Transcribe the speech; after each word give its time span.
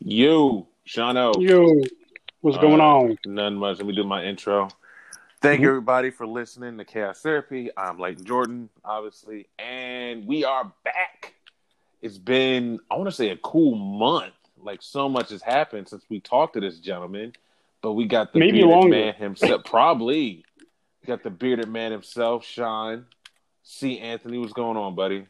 You, 0.00 0.66
Shano. 0.86 1.40
You. 1.40 1.82
what's 2.40 2.56
Uh, 2.56 2.60
going 2.62 2.80
on? 2.80 3.18
None 3.26 3.54
much. 3.56 3.78
Let 3.78 3.86
me 3.86 3.94
do 3.94 4.02
my 4.04 4.24
intro. 4.24 4.68
Thank 5.42 5.60
you, 5.60 5.66
Mhm. 5.66 5.70
everybody, 5.70 6.10
for 6.10 6.26
listening 6.26 6.78
to 6.78 6.84
Chaos 6.86 7.20
Therapy. 7.20 7.70
I'm 7.76 7.98
Leighton 7.98 8.24
Jordan, 8.24 8.70
obviously, 8.84 9.46
and 9.58 10.26
we 10.26 10.44
are 10.44 10.72
back. 10.84 11.34
It's 12.02 12.16
been, 12.18 12.80
I 12.90 12.96
want 12.96 13.08
to 13.08 13.14
say, 13.14 13.28
a 13.28 13.36
cool 13.36 13.74
month. 13.74 14.32
Like, 14.62 14.80
so 14.82 15.08
much 15.08 15.30
has 15.30 15.42
happened 15.42 15.88
since 15.88 16.04
we 16.08 16.20
talked 16.20 16.54
to 16.54 16.60
this 16.60 16.78
gentleman, 16.78 17.34
but 17.82 17.92
we 17.92 18.06
got 18.06 18.32
the 18.32 18.38
Maybe 18.38 18.52
bearded 18.58 18.70
longer. 18.70 18.88
man 18.90 19.14
himself. 19.14 19.64
Probably. 19.64 20.44
Got 21.06 21.22
the 21.22 21.30
bearded 21.30 21.68
man 21.68 21.92
himself, 21.92 22.44
Sean. 22.44 23.06
C. 23.62 23.98
Anthony, 23.98 24.38
what's 24.38 24.52
going 24.54 24.76
on, 24.76 24.94
buddy? 24.94 25.26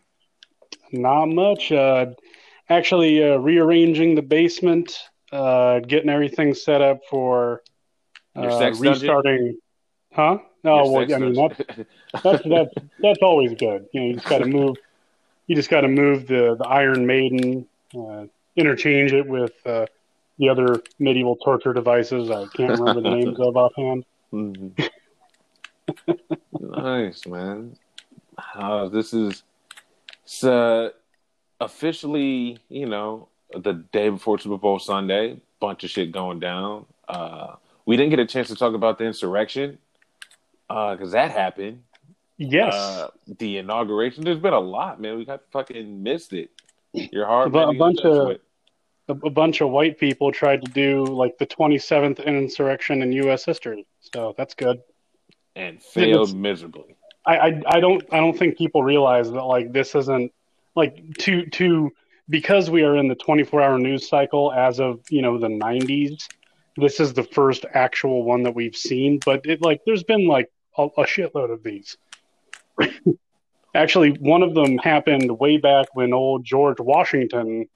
Not 0.93 1.27
much. 1.27 1.71
Uh, 1.73 2.07
actually, 2.71 3.23
uh, 3.23 3.37
rearranging 3.37 4.15
the 4.15 4.23
basement, 4.23 4.97
uh, 5.33 5.81
getting 5.81 6.09
everything 6.09 6.55
set 6.55 6.81
up 6.81 7.01
for 7.11 7.63
Your 8.35 8.51
uh, 8.51 8.59
sex 8.59 8.79
dungeon? 8.79 8.93
restarting. 8.93 9.59
Huh? 10.13 10.39
No, 10.65 10.85
Your 10.85 10.93
well, 10.93 11.15
I 11.15 11.19
mean 11.19 11.35
that's 11.35 11.59
that's 12.23 12.43
that's 12.49 12.75
that's 13.01 13.19
always 13.23 13.55
good. 13.55 13.87
You 13.93 14.01
know, 14.01 14.07
you 14.09 14.15
just 14.15 14.29
got 14.29 14.39
to 14.39 14.47
move. 14.59 14.77
You 15.47 15.57
just 15.57 15.71
got 15.71 15.83
to 15.83 15.89
move 15.89 16.27
the 16.27 16.57
the 16.59 16.67
Iron 16.67 17.07
Maiden, 17.07 17.67
uh, 17.95 18.27
interchange 18.57 19.13
it 19.13 19.27
with 19.27 19.53
uh, 19.67 19.87
the 20.39 20.49
other 20.49 20.83
medieval 20.99 21.37
torture 21.37 21.73
devices. 21.73 22.31
I 22.31 22.47
can't 22.55 22.79
remember 22.79 23.01
the 23.01 23.11
names 23.11 23.39
of 23.41 23.57
offhand. 23.57 24.05
Mhm. 24.33 24.91
nice, 26.61 27.27
man. 27.27 27.77
Uh, 28.55 28.89
this 28.89 29.13
is 29.13 29.43
uh, 30.45 30.91
officially, 31.61 32.59
you 32.69 32.87
know, 32.87 33.29
the 33.55 33.73
day 33.73 34.09
before 34.09 34.39
Super 34.39 34.57
Bowl 34.59 34.79
Sunday. 34.79 35.41
Bunch 35.61 35.85
of 35.85 35.91
shit 35.91 36.11
going 36.13 36.41
down. 36.41 36.87
Uh, 37.09 37.57
we 37.85 37.97
didn't 37.97 38.11
get 38.11 38.19
a 38.19 38.27
chance 38.27 38.49
to 38.49 38.55
talk 38.55 38.75
about 38.75 38.99
the 38.99 39.05
insurrection 39.05 39.79
because 40.69 41.13
that 41.13 41.31
happened. 41.33 41.83
Yes. 42.39 42.73
Uh, 42.73 43.09
the 43.39 43.59
inauguration. 43.59 44.25
There's 44.25 44.39
been 44.39 44.55
a 44.55 44.61
lot, 44.61 45.01
man. 45.01 45.19
We 45.19 45.27
got 45.27 45.43
fucking 45.51 46.03
missed 46.03 46.33
it. 46.33 46.51
Your 46.93 47.27
heart, 47.27 47.49
A 47.49 47.51
bu- 47.51 47.59
a 47.59 47.75
bunch 47.75 48.01
of- 48.01 48.39
a, 49.09 49.13
a 49.27 49.31
bunch 49.31 49.61
of 49.61 49.71
white 49.71 49.99
people 49.99 50.31
tried 50.33 50.63
to 50.65 50.71
do 50.71 51.05
like 51.05 51.37
the 51.39 51.47
27th 51.47 52.25
insurrection 52.25 53.03
in 53.03 53.13
U.S. 53.13 53.45
history. 53.45 53.87
So 54.01 54.35
that's 54.39 54.55
good. 54.55 54.81
and 55.57 55.83
failed 55.83 56.29
it's- 56.29 56.33
miserably. 56.35 56.97
I, 57.27 57.37
I 57.39 57.63
I 57.67 57.81
don't 57.81 58.03
I 58.13 58.17
don't 58.19 58.37
think 58.39 58.57
people 58.57 58.83
realize 58.83 59.31
that 59.31 59.43
like 59.43 59.73
this 59.73 59.95
isn't 59.95 60.33
like 60.77 61.03
to 61.19 61.47
to 61.47 61.91
because 62.29 62.71
we 62.71 62.83
are 62.85 62.97
in 62.97 63.09
the 63.09 63.15
24 63.17 63.61
hour 63.61 63.79
news 63.79 64.09
cycle 64.09 64.53
as 64.53 64.81
of 64.81 65.01
you 65.11 65.23
know 65.23 65.39
the 65.39 65.49
90s. 65.49 66.29
This 66.77 67.01
is 67.01 67.13
the 67.13 67.25
first 67.25 67.67
actual 67.75 68.23
one 68.23 68.45
that 68.45 68.55
we've 68.55 68.77
seen, 68.77 69.19
but 69.25 69.45
it 69.45 69.61
like 69.61 69.81
there's 69.85 70.05
been 70.05 70.27
like 70.27 70.51
a, 70.79 70.85
a 70.85 71.05
shitload 71.05 71.53
of 71.53 71.63
these. 71.63 71.97
Actually, 73.75 74.11
one 74.11 74.43
of 74.43 74.55
them 74.55 74.79
happened 74.79 75.39
way 75.39 75.57
back 75.57 75.87
when 75.95 76.13
old 76.13 76.45
George 76.45 76.81
Washington 76.81 77.69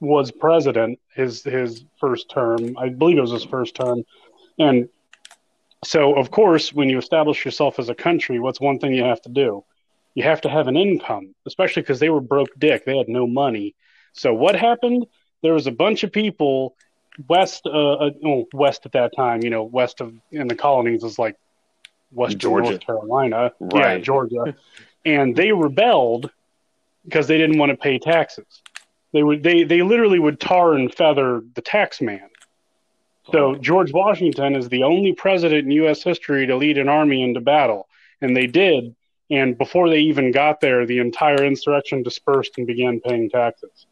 was 0.00 0.30
president. 0.30 0.98
His 1.14 1.42
his 1.42 1.84
first 1.98 2.30
term, 2.30 2.76
I 2.78 2.88
believe 2.88 3.18
it 3.18 3.22
was 3.22 3.32
his 3.32 3.44
first 3.44 3.74
term, 3.74 4.02
and 4.58 4.88
so, 5.84 6.14
of 6.14 6.30
course, 6.30 6.72
when 6.72 6.90
you 6.90 6.98
establish 6.98 7.44
yourself 7.44 7.78
as 7.78 7.88
a 7.88 7.94
country, 7.94 8.38
what's 8.38 8.60
one 8.60 8.78
thing 8.78 8.92
you 8.92 9.04
have 9.04 9.22
to 9.22 9.30
do? 9.30 9.64
You 10.14 10.24
have 10.24 10.40
to 10.42 10.48
have 10.48 10.66
an 10.66 10.76
income, 10.76 11.34
especially 11.46 11.82
because 11.82 12.00
they 12.00 12.10
were 12.10 12.20
broke 12.20 12.50
dick. 12.58 12.84
They 12.84 12.98
had 12.98 13.08
no 13.08 13.26
money. 13.26 13.74
So, 14.12 14.34
what 14.34 14.56
happened? 14.56 15.06
There 15.42 15.54
was 15.54 15.66
a 15.66 15.72
bunch 15.72 16.02
of 16.02 16.12
people 16.12 16.74
west, 17.28 17.62
uh, 17.66 17.92
uh, 17.94 18.10
west 18.52 18.86
at 18.86 18.92
that 18.92 19.12
time, 19.16 19.42
you 19.42 19.50
know, 19.50 19.62
west 19.62 20.00
of 20.00 20.14
in 20.30 20.48
the 20.48 20.54
colonies 20.56 21.04
is 21.04 21.18
like 21.18 21.36
west 22.12 22.38
Georgia. 22.38 22.70
North 22.70 22.80
Carolina, 22.80 23.52
yeah, 23.60 23.66
Right. 23.80 24.02
Georgia, 24.02 24.54
and 25.04 25.34
they 25.34 25.52
rebelled 25.52 26.30
because 27.04 27.26
they 27.26 27.38
didn't 27.38 27.58
want 27.58 27.70
to 27.70 27.76
pay 27.76 27.98
taxes. 27.98 28.62
They 29.12 29.22
would, 29.22 29.42
they, 29.42 29.64
they 29.64 29.82
literally 29.82 30.18
would 30.18 30.38
tar 30.38 30.74
and 30.74 30.94
feather 30.94 31.42
the 31.54 31.62
tax 31.62 32.00
man. 32.00 32.28
So 33.32 33.54
George 33.54 33.92
Washington 33.92 34.56
is 34.56 34.68
the 34.68 34.82
only 34.82 35.12
president 35.12 35.64
in 35.64 35.70
U.S. 35.72 36.02
history 36.02 36.46
to 36.46 36.56
lead 36.56 36.78
an 36.78 36.88
army 36.88 37.22
into 37.22 37.40
battle, 37.40 37.88
and 38.20 38.36
they 38.36 38.46
did. 38.46 38.94
And 39.30 39.56
before 39.56 39.88
they 39.88 40.00
even 40.00 40.32
got 40.32 40.60
there, 40.60 40.84
the 40.86 40.98
entire 40.98 41.44
insurrection 41.44 42.02
dispersed 42.02 42.58
and 42.58 42.66
began 42.66 43.00
paying 43.00 43.30
taxes. 43.30 43.86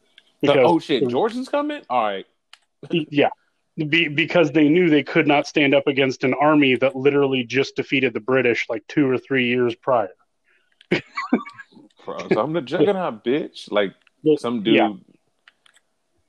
So- 0.45 0.53
oh 0.59 0.79
shit, 0.79 1.07
George 1.07 1.35
is 1.35 1.49
coming. 1.49 1.81
All 1.89 2.03
right. 2.03 2.25
yeah, 2.91 3.29
Be, 3.75 4.07
because 4.07 4.51
they 4.51 4.69
knew 4.69 4.89
they 4.89 5.03
could 5.03 5.27
not 5.27 5.47
stand 5.47 5.73
up 5.73 5.87
against 5.87 6.23
an 6.23 6.33
army 6.33 6.75
that 6.75 6.95
literally 6.95 7.43
just 7.43 7.75
defeated 7.75 8.13
the 8.13 8.21
British 8.21 8.67
like 8.69 8.87
two 8.87 9.09
or 9.09 9.17
three 9.17 9.47
years 9.47 9.75
prior. 9.75 10.11
Bro, 12.05 12.29
so 12.31 12.41
I'm 12.41 12.53
the 12.53 12.61
juggernaut, 12.61 13.23
bitch. 13.23 13.69
Like 13.71 13.93
some 14.37 14.63
dude. 14.63 14.75
Yeah. 14.75 14.93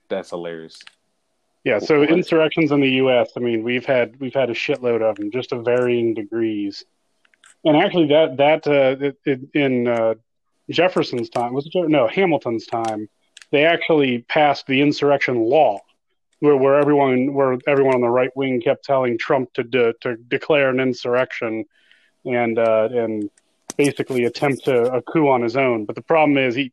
That's 0.09 0.31
hilarious. 0.31 0.81
Yeah, 1.65 1.78
so 1.78 2.00
What? 2.00 2.10
insurrections 2.10 2.72
in 2.72 2.81
the 2.81 2.91
U.S. 2.93 3.32
I 3.37 3.41
mean, 3.41 3.62
we've 3.62 3.84
had 3.84 4.19
we've 4.19 4.34
had 4.34 4.50
a 4.50 4.54
shitload 4.54 5.03
of 5.09 5.16
them, 5.16 5.31
just 5.31 5.50
to 5.50 5.62
varying 5.62 6.15
degrees. 6.15 6.84
And 7.65 7.76
actually, 7.76 8.09
that 8.09 8.37
that 8.38 8.66
uh, 8.66 9.12
it, 9.25 9.41
in 9.54 9.87
uh, 9.87 10.15
Jefferson's 10.71 11.28
time 11.28 11.53
was 11.53 11.66
it 11.66 11.88
no 11.88 12.06
Hamilton's 12.06 12.66
time, 12.66 13.09
they 13.50 13.65
actually 13.65 14.21
passed 14.21 14.66
the 14.66 14.81
insurrection 14.81 15.37
law, 15.37 15.81
where 16.38 16.56
where 16.56 16.76
everyone 16.76 17.34
where 17.34 17.59
everyone 17.66 17.94
on 17.94 18.00
the 18.00 18.09
right 18.09 18.34
wing 18.34 18.60
kept 18.60 18.84
telling 18.84 19.19
Trump 19.19 19.53
to 19.54 19.62
de, 19.62 19.93
to 20.00 20.16
declare 20.16 20.70
an 20.70 20.81
insurrection, 20.81 21.66
and 22.25 22.59
uh, 22.59 22.88
and 22.93 23.31
basically 23.76 24.25
attempt 24.25 24.65
to 24.65 24.93
a 24.93 25.03
coup 25.03 25.28
on 25.28 25.43
his 25.43 25.56
own. 25.56 25.84
But 25.84 25.97
the 25.97 26.03
problem 26.03 26.38
is 26.38 26.54
he 26.54 26.72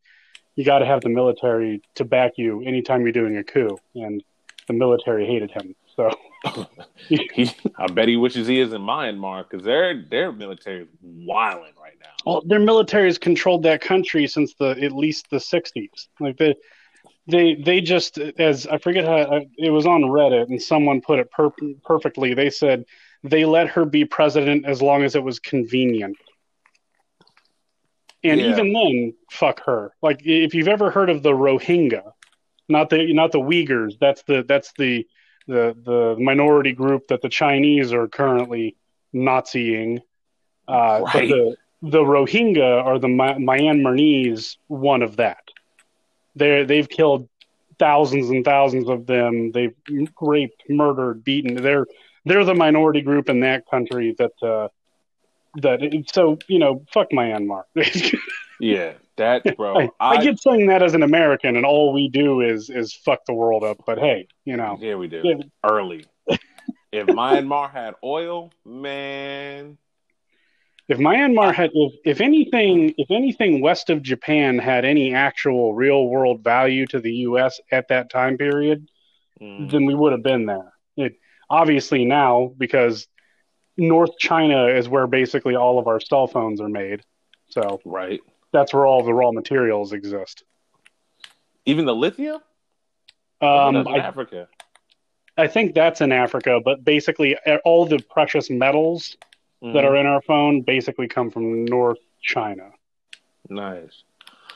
you 0.56 0.64
got 0.64 0.78
to 0.78 0.86
have 0.86 1.02
the 1.02 1.08
military 1.08 1.82
to 1.96 2.04
back 2.04 2.32
you 2.36 2.62
anytime 2.62 3.02
you're 3.02 3.12
doing 3.12 3.36
a 3.36 3.44
coup, 3.44 3.78
and 3.94 4.24
the 4.66 4.72
military 4.72 5.26
hated 5.26 5.50
him. 5.50 5.74
So 5.96 6.10
He, 7.08 7.50
I 7.76 7.86
bet 7.88 8.08
he 8.08 8.16
wishes 8.16 8.46
he 8.46 8.60
is 8.60 8.72
in 8.72 8.82
Myanmar 8.82 9.48
because 9.48 9.64
their 9.64 10.02
their 10.02 10.30
military 10.32 10.82
is 10.82 10.88
wilding 11.02 11.72
right 11.80 11.96
now. 12.00 12.10
well, 12.26 12.42
their 12.46 12.60
military 12.60 13.06
has 13.06 13.18
controlled 13.18 13.62
that 13.64 13.80
country 13.80 14.26
since 14.26 14.54
the 14.54 14.70
at 14.82 14.92
least 14.92 15.28
the 15.30 15.38
'60s. 15.38 16.08
Like 16.20 16.36
they, 16.36 16.54
they, 17.26 17.54
they 17.54 17.80
just 17.80 18.18
as 18.18 18.66
I 18.66 18.78
forget 18.78 19.04
how 19.04 19.40
it 19.56 19.70
was 19.70 19.86
on 19.86 20.02
Reddit, 20.02 20.48
and 20.48 20.60
someone 20.60 21.00
put 21.00 21.18
it 21.18 21.30
per- 21.30 21.50
perfectly. 21.84 22.34
They 22.34 22.50
said 22.50 22.84
they 23.24 23.44
let 23.44 23.68
her 23.68 23.84
be 23.84 24.04
president 24.04 24.66
as 24.66 24.80
long 24.82 25.02
as 25.02 25.14
it 25.16 25.22
was 25.22 25.38
convenient. 25.38 26.16
And 28.24 28.40
Yeah. 28.40 28.50
even 28.50 28.72
then, 28.72 29.14
fuck 29.30 29.64
her. 29.64 29.92
Like 30.02 30.20
if 30.24 30.54
you've 30.54 30.68
ever 30.68 30.90
heard 30.90 31.08
of 31.10 31.22
the 31.22 31.32
Rohingya, 31.32 32.12
not 32.68 32.90
the 32.90 33.12
not 33.12 33.32
the 33.32 33.40
Uyghurs. 33.40 33.94
That's 34.00 34.22
the 34.24 34.44
that's 34.46 34.72
the 34.78 35.06
the 35.48 35.74
the 35.84 36.16
minority 36.22 36.72
group 36.72 37.08
that 37.08 37.22
the 37.22 37.28
Chinese 37.28 37.92
are 37.92 38.06
currently 38.06 38.76
Naziing. 39.14 40.00
Uh, 40.68 41.00
Right. 41.14 41.28
the 41.28 41.56
the 41.82 42.00
Rohingya 42.00 42.84
are 42.84 42.98
the 42.98 43.08
My- 43.08 43.34
Myanmarese 43.34 44.56
one 44.68 45.02
of 45.02 45.16
that. 45.16 45.42
They 46.36 46.62
they've 46.64 46.88
killed 46.88 47.28
thousands 47.78 48.30
and 48.30 48.44
thousands 48.44 48.88
of 48.88 49.06
them. 49.06 49.50
They've 49.52 49.74
raped, 50.20 50.62
murdered, 50.68 51.24
beaten. 51.24 51.54
They're 51.56 51.86
they're 52.24 52.44
the 52.44 52.54
minority 52.54 53.00
group 53.00 53.28
in 53.28 53.40
that 53.40 53.66
country 53.70 54.14
that 54.18 54.32
uh, 54.42 54.68
that 55.56 55.80
so 56.12 56.38
you 56.48 56.58
know 56.58 56.84
fuck 56.92 57.10
Myanmar. 57.10 57.64
Yeah, 58.60 58.94
that 59.18 59.44
bro. 59.56 59.90
I, 60.00 60.16
I 60.16 60.24
get 60.24 60.40
saying 60.40 60.66
that 60.68 60.82
as 60.82 60.94
an 60.94 61.02
American, 61.02 61.56
and 61.56 61.64
all 61.64 61.92
we 61.92 62.08
do 62.08 62.40
is 62.40 62.70
is 62.70 62.92
fuck 62.92 63.20
the 63.26 63.34
world 63.34 63.62
up. 63.62 63.78
But 63.86 63.98
hey, 63.98 64.26
you 64.44 64.56
know, 64.56 64.78
Yeah, 64.80 64.96
we 64.96 65.06
do 65.06 65.22
Yeah. 65.24 65.34
early. 65.62 66.06
if 66.92 67.06
Myanmar 67.06 67.70
had 67.70 67.94
oil, 68.02 68.50
man, 68.64 69.78
if 70.88 70.96
Myanmar 70.98 71.54
had, 71.54 71.70
if, 71.74 71.92
if 72.04 72.20
anything, 72.20 72.94
if 72.96 73.10
anything 73.10 73.60
west 73.60 73.90
of 73.90 74.02
Japan 74.02 74.58
had 74.58 74.86
any 74.86 75.14
actual 75.14 75.74
real 75.74 76.06
world 76.06 76.42
value 76.42 76.86
to 76.86 76.98
the 76.98 77.12
U.S. 77.28 77.60
at 77.70 77.88
that 77.88 78.08
time 78.10 78.38
period, 78.38 78.88
mm, 79.40 79.70
then 79.70 79.84
we 79.84 79.94
would 79.94 80.12
have 80.12 80.22
been 80.22 80.46
there. 80.46 80.72
It 80.96 81.16
obviously 81.50 82.06
now 82.06 82.54
because 82.56 83.06
North 83.76 84.18
China 84.18 84.66
is 84.66 84.88
where 84.88 85.06
basically 85.06 85.54
all 85.56 85.78
of 85.78 85.86
our 85.86 86.00
cell 86.00 86.26
phones 86.26 86.58
are 86.58 86.70
made, 86.70 87.02
so 87.50 87.80
right. 87.84 88.20
That's 88.52 88.72
where 88.74 88.86
all 88.86 89.02
the 89.04 89.12
raw 89.14 89.30
materials 89.32 89.92
exist. 89.92 90.44
Even 91.66 91.84
the 91.84 91.94
lithium. 91.94 92.40
Um, 93.40 93.74
That's 93.74 93.88
in 93.88 93.94
I, 93.94 93.98
Africa. 93.98 94.48
I 95.36 95.46
think 95.46 95.74
that's 95.74 96.00
in 96.00 96.10
Africa, 96.10 96.60
but 96.64 96.84
basically 96.84 97.36
all 97.64 97.86
the 97.86 98.00
precious 98.10 98.50
metals 98.50 99.16
that 99.62 99.68
Mhm. 99.68 99.84
are 99.84 99.96
in 99.96 100.06
our 100.06 100.20
phone 100.22 100.62
basically 100.62 101.06
come 101.06 101.30
from 101.30 101.64
North 101.64 101.98
China. 102.22 102.70
nice. 103.48 104.02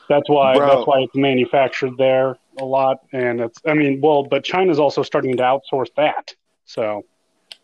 That's 0.09 0.29
why 0.29 0.55
Bro. 0.57 0.67
that's 0.67 0.85
why 0.87 0.99
it's 0.99 1.15
manufactured 1.15 1.97
there 1.97 2.37
a 2.59 2.65
lot, 2.65 2.99
and 3.13 3.39
it's. 3.39 3.57
I 3.65 3.73
mean, 3.73 4.01
well, 4.01 4.23
but 4.23 4.43
China's 4.43 4.77
also 4.77 5.01
starting 5.01 5.37
to 5.37 5.43
outsource 5.43 5.93
that. 5.95 6.35
So 6.65 7.05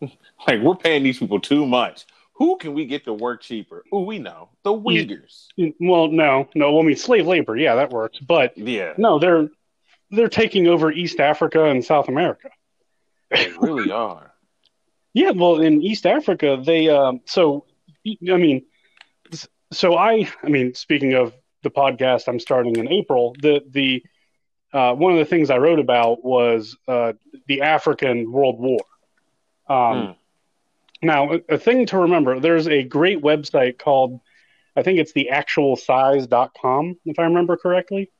Like 0.48 0.60
we're 0.62 0.74
paying 0.74 1.02
these 1.02 1.18
people 1.18 1.38
too 1.38 1.66
much. 1.66 2.06
Who 2.40 2.56
can 2.56 2.72
we 2.72 2.86
get 2.86 3.04
to 3.04 3.12
work 3.12 3.42
cheaper? 3.42 3.84
Oh, 3.92 4.02
we 4.02 4.18
know 4.18 4.48
the 4.64 4.72
Uyghurs. 4.72 5.46
well, 5.78 6.08
no, 6.08 6.48
no. 6.54 6.72
Well, 6.72 6.82
I 6.82 6.86
mean, 6.86 6.96
slave 6.96 7.26
labor, 7.26 7.54
yeah, 7.56 7.74
that 7.76 7.90
works, 7.90 8.18
but 8.18 8.56
Yeah, 8.56 8.94
no, 8.96 9.18
they're 9.18 9.48
they're 10.10 10.30
taking 10.30 10.66
over 10.66 10.90
East 10.90 11.20
Africa 11.20 11.66
and 11.66 11.84
South 11.84 12.08
America. 12.08 12.48
they 13.30 13.52
really 13.60 13.92
are. 13.92 14.32
Yeah, 15.12 15.32
well, 15.32 15.60
in 15.60 15.82
East 15.82 16.06
Africa, 16.06 16.60
they 16.64 16.88
um, 16.88 17.20
so 17.26 17.66
I 18.06 18.36
mean, 18.36 18.64
so 19.70 19.96
I 19.96 20.26
I 20.42 20.48
mean, 20.48 20.74
speaking 20.74 21.12
of 21.14 21.34
the 21.62 21.70
podcast 21.70 22.26
I'm 22.26 22.40
starting 22.40 22.76
in 22.76 22.88
April, 22.90 23.36
the 23.38 23.60
the 23.68 24.02
uh, 24.72 24.94
one 24.94 25.12
of 25.12 25.18
the 25.18 25.24
things 25.26 25.50
I 25.50 25.58
wrote 25.58 25.78
about 25.78 26.24
was 26.24 26.76
uh, 26.88 27.12
the 27.48 27.60
African 27.60 28.32
World 28.32 28.58
War. 28.58 28.80
Um, 29.68 30.06
Hmm. 30.06 30.12
Now, 31.02 31.38
a, 31.48 31.58
thing 31.58 31.86
to 31.86 31.98
remember: 31.98 32.40
there's 32.40 32.68
a 32.68 32.82
great 32.82 33.22
website 33.22 33.78
called 33.78 34.20
I 34.76 34.82
think 34.82 34.98
it's 34.98 35.12
the 35.12 35.28
actualsize.com, 35.32 36.96
if 37.04 37.18
I 37.18 37.22
remember 37.24 37.56
correctly. 37.56 38.10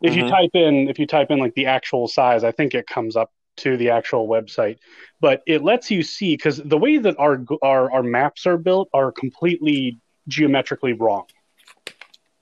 If 0.00 0.16
you 0.16 0.24
Mhm. 0.24 0.30
type 0.30 0.50
in 0.54 0.88
if 0.88 0.98
you 0.98 1.06
type 1.06 1.30
in 1.30 1.38
like 1.38 1.54
the 1.54 1.66
actual 1.66 2.08
size, 2.08 2.44
I 2.44 2.52
think 2.52 2.74
it 2.74 2.86
comes 2.86 3.14
up 3.16 3.30
to 3.58 3.76
the 3.76 3.90
actual 3.90 4.26
website. 4.26 4.78
But 5.20 5.42
it 5.46 5.62
lets 5.62 5.90
you 5.90 6.02
see 6.02 6.36
because 6.36 6.56
the 6.56 6.78
way 6.78 6.96
that 6.98 7.16
our 7.18 7.44
our 7.62 7.92
our 7.92 8.02
maps 8.02 8.46
are 8.46 8.56
built 8.56 8.88
are 8.92 9.12
completely 9.12 9.98
geometrically 10.28 10.92
wrong. 10.94 11.26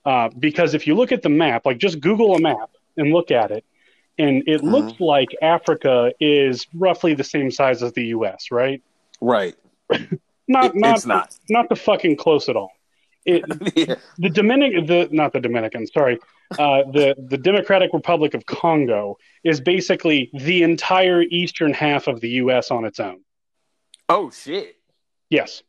Uh, 0.04 0.30
because 0.38 0.74
if 0.74 0.86
you 0.86 0.94
look 0.94 1.12
at 1.12 1.22
the 1.22 1.28
map, 1.28 1.66
like 1.66 1.78
just 1.78 2.00
Google 2.00 2.34
a 2.34 2.40
map 2.40 2.70
and 2.96 3.12
look 3.12 3.30
at 3.30 3.50
it, 3.50 3.64
and 4.18 4.42
it 4.46 4.64
looks 4.64 4.92
like 5.00 5.28
Africa 5.42 6.12
is 6.20 6.66
roughly 6.74 7.14
the 7.14 7.24
same 7.24 7.50
size 7.50 7.82
as 7.82 7.92
the 7.92 8.06
U.S. 8.06 8.50
Right? 8.50 8.82
Right. 9.20 9.54
Not 10.50 10.74
not 10.74 10.96
it's 10.96 11.06
not. 11.06 11.34
not 11.48 11.68
the 11.68 11.76
fucking 11.76 12.16
close 12.16 12.48
at 12.48 12.56
all. 12.56 12.72
It, 13.24 13.44
yeah. 13.76 13.94
the 14.18 14.30
Dominican, 14.30 14.84
the 14.86 15.08
not 15.12 15.32
the 15.32 15.38
Dominican, 15.38 15.86
sorry, 15.86 16.18
uh, 16.52 16.82
the 16.90 17.14
the 17.28 17.38
Democratic 17.38 17.92
Republic 17.92 18.34
of 18.34 18.46
Congo 18.46 19.16
is 19.44 19.60
basically 19.60 20.28
the 20.34 20.64
entire 20.64 21.22
eastern 21.22 21.72
half 21.72 22.08
of 22.08 22.20
the 22.20 22.30
U.S. 22.30 22.72
on 22.72 22.84
its 22.84 22.98
own. 22.98 23.20
Oh 24.08 24.30
shit. 24.30 24.76
Yes, 25.28 25.62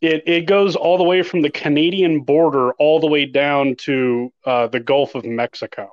it 0.00 0.24
it 0.26 0.46
goes 0.46 0.74
all 0.74 0.98
the 0.98 1.04
way 1.04 1.22
from 1.22 1.42
the 1.42 1.50
Canadian 1.50 2.22
border 2.22 2.72
all 2.72 2.98
the 2.98 3.06
way 3.06 3.24
down 3.24 3.76
to 3.76 4.32
uh, 4.44 4.66
the 4.66 4.80
Gulf 4.80 5.14
of 5.14 5.24
Mexico. 5.24 5.90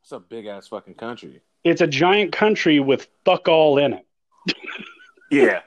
It's 0.00 0.12
a 0.12 0.20
big 0.20 0.46
ass 0.46 0.68
fucking 0.68 0.94
country. 0.94 1.42
It's 1.64 1.82
a 1.82 1.86
giant 1.86 2.32
country 2.32 2.80
with 2.80 3.08
fuck 3.26 3.46
all 3.46 3.76
in 3.76 3.92
it. 3.92 4.06
Yeah. 5.30 5.60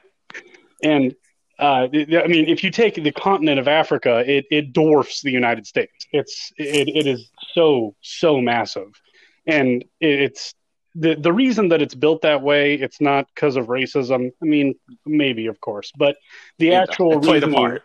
And 0.82 1.14
uh, 1.58 1.86
I 1.92 2.26
mean, 2.26 2.48
if 2.48 2.64
you 2.64 2.70
take 2.70 2.94
the 2.94 3.12
continent 3.12 3.60
of 3.60 3.68
Africa, 3.68 4.24
it, 4.26 4.46
it 4.50 4.72
dwarfs 4.72 5.22
the 5.22 5.30
United 5.30 5.66
States. 5.66 6.06
It's 6.12 6.52
it, 6.56 6.88
it 6.88 7.06
is 7.06 7.30
so 7.52 7.94
so 8.00 8.40
massive, 8.40 9.00
and 9.46 9.82
it, 10.00 10.20
it's 10.20 10.54
the 10.96 11.14
the 11.14 11.32
reason 11.32 11.68
that 11.68 11.80
it's 11.80 11.94
built 11.94 12.22
that 12.22 12.42
way. 12.42 12.74
It's 12.74 13.00
not 13.00 13.28
because 13.32 13.56
of 13.56 13.66
racism. 13.66 14.32
I 14.42 14.44
mean, 14.44 14.74
maybe 15.06 15.46
of 15.46 15.60
course, 15.60 15.92
but 15.96 16.16
the 16.58 16.74
actual 16.74 17.20
Play 17.20 17.38
the 17.38 17.48
part. 17.48 17.84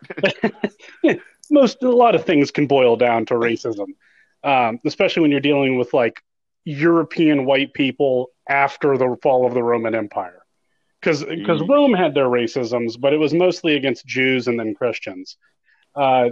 most 1.51 1.83
a 1.83 1.89
lot 1.89 2.15
of 2.15 2.25
things 2.25 2.51
can 2.51 2.67
boil 2.67 2.95
down 2.95 3.25
to 3.27 3.35
racism, 3.35 3.89
um, 4.43 4.79
especially 4.85 5.21
when 5.21 5.31
you're 5.31 5.39
dealing 5.39 5.77
with 5.77 5.93
like 5.93 6.21
European 6.65 7.45
white 7.45 7.73
people 7.73 8.31
after 8.49 8.97
the 8.97 9.15
fall 9.21 9.45
of 9.45 9.53
the 9.53 9.63
Roman 9.63 9.93
Empire. 9.93 10.36
Because 11.15 11.61
Mm. 11.61 11.69
Rome 11.69 11.93
had 11.93 12.13
their 12.13 12.25
racisms, 12.27 12.99
but 12.99 13.13
it 13.13 13.17
was 13.17 13.33
mostly 13.33 13.75
against 13.75 14.05
Jews 14.05 14.47
and 14.47 14.59
then 14.59 14.75
Christians. 14.75 15.37
Uh, 15.95 16.29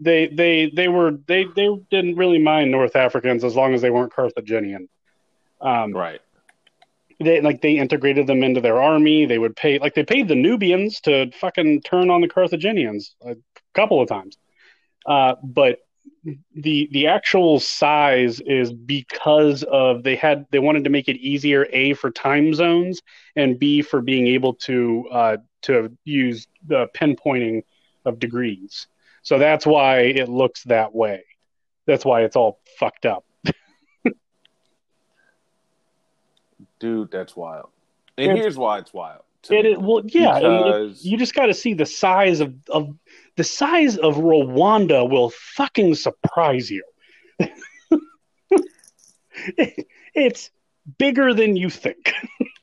they 0.00 0.28
they 0.28 0.70
they 0.74 0.88
were 0.88 1.12
they 1.26 1.44
they 1.56 1.68
didn't 1.90 2.16
really 2.16 2.38
mind 2.38 2.70
North 2.70 2.96
Africans 2.96 3.44
as 3.44 3.54
long 3.56 3.74
as 3.74 3.82
they 3.82 3.90
weren't 3.90 4.12
Carthaginian. 4.12 4.88
Um, 5.60 5.92
right. 5.92 6.20
they 7.20 7.40
like 7.40 7.60
they 7.60 7.76
integrated 7.78 8.26
them 8.26 8.42
into 8.42 8.60
their 8.60 8.80
army. 8.80 9.26
They 9.26 9.38
would 9.38 9.56
pay 9.56 9.78
like 9.78 9.94
they 9.94 10.04
paid 10.04 10.28
the 10.28 10.34
Nubians 10.34 11.00
to 11.02 11.30
fucking 11.32 11.82
turn 11.82 12.10
on 12.10 12.20
the 12.20 12.28
Carthaginians 12.28 13.14
a 13.24 13.36
couple 13.74 14.00
of 14.00 14.08
times. 14.08 14.36
Uh, 15.06 15.34
but 15.42 15.78
the 16.54 16.88
the 16.92 17.06
actual 17.08 17.60
size 17.60 18.40
is 18.40 18.72
because 18.72 19.62
of 19.64 20.02
they 20.02 20.16
had 20.16 20.46
they 20.50 20.58
wanted 20.58 20.84
to 20.84 20.90
make 20.90 21.08
it 21.08 21.16
easier 21.16 21.66
a 21.72 21.94
for 21.94 22.10
time 22.10 22.54
zones 22.54 23.02
and 23.36 23.58
b 23.58 23.82
for 23.82 24.00
being 24.00 24.26
able 24.28 24.54
to 24.54 25.06
uh, 25.10 25.36
to 25.62 25.96
use 26.04 26.46
the 26.66 26.88
pinpointing 26.94 27.62
of 28.04 28.18
degrees. 28.18 28.86
So 29.22 29.38
that's 29.38 29.66
why 29.66 30.00
it 30.00 30.28
looks 30.28 30.64
that 30.64 30.94
way. 30.94 31.24
That's 31.86 32.04
why 32.04 32.24
it's 32.24 32.36
all 32.36 32.60
fucked 32.78 33.06
up. 33.06 33.24
Dude, 36.78 37.10
that's 37.10 37.34
wild. 37.34 37.70
And 38.16 38.32
It's- 38.32 38.42
here's 38.42 38.58
why 38.58 38.78
it's 38.78 38.92
wild. 38.92 39.22
It, 39.50 39.66
it 39.66 39.80
well, 39.80 40.00
yeah, 40.06 40.36
and 40.38 40.90
it- 40.90 41.04
you 41.04 41.18
just 41.18 41.34
got 41.34 41.46
to 41.46 41.54
see 41.54 41.74
the 41.74 41.84
size 41.84 42.40
of, 42.40 42.54
of 42.70 42.96
the 43.36 43.44
size 43.44 43.98
of 43.98 44.16
Rwanda 44.16 45.08
will 45.08 45.30
fucking 45.30 45.94
surprise 45.96 46.70
you. 46.70 46.82
it's 50.14 50.50
bigger 50.98 51.34
than 51.34 51.56
you 51.56 51.68
think. 51.68 52.12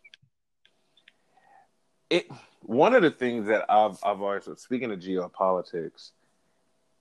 it 2.12 2.30
one 2.62 2.94
of 2.94 3.02
the 3.02 3.10
things 3.12 3.48
that 3.48 3.66
I've 3.70 3.98
I've 4.04 4.22
always 4.22 4.48
speaking 4.58 4.92
of 4.92 5.00
geopolitics, 5.00 6.12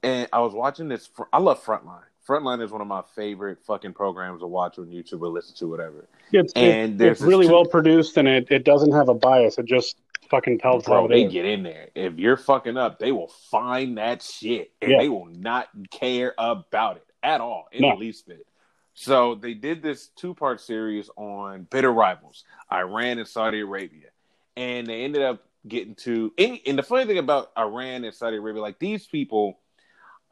and 0.03 0.29
I 0.33 0.41
was 0.41 0.55
watching 0.55 0.89
this. 0.89 1.11
I 1.33 1.39
love 1.39 1.63
Frontline. 1.63 2.05
Frontline 2.27 2.63
is 2.63 2.71
one 2.71 2.81
of 2.81 2.87
my 2.87 3.03
favorite 3.17 3.59
fucking 3.67 3.93
programs 3.93 4.41
to 4.41 4.47
watch 4.47 4.79
on 4.79 4.87
YouTube 4.87 5.21
or 5.23 5.29
listen 5.29 5.57
to, 5.57 5.67
whatever. 5.67 6.07
It's, 6.33 6.53
And 6.55 7.01
it- 7.01 7.09
it's 7.13 7.21
really 7.21 7.47
two- 7.47 7.53
well 7.53 7.65
produced 7.65 8.17
and 8.19 8.29
it, 8.29 8.47
it 8.51 8.65
doesn't 8.65 8.93
have 8.93 9.09
a 9.09 9.15
bias. 9.15 9.59
It 9.59 9.65
just 9.67 9.97
fucking 10.31 10.59
tells 10.61 10.87
how 10.87 10.93
Bro, 10.93 11.07
it 11.07 11.09
they 11.09 11.25
is. 11.25 11.33
get 11.33 11.45
in 11.47 11.63
there. 11.65 11.89
If 11.95 12.19
you're 12.19 12.37
fucking 12.37 12.77
up, 12.77 12.99
they 13.01 13.11
will 13.11 13.29
find 13.51 13.99
that 13.99 14.23
shit, 14.23 14.71
and 14.81 14.93
Yeah. 14.93 14.99
they 14.99 15.09
will 15.09 15.27
not 15.27 15.69
care 15.91 16.35
about 16.39 16.99
it 16.99 17.07
at 17.23 17.41
all 17.41 17.67
in 17.73 17.83
No. 17.83 17.93
the 17.93 17.97
least 17.97 18.29
bit. 18.29 18.47
So 18.95 19.35
they 19.35 19.55
did 19.55 19.83
this 19.83 20.09
two 20.09 20.35
part 20.35 20.61
series 20.61 21.11
on 21.17 21.65
bitter 21.71 21.93
rivals, 21.93 22.45
Iran 22.71 23.19
and 23.19 23.27
Saudi 23.27 23.61
Arabia, 23.61 24.10
and 24.57 24.87
they 24.87 25.03
ended 25.05 25.23
up 25.23 25.45
getting 25.67 25.95
to. 25.97 26.33
And, 26.39 26.59
and 26.67 26.79
the 26.79 26.83
funny 26.83 27.07
thing 27.07 27.19
about 27.19 27.51
Iran 27.59 28.05
and 28.05 28.15
Saudi 28.15 28.37
Arabia, 28.37 28.63
like 28.63 28.79
these 28.79 29.07
people, 29.07 29.59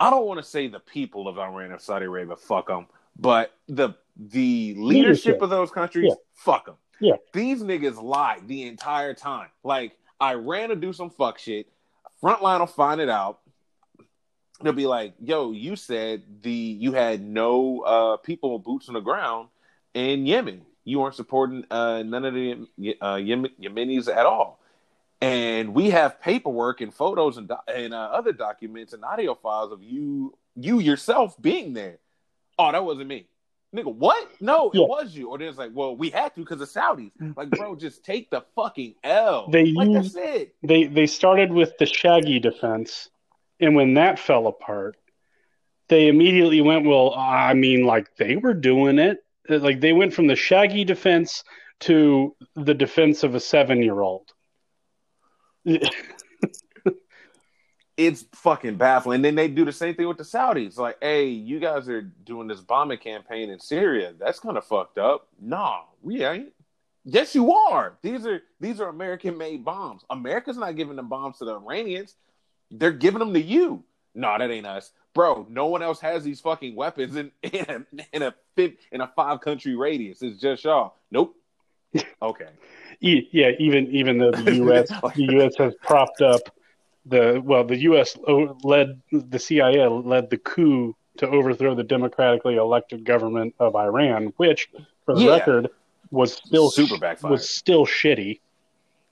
I 0.01 0.11
don't 0.11 0.27
want 0.27 0.39
to 0.43 0.49
say 0.49 0.69
the 0.69 0.81
people 0.81 1.29
of 1.29 1.39
Iran 1.39 1.73
and 1.73 1.81
Saudi 1.81 2.07
Arabia, 2.07 2.37
fuck 2.37 2.69
them, 2.69 2.87
but 3.19 3.53
the 3.69 3.91
the 4.21 4.75
leadership, 4.77 4.81
Leadership. 5.27 5.43
of 5.43 5.51
those 5.51 5.71
countries, 5.71 6.07
Yeah. 6.09 6.15
fuck 6.35 6.67
them. 6.67 6.75
Yeah. 7.01 7.15
These 7.33 7.63
niggas 7.63 8.03
lie 8.03 8.41
the 8.47 8.65
entire 8.67 9.15
time. 9.15 9.49
Like 9.63 9.97
Iran 10.21 10.71
will 10.71 10.77
do 10.77 10.93
some 10.93 11.11
fuck 11.11 11.39
shit. 11.39 11.69
Frontline 12.21 12.59
will 12.59 12.67
find 12.67 13.01
it 13.01 13.09
out. 13.09 13.39
They'll 14.61 14.73
be 14.73 14.89
like, 14.89 15.15
"Yo, 15.23 15.53
you 15.53 15.77
said 15.77 16.23
the 16.43 16.51
you 16.51 16.93
had 16.93 17.23
no 17.23 17.81
uh, 17.83 18.17
people 18.17 18.59
boots 18.59 18.89
on 18.89 18.95
the 18.95 19.01
ground 19.01 19.49
in 19.95 20.27
Yemen. 20.27 20.63
You 20.89 21.01
weren't 21.01 21.15
supporting 21.15 21.65
uh, 21.71 22.03
none 22.03 22.25
of 22.25 22.35
the 22.35 22.67
uh, 23.01 23.17
Yemenis 23.17 24.09
at 24.09 24.25
all." 24.27 24.59
And 25.21 25.75
we 25.75 25.91
have 25.91 26.21
paperwork 26.21 26.81
and 26.81 26.95
photos 26.95 27.39
and, 27.39 27.49
do- 27.49 27.57
and 27.75 27.93
uh, 27.93 27.97
other 28.13 28.33
documents 28.33 28.93
and 28.93 29.05
audio 29.05 29.35
files 29.35 29.73
of 29.73 29.83
you 29.83 30.37
you 30.55 30.79
yourself 30.81 31.41
being 31.41 31.73
there. 31.73 31.99
Oh, 32.59 32.71
that 32.73 32.85
wasn't 32.85 33.09
me. 33.09 33.27
Nigga, 33.75 33.93
what? 33.95 34.27
No, 34.41 34.71
Yeah. 34.73 34.83
it 34.85 34.89
was 34.89 35.15
you. 35.15 35.29
Or 35.31 35.37
then 35.39 35.49
it's 35.49 35.59
like, 35.59 35.73
well, 35.75 35.95
we 35.95 36.09
had 36.09 36.35
to 36.37 36.41
because 36.41 36.61
of 36.61 36.69
Saudis. 36.71 37.11
Like, 37.37 37.51
bro, 37.51 37.75
just 37.87 38.03
take 38.05 38.31
the 38.31 38.43
fucking 38.57 38.95
L. 39.05 39.49
They 39.51 39.67
like, 39.73 39.89
use- 39.89 40.13
that's 40.15 40.27
it. 40.27 40.55
They 40.63 40.85
they 40.85 41.07
started 41.07 41.53
with 41.53 41.77
the 41.79 41.87
Shaggy 41.87 42.39
defense, 42.39 43.11
and 43.61 43.75
when 43.75 43.95
that 43.95 44.19
fell 44.19 44.47
apart, 44.47 44.97
they 45.89 46.07
immediately 46.09 46.61
went, 46.61 46.87
well, 46.87 47.13
I 47.15 47.55
mean, 47.55 47.85
like 47.85 48.15
they 48.17 48.37
were 48.37 48.55
doing 48.55 48.99
it. 48.99 49.25
Like 49.49 49.81
they 49.81 49.93
went 49.93 50.15
from 50.15 50.27
the 50.27 50.37
Shaggy 50.37 50.85
defense 50.85 51.45
to 51.81 52.35
the 52.55 52.75
defense 52.75 53.23
of 53.23 53.35
a 53.35 53.41
seven 53.41 53.83
year 53.83 54.01
old. 54.01 54.31
It's 57.99 58.25
fucking 58.33 58.77
baffling. 58.77 59.17
And 59.17 59.25
then 59.25 59.35
they 59.35 59.49
do 59.49 59.65
the 59.65 59.73
same 59.73 59.97
thing 59.97 60.07
with 60.07 60.19
the 60.19 60.23
Saudis. 60.23 60.79
Like, 60.79 60.99
hey, 61.03 61.27
you 61.27 61.59
guys 61.59 61.89
are 61.89 62.03
doing 62.03 62.47
this 62.47 62.61
bombing 62.61 62.99
campaign 62.99 63.51
in 63.51 63.59
Syria. 63.59 64.15
That's 64.17 64.39
kind 64.39 64.57
of 64.57 64.65
fucked 64.65 64.99
up. 64.99 65.27
Nah, 65.41 65.81
we 66.01 66.25
ain't. 66.25 66.53
Yes, 67.05 67.35
you 67.35 67.53
are. 67.53 67.99
These 68.01 68.25
are 68.25 68.41
these 68.61 68.81
are 68.81 68.89
American 68.89 69.37
made 69.37 69.65
bombs. 69.65 70.05
America's 70.11 70.57
not 70.57 70.77
giving 70.77 70.95
the 70.95 71.03
bombs 71.03 71.39
to 71.39 71.45
the 71.45 71.55
Iranians. 71.59 72.15
They're 72.71 72.93
giving 72.93 73.19
them 73.19 73.35
to 73.35 73.43
you. 73.43 73.83
No, 74.15 74.39
that 74.39 74.49
ain't 74.49 74.67
us. 74.67 74.93
Bro, 75.19 75.45
no 75.51 75.67
one 75.67 75.83
else 75.83 75.99
has 75.99 76.23
these 76.23 76.39
fucking 76.39 76.77
weapons 76.77 77.17
in 77.17 77.33
in 77.43 77.67
a 77.69 78.07
in 78.13 78.23
a 78.23 78.35
in 78.93 79.01
a 79.01 79.09
five 79.17 79.41
country 79.41 79.75
radius. 79.75 80.23
It's 80.23 80.41
just 80.41 80.63
y'all. 80.65 80.95
Nope. 81.11 81.35
Okay. 82.23 82.49
yeah, 83.01 83.51
even 83.59 83.89
even 83.89 84.19
though 84.19 84.31
the 84.31 84.57
U.S. 84.57 84.89
the 85.17 85.27
U.S. 85.33 85.57
has 85.57 85.75
propped 85.83 86.21
up 86.21 86.41
the 87.07 87.41
well, 87.45 87.65
the 87.65 87.79
U.S. 87.79 88.17
led 88.63 89.01
the 89.11 89.39
CIA 89.39 89.89
led 89.89 90.31
the 90.31 90.39
coup 90.39 90.95
to 91.17 91.29
overthrow 91.29 91.75
the 91.75 91.83
democratically 91.83 92.57
elected 92.57 93.05
government 93.05 93.55
of 93.59 93.75
Iran, 93.75 94.33
which, 94.37 94.69
for 95.05 95.15
the 95.17 95.23
yeah. 95.23 95.31
record, 95.31 95.69
was 96.11 96.35
still 96.35 96.71
super 96.71 96.99
backfired. 96.99 97.33
was 97.33 97.49
still 97.49 97.87
shitty. 97.87 98.41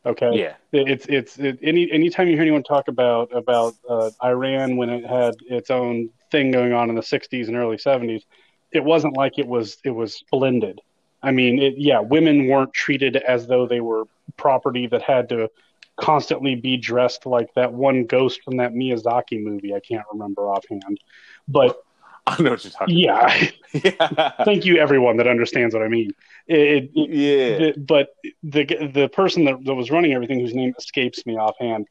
Okay. 0.06 0.30
Yeah. 0.38 0.54
It's 0.72 1.06
it's 1.06 1.36
it, 1.38 1.58
any 1.62 1.90
anytime 1.90 2.28
you 2.28 2.34
hear 2.34 2.42
anyone 2.42 2.62
talk 2.62 2.86
about 2.86 3.34
about 3.34 3.74
uh, 3.88 4.10
Iran 4.22 4.76
when 4.76 4.88
it 4.88 5.04
had 5.04 5.34
its 5.48 5.68
own 5.68 6.10
thing 6.30 6.52
going 6.52 6.72
on 6.72 6.88
in 6.88 6.94
the 6.94 7.02
'60s 7.02 7.48
and 7.48 7.56
early 7.56 7.76
'70s, 7.76 8.22
it 8.70 8.84
wasn't 8.84 9.16
like 9.16 9.38
it 9.38 9.46
was 9.46 9.78
it 9.84 9.90
was 9.90 10.14
splendid. 10.14 10.80
I 11.22 11.32
mean, 11.32 11.58
it, 11.58 11.74
yeah, 11.76 11.98
women 11.98 12.46
weren't 12.46 12.72
treated 12.72 13.16
as 13.16 13.48
though 13.48 13.66
they 13.66 13.80
were 13.80 14.04
property 14.36 14.86
that 14.86 15.02
had 15.02 15.28
to 15.30 15.50
constantly 15.96 16.54
be 16.54 16.76
dressed 16.76 17.26
like 17.26 17.52
that 17.54 17.72
one 17.72 18.04
ghost 18.04 18.42
from 18.44 18.58
that 18.58 18.74
Miyazaki 18.74 19.42
movie. 19.42 19.74
I 19.74 19.80
can't 19.80 20.04
remember 20.12 20.42
offhand, 20.42 21.00
but 21.48 21.82
I 22.38 22.42
know 22.42 22.50
what 22.50 22.64
you're 22.64 22.72
talking 22.72 22.96
yeah. 22.96 23.50
yeah. 23.72 24.44
Thank 24.44 24.64
you, 24.64 24.78
everyone 24.78 25.16
that 25.18 25.28
understands 25.28 25.74
what 25.74 25.84
I 25.84 25.88
mean. 25.88 26.12
It, 26.48 26.90
it, 26.94 27.10
yeah. 27.10 27.58
The, 27.58 27.74
but 27.78 28.08
the 28.42 28.64
the 28.92 29.08
person 29.08 29.44
that, 29.44 29.64
that 29.64 29.74
was 29.74 29.92
running 29.92 30.12
everything, 30.12 30.40
whose 30.40 30.54
name 30.54 30.74
escapes 30.76 31.24
me 31.24 31.36
offhand, 31.36 31.86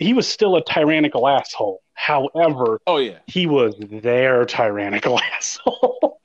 he 0.00 0.14
was 0.14 0.26
still 0.26 0.56
a 0.56 0.64
tyrannical 0.64 1.28
asshole. 1.28 1.80
However, 1.94 2.80
oh 2.88 2.96
yeah, 2.96 3.18
he 3.26 3.46
was 3.46 3.76
their 3.78 4.44
tyrannical 4.46 5.20
asshole. 5.36 6.20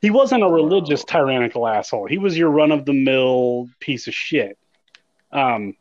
he 0.00 0.10
wasn't 0.10 0.42
a 0.42 0.48
religious 0.48 1.04
tyrannical 1.04 1.68
asshole. 1.68 2.06
He 2.06 2.16
was 2.16 2.38
your 2.38 2.50
run 2.50 2.72
of 2.72 2.86
the 2.86 2.94
mill 2.94 3.68
piece 3.78 4.06
of 4.06 4.14
shit. 4.14 4.56
Um, 5.32 5.76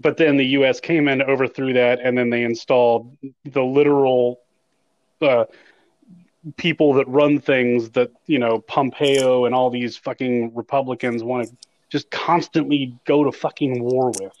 but 0.00 0.16
then 0.16 0.38
the 0.38 0.46
U.S. 0.46 0.80
came 0.80 1.08
in, 1.08 1.20
overthrew 1.20 1.74
that, 1.74 2.00
and 2.00 2.16
then 2.16 2.30
they 2.30 2.42
installed 2.42 3.18
the 3.44 3.62
literal 3.62 4.40
uh, 5.22 5.44
people 6.56 6.94
that 6.94 7.08
run 7.08 7.40
things 7.40 7.90
that 7.90 8.10
you 8.26 8.38
know 8.38 8.60
Pompeo 8.60 9.44
and 9.44 9.54
all 9.54 9.70
these 9.70 9.96
fucking 9.96 10.54
Republicans 10.54 11.22
want 11.22 11.48
to 11.48 11.56
just 11.90 12.10
constantly 12.10 12.96
go 13.06 13.24
to 13.24 13.32
fucking 13.32 13.82
war 13.82 14.12
with, 14.20 14.32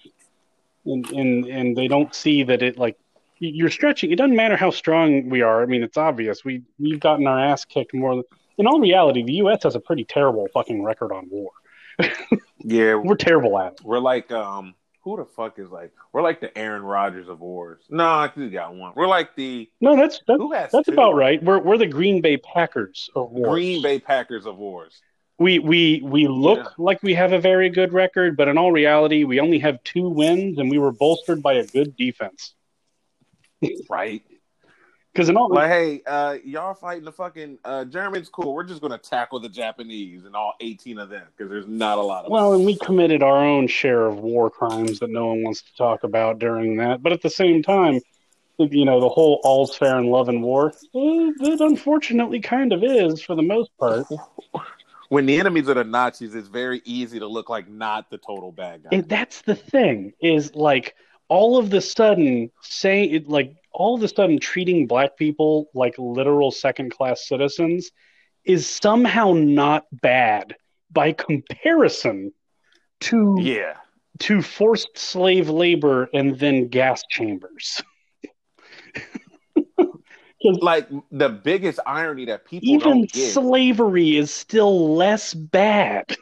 and 0.86 1.06
and 1.10 1.44
and 1.46 1.76
they 1.76 1.88
don't 1.88 2.14
see 2.14 2.42
that 2.44 2.62
it 2.62 2.78
like 2.78 2.96
you're 3.38 3.70
stretching. 3.70 4.10
It 4.10 4.16
doesn't 4.16 4.36
matter 4.36 4.56
how 4.56 4.70
strong 4.70 5.28
we 5.28 5.42
are. 5.42 5.62
I 5.62 5.66
mean, 5.66 5.82
it's 5.82 5.96
obvious 5.96 6.44
we 6.44 6.62
we've 6.78 7.00
gotten 7.00 7.26
our 7.26 7.38
ass 7.38 7.64
kicked 7.64 7.94
more. 7.94 8.16
Than, 8.16 8.24
In 8.58 8.66
all 8.66 8.80
reality, 8.80 9.22
the 9.22 9.34
U.S. 9.34 9.62
has 9.62 9.74
a 9.74 9.80
pretty 9.80 10.04
terrible 10.04 10.48
fucking 10.52 10.82
record 10.82 11.12
on 11.12 11.28
war. 11.30 11.50
yeah, 12.58 12.94
we're 12.94 13.16
terrible 13.16 13.58
at 13.58 13.72
it. 13.74 13.80
We're 13.84 13.98
like 13.98 14.30
um 14.30 14.74
who 15.10 15.24
the 15.24 15.24
fuck 15.24 15.58
is 15.58 15.70
like 15.70 15.92
we're 16.12 16.22
like 16.22 16.40
the 16.40 16.56
Aaron 16.56 16.82
Rodgers 16.82 17.28
of 17.28 17.40
wars. 17.40 17.82
No, 17.88 18.08
I 18.08 18.28
think 18.28 18.46
we 18.46 18.50
got 18.50 18.74
one. 18.74 18.92
We're 18.94 19.06
like 19.06 19.34
the 19.36 19.70
no, 19.80 19.96
that's 19.96 20.20
that's, 20.26 20.38
who 20.38 20.52
has 20.52 20.70
that's 20.72 20.86
two? 20.86 20.92
about 20.92 21.14
right. 21.14 21.42
We're 21.42 21.58
we're 21.60 21.78
the 21.78 21.86
Green 21.86 22.20
Bay 22.20 22.36
Packers 22.36 23.10
of 23.14 23.30
wars. 23.30 23.50
Green 23.50 23.82
Bay 23.82 23.98
Packers 23.98 24.46
of 24.46 24.56
wars. 24.56 25.00
We 25.38 25.58
we 25.58 26.00
we 26.02 26.26
look 26.26 26.58
yeah. 26.58 26.70
like 26.78 27.02
we 27.02 27.14
have 27.14 27.32
a 27.32 27.40
very 27.40 27.70
good 27.70 27.92
record, 27.92 28.36
but 28.36 28.48
in 28.48 28.58
all 28.58 28.72
reality, 28.72 29.24
we 29.24 29.40
only 29.40 29.58
have 29.60 29.82
two 29.84 30.08
wins, 30.08 30.58
and 30.58 30.70
we 30.70 30.78
were 30.78 30.92
bolstered 30.92 31.42
by 31.42 31.54
a 31.54 31.66
good 31.66 31.96
defense. 31.96 32.54
right. 33.88 34.22
Because 35.18 35.34
all, 35.34 35.48
like, 35.48 35.68
hey, 35.68 36.02
uh, 36.06 36.36
y'all 36.44 36.74
fighting 36.74 37.04
the 37.04 37.10
fucking 37.10 37.58
uh, 37.64 37.84
Germans? 37.86 38.28
Cool. 38.28 38.54
We're 38.54 38.62
just 38.62 38.80
gonna 38.80 38.98
tackle 38.98 39.40
the 39.40 39.48
Japanese 39.48 40.24
and 40.24 40.36
all 40.36 40.54
eighteen 40.60 40.96
of 40.96 41.08
them 41.08 41.26
because 41.36 41.50
there's 41.50 41.66
not 41.66 41.98
a 41.98 42.02
lot 42.02 42.24
of. 42.24 42.30
Well, 42.30 42.52
them. 42.52 42.60
and 42.60 42.66
we 42.66 42.76
committed 42.76 43.20
our 43.20 43.44
own 43.44 43.66
share 43.66 44.06
of 44.06 44.20
war 44.20 44.48
crimes 44.48 45.00
that 45.00 45.10
no 45.10 45.26
one 45.26 45.42
wants 45.42 45.62
to 45.62 45.74
talk 45.74 46.04
about 46.04 46.38
during 46.38 46.76
that. 46.76 47.02
But 47.02 47.12
at 47.12 47.22
the 47.22 47.30
same 47.30 47.64
time, 47.64 48.00
you 48.58 48.84
know, 48.84 49.00
the 49.00 49.08
whole 49.08 49.40
all's 49.42 49.74
fair 49.74 49.98
in 49.98 50.06
love 50.06 50.28
and 50.28 50.40
war. 50.40 50.72
It 50.94 51.60
unfortunately 51.60 52.38
kind 52.38 52.72
of 52.72 52.84
is 52.84 53.20
for 53.20 53.34
the 53.34 53.42
most 53.42 53.76
part. 53.76 54.06
when 55.08 55.26
the 55.26 55.40
enemies 55.40 55.68
are 55.68 55.74
the 55.74 55.82
Nazis, 55.82 56.36
it's 56.36 56.46
very 56.46 56.80
easy 56.84 57.18
to 57.18 57.26
look 57.26 57.50
like 57.50 57.68
not 57.68 58.08
the 58.08 58.18
total 58.18 58.52
bad 58.52 58.84
guy. 58.84 58.90
And 58.92 59.08
that's 59.08 59.42
the 59.42 59.56
thing 59.56 60.12
is 60.20 60.54
like 60.54 60.94
all 61.28 61.58
of 61.58 61.70
the 61.70 61.80
sudden 61.80 62.50
say 62.62 63.04
it 63.04 63.28
like 63.28 63.54
all 63.72 63.94
of 63.94 64.02
a 64.02 64.08
sudden 64.08 64.38
treating 64.38 64.86
black 64.86 65.16
people 65.16 65.68
like 65.74 65.94
literal 65.98 66.50
second 66.50 66.90
class 66.90 67.26
citizens 67.26 67.90
is 68.44 68.66
somehow 68.66 69.32
not 69.32 69.84
bad 69.92 70.56
by 70.90 71.12
comparison 71.12 72.32
to 73.00 73.36
yeah 73.40 73.74
to 74.18 74.42
forced 74.42 74.96
slave 74.96 75.48
labor 75.48 76.08
and 76.12 76.38
then 76.38 76.68
gas 76.68 77.04
chambers. 77.08 77.80
like 80.42 80.88
the 81.10 81.28
biggest 81.28 81.78
irony 81.86 82.24
that 82.24 82.44
people 82.44 82.68
even 82.68 83.08
slavery 83.08 84.16
is 84.16 84.32
still 84.32 84.94
less 84.96 85.34
bad 85.34 86.16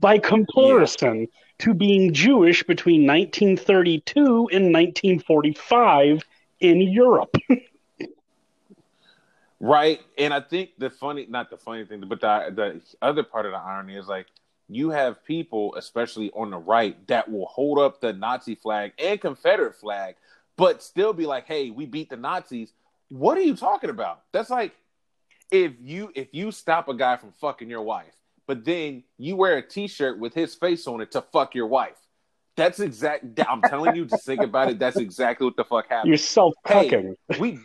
by 0.00 0.18
comparison 0.18 1.20
yeah 1.20 1.26
to 1.60 1.74
being 1.74 2.12
Jewish 2.12 2.62
between 2.64 3.06
1932 3.06 4.20
and 4.52 4.72
1945 4.72 6.24
in 6.60 6.80
Europe. 6.80 7.34
right. 9.60 10.00
And 10.18 10.34
I 10.34 10.40
think 10.40 10.70
the 10.78 10.90
funny, 10.90 11.26
not 11.28 11.50
the 11.50 11.56
funny 11.56 11.84
thing, 11.84 12.02
but 12.06 12.20
the, 12.20 12.52
the 12.54 12.80
other 13.02 13.22
part 13.22 13.46
of 13.46 13.52
the 13.52 13.58
irony 13.58 13.96
is 13.96 14.06
like, 14.06 14.26
you 14.68 14.90
have 14.90 15.24
people, 15.24 15.74
especially 15.74 16.30
on 16.30 16.50
the 16.50 16.58
right, 16.58 17.04
that 17.08 17.30
will 17.30 17.46
hold 17.46 17.78
up 17.78 18.00
the 18.00 18.12
Nazi 18.12 18.54
flag 18.54 18.92
and 18.98 19.20
Confederate 19.20 19.74
flag, 19.74 20.14
but 20.56 20.80
still 20.80 21.12
be 21.12 21.26
like, 21.26 21.46
"Hey, 21.46 21.70
we 21.70 21.86
beat 21.86 22.08
the 22.08 22.16
Nazis." 22.16 22.72
What 23.08 23.36
are 23.36 23.42
you 23.42 23.56
talking 23.56 23.90
about? 23.90 24.22
That's 24.30 24.48
like 24.48 24.72
if 25.50 25.72
you 25.80 26.12
if 26.14 26.28
you 26.32 26.52
stop 26.52 26.88
a 26.88 26.94
guy 26.94 27.16
from 27.16 27.32
fucking 27.32 27.68
your 27.68 27.82
wife 27.82 28.14
but 28.50 28.64
then 28.64 29.04
you 29.16 29.36
wear 29.36 29.58
a 29.58 29.62
T-shirt 29.62 30.18
with 30.18 30.34
his 30.34 30.56
face 30.56 30.88
on 30.88 31.00
it 31.00 31.12
to 31.12 31.22
fuck 31.22 31.54
your 31.54 31.68
wife. 31.68 31.94
That's 32.56 32.80
exact. 32.80 33.38
I'm 33.48 33.62
telling 33.62 33.94
you, 33.94 34.06
just 34.06 34.26
think 34.26 34.42
about 34.42 34.70
it. 34.70 34.80
That's 34.80 34.96
exactly 34.96 35.44
what 35.44 35.54
the 35.54 35.62
fuck 35.62 35.88
happened. 35.88 36.08
You're 36.08 36.18
self 36.18 36.54
cucking. 36.66 37.14
Hey, 37.28 37.38
we, 37.38 37.60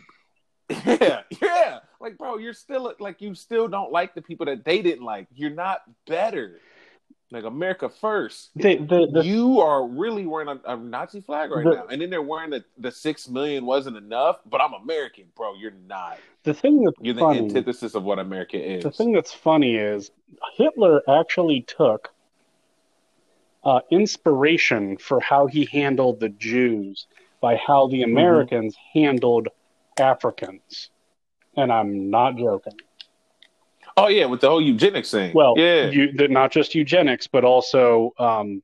yeah, 0.86 1.22
yeah. 1.42 1.80
Like, 2.00 2.16
bro, 2.18 2.38
you're 2.38 2.52
still 2.52 2.94
like 3.00 3.20
you 3.20 3.34
still 3.34 3.66
don't 3.66 3.90
like 3.90 4.14
the 4.14 4.22
people 4.22 4.46
that 4.46 4.64
they 4.64 4.80
didn't 4.80 5.04
like. 5.04 5.26
You're 5.34 5.50
not 5.50 5.80
better 6.06 6.60
like 7.30 7.44
America 7.44 7.88
first. 7.88 8.50
The, 8.54 8.76
the, 8.76 9.08
the, 9.12 9.24
you 9.24 9.60
are 9.60 9.86
really 9.86 10.26
wearing 10.26 10.48
a, 10.48 10.60
a 10.72 10.76
Nazi 10.76 11.20
flag 11.20 11.50
right 11.50 11.64
now, 11.64 11.86
and 11.90 12.00
then 12.00 12.10
they're 12.10 12.22
wearing 12.22 12.50
the 12.50 12.64
the 12.78 12.90
six 12.90 13.28
million 13.28 13.66
wasn't 13.66 13.96
enough. 13.96 14.40
But 14.46 14.60
I'm 14.60 14.74
American, 14.74 15.24
bro. 15.36 15.54
You're 15.54 15.72
not. 15.86 16.18
The 16.44 16.54
thing 16.54 16.84
that's 16.84 16.96
you're 17.00 17.14
funny, 17.14 17.40
the 17.40 17.44
antithesis 17.44 17.94
of 17.94 18.04
what 18.04 18.18
America 18.18 18.56
is. 18.56 18.84
The 18.84 18.90
thing 18.90 19.12
that's 19.12 19.32
funny 19.32 19.76
is 19.76 20.10
Hitler 20.56 21.02
actually 21.08 21.62
took 21.62 22.12
uh, 23.64 23.80
inspiration 23.90 24.96
for 24.96 25.20
how 25.20 25.46
he 25.46 25.64
handled 25.64 26.20
the 26.20 26.28
Jews 26.28 27.06
by 27.40 27.56
how 27.56 27.88
the 27.88 28.02
mm-hmm. 28.02 28.12
Americans 28.12 28.76
mm-hmm. 28.76 29.00
handled 29.00 29.48
Africans, 29.98 30.90
and 31.56 31.72
I'm 31.72 32.10
not 32.10 32.36
joking. 32.36 32.74
Oh 33.96 34.08
yeah, 34.08 34.26
with 34.26 34.40
the 34.40 34.48
whole 34.48 34.60
eugenics 34.60 35.10
thing. 35.10 35.32
Well, 35.34 35.54
yeah, 35.56 35.88
you, 35.88 36.12
not 36.28 36.52
just 36.52 36.74
eugenics, 36.74 37.26
but 37.26 37.44
also 37.44 38.12
um, 38.18 38.62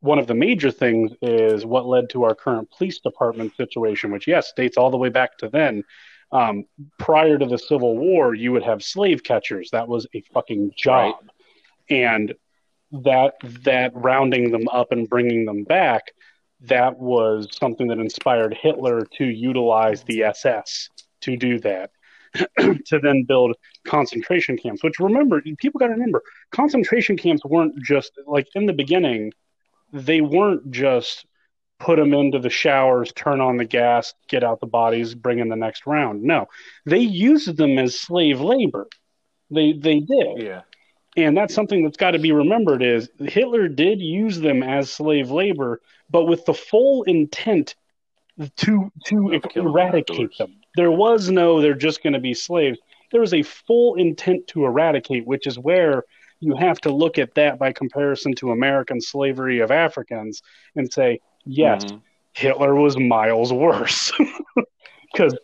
one 0.00 0.18
of 0.18 0.26
the 0.26 0.34
major 0.34 0.72
things 0.72 1.12
is 1.22 1.64
what 1.64 1.86
led 1.86 2.10
to 2.10 2.24
our 2.24 2.34
current 2.34 2.68
police 2.76 2.98
department 2.98 3.54
situation, 3.56 4.10
which 4.10 4.26
yes 4.26 4.52
dates 4.56 4.76
all 4.76 4.90
the 4.90 4.96
way 4.96 5.08
back 5.08 5.38
to 5.38 5.48
then. 5.48 5.84
Um, 6.32 6.64
prior 6.98 7.38
to 7.38 7.46
the 7.46 7.58
Civil 7.58 7.96
War, 7.96 8.34
you 8.34 8.52
would 8.52 8.64
have 8.64 8.82
slave 8.82 9.22
catchers. 9.22 9.70
That 9.70 9.86
was 9.86 10.06
a 10.14 10.22
fucking 10.32 10.72
job, 10.76 11.14
right. 11.14 11.96
and 11.96 12.34
that 13.04 13.34
that 13.62 13.92
rounding 13.94 14.50
them 14.50 14.66
up 14.68 14.90
and 14.90 15.08
bringing 15.08 15.44
them 15.44 15.62
back, 15.62 16.12
that 16.62 16.98
was 16.98 17.48
something 17.52 17.86
that 17.88 17.98
inspired 17.98 18.58
Hitler 18.60 19.06
to 19.18 19.24
utilize 19.24 20.02
the 20.02 20.24
SS 20.24 20.88
to 21.20 21.36
do 21.36 21.60
that. 21.60 21.90
to 22.58 22.98
then 22.98 23.24
build 23.24 23.56
concentration 23.84 24.56
camps. 24.56 24.82
Which 24.82 24.98
remember, 24.98 25.42
people 25.58 25.78
got 25.78 25.88
to 25.88 25.92
remember, 25.92 26.22
concentration 26.50 27.16
camps 27.16 27.44
weren't 27.44 27.82
just 27.82 28.12
like 28.26 28.48
in 28.54 28.66
the 28.66 28.72
beginning, 28.72 29.32
they 29.92 30.20
weren't 30.20 30.70
just 30.70 31.26
put 31.78 31.96
them 31.96 32.14
into 32.14 32.38
the 32.38 32.50
showers, 32.50 33.12
turn 33.12 33.40
on 33.40 33.56
the 33.56 33.64
gas, 33.64 34.14
get 34.28 34.44
out 34.44 34.60
the 34.60 34.66
bodies, 34.66 35.14
bring 35.14 35.40
in 35.40 35.48
the 35.48 35.56
next 35.56 35.86
round. 35.86 36.22
No, 36.22 36.46
they 36.86 37.00
used 37.00 37.56
them 37.56 37.78
as 37.78 37.98
slave 37.98 38.40
labor. 38.40 38.86
They 39.50 39.72
they 39.72 40.00
did. 40.00 40.38
Yeah. 40.42 40.62
And 41.14 41.36
that's 41.36 41.52
something 41.52 41.84
that's 41.84 41.98
got 41.98 42.12
to 42.12 42.18
be 42.18 42.32
remembered 42.32 42.82
is 42.82 43.10
Hitler 43.18 43.68
did 43.68 44.00
use 44.00 44.40
them 44.40 44.62
as 44.62 44.90
slave 44.90 45.30
labor, 45.30 45.82
but 46.08 46.24
with 46.24 46.46
the 46.46 46.54
full 46.54 47.02
intent 47.02 47.74
to 48.56 48.90
to 49.06 49.40
eradicate 49.54 50.38
them 50.38 50.61
there 50.76 50.90
was 50.90 51.30
no 51.30 51.60
they're 51.60 51.74
just 51.74 52.02
going 52.02 52.12
to 52.12 52.20
be 52.20 52.34
slaves. 52.34 52.78
There 53.10 53.20
was 53.20 53.34
a 53.34 53.42
full 53.42 53.96
intent 53.96 54.46
to 54.48 54.64
eradicate, 54.64 55.26
which 55.26 55.46
is 55.46 55.58
where 55.58 56.04
you 56.40 56.56
have 56.56 56.80
to 56.80 56.92
look 56.92 57.18
at 57.18 57.34
that 57.34 57.58
by 57.58 57.72
comparison 57.72 58.34
to 58.36 58.50
American 58.50 59.00
slavery 59.00 59.60
of 59.60 59.70
Africans 59.70 60.42
and 60.74 60.92
say, 60.92 61.20
yes, 61.44 61.84
mm-hmm. 61.84 61.98
Hitler 62.32 62.74
was 62.74 62.98
miles 62.98 63.52
worse. 63.52 64.12
Because 65.12 65.36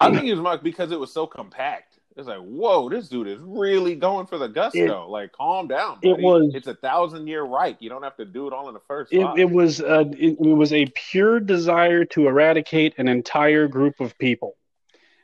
I 0.00 0.10
think 0.10 0.24
it 0.24 0.34
was 0.34 0.58
because 0.60 0.90
it 0.90 0.98
was 0.98 1.12
so 1.12 1.24
compact. 1.24 2.00
It's 2.16 2.28
like, 2.28 2.40
whoa, 2.40 2.88
this 2.88 3.08
dude 3.08 3.26
is 3.26 3.38
really 3.40 3.96
going 3.96 4.26
for 4.26 4.38
the 4.38 4.48
gusto. 4.48 5.04
It, 5.04 5.08
like, 5.08 5.32
calm 5.32 5.66
down. 5.66 5.96
Buddy. 5.96 6.10
It 6.10 6.18
was. 6.20 6.52
It's 6.54 6.66
a 6.68 6.74
thousand 6.74 7.26
year 7.26 7.42
Reich. 7.42 7.76
You 7.80 7.90
don't 7.90 8.02
have 8.02 8.16
to 8.16 8.24
do 8.24 8.46
it 8.46 8.52
all 8.52 8.68
in 8.68 8.74
the 8.74 8.80
first. 8.88 9.12
It, 9.12 9.26
it 9.36 9.50
was. 9.50 9.80
A, 9.80 10.00
it, 10.00 10.36
it 10.38 10.40
was 10.40 10.72
a 10.72 10.86
pure 10.86 11.40
desire 11.40 12.04
to 12.06 12.28
eradicate 12.28 12.94
an 12.98 13.08
entire 13.08 13.66
group 13.66 14.00
of 14.00 14.16
people. 14.18 14.56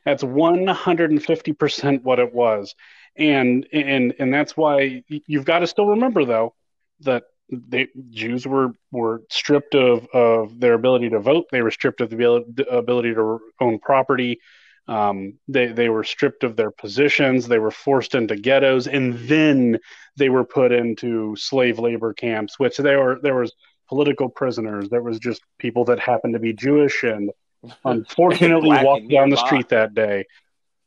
That's 0.05 0.23
one 0.23 0.67
hundred 0.67 1.11
and 1.11 1.23
fifty 1.23 1.53
percent 1.53 2.03
what 2.03 2.19
it 2.19 2.33
was, 2.33 2.75
and 3.15 3.67
and 3.71 4.13
and 4.19 4.33
that's 4.33 4.57
why 4.57 5.03
you've 5.07 5.45
got 5.45 5.59
to 5.59 5.67
still 5.67 5.87
remember 5.87 6.25
though 6.25 6.55
that 7.01 7.23
the 7.49 7.87
Jews 8.09 8.47
were 8.47 8.73
were 8.91 9.23
stripped 9.29 9.75
of 9.75 10.07
of 10.13 10.59
their 10.59 10.73
ability 10.73 11.09
to 11.09 11.19
vote. 11.19 11.45
They 11.51 11.61
were 11.61 11.71
stripped 11.71 12.01
of 12.01 12.09
the 12.09 12.65
ability 12.69 13.13
to 13.13 13.39
own 13.59 13.79
property. 13.79 14.39
Um, 14.87 15.37
they 15.47 15.67
they 15.67 15.89
were 15.89 16.03
stripped 16.03 16.43
of 16.43 16.55
their 16.55 16.71
positions. 16.71 17.47
They 17.47 17.59
were 17.59 17.71
forced 17.71 18.15
into 18.15 18.35
ghettos, 18.35 18.87
and 18.87 19.13
then 19.27 19.79
they 20.17 20.29
were 20.29 20.45
put 20.45 20.71
into 20.71 21.35
slave 21.35 21.77
labor 21.77 22.13
camps. 22.13 22.57
Which 22.57 22.77
they 22.77 22.95
were 22.95 23.19
there 23.21 23.35
was 23.35 23.53
political 23.87 24.29
prisoners. 24.29 24.89
There 24.89 25.03
was 25.03 25.19
just 25.19 25.41
people 25.59 25.85
that 25.85 25.99
happened 25.99 26.33
to 26.33 26.39
be 26.39 26.53
Jewish 26.53 27.03
and 27.03 27.29
unfortunately 27.85 28.69
walked 28.83 29.09
down 29.09 29.29
the 29.29 29.37
street 29.37 29.69
that 29.69 29.93
day. 29.93 30.25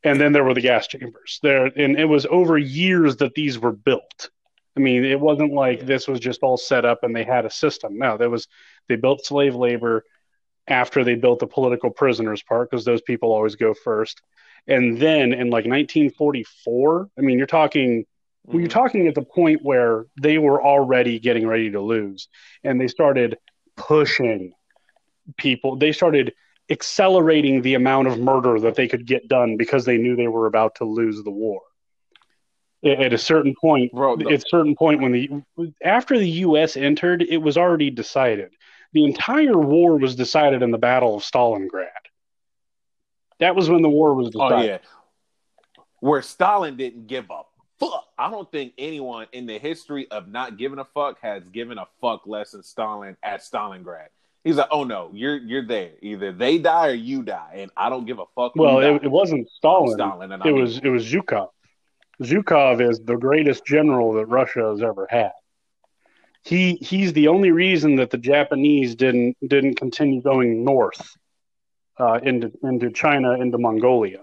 And 0.03 0.21
then 0.21 0.33
there 0.33 0.43
were 0.43 0.53
the 0.53 0.61
gas 0.61 0.87
chambers 0.87 1.39
there, 1.41 1.65
and 1.65 1.99
it 1.99 2.05
was 2.05 2.27
over 2.27 2.57
years 2.59 3.17
that 3.17 3.33
these 3.33 3.57
were 3.57 3.71
built. 3.71 4.29
I 4.77 4.79
mean, 4.79 5.03
it 5.03 5.19
wasn't 5.19 5.53
like 5.53 5.85
this 5.85 6.07
was 6.07 6.19
just 6.19 6.43
all 6.43 6.57
set 6.57 6.85
up 6.85 6.99
and 7.03 7.15
they 7.15 7.23
had 7.23 7.45
a 7.45 7.49
system. 7.49 7.97
No, 7.97 8.17
there 8.17 8.29
was 8.29 8.47
they 8.87 8.97
built 8.97 9.25
slave 9.25 9.55
labor 9.55 10.03
after 10.67 11.03
they 11.03 11.15
built 11.15 11.39
the 11.39 11.47
political 11.47 11.89
prisoners 11.89 12.43
part 12.43 12.69
because 12.69 12.85
those 12.85 13.01
people 13.01 13.31
always 13.31 13.55
go 13.55 13.73
first. 13.73 14.21
And 14.67 14.97
then 14.97 15.31
in 15.31 15.49
like 15.49 15.65
1944, 15.65 17.09
I 17.17 17.21
mean, 17.21 17.37
you're 17.37 17.47
talking 17.47 18.05
well, 18.45 18.59
you're 18.59 18.69
talking 18.69 19.07
at 19.07 19.15
the 19.15 19.23
point 19.23 19.61
where 19.63 20.05
they 20.21 20.37
were 20.37 20.63
already 20.63 21.19
getting 21.19 21.47
ready 21.47 21.71
to 21.71 21.81
lose, 21.81 22.27
and 22.63 22.79
they 22.79 22.87
started 22.87 23.37
pushing 23.75 24.53
people. 25.37 25.77
They 25.77 25.91
started 25.91 26.33
accelerating 26.69 27.61
the 27.61 27.75
amount 27.75 28.07
of 28.07 28.19
murder 28.19 28.59
that 28.59 28.75
they 28.75 28.87
could 28.87 29.05
get 29.05 29.27
done 29.27 29.57
because 29.57 29.85
they 29.85 29.97
knew 29.97 30.15
they 30.15 30.27
were 30.27 30.47
about 30.47 30.75
to 30.75 30.85
lose 30.85 31.23
the 31.23 31.31
war. 31.31 31.61
At 32.83 33.13
a 33.13 33.17
certain 33.17 33.55
point, 33.59 33.91
Bro, 33.93 34.19
at 34.21 34.31
a 34.31 34.43
certain 34.47 34.75
point 34.75 35.01
when 35.01 35.11
the 35.11 35.29
after 35.83 36.19
the 36.19 36.29
U.S. 36.29 36.77
entered, 36.77 37.23
it 37.23 37.37
was 37.37 37.57
already 37.57 37.89
decided 37.89 38.51
the 38.93 39.05
entire 39.05 39.57
war 39.57 39.97
was 39.97 40.15
decided 40.15 40.61
in 40.61 40.69
the 40.69 40.77
Battle 40.77 41.15
of 41.15 41.23
Stalingrad. 41.23 41.89
That 43.39 43.55
was 43.55 43.69
when 43.69 43.81
the 43.81 43.89
war 43.89 44.13
was 44.13 44.27
oh, 44.27 44.29
decided. 44.31 44.55
Oh 44.55 44.73
yeah, 44.73 45.83
where 45.99 46.21
Stalin 46.21 46.77
didn't 46.77 47.07
give 47.07 47.25
a 47.31 47.41
fuck. 47.79 48.05
I 48.17 48.29
don't 48.29 48.49
think 48.51 48.73
anyone 48.77 49.27
in 49.31 49.47
the 49.47 49.57
history 49.57 50.09
of 50.11 50.27
not 50.27 50.57
giving 50.57 50.79
a 50.79 50.85
fuck 50.85 51.19
has 51.21 51.49
given 51.49 51.77
a 51.77 51.87
fuck 51.99 52.27
less 52.27 52.51
than 52.51 52.61
Stalin 52.61 53.17
at 53.23 53.41
Stalingrad. 53.41 54.07
He's 54.45 54.55
like, 54.55 54.69
oh 54.71 54.85
no, 54.85 55.09
you're 55.13 55.37
you're 55.37 55.65
there. 55.65 55.91
Either 56.01 56.31
they 56.31 56.57
die 56.57 56.87
or 56.87 56.93
you 56.93 57.23
die, 57.23 57.55
and 57.55 57.71
I 57.75 57.89
don't 57.89 58.05
give 58.05 58.19
a 58.19 58.25
fuck. 58.35 58.53
Well, 58.55 58.79
it, 58.79 59.03
it, 59.03 59.11
wasn't 59.11 59.49
Stalin. 59.49 59.95
Stalin 59.95 60.31
it 60.31 60.51
was 60.53 60.77
it 60.77 60.89
was 60.89 61.05
Zhukov. 61.05 61.49
Zhukov 62.23 62.79
is 62.79 63.01
the 63.03 63.17
greatest 63.17 63.65
general 63.65 64.13
that 64.13 64.27
Russia 64.27 64.69
has 64.69 64.81
ever 64.81 65.05
had 65.09 65.33
he 66.45 66.75
he's 66.75 67.11
the 67.13 67.27
only 67.27 67.51
reason 67.51 67.95
that 67.95 68.11
the 68.11 68.17
Japanese 68.17 68.95
didn't 68.95 69.35
didn't 69.45 69.75
continue 69.75 70.21
going 70.21 70.63
north 70.63 71.17
uh, 71.99 72.19
into 72.21 72.51
into 72.63 72.91
China 72.91 73.33
into 73.33 73.57
Mongolia. 73.57 74.21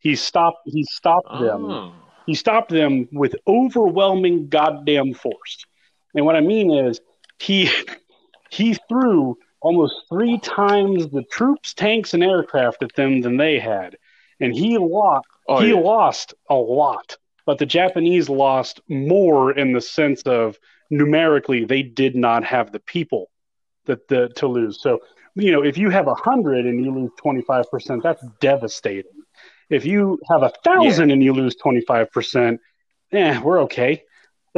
He 0.00 0.16
stopped 0.16 0.58
he 0.64 0.84
stopped 0.84 1.28
oh. 1.30 1.44
them. 1.44 1.92
He 2.26 2.34
stopped 2.34 2.70
them 2.70 3.08
with 3.12 3.34
overwhelming 3.46 4.48
goddamn 4.48 5.14
force. 5.14 5.64
And 6.14 6.26
what 6.26 6.36
I 6.36 6.40
mean 6.40 6.70
is 6.70 7.00
he 7.38 7.70
he 8.50 8.74
threw 8.88 9.38
almost 9.60 9.94
three 10.08 10.38
times 10.38 11.08
the 11.08 11.24
troops, 11.30 11.74
tanks, 11.74 12.14
and 12.14 12.22
aircraft 12.22 12.82
at 12.82 12.94
them 12.94 13.20
than 13.20 13.36
they 13.36 13.58
had, 13.58 13.96
and 14.40 14.54
he 14.54 14.78
lost. 14.78 15.26
Oh, 15.48 15.60
he 15.60 15.70
yeah. 15.70 15.80
lost 15.80 16.34
a 16.48 16.54
lot, 16.54 17.16
but 17.46 17.58
the 17.58 17.66
Japanese 17.66 18.28
lost 18.28 18.80
more 18.88 19.52
in 19.56 19.72
the 19.72 19.80
sense 19.80 20.22
of 20.22 20.58
numerically 20.90 21.64
they 21.64 21.82
did 21.82 22.14
not 22.16 22.44
have 22.44 22.72
the 22.72 22.80
people 22.80 23.30
that 23.86 24.06
the, 24.08 24.28
to 24.36 24.46
lose. 24.46 24.82
So 24.82 25.00
you 25.34 25.52
know 25.52 25.62
if 25.62 25.78
you 25.78 25.90
have 25.90 26.06
a 26.08 26.14
hundred 26.14 26.66
and 26.66 26.84
you 26.84 26.92
lose 26.92 27.10
twenty 27.18 27.42
five 27.42 27.70
percent, 27.70 28.02
that's 28.02 28.24
devastating. 28.40 29.12
If 29.68 29.84
you 29.84 30.18
have 30.28 30.42
a 30.42 30.52
thousand 30.64 31.08
yeah. 31.08 31.14
and 31.14 31.22
you 31.22 31.32
lose 31.32 31.56
twenty 31.56 31.80
five 31.82 32.10
percent, 32.10 32.60
eh, 33.12 33.40
we're 33.40 33.62
okay. 33.62 34.02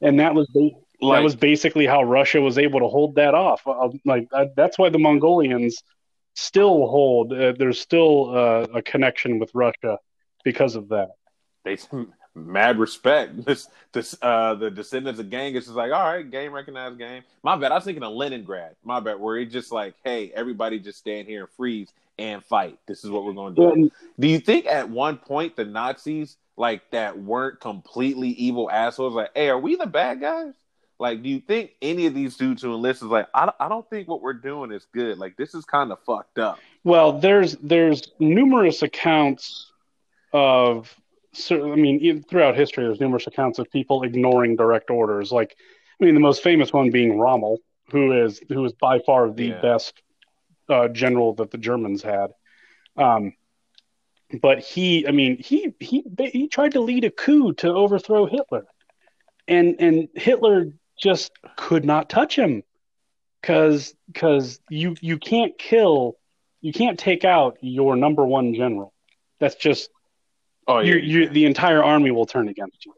and 0.00 0.20
that 0.20 0.34
was 0.34 0.48
the, 0.54 0.70
like, 1.00 1.18
that 1.18 1.24
was 1.24 1.36
basically 1.36 1.86
how 1.86 2.02
Russia 2.02 2.40
was 2.40 2.58
able 2.58 2.80
to 2.80 2.88
hold 2.88 3.16
that 3.16 3.34
off. 3.34 3.66
Uh, 3.66 3.90
like 4.04 4.28
uh, 4.32 4.46
that's 4.56 4.78
why 4.78 4.88
the 4.88 4.98
Mongolians 4.98 5.82
still 6.34 6.86
hold. 6.86 7.32
Uh, 7.32 7.52
there's 7.58 7.80
still 7.80 8.36
uh, 8.36 8.66
a 8.74 8.82
connection 8.82 9.38
with 9.38 9.50
Russia 9.54 9.98
because 10.44 10.76
of 10.76 10.88
that. 10.88 11.10
They 11.64 11.76
mad 12.36 12.78
respect. 12.78 13.32
This, 13.46 13.68
this, 13.92 14.16
uh, 14.22 14.54
the 14.54 14.70
descendants 14.70 15.20
of 15.20 15.30
Genghis 15.30 15.68
is 15.68 15.74
like, 15.74 15.92
all 15.92 16.12
right, 16.12 16.28
game 16.28 16.52
recognized 16.52 16.98
game. 16.98 17.22
My 17.42 17.56
bad. 17.56 17.72
I 17.72 17.76
was 17.76 17.84
thinking 17.84 18.02
of 18.02 18.12
Leningrad. 18.12 18.76
My 18.84 19.00
bad. 19.00 19.18
Where 19.18 19.38
he 19.38 19.46
just 19.46 19.72
like, 19.72 19.94
hey, 20.04 20.30
everybody 20.34 20.78
just 20.78 20.98
stand 20.98 21.26
here 21.26 21.42
and 21.42 21.50
freeze 21.56 21.92
and 22.18 22.44
fight. 22.44 22.78
This 22.86 23.04
is 23.04 23.10
what 23.10 23.24
we're 23.24 23.32
going 23.32 23.54
to 23.54 23.74
do. 23.74 23.90
do 24.18 24.28
you 24.28 24.38
think 24.38 24.66
at 24.66 24.90
one 24.90 25.16
point 25.16 25.56
the 25.56 25.64
Nazis 25.64 26.36
like 26.56 26.90
that 26.90 27.18
weren't 27.18 27.60
completely 27.60 28.30
evil 28.30 28.70
assholes? 28.70 29.14
Like, 29.14 29.30
hey, 29.34 29.48
are 29.48 29.58
we 29.58 29.76
the 29.76 29.86
bad 29.86 30.20
guys? 30.20 30.54
Like, 30.98 31.22
do 31.22 31.28
you 31.28 31.40
think 31.40 31.72
any 31.82 32.06
of 32.06 32.14
these 32.14 32.36
dudes 32.36 32.62
who 32.62 32.74
enlist 32.74 33.02
is 33.02 33.08
like, 33.08 33.28
I, 33.34 33.52
I 33.60 33.68
don't 33.68 33.88
think 33.90 34.08
what 34.08 34.22
we're 34.22 34.32
doing 34.32 34.72
is 34.72 34.86
good. 34.92 35.18
Like, 35.18 35.36
this 35.36 35.54
is 35.54 35.64
kind 35.64 35.92
of 35.92 35.98
fucked 36.04 36.38
up. 36.38 36.58
Well, 36.84 37.18
there's 37.18 37.56
there's 37.56 38.02
numerous 38.18 38.82
accounts 38.82 39.70
of 40.32 40.94
I 41.50 41.54
mean, 41.54 42.22
throughout 42.22 42.56
history, 42.56 42.84
there's 42.84 43.00
numerous 43.00 43.26
accounts 43.26 43.58
of 43.58 43.70
people 43.70 44.02
ignoring 44.02 44.56
direct 44.56 44.90
orders. 44.90 45.30
Like, 45.30 45.56
I 46.00 46.04
mean, 46.04 46.14
the 46.14 46.20
most 46.20 46.42
famous 46.42 46.72
one 46.72 46.90
being 46.90 47.18
Rommel, 47.18 47.58
who 47.90 48.24
is 48.24 48.40
who 48.48 48.64
is 48.64 48.72
by 48.72 49.00
far 49.00 49.30
the 49.30 49.48
yeah. 49.48 49.60
best 49.60 50.02
uh, 50.68 50.88
general 50.88 51.34
that 51.34 51.50
the 51.50 51.58
Germans 51.58 52.02
had. 52.02 52.32
Um, 52.96 53.34
but 54.40 54.60
he, 54.60 55.06
I 55.06 55.10
mean, 55.10 55.38
he 55.38 55.74
he 55.78 56.04
he 56.18 56.48
tried 56.48 56.72
to 56.72 56.80
lead 56.80 57.04
a 57.04 57.10
coup 57.10 57.52
to 57.54 57.68
overthrow 57.68 58.26
Hitler, 58.26 58.66
and 59.46 59.76
and 59.78 60.08
Hitler 60.14 60.72
just 61.00 61.32
could 61.56 61.84
not 61.84 62.08
touch 62.08 62.36
him 62.36 62.62
because 63.40 63.94
because 64.06 64.60
you 64.68 64.96
you 65.00 65.18
can't 65.18 65.56
kill, 65.58 66.16
you 66.60 66.72
can't 66.72 66.98
take 66.98 67.24
out 67.24 67.58
your 67.60 67.96
number 67.96 68.24
one 68.24 68.54
general. 68.54 68.92
That's 69.40 69.54
just 69.54 69.90
oh, 70.66 70.80
yeah, 70.80 70.94
you 70.94 70.98
you 70.98 71.28
the 71.28 71.44
entire 71.44 71.82
army 71.82 72.10
will 72.10 72.26
turn 72.26 72.48
against 72.48 72.84
you. 72.86 72.92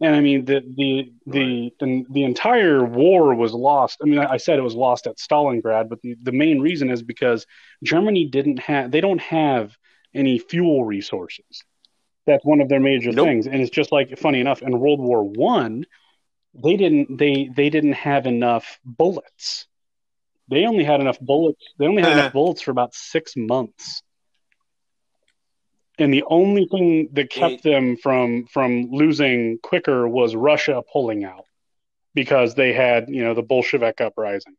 And 0.00 0.16
I 0.16 0.20
mean 0.20 0.44
the 0.44 0.60
the 0.76 1.12
the, 1.26 1.62
right. 1.62 1.72
the 1.80 2.04
the 2.10 2.24
entire 2.24 2.84
war 2.84 3.34
was 3.34 3.52
lost. 3.52 3.98
I 4.02 4.06
mean, 4.06 4.18
I 4.18 4.38
said 4.38 4.58
it 4.58 4.62
was 4.62 4.74
lost 4.74 5.06
at 5.06 5.18
Stalingrad, 5.18 5.88
but 5.88 6.02
the, 6.02 6.16
the 6.22 6.32
main 6.32 6.60
reason 6.60 6.90
is 6.90 7.02
because 7.02 7.46
Germany 7.82 8.26
didn't 8.26 8.58
have 8.58 8.90
they 8.90 9.00
don't 9.00 9.20
have 9.20 9.76
any 10.12 10.38
fuel 10.38 10.84
resources. 10.84 11.62
That's 12.26 12.44
one 12.44 12.60
of 12.60 12.68
their 12.68 12.80
major 12.80 13.12
nope. 13.12 13.26
things. 13.26 13.46
And 13.46 13.56
it's 13.56 13.70
just 13.70 13.92
like 13.92 14.18
funny 14.18 14.40
enough, 14.40 14.62
in 14.62 14.78
World 14.78 15.00
War 15.00 15.22
One, 15.22 15.84
they 16.54 16.76
didn't 16.76 17.16
they 17.16 17.50
they 17.54 17.70
didn't 17.70 17.94
have 17.94 18.26
enough 18.26 18.78
bullets. 18.84 19.66
They 20.48 20.66
only 20.66 20.84
had 20.84 21.00
enough 21.00 21.18
bullets. 21.20 21.62
They 21.78 21.86
only 21.86 22.02
had 22.02 22.12
enough 22.12 22.32
bullets 22.32 22.60
for 22.62 22.70
about 22.70 22.94
six 22.94 23.34
months 23.36 24.02
and 25.98 26.12
the 26.12 26.24
only 26.26 26.66
thing 26.66 27.08
that 27.12 27.30
kept 27.30 27.62
them 27.62 27.96
from 27.96 28.46
from 28.46 28.90
losing 28.90 29.58
quicker 29.62 30.08
was 30.08 30.34
Russia 30.34 30.82
pulling 30.92 31.24
out 31.24 31.44
because 32.14 32.54
they 32.54 32.72
had 32.72 33.08
you 33.08 33.22
know 33.22 33.34
the 33.34 33.42
Bolshevik 33.42 34.00
uprising. 34.00 34.56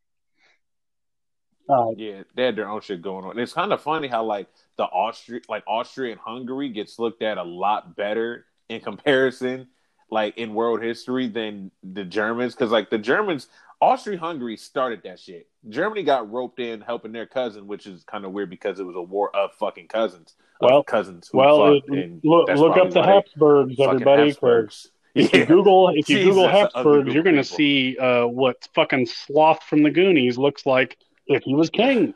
Uh, 1.67 1.91
yeah, 1.97 2.21
they 2.35 2.45
had 2.45 2.55
their 2.55 2.69
own 2.69 2.79
shit 2.79 3.01
going 3.01 3.25
on. 3.25 3.31
And 3.31 3.39
it's 3.39 3.53
kind 3.53 3.73
of 3.73 3.81
funny 3.81 4.07
how 4.07 4.23
like 4.23 4.47
the 4.77 4.83
Austria, 4.83 5.41
like 5.49 5.63
Austria 5.67 6.11
and 6.11 6.21
Hungary, 6.21 6.69
gets 6.69 6.99
looked 6.99 7.23
at 7.23 7.37
a 7.37 7.43
lot 7.43 7.95
better 7.95 8.45
in 8.69 8.81
comparison, 8.81 9.67
like 10.11 10.37
in 10.37 10.53
world 10.53 10.81
history 10.81 11.27
than 11.27 11.71
the 11.83 12.03
Germans, 12.03 12.53
because 12.53 12.71
like 12.71 12.89
the 12.89 12.97
Germans 12.97 13.47
Austria-Hungary 13.81 14.57
started 14.57 15.01
that 15.03 15.19
shit. 15.19 15.47
Germany 15.67 16.03
got 16.03 16.31
roped 16.31 16.59
in 16.59 16.79
helping 16.81 17.11
their 17.11 17.25
cousin, 17.25 17.67
which 17.67 17.85
is 17.87 18.03
kind 18.05 18.23
of 18.25 18.31
weird 18.31 18.49
because 18.49 18.79
it 18.79 18.83
was 18.83 18.95
a 18.95 19.01
war 19.01 19.35
of 19.35 19.51
fucking 19.53 19.87
cousins. 19.87 20.35
Well- 20.61 20.83
cousins. 20.83 21.29
who 21.31 21.37
Well, 21.39 21.73
it- 21.73 22.23
look, 22.23 22.47
look 22.49 22.77
up 22.77 22.91
the 22.91 23.03
Habsburgs, 23.03 23.75
everybody. 23.79 24.27
Habsburgs. 24.29 24.91
If 25.13 25.33
you 25.33 25.39
Yeah. 25.39 25.45
Google, 25.45 25.89
if 25.89 26.09
you 26.09 26.23
Google 26.23 26.43
Jesus, 26.47 26.55
ugly 26.55 26.59
Habsburgs, 26.59 27.13
you're 27.13 27.23
going 27.23 27.35
to 27.37 27.43
see 27.43 27.97
uh, 27.97 28.25
what 28.27 28.67
fucking 28.73 29.05
Sloth 29.07 29.63
from 29.63 29.83
the 29.83 29.91
Goonies 29.91 30.37
looks 30.37 30.65
like 30.65 30.97
if 31.27 31.43
he 31.43 31.53
was 31.55 31.69
king. 31.69 32.13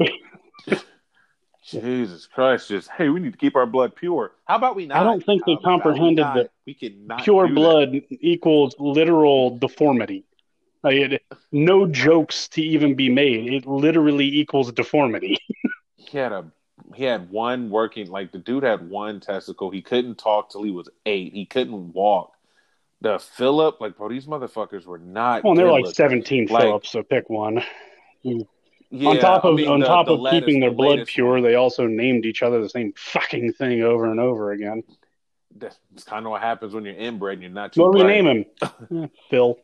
Jesus 1.62 2.26
Christ! 2.26 2.68
Just 2.68 2.90
hey, 2.90 3.08
we 3.08 3.20
need 3.20 3.32
to 3.32 3.38
keep 3.38 3.54
our 3.56 3.66
blood 3.66 3.94
pure. 3.94 4.32
How 4.46 4.56
about 4.56 4.74
we 4.76 4.86
not? 4.86 4.98
I 4.98 5.04
don't 5.04 5.24
think 5.24 5.44
they 5.46 5.56
comprehended 5.64 6.24
that 6.24 6.50
we 6.66 6.74
cannot 6.74 7.22
Pure 7.22 7.48
do 7.48 7.54
that. 7.54 7.60
blood 7.60 7.94
equals 8.10 8.74
literal 8.78 9.56
deformity. 9.58 10.24
Like, 10.82 10.94
it- 10.96 11.22
no 11.52 11.86
jokes 11.86 12.48
to 12.48 12.62
even 12.62 12.94
be 12.96 13.08
made. 13.08 13.52
It 13.52 13.66
literally 13.66 14.26
equals 14.26 14.72
deformity. 14.72 15.38
He 15.96 16.18
had 16.18 16.32
a 16.32 16.44
he 16.94 17.04
had 17.04 17.30
one 17.30 17.70
working 17.70 18.10
like 18.10 18.32
the 18.32 18.38
dude 18.38 18.64
had 18.64 18.90
one 18.90 19.18
testicle. 19.20 19.70
He 19.70 19.80
couldn't 19.80 20.16
talk 20.18 20.50
till 20.50 20.62
he 20.62 20.70
was 20.70 20.90
eight. 21.06 21.32
He 21.32 21.46
couldn't 21.46 21.94
walk. 21.94 22.32
The 23.00 23.18
Philip, 23.18 23.80
like 23.80 23.96
bro, 23.96 24.10
these 24.10 24.26
motherfuckers 24.26 24.84
were 24.84 24.98
not. 24.98 25.42
Well, 25.42 25.54
they're 25.54 25.70
like 25.72 25.86
17 25.86 26.48
Like- 26.50 26.62
Phillips, 26.64 26.90
so 26.90 27.02
pick 27.02 27.30
one. 27.30 27.62
Hmm. 28.24 28.40
Yeah, 28.94 29.08
on 29.08 29.18
top 29.18 29.44
I 29.44 29.48
of 29.48 29.54
mean, 29.56 29.68
on 29.68 29.80
the- 29.80 29.86
top 29.86 30.06
the 30.06 30.12
of 30.12 30.20
latest- 30.20 30.44
keeping 30.46 30.60
their 30.60 30.68
the 30.70 30.76
blood 30.76 31.06
pure, 31.06 31.32
one. 31.34 31.42
they 31.42 31.54
also 31.54 31.86
named 31.86 32.26
each 32.26 32.42
other 32.42 32.60
the 32.60 32.68
same 32.68 32.92
fucking 32.96 33.54
thing 33.54 33.82
over 33.82 34.10
and 34.10 34.20
over 34.20 34.52
again. 34.52 34.82
That's 35.56 35.78
kind 36.04 36.26
of 36.26 36.30
what 36.30 36.42
happens 36.42 36.74
when 36.74 36.84
you're 36.84 36.94
inbred 36.94 37.34
and 37.34 37.42
you're 37.42 37.50
not 37.52 37.72
too. 37.72 37.82
What 37.82 37.92
do 37.96 38.04
we 38.04 38.10
name 38.10 38.26
him? 38.26 38.44
Eh, 39.02 39.06
Phil. 39.30 39.58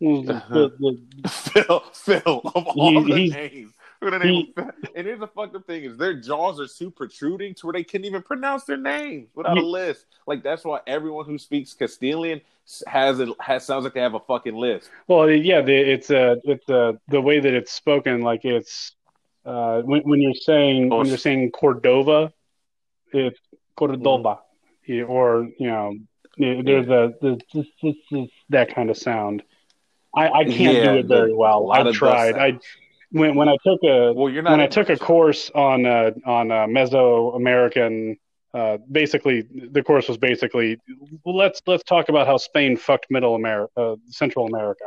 Phil, 0.00 1.80
Phil, 1.92 2.40
of 2.54 2.66
all 2.66 3.04
He- 3.04 3.30
the 3.30 3.36
names. 3.36 3.72
We're 4.04 4.18
name 4.18 4.52
Phil. 4.54 4.70
And 4.94 5.06
here's 5.06 5.20
the 5.20 5.26
fucked 5.26 5.56
up 5.56 5.66
thing: 5.66 5.84
is 5.84 5.96
their 5.96 6.14
jaws 6.14 6.60
are 6.60 6.66
too 6.66 6.90
protruding 6.90 7.54
to 7.54 7.66
where 7.66 7.72
they 7.72 7.84
couldn't 7.84 8.04
even 8.04 8.22
pronounce 8.22 8.64
their 8.64 8.76
names 8.76 9.28
without 9.34 9.56
a 9.56 9.62
list. 9.62 10.06
Like 10.26 10.42
that's 10.42 10.64
why 10.64 10.80
everyone 10.86 11.24
who 11.24 11.38
speaks 11.38 11.72
Castilian 11.72 12.40
has 12.86 13.20
it 13.20 13.28
has 13.40 13.64
sounds 13.64 13.84
like 13.84 13.94
they 13.94 14.00
have 14.00 14.14
a 14.14 14.20
fucking 14.20 14.54
list. 14.54 14.90
Well, 15.08 15.30
yeah, 15.30 15.62
the, 15.62 15.74
it's 15.74 16.10
uh, 16.10 16.36
it's 16.44 16.68
uh, 16.68 16.92
the 17.08 17.20
way 17.20 17.40
that 17.40 17.52
it's 17.52 17.72
spoken. 17.72 18.20
Like 18.20 18.44
it's 18.44 18.92
uh, 19.44 19.80
when, 19.82 20.02
when 20.02 20.20
you're 20.20 20.34
saying 20.34 20.92
Oh, 20.92 20.98
when 20.98 21.06
you're 21.06 21.16
saying 21.16 21.50
Cordova, 21.52 22.32
it's 23.12 23.40
Cordova, 23.76 24.40
Yeah, 24.86 25.04
or 25.04 25.48
you 25.58 25.66
know, 25.66 25.96
there's 26.38 26.88
a 26.88 27.14
the, 27.20 27.40
this, 27.52 27.66
this, 27.82 27.96
this, 28.10 28.28
that 28.50 28.74
kind 28.74 28.90
of 28.90 28.98
sound. 28.98 29.42
I, 30.16 30.28
I 30.28 30.44
can't 30.44 30.58
Yeah, 30.58 30.92
do 30.92 30.98
it 30.98 31.06
very 31.06 31.34
well. 31.34 31.72
I 31.72 31.90
tried. 31.90 32.36
I. 32.36 32.58
when 33.14 33.34
when 33.36 33.48
I 33.48 33.56
took 33.66 33.80
a 33.84 34.12
Well, 34.12 34.30
you're 34.32 34.42
not. 34.42 34.50
when 34.52 34.60
I 34.60 34.66
took 34.66 34.88
a 34.90 34.96
course 34.96 35.50
on 35.54 35.86
uh, 35.86 36.10
on 36.26 36.50
uh, 36.50 36.66
Mesoamerican, 36.66 38.16
uh, 38.52 38.78
basically 38.90 39.44
the 39.70 39.82
course 39.82 40.08
was 40.08 40.18
basically 40.18 40.78
let's 41.24 41.60
let's 41.66 41.84
talk 41.84 42.08
about 42.08 42.26
how 42.26 42.36
Spain 42.36 42.76
fucked 42.76 43.06
Middle 43.10 43.34
America, 43.34 43.72
uh, 43.80 43.96
Central 44.08 44.46
America, 44.46 44.84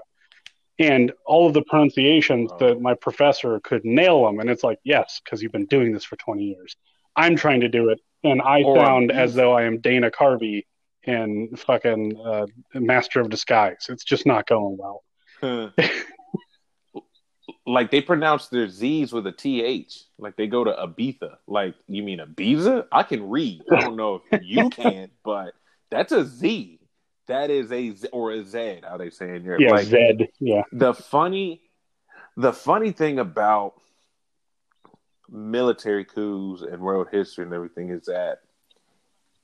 and 0.78 1.12
all 1.26 1.48
of 1.48 1.54
the 1.54 1.64
pronunciations 1.64 2.52
Oh. 2.54 2.58
that 2.68 2.82
my 2.82 2.94
professor 2.96 3.60
could 3.64 3.84
nail 3.86 4.26
them, 4.26 4.40
and 4.40 4.50
it's 4.50 4.64
like 4.64 4.80
yes, 4.84 5.22
because 5.24 5.42
you've 5.42 5.52
been 5.54 5.66
doing 5.68 5.94
this 5.94 6.04
for 6.04 6.18
twenty 6.18 6.44
years. 6.44 6.76
I'm 7.16 7.36
trying 7.36 7.62
to 7.62 7.70
do 7.70 7.90
it, 7.90 8.00
and 8.24 8.42
I 8.42 8.62
Or 8.64 8.76
sound 8.78 9.12
as 9.12 9.34
though 9.34 9.54
I 9.54 9.64
am 9.64 9.80
Dana 9.80 10.12
Carvey 10.12 10.66
in 11.04 11.56
fucking 11.56 12.20
uh, 12.24 12.46
Master 12.74 13.22
of 13.22 13.30
Disguise. 13.30 13.86
It's 13.90 14.04
just 14.04 14.26
not 14.26 14.46
going 14.48 14.78
well. 14.78 15.04
like 17.68 17.92
they 17.92 18.02
pronounce 18.02 18.48
their 18.48 18.70
Z's 18.70 19.12
with 19.12 19.28
a 19.28 19.32
TH. 19.32 20.06
Like 20.18 20.38
they 20.38 20.48
go 20.48 20.64
to 20.64 20.72
Ibiza. 20.72 21.36
Like 21.48 21.76
you 21.88 22.02
mean 22.02 22.20
Ibiza? 22.20 22.88
I 22.92 23.04
can 23.04 23.30
read. 23.30 23.62
I 23.72 23.82
don't 23.82 23.98
know 23.98 24.22
if 24.32 24.42
you 24.44 24.70
can, 24.72 25.12
but 25.24 25.54
that's 25.92 26.14
a 26.14 26.26
Z. 26.26 26.80
That 27.28 27.50
is 27.50 27.72
a 27.74 27.92
Z 27.92 28.08
or 28.14 28.32
a 28.32 28.44
Z. 28.44 28.80
How 28.84 28.98
they 28.98 29.10
say 29.10 29.36
in 29.36 29.44
Europe? 29.44 29.60
Yeah, 29.62 29.72
like 29.72 29.88
Zed. 29.88 30.30
Yeah, 30.40 30.64
the 30.72 30.94
funny, 30.94 31.62
the 32.38 32.54
funny 32.54 32.94
thing 32.94 33.20
about 33.20 33.74
military 35.30 36.06
coups 36.06 36.62
and 36.62 36.82
world 36.82 37.10
history 37.12 37.44
and 37.44 37.54
everything 37.54 37.90
is 37.90 38.06
that, 38.06 38.40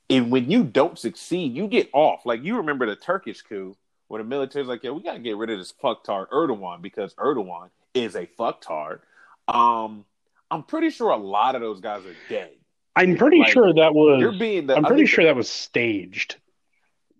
and 0.09 0.31
when 0.31 0.49
you 0.49 0.63
don't 0.63 0.97
succeed, 0.97 1.53
you 1.53 1.67
get 1.67 1.89
off. 1.91 2.25
Like 2.25 2.41
you 2.41 2.55
remember 2.55 2.85
the 2.85 2.95
Turkish 2.95 3.41
coup 3.41 3.75
where 4.07 4.23
the 4.23 4.29
military's 4.29 4.67
like, 4.67 4.81
yeah, 4.81 4.91
we 4.91 5.03
gotta 5.03 5.19
get 5.19 5.35
rid 5.35 5.49
of 5.49 5.59
this 5.59 5.73
fucktard 5.73 6.29
Erdogan 6.29 6.81
because 6.81 7.13
Erdogan 7.15 7.69
is 7.93 8.15
a 8.15 8.25
fucktard. 8.25 8.99
Um, 9.47 10.05
I'm 10.49 10.63
pretty 10.63 10.89
sure 10.89 11.09
a 11.09 11.17
lot 11.17 11.55
of 11.55 11.61
those 11.61 11.79
guys 11.81 12.05
are 12.05 12.15
dead. 12.29 12.51
I'm 12.95 13.17
pretty 13.17 13.39
Like, 13.39 13.51
sure 13.51 13.73
that 13.73 13.93
was. 13.95 14.21
You're 14.21 14.31
being 14.37 14.67
the. 14.67 14.75
I'm 14.75 14.85
pretty 14.85 15.05
sure 15.07 15.23
that 15.25 15.35
was 15.35 15.49
staged 15.49 16.35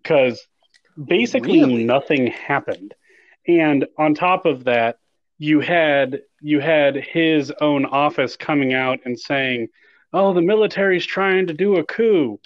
because 0.02 0.46
basically 1.02 1.60
Really? 1.60 1.84
nothing 1.84 2.28
happened. 2.28 2.94
And 3.46 3.86
on 3.98 4.14
top 4.14 4.46
of 4.46 4.64
that, 4.64 4.98
you 5.38 5.60
had 5.60 6.22
you 6.40 6.60
had 6.60 6.94
his 6.96 7.52
own 7.60 7.84
office 7.86 8.36
coming 8.36 8.72
out 8.72 9.00
and 9.04 9.18
saying, 9.18 9.68
"Oh, 10.12 10.32
the 10.32 10.42
military's 10.42 11.04
trying 11.04 11.48
to 11.48 11.54
do 11.54 11.76
a 11.76 11.84
coup." 11.84 12.38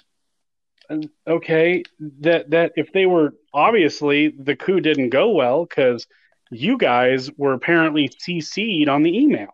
Okay, 1.27 1.83
that 2.21 2.49
that 2.49 2.71
if 2.75 2.91
they 2.91 3.05
were 3.05 3.35
obviously 3.53 4.29
the 4.29 4.55
coup 4.55 4.79
didn't 4.79 5.09
go 5.11 5.29
well 5.29 5.65
because 5.65 6.07
you 6.51 6.77
guys 6.77 7.29
were 7.37 7.53
apparently 7.53 8.09
CC'd 8.09 8.89
on 8.89 9.03
the 9.03 9.17
email. 9.17 9.53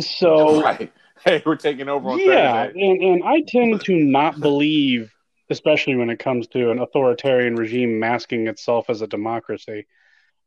So 0.00 0.62
right. 0.64 0.92
Hey, 1.24 1.42
we're 1.46 1.56
taking 1.56 1.88
over 1.88 2.10
on 2.10 2.18
yeah, 2.18 2.64
and, 2.64 3.02
and 3.02 3.22
I 3.24 3.42
tend 3.46 3.84
to 3.84 3.94
not 3.94 4.40
believe, 4.40 5.12
especially 5.50 5.94
when 5.94 6.10
it 6.10 6.18
comes 6.18 6.48
to 6.48 6.72
an 6.72 6.80
authoritarian 6.80 7.54
regime 7.54 8.00
masking 8.00 8.48
itself 8.48 8.90
as 8.90 9.02
a 9.02 9.06
democracy. 9.06 9.86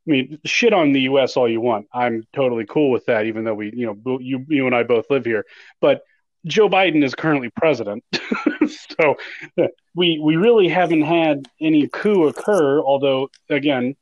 I 0.08 0.12
mean, 0.12 0.39
shit 0.43 0.73
on 0.73 0.91
the 0.91 1.01
U.S. 1.01 1.38
all 1.38 1.49
you 1.49 1.62
want. 1.62 1.88
I'm 1.93 2.23
totally 2.34 2.65
cool 2.65 2.91
with 2.91 3.06
that, 3.06 3.25
even 3.25 3.45
though 3.45 3.54
we, 3.54 3.71
you 3.73 3.86
know, 3.86 4.19
you 4.19 4.45
you 4.49 4.65
and 4.65 4.75
I 4.75 4.84
both 4.84 5.10
live 5.10 5.23
here. 5.23 5.45
But 5.80 6.01
Joe 6.45 6.67
Biden 6.67 7.04
is 7.04 7.15
currently 7.15 7.49
president, 7.56 8.04
so 8.99 9.15
we 9.95 10.19
we 10.21 10.36
really 10.36 10.67
haven't 10.67 11.04
had 11.04 11.47
any 11.62 11.88
coup 11.88 12.28
occur. 12.28 12.82
Although, 12.82 13.30
again, 13.49 13.95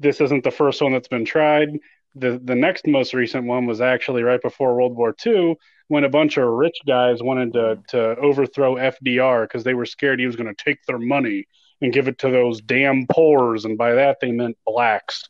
this 0.00 0.20
isn't 0.20 0.42
the 0.42 0.50
first 0.50 0.82
one 0.82 0.92
that's 0.92 1.08
been 1.08 1.24
tried. 1.24 1.78
The 2.16 2.40
the 2.42 2.56
next 2.56 2.86
most 2.86 3.14
recent 3.14 3.46
one 3.46 3.66
was 3.66 3.80
actually 3.80 4.22
right 4.24 4.42
before 4.42 4.74
World 4.74 4.96
War 4.96 5.14
II 5.24 5.56
when 5.88 6.04
a 6.04 6.08
bunch 6.08 6.36
of 6.36 6.48
rich 6.48 6.76
guys 6.86 7.22
wanted 7.22 7.52
to 7.52 7.78
to 7.88 8.16
overthrow 8.16 8.74
FDR 8.74 9.44
because 9.44 9.62
they 9.62 9.74
were 9.74 9.86
scared 9.86 10.18
he 10.18 10.26
was 10.26 10.36
going 10.36 10.52
to 10.52 10.64
take 10.64 10.78
their 10.86 10.98
money 10.98 11.46
and 11.80 11.92
give 11.92 12.08
it 12.08 12.18
to 12.18 12.30
those 12.30 12.60
damn 12.60 13.06
poors, 13.06 13.64
and 13.64 13.78
by 13.78 13.92
that 13.94 14.18
they 14.20 14.32
meant 14.32 14.56
blacks. 14.66 15.28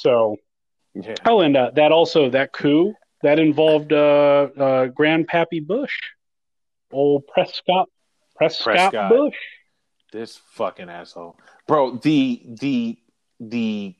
So, 0.00 0.36
Yeah. 0.94 1.14
oh, 1.26 1.40
and 1.40 1.56
uh, 1.56 1.70
that 1.74 1.92
also 1.92 2.30
that 2.30 2.52
coup 2.52 2.94
that 3.22 3.38
involved 3.38 3.92
uh, 3.92 4.48
uh, 4.56 4.86
Grandpappy 4.88 5.66
Bush, 5.66 5.96
old 6.92 7.26
Prescott 7.26 7.88
Prescott, 8.36 8.64
Prescott. 8.64 9.10
Bush. 9.10 9.36
This 10.12 10.36
fucking 10.52 10.88
asshole, 10.88 11.36
bro. 11.66 11.96
The 11.96 12.42
the 12.46 12.98
the 13.40 13.94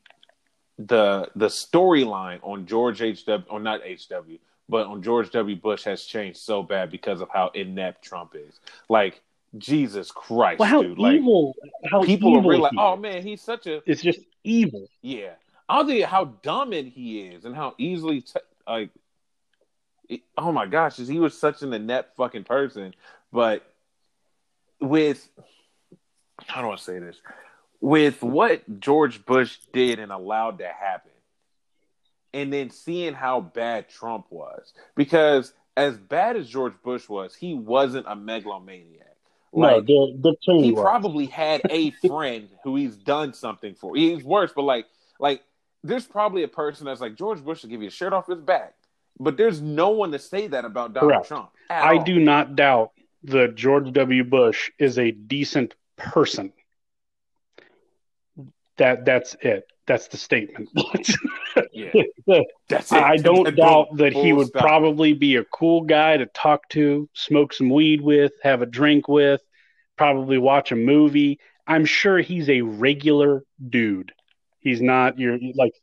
the 0.79 1.29
the 1.37 1.47
storyline 1.47 2.41
on 2.43 2.67
George 2.67 3.01
H 3.03 3.27
W 3.27 3.47
or 3.51 3.61
not 3.61 3.81
H 3.85 4.09
W, 4.09 4.39
but 4.69 4.87
on 4.87 5.03
George 5.03 5.31
W. 5.31 5.57
Bush 5.57 5.85
has 5.85 6.05
changed 6.05 6.39
so 6.39 6.63
bad 6.63 6.91
because 6.91 7.21
of 7.21 7.29
how 7.33 7.51
inept 7.55 8.03
Trump 8.05 8.35
is. 8.35 8.59
Like 8.89 9.21
Jesus 9.57 10.11
Christ, 10.11 10.59
Well, 10.59 10.69
how 10.69 10.83
dude! 10.83 10.99
Like 10.99 11.17
evil! 11.17 11.55
How 11.91 12.03
people 12.03 12.31
evil 12.31 12.41
are 12.41 12.49
really 12.51 12.63
like, 12.63 12.73
oh 12.77 12.97
man, 12.97 13.23
he's 13.23 13.41
such 13.41 13.67
a 13.67 13.83
It's 13.89 14.03
just 14.03 14.21
evil. 14.43 14.89
yeah. 15.01 15.35
I'll 15.69 15.85
tell 15.87 15.95
you 15.95 16.07
how 16.07 16.25
dumb 16.43 16.73
it 16.73 16.87
he 16.87 17.21
is 17.21 17.45
and 17.45 17.55
how 17.55 17.75
easily 17.79 18.21
t- 18.23 18.41
like. 18.67 18.91
it- 20.09 20.23
oh 20.37 20.51
my 20.53 20.67
gosh, 20.67 20.97
he 20.97 21.19
was 21.21 21.39
such 21.39 21.63
an 21.63 21.73
inept 21.73 22.17
fucking 22.17 22.45
person, 22.45 22.95
but 23.33 23.63
with 24.81 25.27
how 26.47 26.63
do 26.63 26.71
I 26.71 26.77
say 26.77 26.99
this? 26.99 27.17
With 27.81 28.23
what 28.23 28.81
George 28.81 29.25
Bush 29.27 29.59
did 29.73 29.99
and 29.99 30.11
allowed 30.11 30.59
to 30.59 30.69
happen, 30.69 31.11
and 32.33 32.53
then 32.53 32.71
seeing 32.71 33.15
how 33.15 33.41
bad 33.41 33.89
Trump 33.89 34.27
was, 34.31 34.73
because 34.97 35.53
as 35.77 35.97
bad 35.97 36.37
as 36.37 36.49
George 36.49 36.75
Bush 36.83 37.09
was, 37.09 37.35
he 37.35 37.55
wasn't 37.55 38.07
a 38.09 38.17
megalomaniac. 38.17 39.01
Like, 39.53 39.87
Dick, 39.87 40.21
Dick 40.21 40.35
Cheney 40.43 40.65
he 40.65 40.73
was. 40.73 40.83
probably 40.83 41.27
had 41.27 41.63
a 41.71 41.91
friend 42.07 42.49
who 42.65 42.77
he's 42.77 42.97
done 42.97 43.35
something 43.35 43.75
for. 43.75 43.95
He's 43.95 44.25
worse, 44.25 44.53
but 44.55 44.63
like, 44.63 44.87
like 45.21 45.43
there's 45.85 46.07
probably 46.07 46.43
a 46.43 46.49
person 46.49 46.87
that's 46.87 47.01
like 47.01 47.15
George 47.15 47.45
Bush 47.45 47.61
to 47.61 47.69
give 47.69 47.83
you 47.83 47.89
a 47.89 47.93
shirt 47.93 48.13
off 48.13 48.27
his 48.27 48.41
back, 48.41 48.75
but 49.21 49.37
there's 49.37 49.61
no 49.61 49.91
one 49.91 50.11
to 50.13 50.19
say 50.19 50.49
that 50.49 50.65
about 50.65 50.93
Donald 50.93 51.13
Correct. 51.13 51.29
Trump. 51.29 51.51
I 51.71 51.99
all. 51.99 52.05
do 52.05 52.19
not 52.19 52.57
doubt 52.57 52.93
that 53.25 53.55
George 53.55 53.93
W. 53.93 54.25
Bush 54.25 54.71
is 54.79 54.99
a 54.99 55.13
decent 55.13 55.75
person. 55.97 56.53
That 58.79 59.05
that's 59.05 59.37
it. 59.41 59.65
That's 59.87 60.09
the 60.09 60.17
statement. 60.17 60.69
Yeah, 61.73 61.93
that's 62.69 62.91
it. 62.91 63.03
I 63.03 63.17
don't 63.17 63.55
doubt 63.57 63.97
that 63.99 64.13
he 64.13 64.33
would 64.33 64.49
stop. 64.49 64.63
probably 64.63 65.13
be 65.13 65.37
a 65.37 65.45
cool 65.45 65.83
guy 65.83 66.17
to 66.17 66.27
talk 66.27 66.69
to, 66.71 67.09
smoke 67.15 67.53
some 67.53 67.71
weed 67.71 68.01
with, 68.01 68.33
have 68.43 68.61
a 68.63 68.67
drink 68.67 69.07
with, 69.07 69.41
probably 69.97 70.39
watch 70.39 70.73
a 70.73 70.77
movie. 70.77 71.39
I'm 71.67 71.85
sure 71.85 72.19
he's 72.19 72.49
a 72.49 72.63
regular 72.63 73.45
dude. 73.69 74.13
He's 74.61 74.81
not 74.81 75.19
your 75.19 75.39
like 75.55 75.75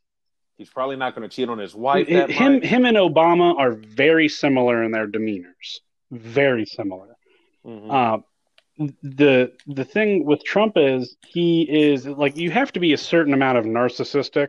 He's 0.58 0.68
probably 0.68 0.96
not 0.96 1.14
going 1.14 1.26
to 1.28 1.34
cheat 1.34 1.48
on 1.48 1.58
his 1.58 1.74
wife. 1.74 2.06
That 2.08 2.30
him. 2.30 2.54
much. 2.54 2.64
Him 2.64 2.84
and 2.84 2.96
Obama 2.98 3.56
are 3.58 3.72
very 3.72 4.28
similar 4.28 4.82
in 4.82 4.92
their 4.92 5.06
demeanors. 5.06 5.80
Very 6.10 6.66
similar. 6.66 7.16
Mhm. 7.66 7.90
Uh, 7.90 8.22
the 8.78 9.52
the 9.66 9.84
thing 9.84 10.24
with 10.24 10.42
Trump 10.44 10.74
is 10.76 11.16
he 11.26 11.62
is 11.62 12.06
like 12.06 12.36
you 12.36 12.50
have 12.50 12.72
to 12.72 12.80
be 12.80 12.92
a 12.92 12.98
certain 12.98 13.34
amount 13.34 13.58
of 13.58 13.64
narcissistic 13.64 14.48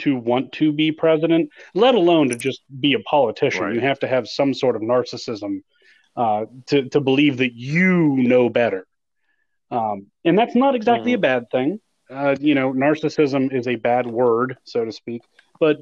to 0.00 0.16
want 0.16 0.52
to 0.52 0.72
be 0.72 0.92
president, 0.92 1.48
let 1.74 1.94
alone 1.94 2.28
to 2.28 2.36
just 2.36 2.62
be 2.80 2.94
a 2.94 3.00
politician. 3.00 3.64
Right. 3.64 3.74
You 3.74 3.80
have 3.80 4.00
to 4.00 4.08
have 4.08 4.28
some 4.28 4.52
sort 4.52 4.76
of 4.76 4.82
narcissism 4.82 5.62
uh, 6.16 6.46
to 6.66 6.88
to 6.90 7.00
believe 7.00 7.38
that 7.38 7.54
you 7.54 8.16
know 8.16 8.48
better, 8.48 8.86
um, 9.70 10.06
and 10.24 10.38
that's 10.38 10.54
not 10.54 10.74
exactly 10.74 11.12
Mhm. 11.12 11.16
a 11.16 11.18
bad 11.18 11.50
thing. 11.50 11.80
Uh, 12.10 12.36
you 12.38 12.54
know, 12.54 12.72
narcissism 12.72 13.52
is 13.52 13.66
a 13.66 13.76
bad 13.76 14.06
word, 14.06 14.58
so 14.64 14.84
to 14.84 14.92
speak, 14.92 15.22
but 15.58 15.78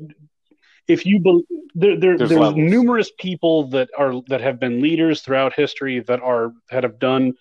if 0.88 1.04
you 1.04 1.20
bel 1.20 1.42
there, 1.74 1.98
there 1.98 2.16
There's 2.16 2.30
there's, 2.30 2.54
numerous 2.54 3.10
people 3.18 3.68
that 3.68 3.88
are 3.96 4.20
that 4.28 4.40
have 4.40 4.60
been 4.60 4.80
leaders 4.80 5.22
throughout 5.22 5.52
history 5.54 6.00
that 6.00 6.20
are 6.20 6.52
that 6.70 6.84
have 6.84 6.98
done 6.98 7.34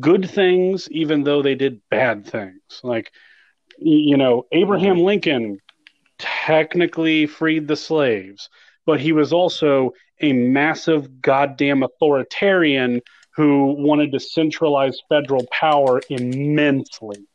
good 0.00 0.30
things 0.30 0.88
even 0.90 1.24
though 1.24 1.42
they 1.42 1.54
did 1.54 1.80
bad 1.90 2.26
things. 2.26 2.60
Like 2.82 3.12
you 3.78 4.16
know 4.16 4.46
abraham 4.52 4.98
lincoln 4.98 5.58
technically 6.18 7.26
freed 7.26 7.66
the 7.66 7.76
slaves 7.76 8.48
but 8.86 9.00
he 9.00 9.12
was 9.12 9.32
also 9.32 9.92
a 10.20 10.32
massive 10.32 11.20
goddamn 11.20 11.82
authoritarian 11.82 13.00
who 13.34 13.74
wanted 13.78 14.12
to 14.12 14.20
centralize 14.20 14.98
federal 15.08 15.46
power 15.58 16.00
immensely 16.10 17.26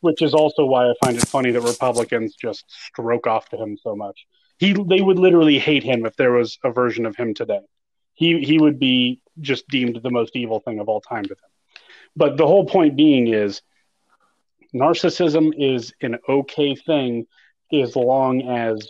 which 0.00 0.22
is 0.22 0.34
also 0.34 0.64
why 0.64 0.88
i 0.88 0.94
find 1.04 1.16
it 1.16 1.26
funny 1.26 1.50
that 1.50 1.60
republicans 1.60 2.34
just 2.34 2.64
stroke 2.68 3.26
off 3.26 3.48
to 3.48 3.56
him 3.56 3.76
so 3.82 3.94
much. 3.96 4.26
He 4.58 4.72
they 4.72 5.02
would 5.02 5.18
literally 5.18 5.58
hate 5.58 5.82
him 5.82 6.06
if 6.06 6.16
there 6.16 6.32
was 6.32 6.58
a 6.64 6.70
version 6.70 7.04
of 7.04 7.14
him 7.16 7.34
today. 7.34 7.60
He 8.14 8.40
he 8.40 8.58
would 8.58 8.78
be 8.78 9.20
just 9.40 9.68
deemed 9.68 10.00
the 10.02 10.10
most 10.10 10.34
evil 10.34 10.60
thing 10.60 10.78
of 10.78 10.88
all 10.88 11.02
time 11.02 11.24
to 11.24 11.28
them 11.28 11.50
but 12.16 12.36
the 12.36 12.46
whole 12.46 12.66
point 12.66 12.96
being 12.96 13.28
is 13.28 13.62
narcissism 14.74 15.52
is 15.56 15.92
an 16.00 16.18
okay 16.28 16.74
thing 16.74 17.26
as 17.72 17.96
long 17.96 18.42
as 18.48 18.88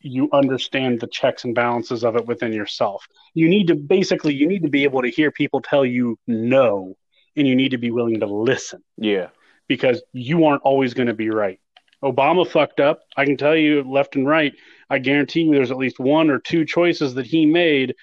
you 0.00 0.28
understand 0.32 1.00
the 1.00 1.06
checks 1.06 1.44
and 1.44 1.54
balances 1.54 2.04
of 2.04 2.16
it 2.16 2.26
within 2.26 2.52
yourself 2.52 3.06
you 3.34 3.48
need 3.48 3.68
to 3.68 3.74
basically 3.74 4.34
you 4.34 4.46
need 4.46 4.62
to 4.62 4.68
be 4.68 4.84
able 4.84 5.02
to 5.02 5.08
hear 5.08 5.30
people 5.30 5.60
tell 5.60 5.84
you 5.84 6.18
no 6.26 6.94
and 7.36 7.46
you 7.46 7.56
need 7.56 7.70
to 7.70 7.78
be 7.78 7.90
willing 7.90 8.20
to 8.20 8.26
listen 8.26 8.82
Yeah, 8.98 9.28
because 9.68 10.02
you 10.12 10.44
aren't 10.44 10.62
always 10.62 10.94
going 10.94 11.08
to 11.08 11.14
be 11.14 11.30
right. 11.30 11.60
Obama 12.02 12.46
fucked 12.46 12.80
up. 12.80 13.00
I 13.16 13.24
can 13.24 13.36
tell 13.36 13.56
you 13.56 13.82
left 13.82 14.14
and 14.14 14.26
right. 14.26 14.52
I 14.90 14.98
guarantee 14.98 15.42
you 15.42 15.52
there's 15.52 15.70
at 15.70 15.78
least 15.78 15.98
one 15.98 16.30
or 16.30 16.38
two 16.38 16.64
choices 16.64 17.14
that 17.14 17.26
he 17.26 17.46
made 17.46 17.94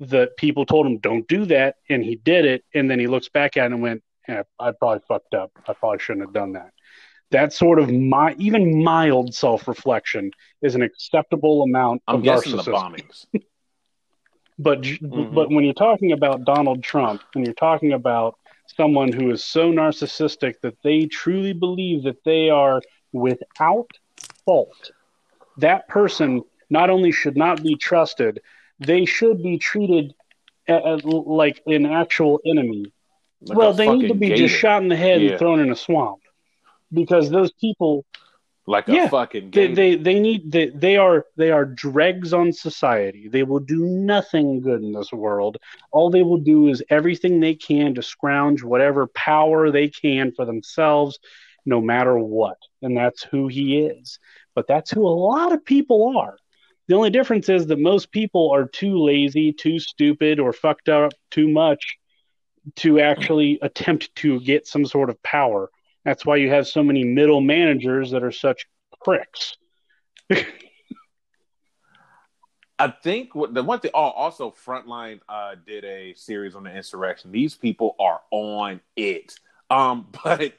that 0.00 0.36
people 0.36 0.64
told 0.64 0.86
him, 0.86 0.98
don't 0.98 1.26
do 1.26 1.44
that. 1.46 1.76
And 1.90 2.04
he 2.04 2.16
did 2.16 2.44
it. 2.44 2.64
And 2.72 2.88
then 2.88 3.00
he 3.00 3.08
looks 3.08 3.28
back 3.28 3.56
at 3.56 3.64
it 3.64 3.72
and 3.72 3.82
went, 3.82 4.02
yeah, 4.28 4.42
I 4.60 4.72
probably 4.72 5.00
fucked 5.08 5.34
up. 5.34 5.50
I 5.66 5.72
probably 5.72 5.98
shouldn't 5.98 6.26
have 6.26 6.34
done 6.34 6.52
that. 6.52 6.70
That 7.30 7.52
sort 7.52 7.78
of 7.78 7.90
my, 7.90 8.34
even 8.38 8.82
mild 8.82 9.34
self 9.34 9.68
reflection 9.68 10.30
is 10.62 10.74
an 10.74 10.82
acceptable 10.82 11.62
amount 11.62 12.02
I'm 12.06 12.16
of 12.16 12.22
guessing 12.22 12.56
the 12.56 12.62
narcissism. 12.62 12.72
bombings. 12.72 13.26
But 14.60 14.82
Mhm. 14.82 15.34
but 15.34 15.50
when 15.50 15.64
you're 15.64 15.72
talking 15.72 16.10
about 16.10 16.44
Donald 16.44 16.82
Trump 16.82 17.22
and 17.36 17.44
you're 17.44 17.54
talking 17.54 17.92
about 17.92 18.36
someone 18.76 19.12
who 19.12 19.30
is 19.30 19.44
so 19.44 19.70
narcissistic 19.72 20.54
that 20.62 20.74
they 20.82 21.06
truly 21.06 21.52
believe 21.52 22.02
that 22.02 22.24
they 22.24 22.50
are 22.50 22.82
without 23.12 23.88
fault, 24.44 24.90
that 25.58 25.86
person 25.86 26.42
not 26.70 26.90
only 26.90 27.12
should 27.12 27.36
not 27.36 27.62
be 27.62 27.76
trusted, 27.76 28.40
they 28.80 29.04
should 29.04 29.42
be 29.44 29.58
treated 29.58 30.12
like 30.66 31.62
an 31.66 31.86
actual 31.86 32.40
enemy. 32.44 32.92
Like 33.40 33.58
well, 33.58 33.72
they 33.72 33.88
need 33.90 34.08
to 34.08 34.14
be 34.14 34.30
gator. 34.30 34.46
just 34.48 34.54
shot 34.54 34.82
in 34.82 34.88
the 34.88 34.96
head 34.96 35.20
Yeah. 35.20 35.30
and 35.30 35.36
thrown 35.36 35.60
in 35.60 35.70
a 35.70 35.76
swamp. 35.76 36.20
Because 36.92 37.30
those 37.30 37.52
people 37.52 38.04
like 38.66 38.88
a 38.88 38.96
Yeah, 38.96 39.10
fucking 39.10 39.50
they, 39.52 39.68
they 39.68 39.96
they 39.96 40.18
need 40.20 40.50
they, 40.52 40.70
they 40.70 40.96
are 40.96 41.24
they 41.36 41.50
are 41.50 41.64
dregs 41.64 42.32
on 42.32 42.52
society. 42.52 43.28
They 43.28 43.42
will 43.44 43.60
do 43.60 43.84
nothing 43.84 44.60
good 44.60 44.82
in 44.82 44.92
this 44.92 45.12
world. 45.12 45.58
All 45.92 46.10
they 46.10 46.22
will 46.22 46.38
do 46.38 46.68
is 46.68 46.82
everything 46.90 47.40
they 47.40 47.54
can 47.54 47.94
to 47.94 48.02
scrounge 48.02 48.62
whatever 48.62 49.06
power 49.08 49.70
they 49.70 49.88
can 49.88 50.32
for 50.32 50.44
themselves 50.44 51.18
no 51.66 51.80
matter 51.80 52.18
what. 52.18 52.58
And 52.82 52.96
that's 52.96 53.22
who 53.24 53.48
he 53.48 53.78
is. 53.80 54.18
But 54.54 54.66
that's 54.68 54.90
who 54.90 55.06
a 55.06 55.10
lot 55.10 55.52
of 55.52 55.64
people 55.64 56.16
are. 56.18 56.36
The 56.88 56.94
only 56.96 57.10
difference 57.10 57.48
is 57.48 57.66
that 57.68 57.78
most 57.78 58.10
people 58.12 58.50
are 58.52 58.66
too 58.68 58.98
lazy 58.98 59.52
too 59.52 59.78
stupid 59.78 60.40
or 60.40 60.52
fucked 60.52 60.88
up 60.88 61.12
too 61.30 61.48
much 61.48 61.97
to 62.76 63.00
actually 63.00 63.58
attempt 63.62 64.14
to 64.16 64.40
get 64.40 64.66
some 64.66 64.84
sort 64.84 65.10
of 65.10 65.22
power 65.22 65.70
that's 66.08 66.24
why 66.24 66.36
you 66.36 66.48
have 66.48 66.66
so 66.66 66.82
many 66.82 67.04
middle 67.04 67.42
managers 67.42 68.12
that 68.12 68.22
are 68.22 68.32
such 68.32 68.66
pricks. 69.04 69.58
I 72.80 72.88
think 73.02 73.34
what 73.34 73.52
the 73.52 73.62
one 73.62 73.80
thing. 73.80 73.90
Oh, 73.92 74.10
also, 74.10 74.50
Frontline 74.64 75.20
uh, 75.28 75.56
did 75.66 75.84
a 75.84 76.14
series 76.14 76.54
on 76.54 76.62
the 76.62 76.74
insurrection. 76.74 77.30
These 77.30 77.56
people 77.56 77.94
are 78.00 78.22
on 78.30 78.80
it. 78.96 79.38
Um, 79.68 80.06
but 80.24 80.54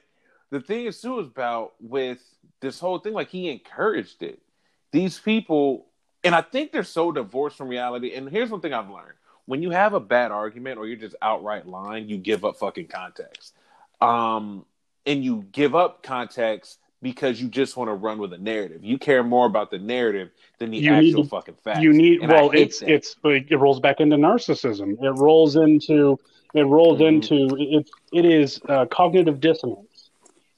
the 0.52 0.62
thing 0.62 0.86
is 0.86 1.02
too 1.02 1.19
is 1.19 1.26
about 1.26 1.74
with 1.80 2.22
this 2.62 2.80
whole 2.80 3.00
thing. 3.00 3.13
Like 3.13 3.30
he 3.30 3.50
encouraged 3.50 4.22
it. 4.22 4.43
These 4.91 5.17
people, 5.17 5.88
and 6.24 6.36
I 6.36 6.41
think 6.41 6.72
they're 6.72 6.84
so 6.84 7.12
divorced 7.12 7.58
from 7.58 7.69
reality. 7.69 8.13
And 8.13 8.30
here's 8.30 8.52
one 8.52 8.62
thing 8.62 8.74
I've 8.74 8.91
learned: 8.91 9.15
when 9.50 9.64
you 9.64 9.72
have 9.72 9.94
a 9.96 10.00
bad 10.00 10.32
argument 10.32 10.78
or 10.78 10.86
you're 10.86 10.96
just 10.96 11.16
outright 11.24 11.66
lying, 11.68 12.08
you 12.08 12.18
give 12.20 12.46
up 12.46 12.56
fucking 12.58 12.86
context. 12.86 13.56
Um, 14.00 14.64
and 15.08 15.24
you 15.24 15.44
give 15.52 15.74
up 15.74 16.04
context 16.04 16.78
because 17.02 17.42
you 17.42 17.48
just 17.48 17.76
want 17.76 17.90
to 17.90 17.96
run 17.96 18.20
with 18.20 18.32
a 18.34 18.38
narrative. 18.38 18.84
You 18.84 19.00
care 19.00 19.24
more 19.24 19.48
about 19.48 19.72
the 19.72 19.80
narrative 19.80 20.30
than 20.60 20.70
the 20.70 20.78
You 20.78 20.94
actual 20.94 21.24
to- 21.24 21.30
fucking 21.30 21.56
facts. 21.64 21.82
you 21.82 21.94
need 21.94 22.22
And 22.22 22.32
well 22.32 22.52
it's 22.52 22.82
that. 22.82 22.92
it's 22.92 23.16
it 23.24 23.58
rolls 23.60 23.80
back 23.80 24.00
into 24.00 24.18
narcissism 24.18 25.02
it 25.04 25.12
rolls 25.20 25.56
into 25.56 26.20
it 26.54 26.62
rolls 26.68 27.00
Mhm. 27.00 27.08
into 27.08 27.56
it 27.58 27.90
it 28.14 28.26
is 28.26 28.62
uh, 28.70 28.86
cognitive 28.86 29.40
dissonance 29.40 30.12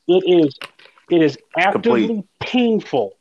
it 0.10 0.24
is 0.28 0.58
it 1.10 1.22
is 1.22 1.38
actively 1.58 2.08
Complete. 2.08 2.26
painful 2.42 3.14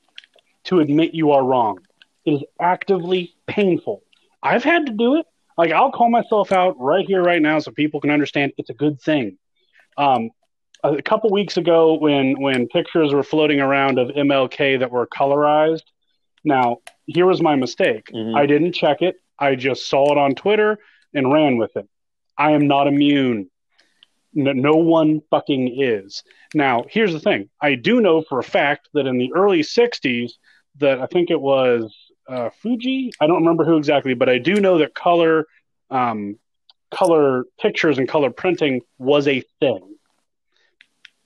to 0.65 0.81
admit 0.81 1.15
you 1.15 1.31
are 1.31 1.45
wrong 1.45 1.79
it 2.25 2.33
is 2.33 2.45
actively 2.61 3.35
painful 3.47 4.03
i've 4.43 4.65
had 4.65 4.87
to 4.87 4.93
do 4.93 5.17
it 5.17 5.27
like 5.61 5.73
i'll 5.73 5.93
call 5.99 6.11
myself 6.11 6.53
out 6.61 6.75
right 6.79 7.07
here 7.07 7.23
right 7.23 7.43
now 7.43 7.59
so 7.59 7.71
people 7.71 8.01
can 8.01 8.11
understand 8.11 8.53
it's 8.59 8.71
a 8.71 8.75
good 8.85 8.97
thing 9.09 9.27
um 9.97 10.31
a 10.83 11.03
couple 11.11 11.31
weeks 11.31 11.57
ago 11.63 11.81
when 12.05 12.41
when 12.41 12.67
pictures 12.69 13.13
were 13.13 13.23
floating 13.33 13.61
around 13.61 13.99
of 13.99 14.09
mlk 14.09 14.59
that 14.81 14.91
were 14.91 15.07
colorized 15.07 15.87
now 16.45 16.79
here 17.07 17.27
was 17.27 17.41
my 17.43 17.57
mistake 17.57 18.07
Mhm. 18.15 18.35
I 18.37 18.47
didn't 18.47 18.73
check 18.73 18.99
it. 19.03 19.17
I 19.39 19.51
just 19.57 19.89
saw 19.91 20.05
it 20.13 20.19
on 20.19 20.35
Twitter 20.35 20.79
and 21.17 21.33
ran 21.33 21.57
with 21.57 21.75
it. 21.77 21.87
I 22.37 22.53
am 22.53 22.65
not 22.75 22.87
immune. 22.87 23.51
No, 24.33 24.53
no 24.53 24.77
one 24.99 25.21
fucking 25.31 25.65
is. 25.81 26.23
Now, 26.55 26.85
here's 26.89 27.13
the 27.13 27.21
thing. 27.29 27.51
I 27.61 27.75
do 27.75 28.01
know 28.01 28.23
for 28.29 28.39
a 28.39 28.45
fact 28.59 28.83
that 28.95 29.07
in 29.07 29.17
the 29.19 29.33
early 29.35 29.63
60s, 29.63 30.31
that 30.83 31.01
I 31.01 31.07
think 31.07 31.31
it 31.31 31.41
was 31.41 31.81
uh, 32.31 32.51
Fuji. 32.51 33.13
I 33.21 33.27
don't 33.27 33.39
remember 33.39 33.65
who 33.65 33.77
exactly, 33.77 34.15
but 34.15 34.29
I 34.29 34.39
do 34.39 34.55
know 34.61 34.79
that 34.79 34.95
color, 34.95 35.47
um, 35.91 36.39
color 36.91 37.45
pictures 37.61 37.99
and 37.99 38.09
color 38.09 38.31
printing 38.31 38.83
was 38.99 39.29
a 39.29 39.43
thing. 39.61 39.97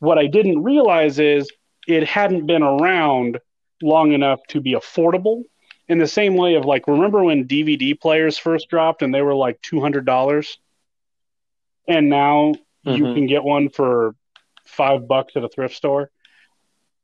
What 0.00 0.18
I 0.18 0.26
didn't 0.26 0.62
realize 0.62 1.18
is 1.18 1.50
it 1.86 2.04
hadn't 2.06 2.46
been 2.46 2.62
around 2.62 3.38
long 3.82 4.12
enough 4.12 4.40
to 4.48 4.60
be 4.60 4.72
affordable 4.74 5.42
in 5.88 5.98
the 5.98 6.06
same 6.06 6.36
way 6.36 6.54
of 6.54 6.64
like 6.64 6.86
remember 6.88 7.22
when 7.22 7.46
DVD 7.46 7.94
players 8.00 8.38
first 8.38 8.68
dropped 8.70 9.02
and 9.02 9.14
they 9.14 9.22
were 9.22 9.34
like 9.34 9.60
two 9.62 9.80
hundred 9.80 10.06
dollars, 10.06 10.58
and 11.88 12.08
now 12.08 12.54
you 12.84 13.04
Mhm. 13.04 13.14
can 13.14 13.26
get 13.26 13.44
one 13.44 13.68
for 13.68 14.14
five 14.66 15.06
bucks 15.06 15.36
at 15.36 15.44
a 15.44 15.48
thrift 15.48 15.74
store. 15.74 16.10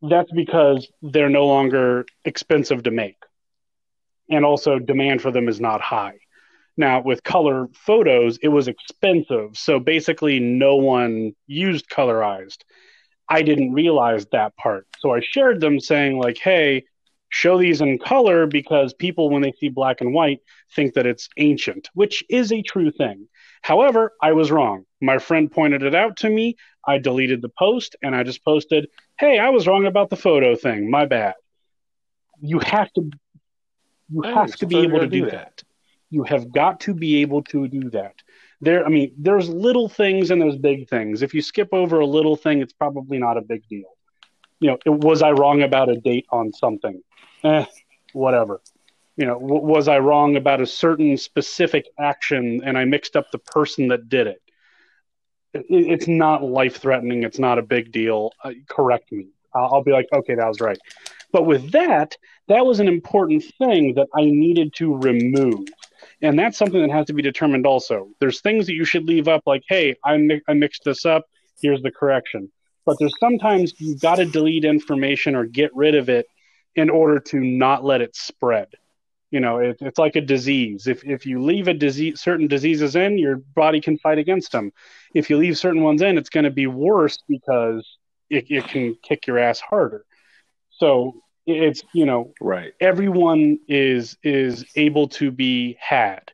That's 0.02 0.30
because 0.32 0.90
they're 1.02 1.28
no 1.28 1.46
longer 1.46 2.06
expensive 2.24 2.84
to 2.84 2.90
make, 2.90 3.16
and 4.30 4.44
also 4.44 4.78
demand 4.78 5.22
for 5.22 5.30
them 5.30 5.48
is 5.48 5.60
not 5.60 5.80
high. 5.80 6.18
Now 6.76 7.02
with 7.02 7.22
color 7.22 7.68
photos, 7.74 8.38
it 8.42 8.48
was 8.48 8.68
expensive, 8.68 9.56
so 9.56 9.78
basically 9.78 10.40
no 10.40 10.76
one 10.76 11.32
used 11.46 11.88
colorized. 11.90 12.58
I 13.28 13.42
didn't 13.42 13.74
realize 13.74 14.26
that 14.32 14.56
part. 14.56 14.86
So 14.98 15.14
I 15.14 15.20
shared 15.20 15.60
them 15.60 15.78
saying, 15.78 16.18
like, 16.18 16.38
hey, 16.38 16.84
show 17.28 17.58
these 17.58 17.80
in 17.80 17.98
color 17.98 18.46
because 18.46 18.92
people, 18.92 19.30
when 19.30 19.42
they 19.42 19.52
see 19.52 19.68
black 19.68 20.00
and 20.00 20.12
white, 20.12 20.40
think 20.74 20.94
that 20.94 21.06
it's 21.06 21.28
ancient, 21.36 21.88
which 21.94 22.24
is 22.28 22.52
a 22.52 22.62
true 22.62 22.90
thing. 22.90 23.28
However, 23.62 24.12
I 24.20 24.32
was 24.32 24.50
wrong. 24.50 24.84
My 25.00 25.18
friend 25.18 25.50
pointed 25.50 25.82
it 25.82 25.94
out 25.94 26.16
to 26.18 26.30
me. 26.30 26.56
I 26.86 26.98
deleted 26.98 27.40
the 27.40 27.50
post 27.56 27.94
and 28.02 28.16
I 28.16 28.24
just 28.24 28.44
posted, 28.44 28.88
hey, 29.18 29.38
I 29.38 29.50
was 29.50 29.66
wrong 29.66 29.86
about 29.86 30.10
the 30.10 30.16
photo 30.16 30.56
thing. 30.56 30.90
My 30.90 31.06
bad. 31.06 31.34
You 32.40 32.58
have 32.58 32.90
to 32.94 33.10
you 34.10 34.22
Hey, 34.22 34.34
have 34.34 34.52
to 34.56 34.66
be 34.66 34.78
able 34.78 35.00
to 35.00 35.06
do 35.06 35.24
do 35.24 35.30
that. 35.30 35.62
You 36.10 36.24
have 36.24 36.52
got 36.52 36.80
to 36.80 36.94
be 36.94 37.22
able 37.22 37.42
to 37.44 37.68
do 37.68 37.90
that. 37.90 38.14
There, 38.60 38.84
I 38.84 38.88
mean, 38.88 39.12
there's 39.16 39.48
little 39.48 39.88
things 39.88 40.30
and 40.30 40.42
there's 40.42 40.56
big 40.56 40.88
things. 40.88 41.22
If 41.22 41.32
you 41.32 41.40
skip 41.40 41.68
over 41.72 42.00
a 42.00 42.06
little 42.06 42.36
thing, 42.36 42.60
it's 42.60 42.72
probably 42.72 43.18
not 43.18 43.36
a 43.36 43.40
big 43.40 43.66
deal. 43.68 43.96
You 44.58 44.70
know, 44.70 44.78
it, 44.84 44.90
was 44.90 45.22
I 45.22 45.30
wrong 45.30 45.62
about 45.62 45.88
a 45.88 45.96
date 45.96 46.26
on 46.30 46.52
something? 46.52 47.02
Eh, 47.44 47.64
whatever. 48.12 48.60
You 49.16 49.26
know, 49.26 49.40
w- 49.40 49.62
was 49.62 49.88
I 49.88 49.98
wrong 49.98 50.36
about 50.36 50.60
a 50.60 50.66
certain 50.66 51.16
specific 51.16 51.86
action 51.98 52.60
and 52.64 52.76
I 52.76 52.84
mixed 52.84 53.16
up 53.16 53.30
the 53.30 53.38
person 53.38 53.88
that 53.88 54.08
did 54.08 54.26
it? 54.26 54.42
it 55.54 55.64
it's 55.68 56.08
not 56.08 56.42
life 56.42 56.76
threatening. 56.76 57.22
It's 57.22 57.38
not 57.38 57.58
a 57.58 57.62
big 57.62 57.92
deal. 57.92 58.32
Uh, 58.44 58.52
correct 58.68 59.10
me. 59.12 59.28
I'll, 59.54 59.74
I'll 59.74 59.82
be 59.82 59.92
like, 59.92 60.08
okay, 60.12 60.34
that 60.34 60.46
was 60.46 60.60
right. 60.60 60.78
But 61.32 61.46
with 61.46 61.72
that, 61.72 62.16
that 62.48 62.66
was 62.66 62.80
an 62.80 62.88
important 62.88 63.44
thing 63.58 63.94
that 63.94 64.08
I 64.14 64.24
needed 64.24 64.74
to 64.74 64.96
remove. 64.96 65.68
And 66.22 66.38
that's 66.38 66.58
something 66.58 66.80
that 66.80 66.90
has 66.90 67.06
to 67.06 67.12
be 67.12 67.22
determined 67.22 67.66
also. 67.66 68.08
There's 68.20 68.40
things 68.40 68.66
that 68.66 68.74
you 68.74 68.84
should 68.84 69.04
leave 69.04 69.28
up, 69.28 69.42
like, 69.46 69.62
hey, 69.68 69.96
I, 70.04 70.16
mi- 70.16 70.42
I 70.48 70.54
mixed 70.54 70.84
this 70.84 71.06
up. 71.06 71.24
Here's 71.62 71.82
the 71.82 71.90
correction. 71.90 72.50
But 72.84 72.98
there's 72.98 73.14
sometimes 73.20 73.72
you've 73.78 74.00
got 74.00 74.16
to 74.16 74.24
delete 74.24 74.64
information 74.64 75.34
or 75.34 75.44
get 75.44 75.74
rid 75.74 75.94
of 75.94 76.08
it 76.08 76.26
in 76.74 76.90
order 76.90 77.20
to 77.20 77.40
not 77.40 77.84
let 77.84 78.00
it 78.00 78.16
spread. 78.16 78.68
You 79.30 79.40
know, 79.40 79.58
it, 79.58 79.76
it's 79.80 79.98
like 79.98 80.16
a 80.16 80.20
disease. 80.20 80.86
If, 80.86 81.04
if 81.04 81.24
you 81.24 81.42
leave 81.42 81.68
a 81.68 81.74
disease, 81.74 82.20
certain 82.20 82.48
diseases 82.48 82.96
in, 82.96 83.18
your 83.18 83.36
body 83.36 83.80
can 83.80 83.96
fight 83.98 84.18
against 84.18 84.50
them. 84.52 84.72
If 85.14 85.30
you 85.30 85.36
leave 85.36 85.56
certain 85.56 85.82
ones 85.82 86.02
in, 86.02 86.18
it's 86.18 86.30
going 86.30 86.44
to 86.44 86.50
be 86.50 86.66
worse 86.66 87.18
because 87.28 87.86
it, 88.28 88.46
it 88.50 88.66
can 88.66 88.96
kick 89.02 89.26
your 89.26 89.38
ass 89.38 89.60
harder. 89.60 90.04
So 90.80 91.14
it's 91.46 91.82
you 91.94 92.06
know 92.06 92.32
Right. 92.40 92.72
everyone 92.80 93.58
is 93.68 94.16
is 94.22 94.64
able 94.76 95.08
to 95.08 95.30
be 95.30 95.76
had 95.80 96.30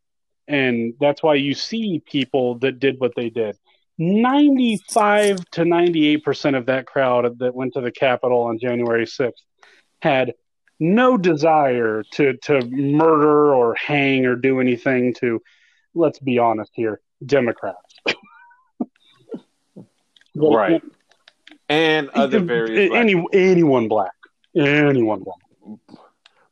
and 0.48 0.94
that's 1.00 1.22
why 1.22 1.34
you 1.34 1.54
see 1.54 2.02
people 2.06 2.58
that 2.58 2.78
did 2.78 2.98
what 2.98 3.12
they 3.16 3.30
did 3.30 3.56
95 3.98 5.38
to 5.52 5.62
98% 5.62 6.56
of 6.56 6.66
that 6.66 6.86
crowd 6.86 7.38
that 7.38 7.54
went 7.54 7.72
to 7.74 7.80
the 7.80 7.92
capitol 7.92 8.42
on 8.42 8.58
january 8.58 9.06
6th 9.06 9.32
had 10.02 10.34
no 10.80 11.16
desire 11.16 12.02
to 12.12 12.36
to 12.38 12.60
murder 12.66 13.54
or 13.54 13.74
hang 13.74 14.26
or 14.26 14.34
do 14.36 14.60
anything 14.60 15.14
to 15.14 15.40
let's 15.94 16.18
be 16.18 16.38
honest 16.38 16.72
here 16.74 17.00
democrats 17.24 17.94
Right. 20.38 20.82
And 21.70 22.10
other 22.10 22.40
various 22.40 22.90
black 22.90 23.00
any 23.00 23.24
anyone 23.32 23.88
black 23.88 24.12
anyone 24.56 25.24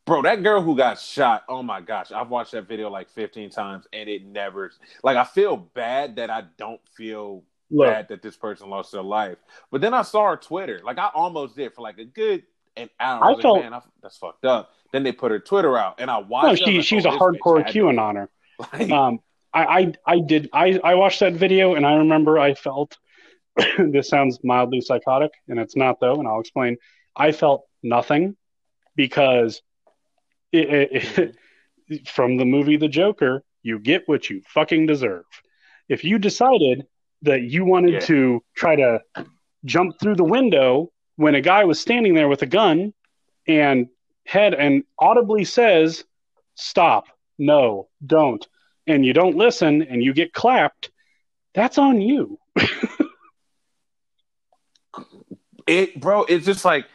Bro, 0.05 0.21
that 0.21 0.43
girl 0.43 0.61
who 0.61 0.77
got 0.77 0.99
shot, 0.99 1.45
oh 1.49 1.63
my 1.63 1.81
gosh, 1.81 2.11
I've 2.11 2.29
watched 2.29 2.51
that 2.51 2.67
video 2.67 2.91
like 2.91 3.09
15 3.09 3.49
times 3.49 3.87
and 3.91 4.07
it 4.07 4.23
never 4.23 4.71
like 5.03 5.17
I 5.17 5.23
feel 5.23 5.57
bad 5.57 6.17
that 6.17 6.29
I 6.29 6.43
don't 6.57 6.81
feel 6.95 7.43
Look, 7.71 7.87
bad 7.87 8.07
that 8.09 8.21
this 8.21 8.37
person 8.37 8.69
lost 8.69 8.91
their 8.91 9.01
life. 9.01 9.39
But 9.71 9.81
then 9.81 9.95
I 9.95 10.03
saw 10.03 10.29
her 10.29 10.37
Twitter. 10.37 10.79
Like 10.83 10.99
I 10.99 11.09
almost 11.15 11.55
did 11.55 11.73
for 11.73 11.81
like 11.81 11.97
a 11.97 12.05
good 12.05 12.43
an 12.77 12.89
hour. 12.99 13.23
I 13.23 13.33
I 13.33 13.41
felt- 13.41 13.55
like, 13.55 13.63
man, 13.63 13.73
I, 13.73 13.81
that's 14.03 14.17
fucked 14.17 14.45
up. 14.45 14.71
Then 14.91 15.01
they 15.03 15.11
put 15.11 15.31
her 15.31 15.39
Twitter 15.39 15.75
out 15.75 15.95
and 15.99 16.11
I 16.11 16.19
watched. 16.19 16.61
I 16.61 16.65
she 16.65 16.77
was 16.77 16.85
she's 16.85 17.05
like, 17.05 17.15
a 17.15 17.17
oh, 17.17 17.19
hardcore 17.19 17.61
bitch 17.61 17.65
had 17.65 17.73
to- 17.73 17.79
QAnoner. 17.79 18.27
Like, 18.71 18.89
um, 18.89 19.19
I, 19.53 19.65
I 19.65 19.93
I 20.05 20.19
did 20.19 20.49
I, 20.53 20.79
I 20.81 20.95
watched 20.95 21.19
that 21.21 21.33
video 21.33 21.75
and 21.75 21.85
I 21.85 21.95
remember 21.95 22.39
I 22.39 22.53
felt 22.53 22.97
this 23.77 24.07
sounds 24.07 24.39
mildly 24.43 24.79
psychotic 24.81 25.31
and 25.49 25.59
it's 25.59 25.75
not 25.75 25.99
though 25.99 26.19
and 26.19 26.27
I'll 26.27 26.39
explain. 26.39 26.77
I 27.15 27.31
felt 27.31 27.65
nothing 27.85 28.35
because 28.95 29.61
it, 30.51 30.69
it, 30.73 31.35
it, 31.89 32.07
from 32.07 32.37
the 32.37 32.45
movie 32.45 32.77
The 32.77 32.87
Joker, 32.89 33.43
you 33.63 33.79
get 33.79 34.07
what 34.07 34.29
you 34.29 34.41
fucking 34.47 34.85
deserve. 34.87 35.25
If 35.89 36.03
you 36.03 36.19
decided 36.19 36.85
that 37.23 37.41
you 37.43 37.65
wanted 37.65 37.93
Yeah. 37.93 37.99
to 38.01 38.43
try 38.55 38.75
to 38.75 38.99
jump 39.65 39.99
through 39.99 40.15
the 40.15 40.23
window 40.23 40.91
when 41.15 41.35
a 41.35 41.41
guy 41.41 41.63
was 41.65 41.79
standing 41.79 42.13
there 42.13 42.27
with 42.27 42.41
a 42.41 42.47
gun 42.47 42.93
and 43.47 43.87
head 44.25 44.53
and 44.53 44.83
audibly 44.99 45.45
says, 45.45 46.03
"Stop." 46.55 47.05
no, 47.37 47.89
don't, 48.05 48.47
and 48.87 49.05
you 49.05 49.13
don't 49.13 49.35
listen 49.35 49.81
and 49.83 50.01
you 50.01 50.13
get 50.13 50.31
clapped, 50.33 50.89
that's 51.53 51.77
on 51.77 51.99
you. 52.01 52.39
it 55.67 55.99
bro 55.99 56.23
it's 56.25 56.45
just 56.45 56.63
like 56.63 56.85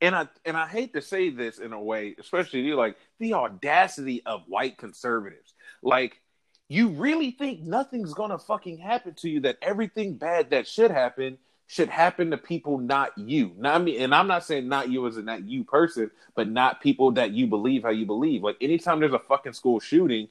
and 0.00 0.14
i 0.14 0.28
and 0.44 0.56
i 0.56 0.66
hate 0.66 0.92
to 0.92 1.02
say 1.02 1.30
this 1.30 1.58
in 1.58 1.72
a 1.72 1.80
way 1.80 2.14
especially 2.18 2.60
you 2.60 2.76
like 2.76 2.96
the 3.20 3.34
audacity 3.34 4.22
of 4.26 4.42
white 4.48 4.76
conservatives. 4.78 5.54
Like 5.82 6.20
you 6.68 6.88
really 6.88 7.30
think 7.30 7.60
nothing's 7.60 8.14
gonna 8.14 8.38
fucking 8.38 8.78
happen 8.78 9.14
to 9.14 9.28
you 9.28 9.40
that 9.40 9.58
everything 9.62 10.14
bad 10.14 10.50
that 10.50 10.66
should 10.66 10.90
happen 10.90 11.38
should 11.66 11.88
happen 11.88 12.32
to 12.32 12.36
people 12.36 12.78
not 12.78 13.16
you. 13.16 13.52
Not 13.56 13.84
me 13.84 13.98
and 13.98 14.12
i'm 14.12 14.26
not 14.26 14.44
saying 14.44 14.68
not 14.68 14.88
you 14.88 15.06
as 15.06 15.16
a 15.16 15.22
not 15.22 15.44
you 15.44 15.62
person 15.62 16.10
but 16.34 16.48
not 16.48 16.80
people 16.80 17.12
that 17.12 17.30
you 17.32 17.46
believe 17.46 17.82
how 17.84 17.90
you 17.90 18.06
believe. 18.06 18.42
Like 18.42 18.56
anytime 18.60 18.98
there's 18.98 19.12
a 19.12 19.18
fucking 19.20 19.52
school 19.52 19.78
shooting 19.78 20.28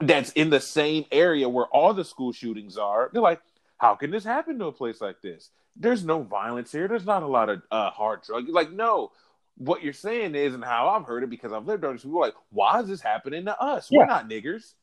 that's 0.00 0.32
in 0.32 0.50
the 0.50 0.60
same 0.60 1.04
area 1.10 1.48
where 1.48 1.66
all 1.66 1.94
the 1.94 2.04
school 2.04 2.32
shootings 2.32 2.76
are 2.76 3.08
they're 3.12 3.22
like 3.22 3.40
how 3.78 3.94
can 3.94 4.10
this 4.10 4.24
happen 4.24 4.58
to 4.58 4.66
a 4.66 4.72
place 4.72 5.00
like 5.00 5.20
this 5.22 5.50
there's 5.76 6.04
no 6.04 6.22
violence 6.22 6.72
here. 6.72 6.88
There's 6.88 7.06
not 7.06 7.22
a 7.22 7.26
lot 7.26 7.48
of 7.48 7.62
uh, 7.70 7.90
hard 7.90 8.22
drug. 8.22 8.48
Like, 8.48 8.72
no, 8.72 9.12
what 9.56 9.82
you're 9.82 9.92
saying 9.92 10.34
is, 10.34 10.54
and 10.54 10.64
how 10.64 10.88
I've 10.88 11.04
heard 11.04 11.22
it 11.22 11.30
because 11.30 11.52
I've 11.52 11.66
lived 11.66 11.84
under 11.84 11.98
people 11.98 12.20
like, 12.20 12.34
why 12.50 12.80
is 12.80 12.88
this 12.88 13.00
happening 13.00 13.44
to 13.46 13.60
us? 13.60 13.88
Yeah. 13.90 14.00
We're 14.00 14.06
not 14.06 14.28
niggers. 14.28 14.74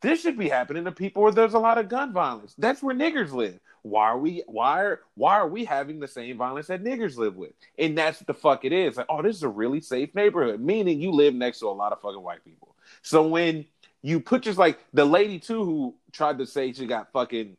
This 0.00 0.20
should 0.20 0.36
be 0.36 0.48
happening 0.48 0.84
to 0.84 0.92
people 0.92 1.22
where 1.22 1.30
there's 1.30 1.54
a 1.54 1.60
lot 1.60 1.78
of 1.78 1.88
gun 1.88 2.12
violence. 2.12 2.54
That's 2.58 2.82
where 2.82 2.94
niggers 2.94 3.32
live. 3.32 3.60
Why 3.82 4.06
are 4.06 4.18
we? 4.18 4.42
Why 4.46 4.82
are? 4.82 5.00
Why 5.14 5.34
are 5.34 5.48
we 5.48 5.64
having 5.64 6.00
the 6.00 6.08
same 6.08 6.38
violence 6.38 6.66
that 6.68 6.82
niggers 6.82 7.16
live 7.16 7.36
with? 7.36 7.52
And 7.78 7.96
that's 7.96 8.20
what 8.20 8.26
the 8.26 8.34
fuck 8.34 8.64
it 8.64 8.72
is. 8.72 8.96
Like, 8.96 9.06
oh, 9.08 9.22
this 9.22 9.36
is 9.36 9.42
a 9.44 9.48
really 9.48 9.80
safe 9.80 10.12
neighborhood. 10.14 10.60
Meaning 10.60 11.00
you 11.00 11.12
live 11.12 11.34
next 11.34 11.60
to 11.60 11.68
a 11.68 11.70
lot 11.70 11.92
of 11.92 12.00
fucking 12.00 12.22
white 12.22 12.44
people. 12.44 12.74
So 13.02 13.26
when 13.26 13.64
you 14.02 14.18
put 14.18 14.42
just 14.42 14.58
like 14.58 14.78
the 14.92 15.04
lady 15.04 15.38
too 15.38 15.64
who 15.64 15.94
tried 16.10 16.38
to 16.38 16.46
say 16.46 16.72
she 16.72 16.86
got 16.86 17.12
fucking 17.12 17.56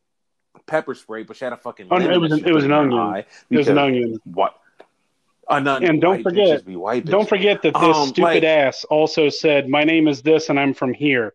pepper 0.65 0.95
spray, 0.95 1.23
but 1.23 1.35
she 1.37 1.45
had 1.45 1.53
a 1.53 1.57
fucking. 1.57 1.87
Oh, 1.91 1.97
it 1.97 2.17
was 2.19 2.31
an- 2.31 2.45
it 2.47 2.53
was 2.53 2.63
an 2.65 2.71
onion. 2.71 3.23
It 3.49 3.57
was 3.57 3.67
an 3.67 3.77
onion. 3.77 4.17
What? 4.25 4.55
An 5.49 5.67
onion. 5.67 5.91
And 5.91 6.01
don't 6.01 6.23
forget- 6.23 6.65
be 6.65 6.75
white 6.75 7.05
Don't 7.05 7.27
forget 7.27 7.61
that 7.63 7.73
this 7.73 7.97
Um, 7.97 8.07
stupid 8.07 8.21
like- 8.23 8.43
ass 8.43 8.85
also 8.85 9.29
said, 9.29 9.67
"My 9.67 9.83
name 9.83 10.07
is 10.07 10.21
this, 10.21 10.49
and 10.49 10.59
I'm 10.59 10.73
from 10.73 10.93
here." 10.93 11.33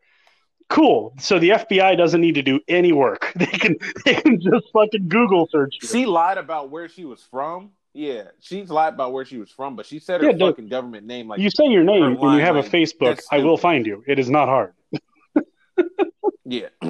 Cool. 0.68 1.14
So 1.18 1.38
the 1.38 1.50
FBI 1.52 1.94
doesn't 1.96 2.20
need 2.20 2.35
to 2.35 2.42
do 2.42 2.61
any 2.68 2.92
work. 2.92 3.33
They 3.37 3.46
can 3.46 3.76
they 4.04 4.14
can 4.14 4.40
just 4.40 4.70
fucking 4.72 5.09
Google 5.09 5.48
search. 5.50 5.78
She 5.81 6.04
lied 6.07 6.38
about 6.38 6.70
where 6.70 6.88
she 6.88 7.04
was 7.04 7.22
from. 7.22 7.72
Yeah, 7.94 8.24
she's 8.40 8.70
lied 8.70 8.92
about 8.94 9.12
where 9.12 9.24
she 9.24 9.38
was 9.38 9.50
from, 9.50 9.74
but 9.74 9.87
she 9.87 9.98
said 9.98 10.20
her 10.22 10.31
Yeah, 10.31 10.37
fucking 10.38 10.68
government 10.68 11.07
name. 11.07 11.26
Like, 11.26 11.40
you 11.40 11.50
say 11.50 11.64
your 11.66 11.83
name 11.85 12.04
and 12.04 12.20
you 12.20 12.38
have 12.38 12.57
a 12.57 12.62
Facebook. 12.62 13.20
I 13.33 13.38
will 13.38 13.57
find 13.57 13.87
you. 13.87 14.04
It 14.07 14.18
is 14.18 14.31
not 14.31 14.46
hard. 14.48 14.74
yeah. 16.44 16.68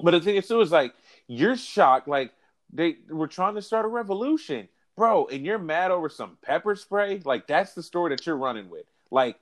but 0.00 0.10
the 0.12 0.20
thing 0.20 0.36
is, 0.36 0.46
too, 0.46 0.60
is 0.60 0.70
like 0.70 0.94
you're 1.30 1.56
shocked. 1.56 2.08
Like 2.08 2.32
they 2.72 2.96
were 3.08 3.28
trying 3.28 3.54
to 3.54 3.62
start 3.62 3.84
a 3.84 3.88
revolution, 3.88 4.68
bro, 4.96 5.26
and 5.26 5.46
you're 5.46 5.58
mad 5.58 5.92
over 5.92 6.08
some 6.08 6.36
pepper 6.42 6.74
spray. 6.74 7.20
Like 7.24 7.46
that's 7.46 7.72
the 7.74 7.82
story 7.82 8.14
that 8.14 8.26
you're 8.26 8.36
running 8.36 8.68
with. 8.68 8.84
Like, 9.10 9.36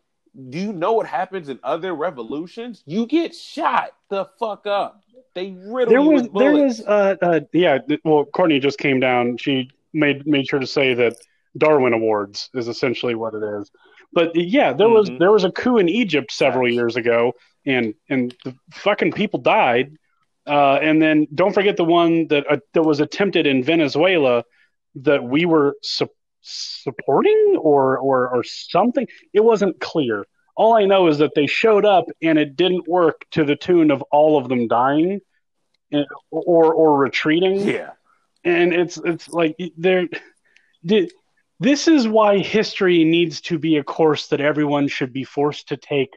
do 0.51 0.59
you 0.59 0.73
know 0.73 0.93
what 0.93 1.07
happens 1.07 1.49
in 1.49 1.59
other 1.63 1.95
revolutions? 1.95 2.83
You 2.87 3.07
get 3.07 3.35
shot 3.35 3.93
the 4.11 4.27
fuck 4.39 4.67
up. 4.67 5.03
They 5.35 5.53
riddle 5.53 5.91
There 5.91 6.01
you 6.01 6.11
was 6.11 6.29
there 6.35 6.53
was 6.53 6.81
uh, 6.83 7.17
uh 7.23 7.41
yeah. 7.53 7.79
Well, 8.05 8.27
Courtney 8.27 8.61
just 8.61 8.79
came 8.79 9.01
down. 9.01 9.39
She 9.39 9.71
made 9.95 10.27
made 10.27 10.47
sure 10.47 10.61
to 10.61 10.67
say 10.67 10.93
that 10.95 11.17
Darwin 11.57 11.95
Awards 11.95 12.51
is 12.55 12.69
essentially 12.69 13.15
what 13.15 13.35
it 13.35 13.43
is. 13.43 13.71
But 14.13 14.35
yeah, 14.35 14.73
there 14.75 14.89
was 14.89 15.09
Mhm. 15.09 15.19
there 15.19 15.33
was 15.33 15.45
a 15.45 15.51
coup 15.53 15.79
in 15.79 15.89
Egypt 15.89 16.33
several 16.33 16.71
years 16.71 16.97
ago, 16.97 17.33
and 17.65 17.95
and 18.09 18.35
the 18.45 18.55
fucking 18.73 19.13
people 19.13 19.39
died. 19.41 19.97
Uh, 20.49 20.79
and 20.83 21.01
then 21.01 21.27
don't 21.35 21.53
forget 21.53 21.77
the 21.77 21.85
one 21.85 22.27
that 22.29 22.51
uh, 22.51 22.57
that 22.75 22.83
was 22.83 23.01
attempted 23.01 23.47
in 23.47 23.63
Venezuela 23.63 24.45
that 24.97 25.23
we 25.23 25.45
were 25.45 25.77
su- 25.83 26.09
supporting 26.41 27.57
or 27.61 27.99
or 27.99 28.29
or 28.29 28.45
something. 28.45 29.07
It 29.33 29.45
wasn't 29.45 29.81
clear. 29.81 30.25
All 30.57 30.75
I 30.75 30.87
know 30.87 31.07
is 31.07 31.19
that 31.19 31.35
they 31.35 31.47
showed 31.47 31.85
up 31.85 32.07
and 32.21 32.39
it 32.39 32.57
didn't 32.57 32.89
work 32.89 33.25
to 33.33 33.45
the 33.45 33.55
tune 33.55 33.91
of 33.91 34.03
all 34.11 34.39
of 34.39 34.49
them 34.49 34.67
dying 34.67 35.21
and, 35.93 36.07
or 36.31 36.73
or 36.73 36.99
retreating 36.99 37.61
yeah. 37.61 37.93
and 38.45 38.73
it's 38.73 38.97
it's 38.99 39.29
like 39.29 39.57
there 39.77 40.09
this 41.61 41.89
is 41.89 42.07
why 42.07 42.39
history 42.39 43.05
needs 43.05 43.41
to 43.43 43.59
be 43.59 43.77
a 43.77 43.85
course 43.85 44.29
that 44.29 44.41
everyone 44.41 44.89
should 44.89 45.13
be 45.13 45.25
forced 45.25 45.69
to 45.69 45.77
take 45.77 46.11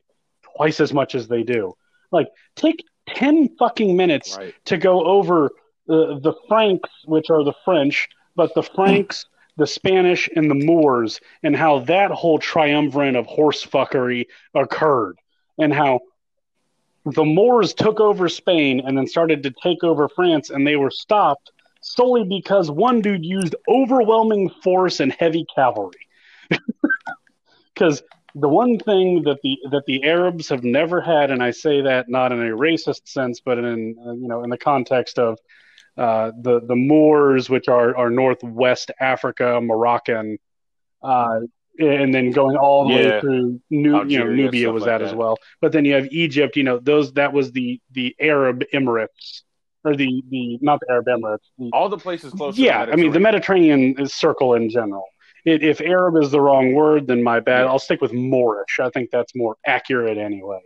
twice 0.55 0.79
as 0.79 0.93
much 0.93 1.15
as 1.15 1.27
they 1.27 1.43
do. 1.43 1.73
Like, 2.11 2.27
take 2.55 2.83
10 3.15 3.55
fucking 3.57 3.95
minutes 3.95 4.37
Right. 4.37 4.53
to 4.65 4.77
go 4.77 5.03
over 5.05 5.51
the, 5.87 6.19
the 6.21 6.33
Franks, 6.47 6.89
which 7.05 7.29
are 7.29 7.43
the 7.43 7.53
French, 7.65 8.07
but 8.35 8.53
the 8.55 8.63
Franks, 8.63 9.25
the 9.57 9.67
Spanish, 9.67 10.29
and 10.35 10.49
the 10.49 10.55
Moors, 10.55 11.19
and 11.43 11.55
how 11.55 11.79
that 11.79 12.11
whole 12.11 12.39
triumvirate 12.39 13.15
of 13.15 13.25
horse 13.25 13.65
fuckery 13.65 14.25
occurred, 14.55 15.17
and 15.57 15.73
how 15.73 15.99
the 17.05 17.25
Moors 17.25 17.73
took 17.73 17.99
over 17.99 18.29
Spain 18.29 18.81
and 18.85 18.97
then 18.97 19.07
started 19.07 19.43
to 19.43 19.51
take 19.63 19.83
over 19.83 20.07
France, 20.07 20.49
and 20.49 20.65
they 20.65 20.75
were 20.75 20.91
stopped 20.91 21.51
solely 21.81 22.23
because 22.23 22.69
one 22.69 23.01
dude 23.01 23.25
used 23.25 23.55
overwhelming 23.67 24.49
force 24.63 24.99
and 24.99 25.11
heavy 25.13 25.45
cavalry. 25.55 26.07
Because 27.73 28.03
the 28.35 28.49
one 28.49 28.77
thing 28.79 29.23
that 29.23 29.39
the 29.43 29.57
that 29.71 29.83
the 29.85 30.03
Arabs 30.03 30.49
have 30.49 30.63
never 30.63 31.01
had, 31.01 31.31
and 31.31 31.43
I 31.43 31.51
say 31.51 31.81
that 31.81 32.09
not 32.09 32.31
in 32.31 32.39
a 32.39 32.55
racist 32.55 33.07
sense, 33.07 33.41
but 33.43 33.57
in 33.57 33.95
uh, 34.05 34.13
you 34.13 34.27
know 34.27 34.43
in 34.43 34.49
the 34.49 34.57
context 34.57 35.19
of 35.19 35.37
uh, 35.97 36.31
the 36.41 36.61
the 36.61 36.75
Moors, 36.75 37.49
which 37.49 37.67
are 37.67 37.95
are 37.95 38.09
northwest 38.09 38.91
Africa, 38.99 39.59
Moroccan, 39.61 40.37
uh, 41.03 41.39
and 41.79 42.13
then 42.13 42.31
going 42.31 42.57
all 42.57 42.87
the 42.87 42.95
way 42.95 43.19
through 43.19 43.61
New, 43.69 44.05
you 44.05 44.19
know 44.19 44.31
Nubia 44.31 44.71
was 44.71 44.81
like 44.81 44.87
that, 44.87 45.01
as 45.01 45.13
well. 45.13 45.37
But 45.59 45.71
then 45.71 45.85
you 45.85 45.93
have 45.95 46.07
Egypt. 46.11 46.55
You 46.55 46.63
know 46.63 46.79
those 46.79 47.13
that 47.13 47.33
was 47.33 47.51
the 47.51 47.81
the 47.91 48.15
Arab 48.19 48.63
Emirates 48.73 49.41
or 49.83 49.95
the 49.95 50.21
the 50.29 50.57
not 50.61 50.79
the 50.79 50.91
Arab 50.91 51.07
Emirates. 51.07 51.49
The, 51.57 51.69
All 51.73 51.89
the 51.89 51.97
places 51.97 52.33
close. 52.33 52.55
to 52.55 52.61
yeah, 52.61 52.87
I 52.91 52.95
mean 52.95 53.11
the 53.11 53.19
Mediterranean 53.19 54.07
circle 54.07 54.53
in 54.53 54.69
general. 54.69 55.05
It, 55.45 55.63
if 55.63 55.81
Arab 55.81 56.21
is 56.21 56.31
the 56.31 56.41
wrong 56.41 56.73
word, 56.73 57.07
then 57.07 57.23
my 57.23 57.39
bad. 57.39 57.65
I'll 57.65 57.79
stick 57.79 58.01
with 58.01 58.13
Moorish. 58.13 58.79
I 58.79 58.89
think 58.89 59.09
that's 59.11 59.35
more 59.35 59.57
accurate 59.65 60.17
anyway. 60.17 60.61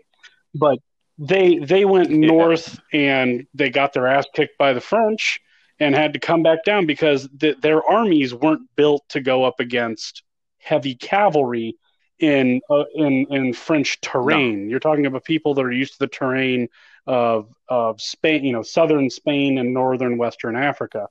But 0.54 0.80
they 1.18 1.58
they 1.58 1.86
went 1.86 2.10
Yeah. 2.12 2.28
north 2.28 2.80
and 2.92 3.48
they 3.54 3.70
got 3.70 3.94
their 3.94 4.08
ass 4.08 4.26
kicked 4.34 4.58
by 4.58 4.74
the 4.74 4.82
French 4.82 5.40
and 5.80 5.96
had 5.96 6.14
to 6.14 6.20
come 6.20 6.44
back 6.44 6.64
down 6.66 6.86
because 6.86 7.28
th- 7.40 7.58
their 7.62 7.84
armies 7.84 8.34
weren't 8.34 8.70
built 8.76 9.04
to 9.10 9.22
go 9.22 9.44
up 9.44 9.60
against 9.60 10.24
heavy 10.58 10.96
cavalry 10.96 11.76
in 12.20 12.62
uh, 12.70 12.86
in 12.96 13.28
in 13.30 13.54
French 13.54 14.00
terrain. 14.02 14.70
You're 14.70 14.80
talking 14.80 15.06
about 15.06 15.24
people 15.26 15.54
that 15.54 15.66
are 15.66 15.72
used 15.72 15.94
to 15.94 16.00
the 16.00 16.08
terrain 16.08 16.70
of 17.08 17.54
of 17.70 18.02
Spain, 18.02 18.44
you 18.44 18.52
know, 18.54 18.62
southern 18.64 19.10
Spain 19.10 19.58
and 19.58 19.74
northern 19.74 20.18
Western 20.18 20.56
Africa. 20.56 21.08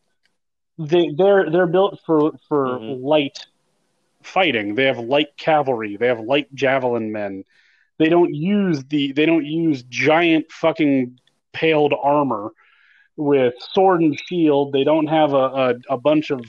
They 0.78 1.10
they're 1.16 1.50
they're 1.50 1.66
built 1.66 2.00
for 2.04 2.32
for 2.48 2.78
Mhm. 2.78 3.02
light 3.02 3.46
fighting. 4.26 4.74
They 4.74 4.84
have 4.84 4.98
light 4.98 5.36
cavalry. 5.36 5.96
They 5.96 6.06
have 6.08 6.20
light 6.20 6.52
javelin 6.54 7.12
men. 7.12 7.44
They 7.98 8.08
don't 8.08 8.34
use 8.34 8.84
the 8.84 9.12
they 9.12 9.26
don't 9.26 9.44
use 9.46 9.82
giant 9.84 10.50
fucking 10.50 11.18
paled 11.52 11.94
armor 12.00 12.50
with 13.16 13.54
sword 13.72 14.00
and 14.00 14.18
shield. 14.18 14.72
They 14.72 14.82
don't 14.84 15.06
have 15.06 15.32
a, 15.32 15.36
a, 15.36 15.74
a 15.90 15.96
bunch 15.96 16.30
of 16.30 16.40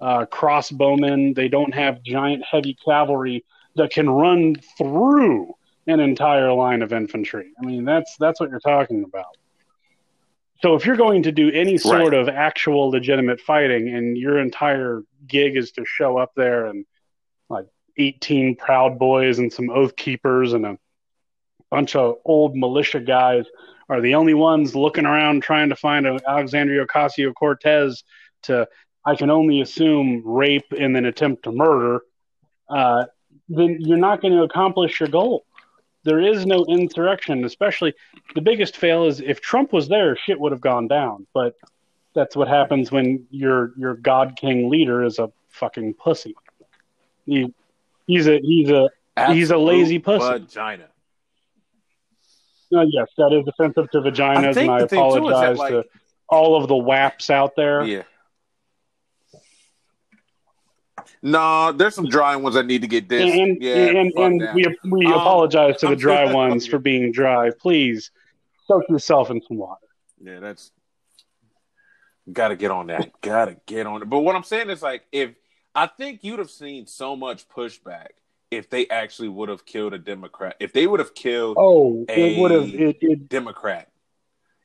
uh, 0.00 0.26
crossbowmen. 0.26 1.34
They 1.36 1.48
don't 1.48 1.72
have 1.74 2.02
giant 2.02 2.44
heavy 2.44 2.76
cavalry 2.84 3.44
that 3.76 3.90
can 3.92 4.10
run 4.10 4.56
through 4.76 5.54
an 5.86 6.00
entire 6.00 6.52
line 6.52 6.82
of 6.82 6.92
infantry. 6.92 7.52
I 7.60 7.64
mean, 7.64 7.84
that's 7.84 8.16
that's 8.18 8.40
what 8.40 8.50
you're 8.50 8.60
talking 8.60 9.04
about. 9.04 9.36
So 10.62 10.74
if 10.74 10.84
you're 10.84 10.96
going 10.96 11.22
to 11.22 11.32
do 11.32 11.50
any 11.50 11.78
sort 11.78 12.12
Right. 12.12 12.14
of 12.14 12.28
actual 12.28 12.90
legitimate 12.90 13.40
fighting, 13.40 13.88
and 13.94 14.16
your 14.16 14.38
entire 14.38 15.02
gig 15.26 15.56
is 15.56 15.72
to 15.72 15.84
show 15.86 16.18
up 16.18 16.32
there 16.36 16.66
and 16.66 16.84
18 17.96 18.56
proud 18.56 18.98
boys 18.98 19.38
and 19.38 19.52
some 19.52 19.70
oath 19.70 19.96
keepers 19.96 20.52
and 20.52 20.66
a 20.66 20.78
bunch 21.70 21.96
of 21.96 22.16
old 22.24 22.56
militia 22.56 23.00
guys 23.00 23.46
are 23.88 24.00
the 24.00 24.14
only 24.14 24.34
ones 24.34 24.74
looking 24.74 25.04
around 25.04 25.42
trying 25.42 25.68
to 25.68 25.76
find 25.76 26.06
a 26.06 26.18
Alexandria 26.28 26.86
Ocasio 26.86 27.34
Cortez 27.34 28.04
to, 28.42 28.68
I 29.04 29.16
can 29.16 29.30
only 29.30 29.60
assume, 29.60 30.22
rape 30.24 30.72
and 30.78 30.94
then 30.94 31.06
attempt 31.06 31.42
to 31.44 31.52
murder, 31.52 32.02
uh, 32.68 33.06
then 33.48 33.78
you're 33.80 33.98
not 33.98 34.22
going 34.22 34.34
to 34.34 34.42
accomplish 34.42 35.00
your 35.00 35.08
goal. 35.08 35.44
There 36.04 36.20
is 36.20 36.46
no 36.46 36.64
insurrection, 36.66 37.44
especially 37.44 37.94
the 38.34 38.40
biggest 38.40 38.76
fail 38.76 39.06
is 39.06 39.20
if 39.20 39.40
Trump 39.40 39.72
was 39.72 39.88
there, 39.88 40.16
shit 40.16 40.40
would 40.40 40.52
have 40.52 40.60
gone 40.60 40.88
down. 40.88 41.26
But 41.34 41.56
that's 42.14 42.36
what 42.36 42.48
happens 42.48 42.90
when 42.90 43.26
your 43.30 43.72
your 43.76 43.94
God 43.96 44.36
King 44.36 44.70
leader 44.70 45.04
is 45.04 45.18
a 45.18 45.30
fucking 45.48 45.94
pussy. 45.94 46.34
He, 47.26 47.52
he's 48.10 48.26
a 48.28 48.38
he's 48.40 48.70
a 48.70 48.88
He's 49.32 49.50
a 49.50 49.58
lazy 49.58 49.98
pussy. 49.98 50.24
Vagina. 50.26 50.86
no, 52.70 52.82
yes, 52.82 53.08
that 53.18 53.32
is 53.38 53.46
offensive 53.46 53.90
to 53.90 53.98
vaginas, 54.00 54.54
think 54.54 54.68
and 54.68 54.70
I 54.70 54.80
the 54.82 54.88
thing, 54.88 54.98
too, 55.00 55.06
is 55.08 55.14
that, 55.14 55.20
apologize 55.52 55.58
like- 55.58 55.70
to 55.72 55.84
all 56.28 56.56
of 56.62 56.68
the 56.68 56.76
waps 56.76 57.28
out 57.28 57.54
there. 57.56 57.82
Yeah. 57.84 58.02
No, 61.22 61.72
there's 61.72 61.94
some 61.94 62.08
dry 62.08 62.36
ones 62.36 62.54
that 62.54 62.66
need 62.66 62.82
to 62.82 62.88
get 62.88 63.08
this. 63.08 63.22
and 63.34 63.60
yeah, 63.60 63.74
and, 63.74 64.12
and 64.16 64.54
we 64.54 64.64
we 64.84 65.06
Um, 65.06 65.12
apologize 65.12 65.76
to 65.80 65.88
the 65.88 65.96
dry 65.96 66.32
ones 66.32 66.66
for 66.66 66.78
being 66.78 67.12
dry. 67.12 67.50
Please 67.58 68.10
soak 68.66 68.84
yourself 68.88 69.30
in 69.30 69.42
some 69.46 69.58
water. 69.58 69.86
Yeah, 70.22 70.40
that's 70.40 70.70
got 72.32 72.48
to 72.48 72.56
get 72.56 72.70
on 72.70 72.86
that. 72.86 73.10
got 73.20 73.46
to 73.46 73.56
get 73.66 73.86
on 73.86 74.02
it. 74.02 74.08
But 74.08 74.20
what 74.20 74.34
I'm 74.36 74.44
saying 74.44 74.70
is, 74.70 74.82
like, 74.82 75.02
if 75.12 75.30
I 75.74 75.86
think 75.86 76.24
you'd 76.24 76.38
have 76.38 76.50
seen 76.50 76.86
so 76.86 77.14
much 77.16 77.48
pushback 77.48 78.08
if 78.50 78.68
they 78.68 78.88
actually 78.88 79.28
would 79.28 79.48
have 79.48 79.64
killed 79.64 79.94
a 79.94 79.98
Democrat, 79.98 80.56
if 80.58 80.72
they 80.72 80.86
would 80.86 80.98
have 81.00 81.14
killed 81.14 81.56
Oh, 81.58 82.04
A- 82.08 82.36
it 82.36 82.40
would 82.40 82.50
have 82.50 82.74
it, 82.74 82.98
it 83.00 83.28
Democrat, 83.28 83.88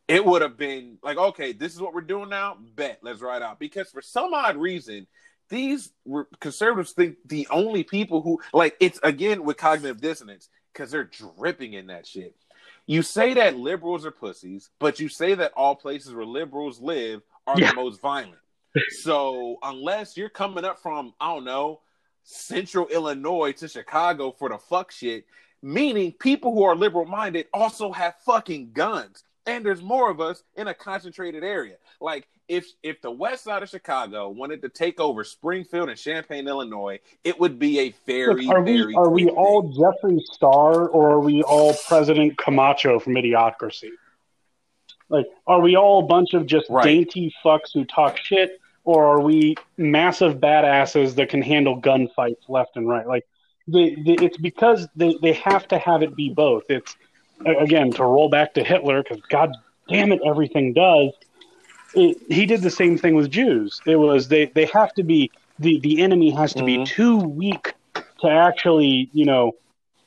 it 0.08 0.26
would 0.26 0.42
have 0.42 0.58
been 0.58 0.98
like, 1.04 1.18
okay, 1.18 1.52
this 1.54 1.74
is 1.74 1.82
what 1.82 1.94
we're 1.94 2.02
doing 2.02 2.30
now. 2.30 2.58
Bet, 2.76 3.00
let's 3.04 3.22
ride 3.22 3.42
out. 3.44 3.60
Because 3.60 3.90
for 3.92 4.02
some 4.02 4.34
odd 4.34 4.58
reason, 4.58 5.06
these 5.50 5.92
conservatives 6.40 6.94
think 6.94 7.18
the 7.26 7.48
only 7.52 7.84
people 7.84 8.22
who 8.22 8.42
like 8.54 8.76
it's 8.80 9.00
again 9.04 9.44
with 9.44 9.58
cognitive 9.58 10.02
dissonance 10.02 10.50
because 10.74 10.90
they're 10.90 11.04
dripping 11.38 11.74
in 11.74 11.88
that 11.88 12.08
shit. 12.08 12.36
You 12.88 13.02
say 13.04 13.36
that 13.36 13.58
liberals 13.58 14.06
are 14.06 14.12
pussies, 14.12 14.70
but 14.80 15.00
you 15.00 15.10
say 15.10 15.36
that 15.36 15.54
all 15.56 15.76
places 15.76 16.14
where 16.14 16.26
liberals 16.26 16.80
live 16.80 17.22
are 17.48 17.60
Yeah. 17.60 17.70
the 17.70 17.76
most 17.76 18.02
violent. 18.02 18.38
So 18.90 19.58
unless 19.64 20.18
you're 20.18 20.30
coming 20.30 20.66
up 20.66 20.80
from 20.82 21.14
I 21.20 21.34
don't 21.34 21.46
know 21.46 21.82
central 22.24 22.88
Illinois 22.88 23.52
to 23.54 23.68
Chicago 23.68 24.32
for 24.32 24.50
the 24.50 24.58
fuck 24.58 24.92
shit, 24.92 25.26
meaning 25.62 26.12
people 26.14 26.54
who 26.54 26.64
are 26.64 26.76
liberal 26.76 27.06
minded 27.06 27.46
also 27.54 27.92
have 27.92 28.16
fucking 28.26 28.72
guns. 28.74 29.24
And 29.48 29.64
there's 29.64 29.82
more 29.84 30.10
of 30.10 30.20
us 30.20 30.44
in 30.56 30.68
a 30.68 30.74
concentrated 30.74 31.44
area. 31.44 31.76
Like 32.02 32.28
if 32.48 32.66
if 32.84 33.02
the 33.02 33.12
west 33.12 33.44
side 33.44 33.62
of 33.64 33.70
Chicago 33.70 34.30
wanted 34.30 34.62
to 34.64 34.70
take 34.70 35.00
over 35.00 35.24
Springfield 35.24 35.90
and 35.90 35.98
Champaign, 35.98 36.48
Illinois, 36.48 37.00
it 37.24 37.40
would 37.40 37.60
be 37.60 37.80
a 37.80 37.94
very 38.08 38.46
Look, 38.46 38.56
are 38.56 38.62
we 38.64 38.96
are 38.96 39.10
we 39.10 39.24
quick 39.24 39.38
all 39.38 39.62
thing. 39.62 39.74
Jeffree 39.80 40.22
Star 40.34 40.88
or 40.88 41.12
are 41.12 41.20
we 41.20 41.44
all 41.44 41.76
President 41.88 42.38
Camacho 42.38 43.00
from 43.00 43.14
Idiocracy? 43.14 43.90
Like, 45.10 45.28
are 45.46 45.62
we 45.62 45.76
all 45.76 46.00
a 46.00 46.08
bunch 46.08 46.34
of 46.34 46.48
just 46.48 46.68
Right. 46.70 46.84
dainty 46.84 47.34
fucks 47.44 47.72
who 47.74 47.86
talk 47.86 48.18
shit, 48.18 48.60
or 48.86 49.06
are 49.06 49.22
we 49.22 49.56
massive 49.78 50.38
badasses 50.38 51.16
that 51.16 51.30
can 51.30 51.42
handle 51.42 51.82
gunfights 51.82 52.48
left 52.48 52.78
and 52.78 52.88
right? 52.88 53.06
Like, 53.06 53.26
the, 53.68 53.96
the, 54.06 54.14
it's 54.24 54.38
because 54.38 54.88
they, 54.96 55.16
they 55.22 55.34
have 55.34 55.68
to 55.70 55.78
have 55.78 56.04
it 56.04 56.16
be 56.16 56.30
both. 56.30 56.64
It's 56.70 56.96
again 57.46 57.92
to 57.94 58.04
roll 58.04 58.30
back 58.30 58.54
to 58.54 58.64
Hitler 58.64 59.04
because 59.04 59.22
God 59.30 59.52
damn 59.90 60.12
it, 60.12 60.22
everything 60.26 60.74
does. 60.74 61.10
It, 61.94 62.18
he 62.30 62.46
did 62.46 62.62
the 62.62 62.70
same 62.70 62.98
thing 62.98 63.16
with 63.16 63.30
Jews. 63.30 63.82
It 63.86 63.96
was 63.96 64.28
they 64.28 64.46
they 64.54 64.66
have 64.66 64.94
to 64.96 65.04
be 65.04 65.32
the 65.60 65.80
the 65.82 66.02
enemy 66.02 66.32
has 66.32 66.54
to 66.54 66.64
be 66.64 66.78
Mhm. 66.78 66.86
too 66.86 67.18
weak 67.18 67.74
to 68.22 68.30
actually 68.30 69.10
you 69.14 69.26
know 69.26 69.54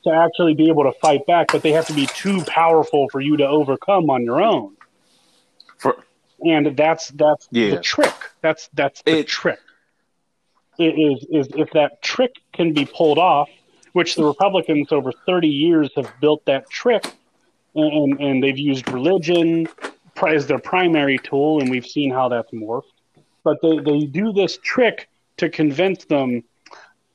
to 0.03 0.11
actually 0.11 0.53
be 0.53 0.69
able 0.69 0.83
to 0.83 0.93
fight 1.01 1.25
back, 1.27 1.47
but 1.51 1.61
they 1.61 1.71
have 1.71 1.85
to 1.87 1.93
be 1.93 2.07
too 2.07 2.43
powerful 2.47 3.09
for 3.11 3.19
you 3.19 3.37
to 3.37 3.47
overcome 3.47 4.09
on 4.09 4.23
your 4.23 4.41
own. 4.41 4.75
For, 5.77 5.97
And 6.45 6.75
that's 6.77 7.09
that's 7.09 7.47
Yeah. 7.51 7.71
the 7.71 7.81
trick. 7.81 8.13
That's 8.41 8.69
that's 8.73 9.01
the 9.03 9.19
It- 9.19 9.27
trick. 9.27 9.59
It 10.77 10.95
is 10.97 11.25
is 11.29 11.47
if 11.57 11.71
that 11.71 12.01
trick 12.01 12.31
can 12.53 12.73
be 12.73 12.85
pulled 12.85 13.17
off, 13.17 13.49
which 13.93 14.15
the 14.15 14.23
Republicans 14.23 14.91
over 14.91 15.11
thirty 15.25 15.49
years 15.49 15.89
have 15.95 16.09
built 16.21 16.45
that 16.45 16.69
trick, 16.69 17.05
and 17.75 17.91
and, 18.13 18.19
and 18.21 18.43
they've 18.43 18.57
used 18.57 18.89
religion 18.91 19.67
as 20.25 20.47
their 20.47 20.59
primary 20.59 21.17
tool, 21.17 21.59
and 21.61 21.69
we've 21.69 21.85
seen 21.85 22.11
how 22.11 22.29
that's 22.29 22.51
morphed. 22.51 22.83
But 23.43 23.57
they 23.61 23.79
they 23.79 24.05
do 24.05 24.31
this 24.31 24.57
trick 24.63 25.09
to 25.37 25.49
convince 25.49 26.05
them 26.05 26.43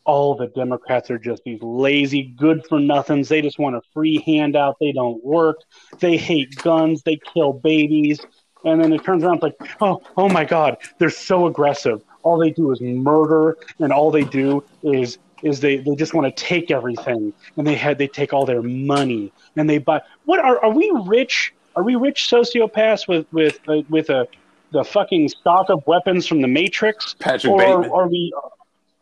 all 0.07 0.35
the 0.35 0.49
Democrats 0.49 1.11
are 1.11 1.19
just 1.19 1.43
these 1.45 1.63
lazy, 1.63 2.23
good 2.37 2.67
for 2.67 2.79
nothings. 2.79 3.31
They 3.31 3.41
just 3.41 3.59
want 3.59 3.77
a 3.77 3.81
free 3.95 4.23
handout. 4.27 4.77
They 4.79 4.93
don't 4.93 5.25
work. 5.25 5.57
They 6.01 6.19
hate 6.19 6.55
guns. 6.57 7.03
They 7.03 7.17
kill 7.33 7.55
babies. 7.55 8.21
And 8.65 8.83
then 8.83 8.93
it 8.93 9.05
turns 9.05 9.25
around 9.25 9.37
it's 9.37 9.43
like, 9.43 9.55
oh, 9.81 10.01
oh 10.17 10.29
my 10.29 10.45
God, 10.45 10.77
they're 10.99 11.11
so 11.11 11.47
aggressive. 11.47 12.01
All 12.23 12.39
they 12.39 12.51
do 12.51 12.73
is 12.73 12.81
murder, 12.81 13.57
and 13.81 13.93
all 13.93 14.11
they 14.11 14.25
do 14.25 14.65
is 14.83 15.19
is 15.43 15.61
they, 15.61 15.77
they 15.77 15.95
just 15.95 16.15
want 16.15 16.35
to 16.35 16.43
take 16.43 16.71
everything, 16.71 17.33
and 17.57 17.67
they 17.67 17.75
had 17.75 17.99
they 17.99 18.09
take 18.09 18.33
all 18.33 18.47
their 18.47 18.63
money, 18.63 19.33
and 19.57 19.69
they 19.69 19.79
buy. 19.79 20.01
What 20.25 20.41
are 20.41 20.65
are 20.65 20.73
we 20.73 20.91
rich? 21.07 21.53
Are 21.77 21.83
we 21.83 21.97
rich 21.97 22.29
sociopaths 22.31 23.07
with 23.09 23.27
with 23.33 23.59
uh, 23.69 23.83
with 23.91 24.09
a 24.11 24.27
the 24.75 24.85
fucking 24.85 25.29
stock 25.29 25.71
of 25.71 25.83
weapons 25.87 26.27
from 26.27 26.43
the 26.43 26.49
Matrix, 26.49 27.15
Patrick 27.21 27.53
or 27.53 27.59
Bateman. 27.59 27.91
are 27.91 28.09
we, 28.09 28.33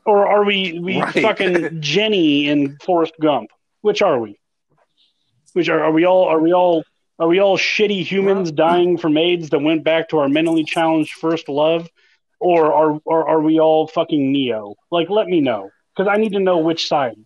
or 0.04 0.26
are 0.26 0.44
we 0.44 0.78
we 0.80 1.00
Right. 1.00 1.14
fucking 1.14 1.80
Jenny 1.80 2.48
in 2.48 2.76
Forrest 2.84 3.14
Gump? 3.20 3.50
Which 3.80 4.02
are 4.02 4.20
we? 4.20 4.38
Which 5.54 5.68
are 5.68 5.82
are 5.82 5.92
we 5.92 6.04
all? 6.04 6.24
Are 6.24 6.40
we 6.40 6.52
all? 6.52 6.84
Are 7.18 7.28
we 7.28 7.40
all 7.40 7.58
shitty 7.58 8.04
humans 8.04 8.50
dying 8.50 8.98
from 8.98 9.16
AIDS 9.16 9.50
that 9.50 9.60
went 9.60 9.84
back 9.84 10.08
to 10.08 10.18
our 10.18 10.28
mentally 10.28 10.64
challenged 10.64 11.12
first 11.12 11.48
love, 11.48 11.88
or 12.40 12.72
are 12.72 13.00
or 13.04 13.28
are 13.28 13.40
we 13.40 13.60
all 13.60 13.86
fucking 13.86 14.32
Neo? 14.32 14.74
Like, 14.90 15.10
let 15.10 15.26
me 15.26 15.40
know 15.40 15.70
because 15.94 16.10
I 16.12 16.16
need 16.16 16.32
to 16.32 16.40
know 16.40 16.58
which 16.58 16.88
side. 16.88 17.16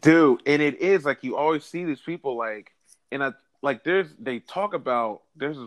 dude 0.00 0.40
and 0.46 0.62
it 0.62 0.80
is 0.80 1.04
like 1.04 1.22
you 1.22 1.36
always 1.36 1.64
see 1.64 1.84
these 1.84 2.00
people 2.00 2.36
like 2.36 2.72
and 3.12 3.22
I 3.22 3.32
like 3.62 3.84
there's 3.84 4.08
they 4.18 4.38
talk 4.38 4.74
about 4.74 5.22
there's 5.36 5.58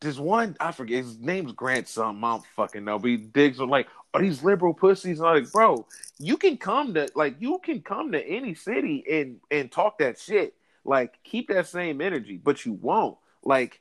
there's 0.00 0.18
one 0.18 0.56
I 0.58 0.72
forget 0.72 1.04
his 1.04 1.18
name's 1.18 1.52
Grant 1.52 1.88
something 1.88 2.24
I 2.24 2.32
don't 2.32 2.44
fucking 2.56 2.84
know 2.84 2.98
but 2.98 3.08
he 3.08 3.16
digs 3.16 3.60
on 3.60 3.68
like 3.68 3.86
are 4.14 4.22
these 4.22 4.42
liberal 4.42 4.74
pussies 4.74 5.20
I'm 5.20 5.42
like 5.42 5.52
bro 5.52 5.86
you 6.18 6.36
can 6.36 6.56
come 6.56 6.94
to 6.94 7.08
like 7.14 7.36
you 7.40 7.60
can 7.62 7.82
come 7.82 8.12
to 8.12 8.26
any 8.26 8.54
city 8.54 9.04
and 9.10 9.40
and 9.50 9.70
talk 9.70 9.98
that 9.98 10.18
shit 10.18 10.54
like 10.84 11.18
keep 11.24 11.48
that 11.48 11.66
same 11.66 12.00
energy 12.00 12.40
but 12.42 12.64
you 12.64 12.72
won't 12.72 13.18
like 13.42 13.80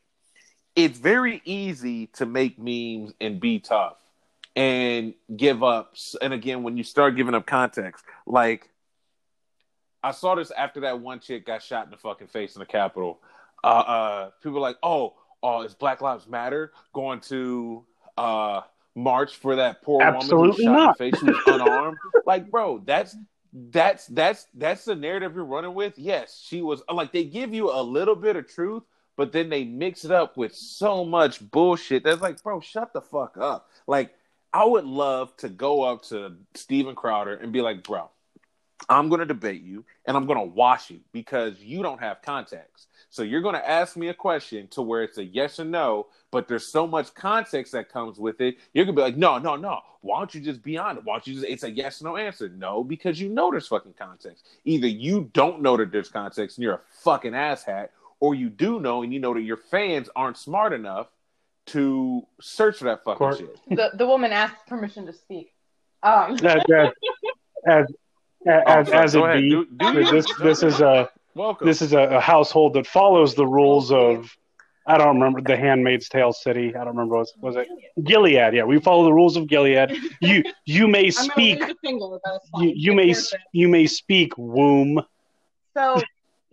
it's 0.76 1.00
very 1.00 1.42
easy 1.44 2.06
to 2.08 2.26
make 2.26 2.60
memes 2.60 3.12
and 3.20 3.40
be 3.40 3.60
tough 3.60 3.98
and 4.58 5.14
give 5.36 5.64
up. 5.64 5.96
And 6.22 6.34
again, 6.34 6.64
when 6.64 6.78
you 6.78 6.84
start 6.84 7.16
giving 7.16 7.36
up 7.36 7.46
context, 7.46 8.04
like 8.26 8.70
I 10.04 10.12
saw 10.12 10.36
this 10.36 10.52
after 10.52 10.82
that 10.82 11.00
one 11.00 11.20
chick 11.20 11.46
got 11.46 11.64
shot 11.64 11.86
in 11.86 11.92
the 11.92 11.98
fucking 11.98 12.28
face 12.28 12.56
in 12.56 12.60
the 12.60 12.66
Capitol. 12.66 13.20
Uh, 13.64 13.68
uh, 13.68 14.30
people 14.42 14.54
were 14.54 14.60
like, 14.60 14.78
oh, 14.84 15.16
oh, 15.42 15.62
is 15.62 15.74
Black 15.74 16.02
Lives 16.02 16.28
Matter 16.28 16.72
going 16.94 17.22
to 17.22 17.84
uh, 18.18 18.62
march 18.98 19.36
for 19.36 19.56
that 19.56 19.82
poor 19.84 20.02
Absolutely 20.02 20.66
woman 20.66 20.80
who 20.80 20.86
not. 20.86 21.00
in 21.00 21.12
the 21.12 21.18
face? 21.18 21.24
Was 21.24 21.62
unarmed. 21.62 21.98
like, 22.26 22.50
bro, 22.50 22.82
that's 22.84 23.16
that's 23.54 24.08
that's 24.08 24.48
that's 24.56 24.86
the 24.86 24.96
narrative 24.96 25.36
you're 25.36 25.46
running 25.46 25.74
with. 25.74 25.98
Yes, 25.98 26.44
she 26.46 26.62
was 26.62 26.82
like 26.92 27.12
they 27.14 27.24
give 27.24 27.54
you 27.54 27.72
a 27.72 27.82
little 27.82 28.16
bit 28.16 28.36
of 28.36 28.48
truth, 28.48 28.84
but 29.16 29.32
then 29.32 29.50
they 29.50 29.64
mix 29.64 30.04
it 30.04 30.12
up 30.12 30.36
with 30.36 30.56
so 30.56 31.06
much 31.06 31.40
bullshit. 31.52 32.04
That's 32.04 32.22
like, 32.22 32.42
bro, 32.42 32.60
shut 32.60 32.92
the 32.92 33.02
fuck 33.02 33.38
up. 33.38 33.70
Like, 33.86 34.14
I 34.52 34.66
would 34.66 34.86
love 34.86 35.36
to 35.38 35.50
go 35.50 35.84
up 35.84 36.04
to 36.06 36.36
Steven 36.56 36.96
Crowder 36.96 37.36
and 37.36 37.54
be 37.54 37.62
like, 37.62 37.84
bro, 37.84 38.10
I'm 38.90 39.10
going 39.10 39.20
to 39.20 39.26
debate 39.26 39.62
you 39.62 39.84
and 40.06 40.16
I'm 40.16 40.26
going 40.26 40.40
to 40.40 40.46
wash 40.46 40.90
you 40.90 41.00
because 41.12 41.60
you 41.60 41.82
don't 41.82 42.00
have 42.00 42.22
context. 42.22 42.88
So 43.10 43.24
you're 43.24 43.42
going 43.42 43.56
to 43.56 43.70
ask 43.70 43.96
me 43.98 44.10
a 44.10 44.14
question 44.14 44.68
to 44.70 44.82
where 44.82 45.04
it's 45.04 45.18
a 45.18 45.24
yes 45.24 45.60
or 45.60 45.66
no, 45.66 46.08
but 46.32 46.48
there's 46.48 46.72
so 46.72 46.86
much 46.86 47.14
context 47.14 47.72
that 47.72 47.90
comes 47.90 48.20
with 48.20 48.42
it. 48.42 48.58
You're 48.74 48.86
going 48.86 48.96
to 48.96 49.00
be 49.00 49.04
like, 49.04 49.18
no, 49.18 49.38
no, 49.38 49.56
no. 49.56 49.80
Why 50.02 50.20
don't 50.20 50.34
you 50.36 50.42
just 50.42 50.62
be 50.62 50.78
honest? 50.78 51.06
Why 51.06 51.16
don't 51.16 51.28
you 51.28 51.34
just, 51.36 51.46
it's 51.48 51.64
a 51.64 51.72
yes 51.72 52.02
or 52.02 52.06
no 52.06 52.18
answer. 52.18 52.50
No, 52.50 52.84
because 52.84 53.20
you 53.20 53.30
know 53.30 53.50
there's 53.52 53.68
fucking 53.68 53.96
context. 53.98 54.46
Either 54.66 54.88
you 54.88 55.30
don't 55.34 55.62
know 55.62 55.78
that 55.78 55.92
there's 55.92 56.10
context 56.10 56.58
and 56.58 56.64
you're 56.64 56.76
a 56.76 56.82
fucking 57.04 57.34
asshat, 57.34 57.90
or 58.20 58.36
you 58.36 58.50
do 58.50 58.80
know 58.80 59.04
and 59.04 59.14
you 59.14 59.20
know 59.20 59.34
that 59.34 59.42
your 59.42 59.58
fans 59.58 60.10
aren't 60.16 60.38
smart 60.38 60.74
enough 60.74 61.08
to 61.68 62.26
search 62.42 62.78
for 62.78 62.86
that 62.86 63.04
fucking 63.04 63.18
Court. 63.18 63.38
shit. 63.38 63.60
The 63.70 63.92
the 63.94 64.08
woman 64.08 64.32
asked 64.32 64.66
permission 64.68 65.06
to 65.06 65.14
speak. 65.14 65.54
Um, 66.04 66.38
As 66.46 66.62
as 67.68 67.86
Oh, 68.48 68.52
as, 68.68 68.88
as, 68.90 68.90
sorry, 68.90 69.04
as 69.04 69.16
it 69.16 69.22
ahead. 69.24 69.42
be, 69.42 69.50
Do- 69.50 69.68
do 69.78 69.94
you- 70.00 70.12
this 70.12 70.26
this 70.40 70.64
is 70.64 70.82
a 70.82 71.10
Welcome. 71.36 71.68
this 71.68 71.82
is 71.82 71.94
a, 71.94 72.00
a 72.00 72.20
household 72.20 72.74
that 72.74 72.88
follows 72.88 73.36
the 73.36 73.46
rules 73.46 73.92
of 73.92 74.36
I 74.90 74.98
don't 74.98 75.16
remember 75.20 75.42
the 75.42 75.58
Handmaid's 75.58 76.08
Tale 76.08 76.32
city. 76.32 76.70
I 76.74 76.80
don't 76.80 76.96
remember 76.96 77.18
what 77.18 77.28
was 77.42 77.56
it 77.58 77.68
Gilead. 78.04 78.54
Yeah, 78.54 78.64
we 78.64 78.80
follow 78.80 79.04
the 79.04 79.14
rules 79.14 79.36
of 79.36 79.48
Gilead. 79.48 79.92
You 80.22 80.44
you 80.66 80.88
may 80.88 81.12
speak. 81.12 81.60
leave 81.60 81.68
the 81.68 81.76
finger, 81.84 82.06
but 82.24 82.36
it's 82.36 82.50
fine. 82.50 82.64
You, 82.70 82.74
you 82.76 82.94
may 82.94 83.04
care 83.08 83.12
of 83.12 83.18
s- 83.18 83.34
it. 83.34 83.40
you 83.52 83.68
may 83.68 83.86
speak 83.88 84.38
womb. 84.38 85.02
So 85.74 86.02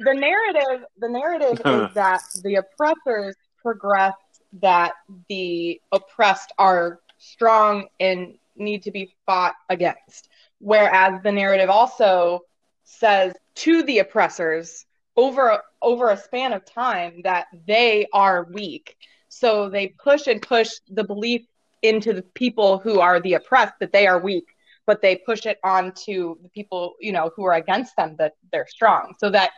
the 0.00 0.12
narrative, 0.14 0.84
the 0.98 1.08
narrative 1.08 1.60
is 1.64 1.94
that 1.94 2.22
the 2.42 2.56
oppressors 2.56 3.36
progress 3.62 4.14
that 4.60 4.92
the 5.28 5.80
oppressed 5.92 6.52
are 6.58 7.00
strong 7.18 7.86
and 8.00 8.34
need 8.56 8.82
to 8.82 8.90
be 8.90 9.14
fought 9.26 9.54
against. 9.68 10.28
Whereas 10.64 11.20
the 11.22 11.30
narrative 11.30 11.68
also 11.68 12.40
says 12.84 13.34
to 13.56 13.82
the 13.82 13.98
oppressors 13.98 14.86
over 15.14 15.62
over 15.82 16.08
a 16.10 16.16
span 16.16 16.54
of 16.54 16.64
time 16.64 17.20
that 17.24 17.48
they 17.66 18.06
are 18.14 18.46
weak. 18.50 18.96
So 19.28 19.68
they 19.68 19.88
push 20.02 20.26
and 20.26 20.40
push 20.40 20.70
the 20.88 21.04
belief 21.04 21.42
into 21.82 22.14
the 22.14 22.22
people 22.22 22.78
who 22.78 23.00
are 23.00 23.20
the 23.20 23.34
oppressed 23.34 23.74
that 23.80 23.92
they 23.92 24.06
are 24.06 24.18
weak, 24.18 24.46
but 24.86 25.02
they 25.02 25.16
push 25.16 25.44
it 25.44 25.58
on 25.62 25.92
to 26.06 26.38
the 26.42 26.48
people, 26.48 26.94
you 26.98 27.12
know, 27.12 27.30
who 27.36 27.44
are 27.44 27.52
against 27.54 27.94
them 27.96 28.16
that 28.18 28.32
they're 28.50 28.66
strong. 28.66 29.14
So 29.18 29.28
that 29.30 29.50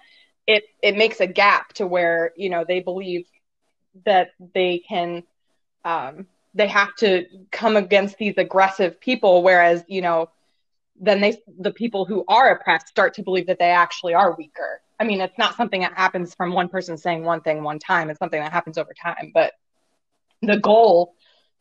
it 0.49 0.65
it 0.83 0.97
makes 0.97 1.21
a 1.21 1.29
gap 1.29 1.73
to 1.75 1.87
where, 1.87 2.33
you 2.37 2.51
know, 2.51 2.65
they 2.67 2.81
believe 2.81 3.27
that 4.05 4.31
they 4.55 4.79
can 4.89 5.23
um 5.85 6.27
they 6.55 6.67
have 6.67 6.95
to 6.97 7.27
come 7.53 7.77
against 7.77 8.19
these 8.19 8.39
aggressive 8.39 9.01
people 9.01 9.45
whereas, 9.45 9.85
you 9.87 10.03
know, 10.03 10.29
then 11.01 11.21
they 11.21 11.37
the 11.59 11.73
people 11.73 12.05
who 12.05 12.25
are 12.29 12.51
oppressed 12.51 12.89
start 12.89 13.15
to 13.15 13.23
believe 13.23 13.47
that 13.47 13.59
they 13.59 13.71
actually 13.71 14.15
are 14.15 14.35
weaker. 14.37 14.81
I 14.99 15.05
mean, 15.05 15.21
it's 15.21 15.37
not 15.39 15.57
something 15.57 15.81
that 15.83 15.93
happens 15.95 16.35
from 16.35 16.53
one 16.53 16.69
person 16.69 16.97
saying 16.97 17.23
one 17.25 17.43
thing 17.43 17.63
one 17.63 17.79
time. 17.79 18.09
It's 18.11 18.19
something 18.19 18.41
that 18.41 18.53
happens 18.53 18.79
over 18.79 18.95
time. 18.95 19.31
But 19.35 19.53
the 20.43 20.59
goal, 20.59 21.15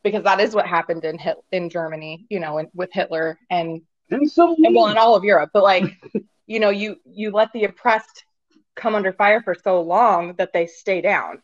because 0.04 0.24
that 0.24 0.40
is 0.40 0.56
what 0.56 0.68
happened 0.68 1.04
in 1.04 1.18
Hit- 1.18 1.38
in 1.52 1.70
Germany, 1.70 2.26
you 2.30 2.40
know, 2.40 2.60
in, 2.60 2.68
with 2.74 2.90
Hitler 2.94 3.38
and 3.50 3.82
And 4.10 4.30
so 4.32 4.56
and 4.58 4.76
well 4.76 4.88
in 4.88 4.98
all 4.98 5.16
of 5.16 5.24
Europe. 5.24 5.52
But 5.54 5.64
like, 5.64 5.84
you 6.48 6.60
know, 6.60 6.70
you 6.70 6.98
you 7.06 7.32
let 7.32 7.52
the 7.54 7.66
oppressed 7.66 8.24
come 8.76 8.96
under 8.96 9.14
fire 9.14 9.42
for 9.42 9.56
so 9.56 9.82
long 9.82 10.36
that 10.38 10.54
they 10.54 10.68
stay 10.68 11.02
down. 11.02 11.42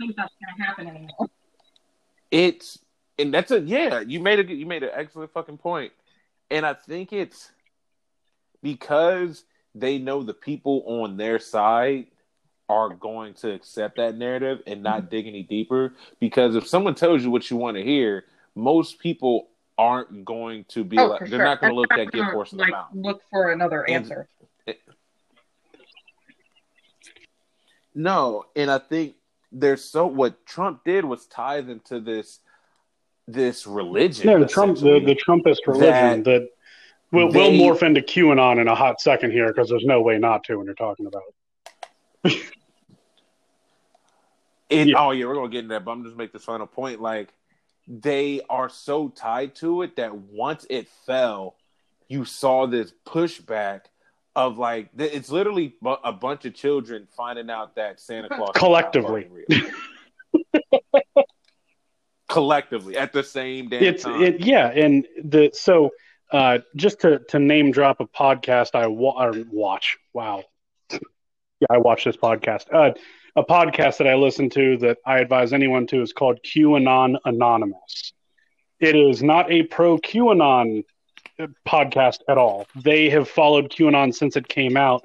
I 0.00 0.04
think 0.04 0.16
that's 0.16 0.34
gonna 0.40 0.64
happen 0.66 0.86
anymore. 0.88 1.28
it's 2.30 2.78
and 3.18 3.32
that's 3.32 3.50
a 3.50 3.60
yeah 3.60 4.00
you 4.00 4.20
made 4.20 4.40
a 4.40 4.54
you 4.54 4.66
made 4.66 4.82
an 4.82 4.90
excellent 4.92 5.32
fucking 5.32 5.58
point. 5.58 5.92
And 6.50 6.66
i 6.66 6.74
think 6.74 7.12
it's 7.12 7.50
because 8.62 9.44
they 9.74 9.98
know 9.98 10.22
the 10.22 10.34
people 10.34 10.84
on 10.86 11.16
their 11.16 11.38
side 11.38 12.06
are 12.68 12.88
going 12.88 13.34
to 13.34 13.52
accept 13.52 13.96
that 13.96 14.16
narrative 14.16 14.62
and 14.66 14.82
not 14.82 15.00
mm-hmm. 15.02 15.10
dig 15.10 15.26
any 15.26 15.42
deeper. 15.42 15.94
Because 16.18 16.56
if 16.56 16.66
someone 16.66 16.94
tells 16.94 17.22
you 17.22 17.30
what 17.30 17.50
you 17.50 17.56
want 17.56 17.76
to 17.76 17.82
hear 17.82 18.24
most 18.54 18.98
people 18.98 19.48
aren't 19.76 20.24
going 20.24 20.64
to 20.68 20.84
be 20.84 20.96
oh, 20.98 21.06
like 21.06 21.28
they're 21.28 21.44
not 21.44 21.60
going 21.60 21.72
to 21.72 21.78
look 21.78 21.90
that 21.90 22.12
gift 22.12 22.30
horse 22.30 22.52
in 22.52 22.58
the 22.58 22.64
like 22.64 22.72
mouth. 22.72 22.86
look 22.94 23.22
for 23.30 23.50
another 23.50 23.82
And- 23.82 23.96
answer. 23.96 24.28
No, 27.96 28.46
and 28.56 28.72
I 28.72 28.78
think 28.78 29.14
there's 29.52 29.84
so 29.84 30.06
what 30.06 30.44
Trump 30.46 30.82
did 30.84 31.04
was 31.04 31.26
tie 31.26 31.60
them 31.60 31.80
to 31.84 32.00
this 32.00 32.40
this 33.26 33.66
religion. 33.66 34.26
no, 34.26 34.38
the 34.40 34.46
Trump 34.46 34.78
the, 34.78 35.00
the 35.00 35.16
Trumpist 35.26 35.66
religion 35.66 36.22
that, 36.24 36.48
will 37.10 37.26
will 37.26 37.32
they- 37.32 37.58
morph 37.58 37.82
into 37.82 38.00
QAnon 38.00 38.60
in 38.60 38.68
a 38.68 38.74
hot 38.74 39.00
second 39.00 39.30
here 39.32 39.48
because 39.48 39.68
there's 39.68 39.84
no 39.84 40.02
way 40.02 40.18
not 40.18 40.44
to 40.44 40.56
when 40.56 40.66
you're 40.66 40.74
talking 40.74 41.06
about 41.06 41.22
it. 42.24 42.42
Yeah. 44.70 44.94
Oh 44.96 45.10
yeah, 45.12 45.26
we're 45.26 45.34
gonna 45.34 45.48
get 45.48 45.58
into 45.60 45.74
that, 45.74 45.84
but 45.84 45.92
I'm 45.92 46.04
just 46.04 46.16
make 46.16 46.32
this 46.32 46.44
final 46.44 46.66
point. 46.66 47.00
Like 47.00 47.28
they 47.86 48.40
are 48.48 48.68
so 48.68 49.08
tied 49.08 49.54
to 49.56 49.82
it 49.82 49.96
that 49.96 50.14
once 50.16 50.66
it 50.70 50.88
fell, 51.06 51.54
you 52.08 52.24
saw 52.24 52.66
this 52.66 52.92
pushback 53.06 53.82
of 54.34 54.58
like 54.58 54.88
it's 54.98 55.30
literally 55.30 55.76
a 56.02 56.12
bunch 56.12 56.44
of 56.44 56.54
children 56.54 57.06
finding 57.16 57.50
out 57.50 57.76
that 57.76 58.00
Santa 58.00 58.28
Claus 58.28 58.50
Collectively. 58.54 59.28
collectively 62.34 62.96
at 62.96 63.12
the 63.12 63.22
same 63.22 63.68
damn 63.68 63.82
it's 63.82 64.02
time. 64.02 64.20
it 64.20 64.40
yeah 64.40 64.68
and 64.70 65.06
the 65.22 65.50
so 65.54 65.90
uh 66.32 66.58
just 66.74 67.00
to 67.00 67.20
to 67.28 67.38
name 67.38 67.70
drop 67.70 68.00
a 68.00 68.06
podcast 68.06 68.74
i 68.74 68.86
wa- 68.86 69.32
watch 69.52 69.96
wow. 70.12 70.42
Yeah 70.90 70.98
i 71.70 71.78
watch 71.78 72.04
this 72.04 72.16
podcast. 72.16 72.66
Uh 72.72 72.92
a 73.36 73.44
podcast 73.44 73.98
that 73.98 74.06
i 74.08 74.14
listen 74.14 74.50
to 74.50 74.76
that 74.78 74.98
i 75.06 75.18
advise 75.18 75.52
anyone 75.52 75.86
to 75.86 76.02
is 76.02 76.12
called 76.12 76.40
qanon 76.44 77.16
anonymous. 77.24 78.12
It 78.80 78.96
is 78.96 79.22
not 79.22 79.50
a 79.50 79.62
pro 79.62 79.98
qanon 79.98 80.82
podcast 81.66 82.18
at 82.28 82.38
all. 82.38 82.66
They 82.74 83.10
have 83.10 83.28
followed 83.28 83.70
qanon 83.70 84.12
since 84.14 84.36
it 84.36 84.48
came 84.48 84.76
out 84.76 85.04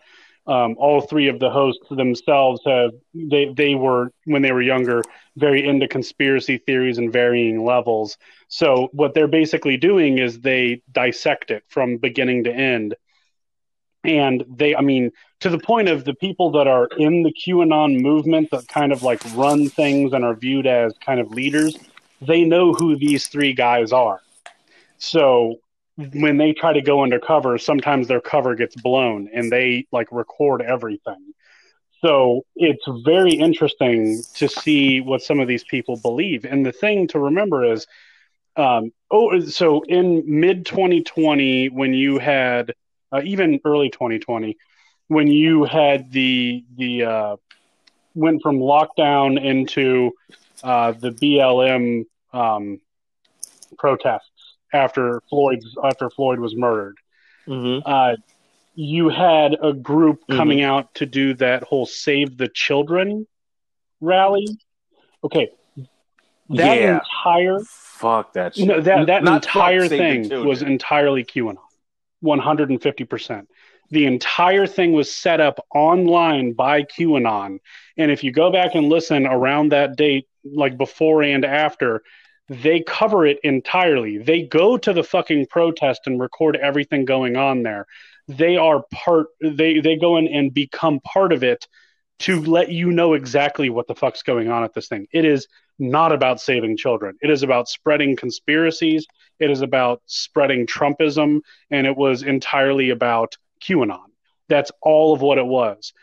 Um, 0.50 0.76
all 0.80 1.02
three 1.02 1.28
of 1.28 1.40
the 1.40 1.52
hosts 1.52 1.86
themselves 1.92 2.62
have 2.66 2.90
they 3.14 3.54
they 3.54 3.76
were 3.76 4.12
when 4.26 4.42
they 4.42 4.52
were 4.52 4.64
younger 4.64 5.04
very 5.38 5.64
into 5.64 5.88
conspiracy 5.88 6.58
theories 6.58 6.98
and 6.98 7.14
varying 7.14 7.64
levels. 7.64 8.18
So 8.48 8.90
what 8.92 9.14
they're 9.14 9.28
basically 9.28 9.78
doing 9.78 10.18
is 10.18 10.40
they 10.40 10.82
dissect 10.92 11.52
it 11.52 11.64
from 11.68 11.98
beginning 11.98 12.46
to 12.46 12.52
end. 12.52 12.96
And 14.04 14.44
they, 14.50 14.76
I 14.76 14.82
mean, 14.82 15.12
to 15.42 15.50
the 15.52 15.60
point 15.60 15.88
of 15.88 16.04
the 16.04 16.16
people 16.16 16.50
that 16.52 16.66
are 16.66 16.88
in 16.98 17.22
the 17.22 17.32
QAnon 17.34 18.02
movement 18.02 18.50
that 18.50 18.68
kind 18.68 18.92
of 18.92 19.04
like 19.04 19.22
run 19.36 19.70
things 19.70 20.14
and 20.14 20.26
are 20.26 20.36
viewed 20.36 20.66
as 20.66 20.94
kind 21.06 21.20
of 21.20 21.32
leaders, 21.32 21.78
they 22.22 22.44
know 22.44 22.74
who 22.74 22.98
these 22.98 23.28
three 23.28 23.54
guys 23.54 23.92
are. 23.92 24.20
So 24.98 25.60
when 26.14 26.38
they 26.38 26.54
try 26.54 26.74
to 26.74 26.82
go 26.82 27.04
undercover, 27.04 27.58
sometimes 27.58 28.08
their 28.08 28.22
cover 28.22 28.56
gets 28.56 28.76
blown 28.76 29.30
and 29.34 29.52
they 29.52 29.86
like 29.92 30.08
record 30.12 30.62
everything. 30.62 31.34
So 32.02 32.46
it's 32.56 32.86
very 33.04 33.34
interesting 33.34 34.24
to 34.36 34.48
see 34.48 35.02
what 35.02 35.22
some 35.22 35.42
of 35.42 35.48
these 35.48 35.66
people 35.66 35.98
believe. 35.98 36.46
And 36.46 36.66
the 36.66 36.72
thing 36.72 37.08
to 37.10 37.20
remember 37.20 37.66
is, 37.66 37.86
um, 38.56 38.92
oh, 39.12 39.40
so 39.42 39.82
in 39.82 40.24
mid 40.26 40.66
2020, 40.66 41.70
when 41.70 41.94
you 41.94 42.18
had, 42.18 42.74
uh, 43.12 43.22
even 43.26 43.60
early 43.66 43.90
2020, 43.90 44.58
when 45.08 45.28
you 45.28 45.66
had 45.66 46.12
the 46.12 46.64
the 46.78 47.04
uh, 47.04 47.36
went 48.16 48.42
from 48.42 48.60
lockdown 48.60 49.44
into 49.44 50.12
uh, 50.64 50.92
the 50.92 51.12
BLM 51.12 52.06
um, 52.32 52.80
after 54.74 55.22
Floyd's 55.30 55.76
after 55.84 56.10
Floyd 56.10 56.40
was 56.40 56.56
murdered. 56.56 56.98
Mm-hmm. 57.48 57.82
Uh, 57.86 58.16
you 58.76 59.10
had 59.10 59.58
a 59.62 59.74
group 59.74 60.22
coming 60.30 60.60
mm-hmm. 60.60 60.72
out 60.72 60.94
to 60.96 61.06
do 61.06 61.34
that 61.36 61.64
whole 61.64 61.86
"Save 61.86 62.38
the 62.38 62.48
Children" 62.48 63.28
rally. 64.00 64.48
Okay, 65.24 65.50
that 66.50 66.80
yeah. 66.80 67.00
entire 67.00 67.60
fuck 67.60 68.34
that 68.34 68.56
shit. 68.56 68.68
No, 68.68 68.82
that 68.82 69.08
that 69.08 69.24
Not 69.24 69.46
entire 69.46 69.88
thing 69.88 70.30
was 70.46 70.62
entirely 70.62 71.24
QAnon, 71.24 71.58
one 72.22 72.40
hundred 72.40 72.70
and 72.70 72.82
fifty 72.82 73.04
percent. 73.04 73.50
The 73.92 74.06
entire 74.06 74.68
thing 74.68 74.94
was 74.94 75.14
set 75.14 75.42
up 75.42 75.66
online 75.74 76.54
by 76.54 76.84
QAnon, 76.84 77.60
and 77.98 78.12
if 78.12 78.24
you 78.24 78.32
go 78.32 78.52
back 78.52 78.76
and 78.76 78.88
listen 78.88 79.26
around 79.26 79.72
that 79.72 79.96
date, 79.96 80.28
like 80.44 80.78
before 80.78 81.24
and 81.24 81.44
after, 81.44 82.04
they 82.50 82.82
cover 82.82 83.26
it 83.26 83.40
entirely. 83.44 84.18
They 84.18 84.42
go 84.42 84.78
to 84.78 84.92
the 84.92 85.04
fucking 85.04 85.48
protest 85.48 86.02
and 86.08 86.20
record 86.20 86.56
everything 86.56 87.06
going 87.06 87.38
on 87.38 87.64
there. 87.64 87.86
They 88.28 88.58
are 88.58 88.84
part 88.92 89.28
they 89.42 89.80
they 89.80 89.96
go 89.96 90.18
in 90.18 90.28
and 90.28 90.54
become 90.54 91.00
part 91.02 91.32
of 91.32 91.44
it 91.44 91.68
to 92.20 92.42
let 92.42 92.72
you 92.72 92.92
know 92.92 93.14
exactly 93.14 93.70
what 93.70 93.88
the 93.88 93.96
fuck's 93.96 94.24
going 94.24 94.50
on 94.50 94.64
at 94.64 94.74
this 94.74 94.88
thing. 94.88 95.08
It 95.12 95.26
is 95.26 95.48
not 95.78 96.12
about 96.12 96.42
saving 96.42 96.76
children. 96.76 97.16
It 97.22 97.30
is 97.30 97.44
about 97.44 97.70
spreading 97.70 98.16
conspiracies. 98.16 99.08
It 99.40 99.50
is 99.50 99.62
about 99.62 100.02
spreading 100.06 100.68
Trumpism 100.68 101.40
and 101.72 101.88
it 101.88 101.96
was 101.96 102.24
entirely 102.24 102.90
about 102.90 103.38
QAnon. 103.62 104.08
That's 104.50 104.72
all 104.82 105.14
of 105.14 105.22
what 105.22 105.38
it 105.38 105.46
was. 105.46 105.94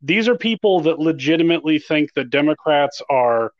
These 0.00 0.28
are 0.28 0.36
people 0.36 0.80
that 0.80 0.98
legitimately 0.98 1.78
think 1.78 2.14
that 2.14 2.30
Democrats 2.30 3.02
are 3.10 3.52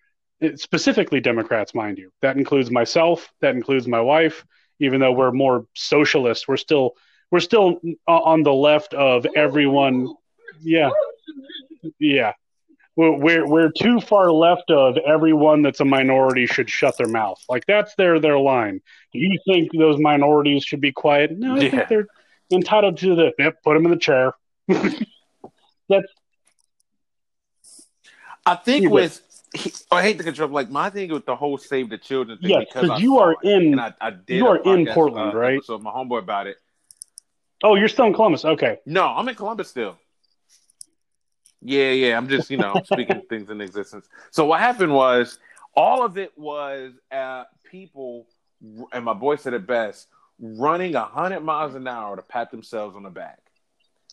specifically 0.56 1.20
Democrats, 1.20 1.74
mind 1.74 1.98
you. 1.98 2.10
That 2.22 2.36
includes 2.36 2.70
myself. 2.70 3.30
That 3.40 3.54
includes 3.54 3.86
my 3.86 4.00
wife. 4.00 4.44
Even 4.78 5.00
though 5.00 5.12
we're 5.12 5.32
more 5.32 5.66
socialist, 5.74 6.48
we're 6.48 6.58
still 6.58 6.92
we're 7.30 7.40
still 7.40 7.80
uh, 8.06 8.10
on 8.12 8.42
the 8.42 8.52
left 8.52 8.94
of 8.94 9.26
everyone. 9.34 10.14
Yeah, 10.60 10.90
yeah. 11.98 12.32
We're, 12.94 13.12
we're 13.12 13.46
we're 13.46 13.70
too 13.70 14.00
far 14.00 14.30
left 14.30 14.70
of 14.70 14.96
everyone 14.98 15.62
that's 15.62 15.80
a 15.80 15.84
minority 15.84 16.46
should 16.46 16.70
shut 16.70 16.96
their 16.96 17.08
mouth. 17.08 17.42
Like 17.48 17.64
that's 17.66 17.94
their 17.96 18.20
their 18.20 18.38
line. 18.38 18.80
Do 19.12 19.18
you 19.18 19.38
think 19.46 19.70
those 19.76 19.98
minorities 19.98 20.64
should 20.64 20.80
be 20.80 20.92
quiet? 20.92 21.32
No, 21.38 21.56
I 21.56 21.60
yeah. 21.60 21.70
think 21.70 21.88
they're 21.88 22.06
entitled 22.50 22.98
to 22.98 23.14
the 23.14 23.32
yep. 23.38 23.62
Put 23.62 23.74
them 23.74 23.84
in 23.84 23.90
the 23.90 23.98
chair. 23.98 24.32
that's. 24.68 26.12
I 28.46 28.54
think 28.54 28.90
with 28.90 29.20
he, 29.54 29.72
I 29.90 30.02
hate 30.02 30.18
to 30.18 30.24
control. 30.24 30.48
Like 30.48 30.70
my 30.70 30.90
thing 30.90 31.12
with 31.12 31.26
the 31.26 31.36
whole 31.36 31.58
save 31.58 31.90
the 31.90 31.98
children 31.98 32.38
thing. 32.38 32.50
Yeah, 32.50 32.60
because 32.60 33.00
you 33.00 33.18
are 33.18 33.36
in. 33.42 33.78
I, 33.78 33.94
I 34.00 34.12
you 34.28 34.46
are 34.46 34.56
in 34.56 34.86
Portland, 34.86 35.32
uh, 35.34 35.36
right? 35.36 35.62
So 35.64 35.78
my 35.78 35.90
homeboy 35.90 36.20
about 36.20 36.46
it. 36.46 36.56
Oh, 37.62 37.74
you're 37.74 37.88
still 37.88 38.06
in 38.06 38.14
Columbus. 38.14 38.44
Okay. 38.44 38.78
No, 38.86 39.06
I'm 39.06 39.28
in 39.28 39.34
Columbus 39.34 39.68
still. 39.68 39.96
Yeah, 41.62 41.90
yeah. 41.92 42.16
I'm 42.16 42.28
just 42.28 42.50
you 42.50 42.58
know 42.58 42.80
speaking 42.84 43.22
things 43.28 43.50
in 43.50 43.60
existence. 43.60 44.06
So 44.30 44.46
what 44.46 44.60
happened 44.60 44.92
was 44.92 45.38
all 45.74 46.04
of 46.04 46.18
it 46.18 46.36
was 46.36 46.92
uh, 47.10 47.44
people, 47.70 48.26
and 48.92 49.04
my 49.04 49.14
boy 49.14 49.36
said 49.36 49.54
it 49.54 49.66
best, 49.66 50.08
running 50.38 50.94
hundred 50.94 51.40
miles 51.40 51.74
an 51.74 51.86
hour 51.86 52.16
to 52.16 52.22
pat 52.22 52.50
themselves 52.50 52.96
on 52.96 53.02
the 53.02 53.10
back. 53.10 53.38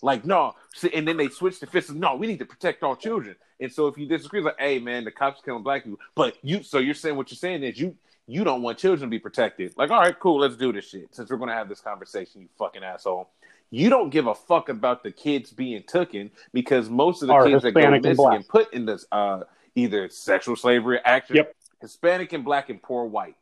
Like 0.04 0.26
no, 0.26 0.54
and 0.94 1.08
then 1.08 1.16
they 1.16 1.30
switched 1.30 1.62
to 1.62 1.66
fists. 1.66 1.90
No, 1.90 2.16
we 2.18 2.28
need 2.28 2.40
to 2.40 2.46
protect 2.46 2.84
our 2.84 2.98
children. 2.98 3.38
And 3.62 3.72
so 3.72 3.88
if 3.88 3.98
you 3.98 4.06
disagree, 4.06 4.42
like, 4.42 4.60
hey 4.60 4.78
man, 4.78 5.06
the 5.06 5.12
cops 5.12 5.42
killing 5.42 5.64
black 5.64 5.86
people, 5.86 6.00
but 6.14 6.36
you, 6.44 6.62
so 6.62 6.80
you're 6.80 6.94
saying 6.94 7.16
what 7.16 7.32
you're 7.32 7.38
saying 7.38 7.64
is 7.64 7.80
you 7.80 7.96
you 8.28 8.44
don't 8.44 8.62
want 8.62 8.78
children 8.78 9.10
to 9.10 9.12
be 9.12 9.18
protected. 9.18 9.74
Like, 9.78 9.92
all 9.92 10.02
right, 10.02 10.20
cool, 10.20 10.42
let's 10.42 10.58
do 10.58 10.74
this 10.74 10.90
shit. 10.90 11.16
Since 11.16 11.30
we're 11.30 11.38
gonna 11.38 11.54
have 11.54 11.70
this 11.70 11.80
conversation, 11.80 12.42
you 12.42 12.50
fucking 12.58 12.84
asshole. 12.84 13.30
You 13.72 13.90
don't 13.90 14.10
give 14.10 14.28
a 14.28 14.36
fuck 14.36 14.68
about 14.68 15.04
the 15.04 15.12
kids 15.12 15.52
being 15.52 15.84
taken 15.84 16.32
because 16.52 16.90
most 16.90 17.22
of 17.22 17.30
the 17.30 17.42
kids 17.46 17.64
Hispanic 17.64 18.04
that 18.04 18.18
go 18.18 18.26
missing 18.26 18.36
and, 18.36 18.48
put 18.50 18.74
in 18.74 18.86
this 18.86 19.06
uh, 19.14 19.44
either 19.76 20.10
sexual 20.10 20.58
slavery, 20.58 21.00
action, 21.06 21.38
yep. 21.38 21.56
Hispanic 21.80 22.34
and 22.34 22.44
black 22.44 22.70
and 22.70 22.84
poor 22.84 23.06
white. 23.06 23.38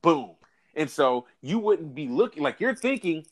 Boom. 0.00 0.30
And 0.74 0.88
so 0.88 1.26
you 1.42 1.58
wouldn't 1.58 1.94
be 1.94 2.08
looking 2.08 2.42
like 2.42 2.58
you're 2.58 2.74
thinking 2.74 3.26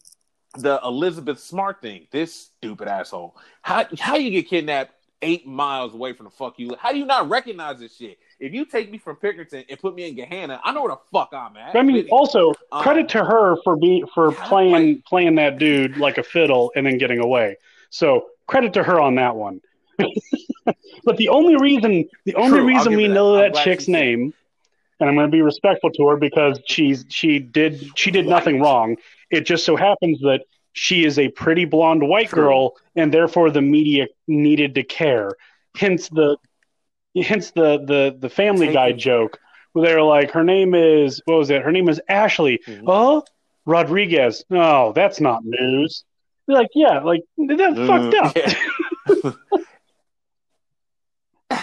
the 0.56 0.80
Elizabeth 0.84 1.40
Smart 1.40 1.80
thing. 1.82 2.06
This 2.10 2.34
stupid 2.34 2.88
asshole. 2.88 3.36
How 3.62 3.86
how 3.98 4.16
you 4.16 4.30
get 4.30 4.48
kidnapped 4.48 4.92
eight 5.20 5.46
miles 5.46 5.94
away 5.94 6.12
from 6.12 6.24
the 6.24 6.30
fuck 6.30 6.58
you? 6.58 6.74
How 6.78 6.92
do 6.92 6.98
you 6.98 7.06
not 7.06 7.28
recognize 7.28 7.78
this 7.78 7.96
shit? 7.96 8.18
If 8.40 8.52
you 8.52 8.64
take 8.64 8.90
me 8.90 8.98
from 8.98 9.16
Pickerington 9.16 9.64
and 9.68 9.78
put 9.78 9.94
me 9.94 10.08
in 10.08 10.16
Gahanna, 10.16 10.60
I 10.62 10.72
know 10.72 10.82
where 10.82 10.92
the 10.92 11.00
fuck 11.12 11.30
I'm 11.32 11.56
at. 11.56 11.76
I 11.76 11.82
mean, 11.82 12.08
also 12.10 12.54
um, 12.72 12.82
credit 12.82 13.08
to 13.10 13.24
her 13.24 13.56
for 13.62 13.76
being 13.76 14.06
for 14.14 14.32
playing 14.32 14.72
like, 14.72 15.04
playing 15.04 15.34
that 15.36 15.58
dude 15.58 15.96
like 15.96 16.18
a 16.18 16.22
fiddle 16.22 16.72
and 16.76 16.86
then 16.86 16.98
getting 16.98 17.18
away. 17.18 17.56
So 17.90 18.26
credit 18.46 18.72
to 18.74 18.82
her 18.82 19.00
on 19.00 19.16
that 19.16 19.36
one. 19.36 19.60
but 21.04 21.16
the 21.16 21.28
only 21.28 21.56
reason 21.56 22.08
the 22.24 22.36
only 22.36 22.58
true, 22.58 22.68
reason 22.68 22.94
we 22.94 23.08
know 23.08 23.34
that, 23.36 23.54
that 23.54 23.64
chick's 23.64 23.88
name 23.88 24.32
and 25.00 25.08
I'm 25.08 25.14
going 25.14 25.26
to 25.26 25.32
be 25.32 25.42
respectful 25.42 25.90
to 25.90 26.08
her 26.08 26.16
because 26.16 26.60
she's 26.66 27.04
she 27.08 27.38
did 27.38 27.98
she 27.98 28.10
did 28.10 28.26
nothing 28.26 28.60
wrong. 28.60 28.96
It 29.30 29.46
just 29.46 29.64
so 29.64 29.76
happens 29.76 30.20
that 30.20 30.42
she 30.72 31.04
is 31.04 31.18
a 31.18 31.28
pretty 31.28 31.64
blonde 31.64 32.06
white 32.06 32.28
True. 32.30 32.42
girl, 32.42 32.76
and 32.96 33.12
therefore 33.12 33.50
the 33.50 33.62
media 33.62 34.06
needed 34.26 34.74
to 34.76 34.82
care. 34.84 35.32
Hence 35.76 36.08
the 36.08 36.36
hence 37.16 37.50
the 37.50 37.78
the 37.84 38.16
the 38.18 38.30
Family 38.30 38.66
Take 38.66 38.74
Guy 38.74 38.86
it. 38.88 38.94
joke 38.94 39.38
where 39.72 39.86
they're 39.86 40.02
like, 40.02 40.30
her 40.30 40.44
name 40.44 40.74
is 40.74 41.20
what 41.24 41.38
was 41.38 41.50
it? 41.50 41.62
Her 41.62 41.72
name 41.72 41.88
is 41.88 42.00
Ashley. 42.08 42.60
Mm-hmm. 42.66 42.84
Oh, 42.88 43.24
Rodriguez. 43.66 44.44
No, 44.50 44.92
that's 44.94 45.20
not 45.20 45.44
news. 45.44 46.04
They're 46.46 46.56
like, 46.56 46.70
yeah, 46.74 47.00
like 47.00 47.22
that's 47.36 47.78
mm, 47.78 47.86
fucked 47.86 48.14
up. 48.14 48.36
Yeah. 48.36 49.32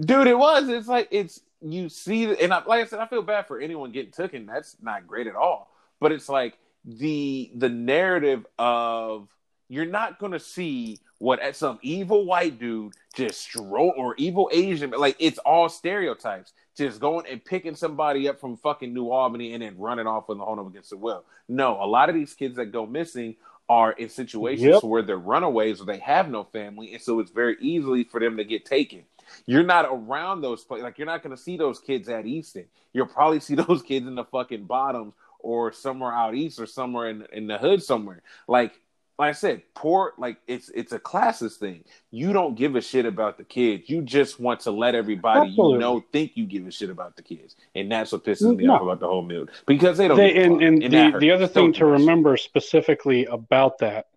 Dude, 0.00 0.28
it 0.28 0.38
was. 0.38 0.68
It's 0.68 0.86
like 0.86 1.08
it's 1.10 1.40
you 1.60 1.88
see, 1.88 2.24
and 2.40 2.52
I, 2.52 2.62
like 2.64 2.82
I 2.82 2.86
said, 2.86 3.00
I 3.00 3.06
feel 3.06 3.22
bad 3.22 3.46
for 3.46 3.58
anyone 3.58 3.90
getting 3.90 4.12
taken. 4.12 4.46
That's 4.46 4.76
not 4.80 5.06
great 5.06 5.26
at 5.26 5.34
all. 5.34 5.70
But 6.00 6.12
it's 6.12 6.28
like 6.28 6.56
the 6.84 7.50
the 7.54 7.68
narrative 7.68 8.46
of 8.58 9.28
you're 9.68 9.86
not 9.86 10.18
going 10.18 10.32
to 10.32 10.40
see 10.40 10.98
what 11.18 11.56
some 11.56 11.78
evil 11.82 12.24
white 12.24 12.58
dude 12.58 12.92
just 13.14 13.40
stroll 13.40 13.92
or 13.96 14.14
evil 14.16 14.48
Asian 14.52 14.90
like 14.90 15.16
it's 15.18 15.38
all 15.38 15.68
stereotypes. 15.68 16.52
Just 16.76 17.00
going 17.00 17.26
and 17.28 17.44
picking 17.44 17.74
somebody 17.74 18.28
up 18.28 18.40
from 18.40 18.56
fucking 18.56 18.94
New 18.94 19.10
Albany 19.10 19.52
and 19.52 19.62
then 19.64 19.76
running 19.78 20.06
off 20.06 20.28
with 20.28 20.38
the 20.38 20.44
home 20.44 20.64
against 20.64 20.90
the 20.90 20.96
will. 20.96 21.24
No, 21.48 21.82
a 21.82 21.86
lot 21.86 22.08
of 22.08 22.14
these 22.14 22.34
kids 22.34 22.54
that 22.54 22.66
go 22.66 22.86
missing 22.86 23.34
are 23.68 23.92
in 23.92 24.08
situations 24.08 24.62
yep. 24.62 24.84
where 24.84 25.02
they're 25.02 25.18
runaways 25.18 25.80
or 25.80 25.86
they 25.86 25.98
have 25.98 26.30
no 26.30 26.44
family, 26.44 26.94
and 26.94 27.02
so 27.02 27.18
it's 27.18 27.32
very 27.32 27.56
easily 27.60 28.04
for 28.04 28.20
them 28.20 28.36
to 28.36 28.44
get 28.44 28.64
taken. 28.64 29.02
You're 29.44 29.64
not 29.64 29.86
around 29.90 30.40
those 30.40 30.64
places. 30.64 30.84
Like 30.84 30.98
you're 30.98 31.06
not 31.06 31.22
going 31.22 31.36
to 31.36 31.42
see 31.42 31.56
those 31.56 31.80
kids 31.80 32.08
at 32.08 32.26
Easton. 32.26 32.66
You'll 32.92 33.06
probably 33.06 33.40
see 33.40 33.54
those 33.56 33.82
kids 33.82 34.06
in 34.06 34.14
the 34.14 34.24
fucking 34.24 34.64
bottoms 34.64 35.14
or 35.48 35.72
somewhere 35.72 36.12
out 36.12 36.34
east 36.34 36.60
or 36.60 36.66
somewhere 36.66 37.08
in 37.08 37.26
in 37.32 37.46
the 37.46 37.56
hood 37.56 37.82
somewhere. 37.82 38.20
Like 38.46 38.78
like 39.18 39.30
I 39.30 39.32
said, 39.32 39.62
poor 39.74 40.12
like 40.18 40.36
it's 40.46 40.68
it's 40.68 40.92
a 40.92 40.98
classes 40.98 41.56
thing. 41.56 41.84
You 42.10 42.34
don't 42.34 42.54
give 42.54 42.76
a 42.76 42.82
shit 42.82 43.06
about 43.06 43.38
the 43.38 43.44
kids. 43.44 43.88
You 43.88 44.02
just 44.02 44.38
want 44.38 44.60
to 44.60 44.70
let 44.70 44.94
everybody 44.94 45.48
Absolutely. 45.48 45.72
you 45.72 45.78
know 45.78 46.04
think 46.12 46.32
you 46.34 46.44
give 46.44 46.66
a 46.66 46.70
shit 46.70 46.90
about 46.90 47.16
the 47.16 47.22
kids, 47.22 47.56
and 47.74 47.90
that's 47.90 48.12
what 48.12 48.24
pisses 48.24 48.54
me 48.54 48.66
no. 48.66 48.74
off 48.74 48.82
about 48.82 49.00
the 49.00 49.08
whole 49.08 49.22
meal 49.22 49.46
because 49.66 49.96
they 49.96 50.06
don't. 50.06 50.18
They, 50.18 50.36
and, 50.36 50.62
and, 50.62 50.82
and 50.82 51.14
the, 51.14 51.18
the 51.18 51.30
other 51.30 51.46
thing 51.46 51.72
to 51.74 51.86
remember 51.86 52.36
specifically 52.36 53.24
about 53.24 53.78
that 53.78 54.08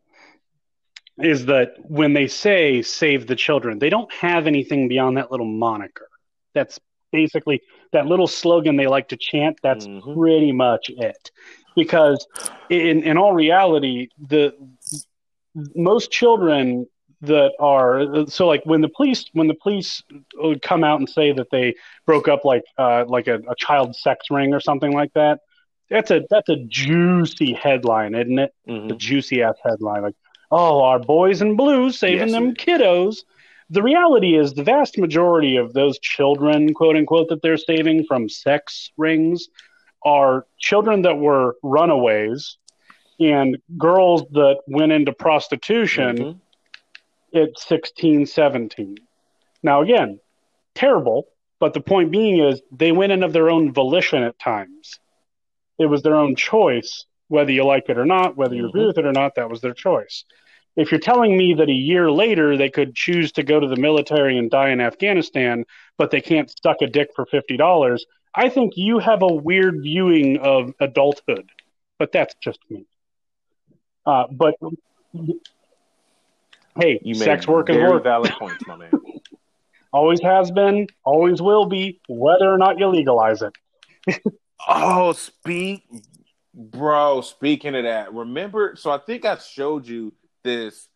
is 1.18 1.46
that 1.46 1.76
when 1.80 2.12
they 2.12 2.28
say 2.28 2.82
save 2.82 3.26
the 3.26 3.36
children, 3.38 3.80
they 3.80 3.90
don't 3.90 4.12
have 4.14 4.48
anything 4.48 4.90
beyond 4.90 5.16
that 5.16 5.32
little 5.32 5.48
moniker. 5.48 6.10
That's 6.54 6.80
basically 7.12 7.62
that 7.94 8.06
little 8.06 8.28
slogan 8.28 8.76
they 8.78 8.88
like 8.88 9.10
to 9.10 9.18
chant. 9.18 9.60
That's 9.62 9.88
Mhm. 9.88 10.14
pretty 10.14 10.52
much 10.52 10.90
it. 10.90 11.32
Because 11.76 12.26
in 12.70 13.04
in 13.04 13.18
all 13.18 13.34
reality, 13.34 14.08
the 14.28 14.54
most 15.76 16.12
children 16.12 16.88
that 17.22 17.52
are 17.60 18.26
so 18.28 18.48
like 18.48 18.66
when 18.66 18.82
the 18.82 18.90
police 18.90 19.26
when 19.34 19.48
the 19.48 19.54
police 19.62 20.02
would 20.36 20.62
come 20.62 20.84
out 20.84 21.00
and 21.00 21.08
say 21.10 21.32
that 21.32 21.48
they 21.52 21.76
broke 22.06 22.28
up 22.28 22.44
like 22.46 22.64
uh, 22.78 23.06
like 23.08 23.28
a, 23.28 23.36
a 23.48 23.56
child 23.58 23.96
sex 23.96 24.28
ring 24.32 24.54
or 24.54 24.60
something 24.60 24.92
like 24.92 25.14
that 25.14 25.40
that's 25.90 26.10
a 26.10 26.22
that's 26.32 26.50
a 26.50 26.56
juicy 26.68 27.54
headline 27.54 28.16
isn't 28.16 28.40
it 28.40 28.52
Mhm. 28.68 28.92
a 28.92 28.96
juicy 28.96 29.44
ass 29.44 29.56
headline 29.64 30.02
like 30.02 30.16
oh 30.50 30.82
our 30.82 30.98
boys 30.98 31.42
in 31.44 31.56
blue 31.56 31.92
saving 31.92 32.30
Yes, 32.30 32.32
them 32.32 32.56
kiddos 32.56 33.18
the 33.72 33.82
reality 33.82 34.38
is 34.38 34.54
the 34.54 34.64
vast 34.64 34.98
majority 34.98 35.56
of 35.56 35.74
those 35.74 35.98
children 36.00 36.74
quote 36.74 36.98
unquote 36.98 37.30
that 37.30 37.42
they're 37.42 37.58
saving 37.58 38.04
from 38.04 38.28
sex 38.28 38.92
rings 38.98 39.48
are 40.04 40.46
children 40.60 41.04
that 41.04 41.18
were 41.18 41.56
runaways 41.64 42.58
and 43.20 43.58
girls 43.78 44.24
that 44.32 44.58
went 44.68 44.92
into 44.92 45.14
prostitution 45.14 46.18
Mhm. 46.18 46.40
at 47.34 47.58
16, 47.58 48.26
17. 48.26 48.98
Now, 49.64 49.82
again, 49.82 50.20
terrible, 50.76 51.28
but 51.60 51.74
the 51.74 51.82
point 51.82 52.12
being 52.12 52.40
is 52.40 52.62
they 52.72 52.92
went 52.92 53.12
in 53.14 53.24
of 53.24 53.32
their 53.32 53.50
own 53.50 53.72
volition 53.72 54.24
at 54.24 54.38
times. 54.40 55.00
It 55.78 55.86
was 55.86 56.02
their 56.02 56.16
own 56.16 56.36
choice, 56.36 57.06
whether 57.28 57.52
you 57.52 57.64
like 57.64 57.88
it 57.90 57.98
or 57.98 58.06
not, 58.06 58.36
whether 58.36 58.56
you 58.56 58.68
agree 58.68 58.82
Mhm. 58.84 58.88
with 58.88 58.98
it 58.98 59.06
or 59.06 59.14
not, 59.14 59.36
that 59.36 59.50
was 59.50 59.62
their 59.62 59.74
choice. 59.74 60.26
If 60.76 60.92
you're 60.92 61.00
telling 61.00 61.38
me 61.38 61.54
that 61.56 61.68
a 61.70 61.74
year 61.74 62.10
later 62.12 62.56
they 62.58 62.70
could 62.70 62.96
choose 62.96 63.32
to 63.34 63.44
go 63.44 63.60
to 63.60 63.68
the 63.68 63.76
military 63.76 64.38
and 64.38 64.50
die 64.50 64.70
in 64.70 64.80
Afghanistan, 64.82 65.66
but 65.98 66.12
they 66.12 66.22
can't 66.22 66.54
suck 66.64 66.78
a 66.82 66.88
dick 66.88 67.10
for 67.16 67.26
$50, 67.26 68.00
I 68.34 68.48
think 68.50 68.74
you 68.78 69.00
have 69.00 69.22
a 69.22 69.28
weird 69.28 69.82
viewing 69.82 70.38
of 70.38 70.74
adulthood. 70.80 71.50
But 72.00 72.12
that's 72.14 72.34
just 72.42 72.60
me. 72.70 72.86
Uh, 74.06 74.24
but 74.32 74.56
hey, 76.80 77.00
You 77.04 77.14
made 77.16 77.26
sex 77.26 77.48
work 77.48 77.70
is 77.70 77.76
very 77.76 77.92
work. 77.92 78.04
valid 78.04 78.32
points, 78.40 78.66
my 78.66 78.76
man. 78.78 78.92
Always 79.94 80.22
has 80.22 80.52
been, 80.52 80.88
always 81.04 81.42
will 81.42 81.66
be, 81.66 82.00
whether 82.08 82.50
or 82.50 82.58
not 82.58 82.80
you 82.80 82.88
legalize 82.88 83.42
it. 83.42 83.54
Oh, 84.70 85.12
speak, 85.14 85.84
bro. 86.54 87.22
Speaking 87.22 87.76
of 87.76 87.84
that, 87.86 88.14
remember? 88.14 88.76
So 88.76 88.92
I 88.92 89.00
think 89.00 89.26
I 89.26 89.36
showed 89.40 89.88
you 89.88 90.14
this 90.44 90.88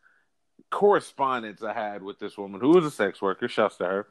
correspondence 0.72 1.64
I 1.64 1.74
had 1.74 2.04
with 2.04 2.20
this 2.20 2.38
woman 2.38 2.62
who 2.62 2.70
was 2.70 2.86
a 2.86 2.91
sex 2.91 3.22
worker. 3.22 3.48
Shouts 3.48 3.78
to 3.78 3.86
her. 3.86 4.08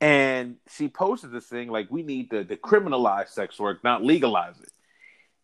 And 0.00 0.56
she 0.70 0.88
posted 0.88 1.30
this 1.30 1.46
thing 1.46 1.68
like, 1.68 1.90
we 1.90 2.02
need 2.02 2.30
to 2.30 2.44
decriminalize 2.44 3.28
sex 3.28 3.58
work, 3.58 3.84
not 3.84 4.02
legalize 4.02 4.58
it. 4.60 4.72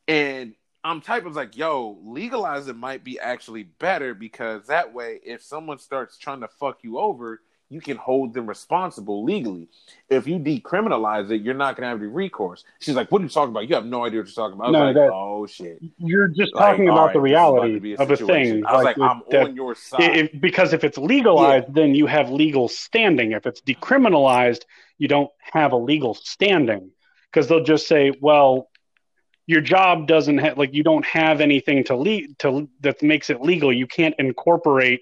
And 0.09 0.55
I'm 0.83 1.01
typing 1.01 1.35
like, 1.35 1.57
yo, 1.57 1.99
legalize 2.03 2.69
it 2.69 2.77
might 2.77 3.05
be 3.05 3.19
actually 3.19 3.65
better 3.65 4.15
because 4.15 4.69
that 4.69 4.95
way, 4.95 5.21
if 5.25 5.43
someone 5.43 5.79
starts 5.79 6.17
trying 6.17 6.41
to 6.41 6.49
fuck 6.49 6.79
you 6.83 6.99
over, 6.99 7.43
you 7.69 7.81
can 7.81 7.97
hold 7.97 8.33
them 8.33 8.47
responsible 8.47 9.25
legally. 9.25 9.69
If 10.09 10.29
you 10.29 10.39
decriminalize 10.39 11.31
it, 11.31 11.43
you're 11.43 11.55
not 11.55 11.77
gonna 11.77 11.89
have 11.89 11.99
any 11.99 12.07
recourse. 12.07 12.65
She's 12.79 12.95
like, 12.95 13.11
"What 13.11 13.21
are 13.21 13.25
you 13.25 13.31
talking 13.31 13.51
about? 13.51 13.69
You 13.69 13.75
have 13.75 13.87
no 13.87 14.05
idea 14.05 14.21
what 14.21 14.29
you're 14.29 14.35
talking 14.35 14.55
about." 14.55 14.67
I 14.67 14.71
was 14.71 14.73
No, 14.79 14.85
like, 14.87 14.95
that- 14.95 15.13
"Oh 15.13 15.47
shit!" 15.47 15.79
You're 15.99 16.29
just 16.29 16.55
Like, 16.55 16.65
talking 16.71 16.89
about 16.89 17.07
right, 17.07 17.13
the 17.15 17.25
is 17.25 17.33
about 17.33 17.55
to 17.57 17.61
reality 17.61 17.95
of 17.95 18.11
a 18.11 18.17
thing. 18.17 18.65
I 18.67 18.77
was 18.77 18.85
like, 18.85 18.97
it- 18.97 19.03
"I'm 19.03 19.23
that- 19.31 19.45
on 19.47 19.57
your 19.57 19.75
side." 19.75 20.17
if, 20.17 20.41
because 20.41 20.73
if 20.73 20.85
it's 20.85 20.99
legalized, 20.99 21.73
then 21.75 21.95
you 21.95 22.07
have 22.07 22.31
legal 22.31 22.69
standing. 22.69 23.33
If 23.33 23.47
it's 23.47 23.61
decriminalized, 23.63 24.63
you 24.99 25.09
don't 25.09 25.31
have 25.41 25.73
a 25.73 25.77
legal 25.77 26.15
standing 26.15 26.91
because 27.33 27.49
they'll 27.49 27.65
just 27.65 27.89
say, 27.89 28.13
"Well, 28.21 28.71
your 29.49 29.61
job 29.61 30.07
doesn't 30.07 30.39
have 30.39 30.57
like 30.59 30.73
you 30.73 30.83
don't 30.85 31.05
have 31.05 31.41
anything 31.41 31.85
to 31.85 31.97
lead 31.97 32.39
to 32.41 32.69
that 32.81 33.03
makes 33.03 33.29
it 33.31 33.41
legal. 33.41 33.73
You 33.73 33.87
can't 33.87 34.15
incorporate, 34.19 35.01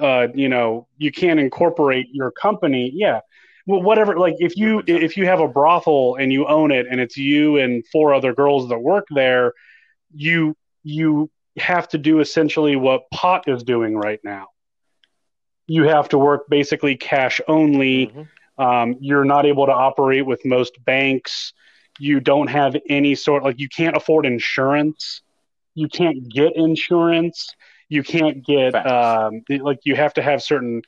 uh, 0.00 0.28
you 0.34 0.48
know, 0.48 0.86
you 0.98 1.12
can't 1.12 1.40
incorporate 1.40 2.08
your 2.12 2.30
company. 2.30 2.90
Yeah, 2.94 3.20
well, 3.66 3.82
whatever. 3.82 4.18
Like 4.18 4.36
if 4.38 4.56
you 4.56 4.82
if 4.86 5.16
you 5.16 5.26
have 5.26 5.40
a 5.40 5.48
brothel 5.48 6.16
and 6.16 6.32
you 6.32 6.46
own 6.46 6.70
it 6.70 6.86
and 6.90 7.00
it's 7.00 7.16
you 7.16 7.58
and 7.58 7.86
four 7.92 8.14
other 8.14 8.34
girls 8.34 8.68
that 8.68 8.78
work 8.78 9.06
there, 9.10 9.52
you 10.14 10.56
you 10.82 11.30
have 11.56 11.88
to 11.88 11.98
do 11.98 12.20
essentially 12.20 12.76
what 12.76 13.10
pot 13.10 13.44
is 13.46 13.62
doing 13.62 13.96
right 13.96 14.20
now. 14.24 14.48
You 15.66 15.84
have 15.84 16.08
to 16.10 16.18
work 16.18 16.48
basically 16.48 16.96
cash 16.96 17.40
only. 17.46 18.08
Mhm. 18.08 18.28
Um, 18.58 18.96
you're 19.00 19.24
not 19.24 19.46
able 19.46 19.66
to 19.66 19.72
operate 19.72 20.26
with 20.26 20.44
most 20.44 20.84
banks. 20.84 21.52
You 21.98 22.20
don't 22.20 22.48
have 22.48 22.76
any 22.88 23.14
sort 23.14 23.44
like 23.44 23.58
you 23.58 23.68
can't 23.68 23.96
afford 23.96 24.26
insurance. 24.26 25.22
You 25.74 25.88
can't 25.88 26.28
get 26.28 26.56
insurance. 26.56 27.48
You 27.90 28.02
can't 28.02 28.42
get 28.46 28.74
um, 28.74 29.42
like 29.50 29.80
you 29.84 29.94
have 29.96 30.14
to 30.14 30.22
have 30.22 30.42
certain 30.42 30.80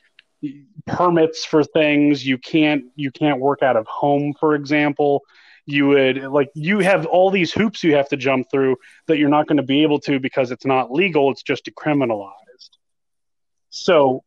permits 0.87 1.45
for 1.45 1.63
things. 1.63 2.25
You 2.25 2.37
can't 2.37 2.85
you 2.95 3.11
can't 3.11 3.39
work 3.39 3.61
out 3.61 3.75
of 3.77 3.85
home, 3.87 4.33
for 4.39 4.55
example. 4.55 5.21
You 5.65 5.87
would 5.89 6.17
like 6.23 6.49
you 6.55 6.79
have 6.79 7.05
all 7.05 7.29
these 7.29 7.53
hoops 7.53 7.83
you 7.83 7.95
have 7.95 8.09
to 8.09 8.17
jump 8.17 8.49
through 8.51 8.77
that 9.07 9.17
you're 9.17 9.29
not 9.29 9.47
going 9.47 9.57
to 9.57 9.63
be 9.63 9.83
able 9.83 9.99
to 10.01 10.19
because 10.19 10.49
it's 10.51 10.65
not 10.65 10.91
legal. 10.91 11.29
It's 11.31 11.43
just 11.43 11.65
decriminalized. 11.65 12.31
So, 13.69 14.23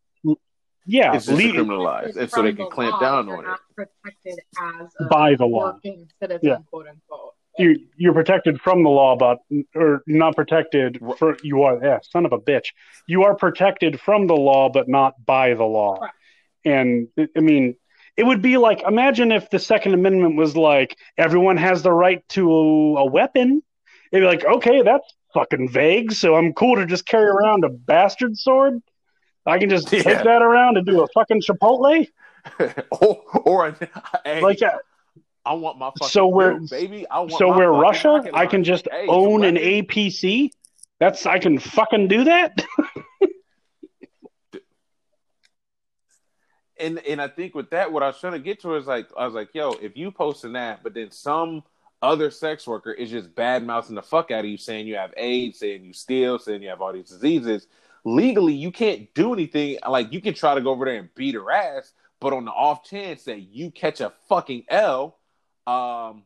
yeah, 0.87 1.15
It's 1.15 1.27
just 1.27 1.37
le- 1.39 1.43
decriminalized, 1.45 2.17
and 2.17 2.31
so 2.31 2.43
they 2.43 2.53
can 2.53 2.65
the 2.65 2.71
clamp 2.71 2.95
law, 2.95 3.01
down 3.01 3.29
on 3.29 3.39
it. 3.45 3.47
not 3.49 3.61
protected 3.75 4.39
as 4.81 4.89
a 5.01 5.05
By 5.05 5.35
the 5.35 5.47
law. 5.47 5.79
citizen, 5.83 6.41
Yeah. 6.43 6.57
quote 6.71 6.89
unquote. 6.89 7.35
You 7.59 7.79
you're 7.97 8.13
protected 8.15 8.61
from 8.61 8.83
the 8.83 8.91
law, 8.91 9.17
but 9.17 9.39
or 9.75 10.03
not 10.07 10.37
protected 10.37 11.01
for 11.19 11.37
you 11.43 11.63
are 11.63 11.79
yeah, 11.83 11.99
son 12.03 12.27
of 12.27 12.33
a 12.33 12.39
bitch. 12.39 12.69
You 13.07 13.25
are 13.25 13.35
protected 13.35 14.01
from 14.01 14.27
the 14.27 14.35
law, 14.37 14.69
but 14.69 14.89
not 14.89 15.15
by 15.25 15.55
the 15.55 15.65
law. 15.65 15.99
Right. 16.01 16.11
And 16.65 17.09
I 17.37 17.41
mean, 17.41 17.77
it 18.17 18.25
would 18.25 18.43
be 18.43 18.57
like 18.57 18.83
imagine 18.83 19.33
if 19.33 19.51
the 19.51 19.59
Second 19.59 19.95
Amendment 19.95 20.37
was 20.37 20.57
like 20.57 20.97
everyone 21.17 21.57
has 21.57 21.83
the 21.83 21.93
right 21.93 22.27
to 22.31 22.51
a 22.99 23.05
weapon. 23.05 23.63
It'd 24.13 24.23
be 24.23 24.27
like, 24.27 24.45
okay, 24.45 24.83
that's 24.83 25.07
fucking 25.35 25.69
vague. 25.69 26.13
So 26.13 26.35
I'm 26.37 26.53
cool 26.53 26.77
to 26.77 26.87
just 26.87 27.07
carry 27.07 27.27
around 27.27 27.65
a 27.65 27.69
bastard 27.69 28.37
sword. 28.37 28.81
I 29.45 29.59
can 29.59 29.69
just 29.69 29.93
Yeah. 29.93 30.03
take 30.03 30.25
that 30.25 30.43
around 30.43 30.77
and 30.77 30.87
do 30.87 31.03
a 31.03 31.09
fucking 31.09 31.43
Chipotle. 31.43 32.07
or, 32.91 33.23
or 33.45 33.77
hey, 34.25 34.41
Like, 34.41 34.63
uh, 34.63 34.79
I 35.47 35.53
want 35.55 35.79
my 35.79 35.91
fucking 35.91 36.09
So 36.09 36.27
we're- 36.27 36.59
milk, 36.59 36.71
baby. 36.71 37.09
I 37.09 37.21
want 37.21 37.33
so 37.33 37.49
fucking 37.53 37.65
Russia, 37.65 38.09
rocket 38.11 38.35
I 38.35 38.47
can 38.47 38.65
just 38.65 38.89
Hey, 38.91 39.07
own 39.09 39.45
an. 39.45 39.57
APC. 39.57 40.51
That's 40.99 41.25
I 41.27 41.39
can 41.39 41.59
fucking 41.59 42.09
do 42.09 42.25
that. 42.25 42.65
and 46.79 46.99
and 47.07 47.21
I 47.21 47.29
think 47.29 47.55
with 47.55 47.71
that, 47.71 47.93
what 47.93 48.03
I 48.03 48.09
was 48.09 48.19
trying 48.19 48.35
to 48.35 48.39
get 48.39 48.61
to 48.63 48.75
is 48.75 48.87
like, 48.87 49.09
I 49.17 49.25
was 49.25 49.35
like, 49.35 49.51
yo, 49.55 49.73
if 49.73 49.97
you 49.97 50.11
posting 50.11 50.53
that, 50.55 50.83
but 50.83 50.95
then 50.95 51.11
some 51.11 51.63
other 52.03 52.31
sex 52.31 52.67
worker 52.67 52.93
is 52.93 53.11
just 53.11 53.35
bad 53.35 53.65
mouthing 53.67 53.95
the 53.95 54.03
fuck 54.03 54.31
out 54.31 54.41
of 54.41 54.51
you, 54.51 54.57
saying 54.59 54.87
you 54.87 54.97
have 54.97 55.13
AIDS, 55.17 55.59
saying 55.61 55.85
you 55.85 55.93
steal, 55.93 56.39
saying 56.39 56.63
you 56.63 56.69
have 56.69 56.83
all 56.83 56.93
these 56.93 57.09
diseases. 57.09 57.67
Legally, 58.05 58.53
you 58.55 58.71
can't 58.71 59.13
do 59.15 59.33
anything. 59.33 59.79
Like 59.89 60.13
you 60.13 60.21
can 60.21 60.35
try 60.35 60.55
to 60.55 60.61
go 60.61 60.71
over 60.71 60.85
there 60.85 60.97
and 60.99 61.09
beat 61.15 61.35
her 61.35 61.51
ass, 61.51 61.93
but 62.21 62.33
on 62.33 62.45
the 62.45 62.51
off 62.53 62.85
chance 62.85 63.25
that 63.25 63.41
you 63.43 63.71
catch 63.71 64.01
a 64.01 64.13
fucking 64.29 64.65
L, 64.69 65.19
um, 65.67 66.25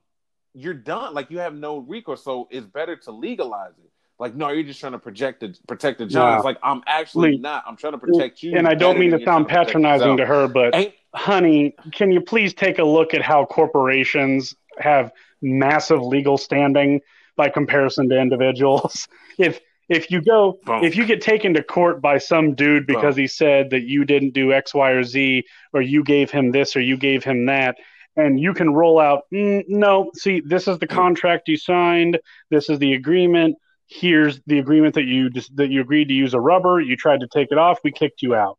you're 0.54 0.74
done. 0.74 1.14
Like 1.14 1.30
you 1.30 1.38
have 1.38 1.54
no 1.54 1.78
recourse. 1.78 2.22
So 2.24 2.48
it's 2.50 2.66
better 2.66 2.96
to 2.96 3.12
legalize 3.12 3.72
it. 3.78 3.90
Like, 4.18 4.34
no, 4.34 4.50
you're 4.50 4.64
just 4.64 4.78
trying 4.78 4.92
to 4.92 4.98
project 4.98 5.40
the 5.40 5.56
protect 5.66 5.98
the 5.98 6.04
Johns. 6.04 6.42
Nah. 6.42 6.48
Like, 6.48 6.58
I'm 6.62 6.82
actually 6.86 7.38
not. 7.38 7.64
I'm 7.66 7.76
trying 7.76 7.94
to 7.94 7.98
protect 7.98 8.42
you. 8.42 8.56
and 8.56 8.68
I 8.68 8.74
don't 8.74 8.98
mean 8.98 9.12
to 9.12 9.24
sound 9.24 9.48
patronizing 9.48 10.18
to 10.18 10.26
her, 10.26 10.46
but 10.46 10.74
Ain't 10.74 10.94
honey, 11.14 11.74
can 11.92 12.12
you 12.12 12.20
please 12.20 12.52
take 12.52 12.78
a 12.78 12.84
look 12.84 13.14
at 13.14 13.22
how 13.22 13.46
corporations 13.46 14.54
have 14.78 15.10
massive 15.40 16.02
legal 16.02 16.36
standing 16.36 17.00
by 17.36 17.48
comparison 17.48 18.08
to 18.10 18.20
individuals? 18.20 19.08
If 19.38 19.58
if 19.88 20.10
you 20.10 20.20
go 20.20 20.58
Boom. 20.66 20.84
if 20.84 20.96
you 20.96 21.06
get 21.06 21.22
taken 21.22 21.54
to 21.54 21.62
court 21.62 22.02
by 22.02 22.18
some 22.18 22.54
dude 22.54 22.86
because 22.86 23.14
Boom. 23.14 23.22
he 23.22 23.26
said 23.26 23.70
that 23.70 23.84
you 23.84 24.04
didn't 24.04 24.34
do 24.34 24.52
X, 24.52 24.74
Y, 24.74 24.90
or 24.90 25.02
Z, 25.02 25.44
or 25.72 25.80
you 25.80 26.04
gave 26.04 26.30
him 26.30 26.52
this 26.52 26.76
or 26.76 26.80
you 26.82 26.98
gave 26.98 27.24
him 27.24 27.46
that, 27.46 27.78
and 28.16 28.38
you 28.40 28.54
can 28.54 28.72
roll 28.72 28.98
out, 28.98 29.22
mm, 29.32 29.64
no, 29.68 30.10
see, 30.14 30.40
this 30.40 30.68
is 30.68 30.78
the 30.78 30.86
contract 30.86 31.48
you 31.48 31.56
signed, 31.56 32.18
this 32.50 32.68
is 32.68 32.78
the 32.78 32.94
agreement. 32.94 33.56
Here's 33.86 34.40
the 34.46 34.60
agreement 34.60 34.94
that 34.94 35.04
you 35.04 35.30
just 35.30 35.54
that 35.56 35.68
you 35.68 35.80
agreed 35.80 36.08
to 36.08 36.14
use 36.14 36.32
a 36.32 36.40
rubber. 36.40 36.80
You 36.80 36.96
tried 36.96 37.20
to 37.20 37.26
take 37.26 37.48
it 37.50 37.58
off. 37.58 37.80
We 37.82 37.90
kicked 37.90 38.22
you 38.22 38.36
out, 38.36 38.56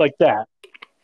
like 0.00 0.14
that. 0.18 0.48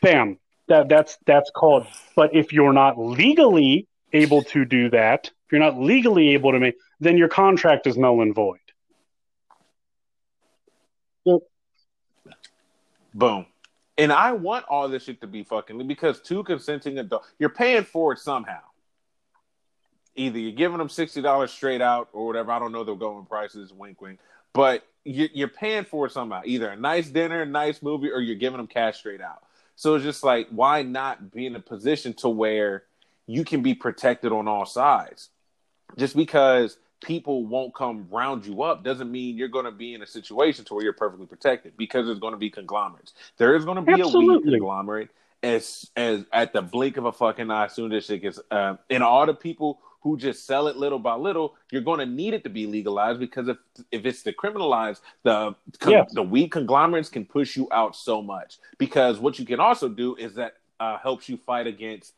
Bam. 0.02 0.38
That 0.66 0.88
that's 0.88 1.16
that's 1.24 1.52
called. 1.54 1.86
But 2.16 2.34
if 2.34 2.52
you're 2.52 2.72
not 2.72 2.98
legally 2.98 3.86
able 4.12 4.42
to 4.44 4.64
do 4.64 4.90
that, 4.90 5.26
if 5.26 5.52
you're 5.52 5.60
not 5.60 5.78
legally 5.78 6.30
able 6.30 6.50
to 6.50 6.58
make, 6.58 6.74
then 6.98 7.16
your 7.16 7.28
contract 7.28 7.86
is 7.86 7.96
null 7.96 8.22
and 8.22 8.34
void. 8.34 8.58
Boom. 13.14 13.46
And 14.00 14.10
I 14.10 14.32
want 14.32 14.64
all 14.66 14.88
this 14.88 15.04
shit 15.04 15.20
to 15.20 15.26
be 15.26 15.42
fucking 15.42 15.86
because 15.86 16.20
two 16.20 16.42
consenting 16.42 16.98
adults, 16.98 17.28
you're 17.38 17.50
paying 17.50 17.84
for 17.84 18.14
it 18.14 18.18
somehow. 18.18 18.60
Either 20.16 20.38
you're 20.38 20.52
giving 20.52 20.78
them 20.78 20.88
sixty 20.88 21.20
dollars 21.20 21.52
straight 21.52 21.82
out 21.82 22.08
or 22.14 22.26
whatever. 22.26 22.50
I 22.50 22.58
don't 22.58 22.72
know 22.72 22.82
the 22.82 22.94
going 22.94 23.26
prices. 23.26 23.74
Wink, 23.74 24.00
wink. 24.00 24.18
But 24.54 24.86
you're 25.04 25.48
paying 25.48 25.84
for 25.84 26.06
it 26.06 26.12
somehow. 26.12 26.40
Either 26.46 26.70
a 26.70 26.76
nice 26.76 27.10
dinner, 27.10 27.42
a 27.42 27.46
nice 27.46 27.82
movie, 27.82 28.10
or 28.10 28.20
you're 28.22 28.36
giving 28.36 28.56
them 28.56 28.66
cash 28.66 28.98
straight 28.98 29.20
out. 29.20 29.42
So 29.76 29.94
it's 29.94 30.04
just 30.04 30.24
like, 30.24 30.48
why 30.48 30.82
not 30.82 31.30
be 31.30 31.44
in 31.44 31.54
a 31.54 31.60
position 31.60 32.14
to 32.14 32.28
where 32.30 32.84
you 33.26 33.44
can 33.44 33.62
be 33.62 33.74
protected 33.74 34.32
on 34.32 34.48
all 34.48 34.64
sides? 34.64 35.28
Just 35.98 36.16
because 36.16 36.78
people 37.00 37.46
won't 37.46 37.74
come 37.74 38.06
round 38.10 38.46
you 38.46 38.62
up 38.62 38.84
doesn't 38.84 39.10
mean 39.10 39.36
you're 39.36 39.48
going 39.48 39.64
to 39.64 39.70
be 39.70 39.94
in 39.94 40.02
a 40.02 40.06
situation 40.06 40.64
to 40.66 40.74
where 40.74 40.84
you're 40.84 40.92
perfectly 40.92 41.26
protected 41.26 41.76
because 41.76 42.06
there's 42.06 42.18
going 42.18 42.32
to 42.32 42.38
be 42.38 42.50
conglomerates. 42.50 43.14
There 43.38 43.56
is 43.56 43.64
going 43.64 43.76
to 43.76 43.82
be 43.82 43.92
Absolutely. 44.00 44.34
a 44.34 44.38
weak 44.38 44.44
conglomerate 44.44 45.10
as 45.42 45.90
as 45.96 46.24
at 46.32 46.52
the 46.52 46.62
blink 46.62 46.96
of 46.96 47.06
a 47.06 47.12
fucking 47.12 47.50
eye. 47.50 47.66
As 47.66 47.74
soon 47.74 47.92
as 47.92 48.04
shit 48.04 48.22
gets, 48.22 48.38
uh, 48.50 48.76
and 48.88 49.02
all 49.02 49.26
the 49.26 49.34
people 49.34 49.80
who 50.02 50.16
just 50.16 50.46
sell 50.46 50.66
it 50.66 50.76
little 50.76 50.98
by 50.98 51.14
little, 51.14 51.54
you're 51.70 51.82
going 51.82 52.00
to 52.00 52.06
need 52.06 52.32
it 52.32 52.42
to 52.44 52.50
be 52.50 52.66
legalized 52.66 53.20
because 53.20 53.48
if 53.48 53.56
if 53.90 54.04
it's 54.04 54.22
decriminalized, 54.22 55.00
the 55.22 55.54
yes. 55.86 56.12
the 56.12 56.22
weed 56.22 56.48
conglomerates 56.48 57.08
can 57.08 57.24
push 57.24 57.56
you 57.56 57.68
out 57.70 57.96
so 57.96 58.22
much. 58.22 58.58
Because 58.78 59.18
what 59.18 59.38
you 59.38 59.44
can 59.44 59.60
also 59.60 59.88
do 59.88 60.16
is 60.16 60.34
that 60.34 60.56
uh, 60.78 60.98
helps 60.98 61.28
you 61.28 61.36
fight 61.36 61.66
against 61.66 62.14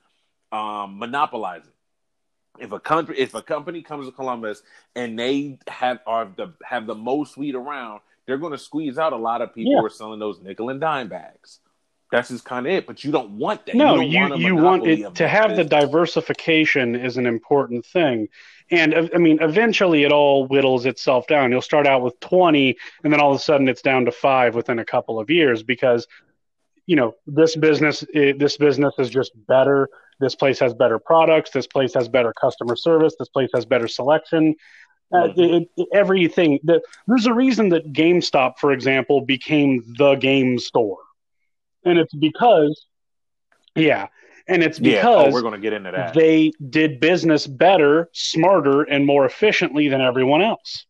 um, 0.53 0.99
monopolizing. 0.99 1.72
If 2.59 2.72
a 2.72 2.80
country, 2.80 3.18
if 3.18 3.34
a 3.34 3.42
company 3.42 3.82
comes 3.82 4.07
to 4.07 4.12
Columbus 4.12 4.62
and 4.94 5.18
they 5.18 5.59
have 5.68 6.00
are 6.07 6.30
the 6.36 6.53
have 6.64 6.86
the 6.86 6.94
most 6.94 7.36
weed 7.36 7.55
around, 7.55 8.00
they're 8.26 8.38
going 8.38 8.53
to 8.53 8.59
squeeze 8.59 8.98
out 8.98 9.12
a 9.12 9.16
lot 9.16 9.40
of 9.40 9.55
people 9.55 9.72
yeah. 9.72 9.78
who 9.78 9.86
are 9.86 9.90
selling 9.90 10.20
those 10.20 10.40
nickel 10.40 10.68
and 10.68 10.80
dime 10.80 11.09
bags. 11.09 11.61
That's 12.12 12.28
just 12.28 12.44
kind 12.44 12.66
of 12.66 12.72
it. 12.72 12.86
But 12.86 13.05
you 13.05 13.11
don't 13.11 13.38
want 13.38 13.64
that. 13.66 13.74
No, 13.74 13.98
you 13.98 14.36
you, 14.36 14.48
you 14.48 14.57
want 14.57 14.86
it 14.86 15.14
to 15.14 15.26
have 15.26 15.48
business. 15.48 15.70
the 15.70 15.80
diversification 15.80 16.94
is 16.94 17.16
an 17.16 17.26
important 17.26 17.86
thing. 17.86 18.28
And 18.70 19.11
I 19.14 19.18
mean, 19.18 19.38
eventually 19.40 20.05
it 20.05 20.12
all 20.12 20.46
whittles 20.46 20.84
itself 20.86 21.26
down. 21.26 21.50
You'll 21.50 21.62
start 21.62 21.86
out 21.86 22.03
with 22.03 22.18
20, 22.20 22.76
and 23.03 23.12
then 23.12 23.20
all 23.20 23.32
of 23.32 23.36
a 23.36 23.42
sudden 23.42 23.66
it's 23.66 23.82
down 23.82 24.05
to 24.05 24.12
five 24.12 24.55
within 24.55 24.78
a 24.78 24.84
couple 24.84 25.18
of 25.18 25.30
years 25.30 25.62
because, 25.62 26.07
you 26.86 26.96
know, 26.96 27.14
this 27.26 27.57
business 27.57 28.05
eh, 28.14 28.34
this 28.36 28.59
business 28.59 28.94
is 28.98 29.09
just 29.09 29.32
better. 29.46 29.88
This 30.23 30.35
place 30.35 30.59
has 30.61 30.73
better 30.73 30.99
products. 30.99 31.51
This 31.51 31.66
place 31.66 31.93
has 31.93 32.09
better 32.09 32.33
customer 32.33 32.77
service. 32.77 33.14
This 33.18 33.29
place 33.29 33.51
has 33.55 33.66
better 33.66 33.89
selection. 33.89 34.55
Uh, 35.14 35.29
it, 35.37 35.68
it, 35.77 35.89
everything. 35.93 36.59
The, 36.64 36.81
there's 37.07 37.27
a 37.27 37.35
reason 37.35 37.68
that 37.68 37.93
GameStop, 37.93 38.55
for 38.59 38.73
example, 38.73 39.20
became 39.20 39.85
the 39.99 40.14
game 40.14 40.59
store 40.59 40.97
and 41.85 41.99
it's 41.99 42.14
because 42.14 42.87
yeah 43.75 44.09
and 44.49 44.62
it's 44.62 44.79
because 44.79 45.03
yeah. 45.03 45.09
oh, 45.09 45.31
we're 45.31 45.43
going 45.43 45.55
to 45.55 45.61
get 45.61 45.73
into 45.73 45.91
that 45.91 46.14
they 46.14 46.53
did 46.70 47.01
business 47.01 47.47
better 47.47 48.09
smarter 48.12 48.83
and 48.83 49.07
more 49.07 49.25
efficiently 49.25 49.89
than 49.89 50.01
everyone 50.01 50.43
else 50.43 50.87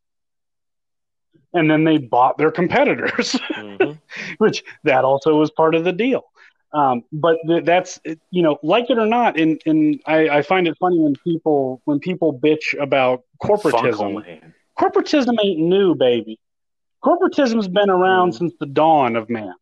and 1.54 1.70
then 1.70 1.84
they 1.84 1.98
bought 1.98 2.38
their 2.38 2.50
competitors 2.50 3.32
mm-hmm. 3.54 3.92
which 4.38 4.64
that 4.84 5.04
also 5.04 5.36
was 5.36 5.50
part 5.50 5.74
of 5.74 5.84
the 5.84 5.92
deal 5.92 6.24
um, 6.74 7.04
but 7.12 7.36
th- 7.46 7.64
that's 7.64 8.00
you 8.30 8.42
know 8.42 8.58
like 8.62 8.90
it 8.90 8.98
or 8.98 9.06
not 9.06 9.38
and, 9.38 9.60
and 9.66 10.00
I, 10.06 10.28
I, 10.28 10.42
find 10.42 10.66
it 10.66 10.76
funny 10.78 10.98
when 10.98 11.14
people 11.24 11.82
when 11.84 11.98
people 11.98 12.38
bitch 12.38 12.80
about 12.80 13.24
corporatism 13.42 14.24
corporatism 14.78 15.36
ain't 15.42 15.60
new 15.60 15.94
baby 15.94 16.38
corporatism's 17.04 17.68
been 17.68 17.90
around 17.90 18.32
mm. 18.32 18.38
since 18.38 18.54
the 18.58 18.66
dawn 18.66 19.16
of 19.16 19.28
man 19.28 19.54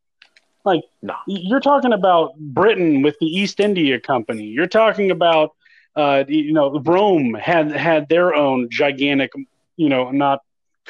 like 0.65 0.83
no. 1.03 1.15
you're 1.27 1.61
talking 1.61 1.93
about 1.93 2.39
Britain 2.39 3.03
with 3.03 3.19
the 3.19 3.27
East 3.27 3.61
India 3.61 3.99
Company. 3.99 4.45
You're 4.45 4.67
talking 4.67 5.11
about 5.11 5.53
uh, 5.97 6.25
you 6.29 6.53
know 6.53 6.71
the 6.71 6.81
Rome 6.81 7.35
had 7.35 7.71
had 7.73 8.09
their 8.09 8.35
own 8.35 8.69
gigantic, 8.71 9.33
you 9.77 9.89
know, 9.89 10.11
not 10.11 10.41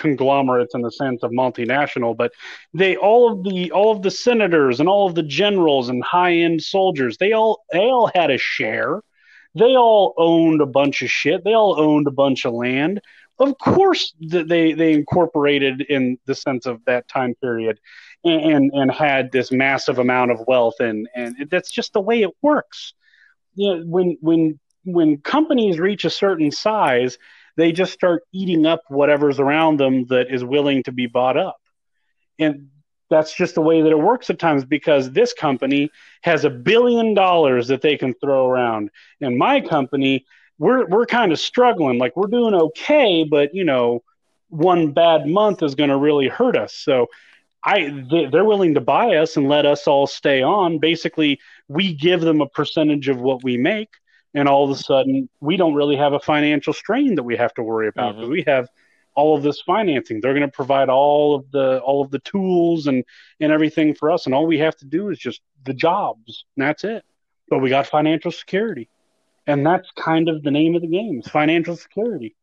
conglomerates 0.01 0.75
in 0.75 0.83
the 0.83 0.91
sense 0.91 1.23
of 1.23 1.31
multinational, 1.31 2.17
but 2.17 2.33
they 2.75 2.97
all 2.97 3.33
of 3.33 3.45
the 3.45 3.71
all 3.71 3.93
of 3.93 4.03
the 4.03 4.11
senators 4.11 4.81
and 4.81 4.89
all 4.89 5.07
of 5.07 5.15
the 5.15 5.23
generals 5.23 5.89
and 5.89 6.03
high 6.03 6.35
end 6.35 6.63
soldiers, 6.63 7.17
they 7.19 7.33
all 7.33 7.63
they 7.73 7.85
all 7.85 8.11
had 8.15 8.31
a 8.31 8.39
share. 8.39 9.01
They 9.55 9.77
all 9.77 10.15
owned 10.17 10.61
a 10.61 10.67
bunch 10.67 11.03
of 11.03 11.11
shit. 11.11 11.45
They 11.45 11.55
all 11.55 11.81
owned 11.81 12.07
a 12.07 12.13
bunch 12.13 12.45
of 12.45 12.53
land. 12.53 13.01
Of 13.39 13.59
course, 13.59 14.15
they 14.21 14.73
they 14.73 14.93
incorporated 14.93 15.83
in 15.83 16.19
the 16.27 16.35
sense 16.35 16.67
of 16.67 16.85
that 16.87 17.09
time 17.09 17.35
period 17.37 17.79
and 18.25 18.71
and 18.73 18.91
had 18.93 19.33
this 19.33 19.51
massive 19.51 19.99
amount 19.99 20.31
of 20.31 20.41
wealth 20.47 20.79
and 20.81 21.09
and 21.15 21.35
that's 21.51 21.71
just 21.71 21.93
the 21.93 22.01
way 22.01 22.23
it 22.23 22.31
works 22.43 22.93
you 23.55 23.75
know 23.75 23.83
when 23.87 24.17
when 24.21 24.59
when 24.85 25.19
companies 25.19 25.79
reach 25.79 26.05
a 26.05 26.11
certain 26.11 26.51
size 26.51 27.19
they 27.57 27.73
just 27.73 27.93
start 27.93 28.23
eating 28.33 28.67
up 28.67 28.83
whatever's 28.89 29.41
around 29.41 29.79
them 29.79 30.07
that 30.07 30.33
is 30.33 30.45
willing 30.45 30.83
to 30.85 30.93
be 30.93 31.07
bought 31.07 31.37
up. 31.37 31.61
And 32.39 32.69
that's 33.11 33.35
just 33.35 33.57
the 33.57 33.61
way 33.61 33.83
that 33.83 33.91
it 33.91 33.99
works 33.99 34.31
at 34.31 34.39
times 34.39 34.65
because 34.65 35.11
this 35.11 35.33
company 35.33 35.91
has 36.23 36.45
a 36.45 36.51
billion 36.51 37.13
dollars 37.15 37.69
that 37.69 37.83
they 37.83 37.97
can 37.97 38.15
throw 38.15 38.47
around. 38.47 38.91
And 39.21 39.37
my 39.37 39.61
company 39.61 40.25
we're 40.59 40.87
we're 40.87 41.07
kind 41.07 41.33
of 41.33 41.41
struggling. 41.41 41.99
Like 41.99 42.17
we're 42.17 42.29
doing 42.29 42.55
okay 42.55 43.25
but 43.25 43.55
you 43.55 43.65
know 43.65 44.03
one 44.49 44.93
bad 44.93 45.27
month 45.27 45.63
is 45.63 45.75
going 45.75 45.91
to 45.91 45.97
really 45.97 46.29
hurt 46.29 46.57
us. 46.57 46.75
So 46.75 47.09
I 47.65 48.05
they're 48.11 48.45
willing 48.45 48.75
to 48.75 48.81
buy 48.81 49.17
us 49.17 49.37
and 49.37 49.49
let 49.49 49.67
us 49.67 49.87
all 49.87 50.07
stay 50.07 50.43
on. 50.43 50.79
Basically, 50.79 51.41
we 51.69 51.95
give 51.95 52.21
them 52.21 52.41
a 52.41 52.49
percentage 52.49 53.09
of 53.09 53.21
what 53.21 53.43
we 53.43 53.57
make, 53.57 53.91
and 54.35 54.49
all 54.49 54.65
of 54.65 54.71
a 54.71 54.81
sudden, 54.81 55.29
we 55.41 55.57
don't 55.57 55.75
really 55.75 55.97
have 55.97 56.13
a 56.13 56.21
financial 56.21 56.73
strain 56.73 57.17
that 57.17 57.23
we 57.23 57.37
have 57.37 57.53
to 57.55 57.63
worry 57.63 57.89
about 57.89 58.15
because 58.15 58.25
mm-hmm. 58.25 58.33
we 58.33 58.45
have 58.47 58.69
all 59.15 59.37
of 59.37 59.43
this 59.43 59.61
financing. 59.61 60.21
They're 60.21 60.35
going 60.35 60.47
to 60.47 60.49
provide 60.49 60.89
all 60.89 61.35
of 61.35 61.51
the 61.51 61.81
all 61.81 62.03
of 62.03 62.11
the 62.11 62.21
tools 62.21 62.87
and 62.87 63.05
and 63.41 63.53
everything 63.53 63.95
for 63.95 64.11
us, 64.11 64.27
and 64.27 64.35
all 64.35 64.47
we 64.47 64.59
have 64.59 64.77
to 64.77 64.87
do 64.87 65.11
is 65.11 65.19
just 65.19 65.41
the 65.65 65.75
jobs, 65.75 66.45
and 66.57 66.67
that's 66.67 66.85
it. 66.85 67.05
But 67.49 67.59
we 67.59 67.69
got 67.69 67.87
financial 67.87 68.31
security, 68.31 68.89
and 69.47 69.67
that's 69.67 69.91
kind 69.97 70.29
of 70.29 70.43
the 70.43 70.51
name 70.51 70.75
of 70.77 70.83
the 70.83 70.89
game: 70.89 71.23
financial 71.23 71.77
security. 71.77 72.37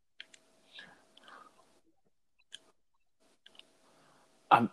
Um 4.51 4.69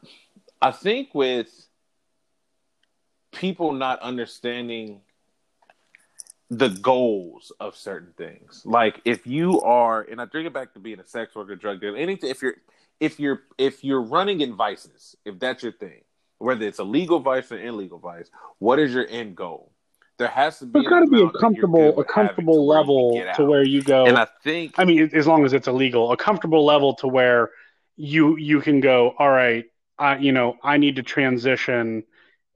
I 0.61 0.71
think 0.71 1.15
with 1.15 1.69
people 3.33 3.73
not 3.73 4.01
understanding 4.01 5.01
the 6.51 6.69
goals 6.69 7.53
of 7.61 7.77
certain 7.77 8.13
things. 8.17 8.63
Like 8.65 9.01
if 9.05 9.27
you 9.27 9.61
are, 9.63 10.03
and 10.03 10.21
I 10.21 10.27
bring 10.27 10.47
it 10.47 10.53
back 10.53 10.75
to 10.75 10.81
being 10.81 11.01
a 11.01 11.07
sex 11.07 11.35
worker, 11.35 11.57
drug 11.57 11.81
dealer, 11.81 11.97
anything. 11.97 12.31
If 12.31 12.43
you're, 12.43 12.57
if 13.01 13.19
you're, 13.19 13.43
if 13.59 13.83
you're 13.83 14.03
running 14.03 14.41
in 14.41 14.55
vices, 14.55 15.17
if 15.25 15.39
that's 15.39 15.63
your 15.63 15.73
thing, 15.73 16.03
whether 16.39 16.67
it's 16.67 16.79
a 16.79 16.85
legal 16.85 17.21
vice 17.21 17.51
or 17.51 17.59
illegal 17.59 17.99
vice, 17.99 18.31
what 18.59 18.79
is 18.79 18.93
your 18.93 19.07
end 19.09 19.37
goal? 19.37 19.73
There 20.17 20.29
has 20.29 20.61
to 20.61 20.67
be. 20.67 20.81
There's 20.81 20.87
got 20.87 21.01
to 21.01 21.07
be 21.07 21.23
a 21.23 21.31
comfortable, 21.31 21.99
a 21.99 22.05
comfortable 22.05 22.67
level 22.67 23.21
to 23.35 23.45
where 23.45 23.65
you 23.65 23.83
go. 23.83 24.07
And 24.07 24.17
I 24.17 24.29
think, 24.45 24.75
I 24.79 24.85
mean, 24.85 25.11
as 25.13 25.27
long 25.27 25.45
as 25.45 25.53
it's 25.53 25.67
illegal, 25.67 26.13
a 26.13 26.17
comfortable 26.17 26.65
level 26.65 26.95
to 26.97 27.09
where 27.09 27.51
you 27.97 28.37
you 28.37 28.61
can 28.61 28.81
go. 28.81 29.15
All 29.19 29.31
right, 29.31 29.65
I, 29.99 30.19
you 30.19 30.31
know, 30.31 30.57
I 30.63 30.77
need 30.77 30.97
to 30.97 31.03
transition. 31.03 32.05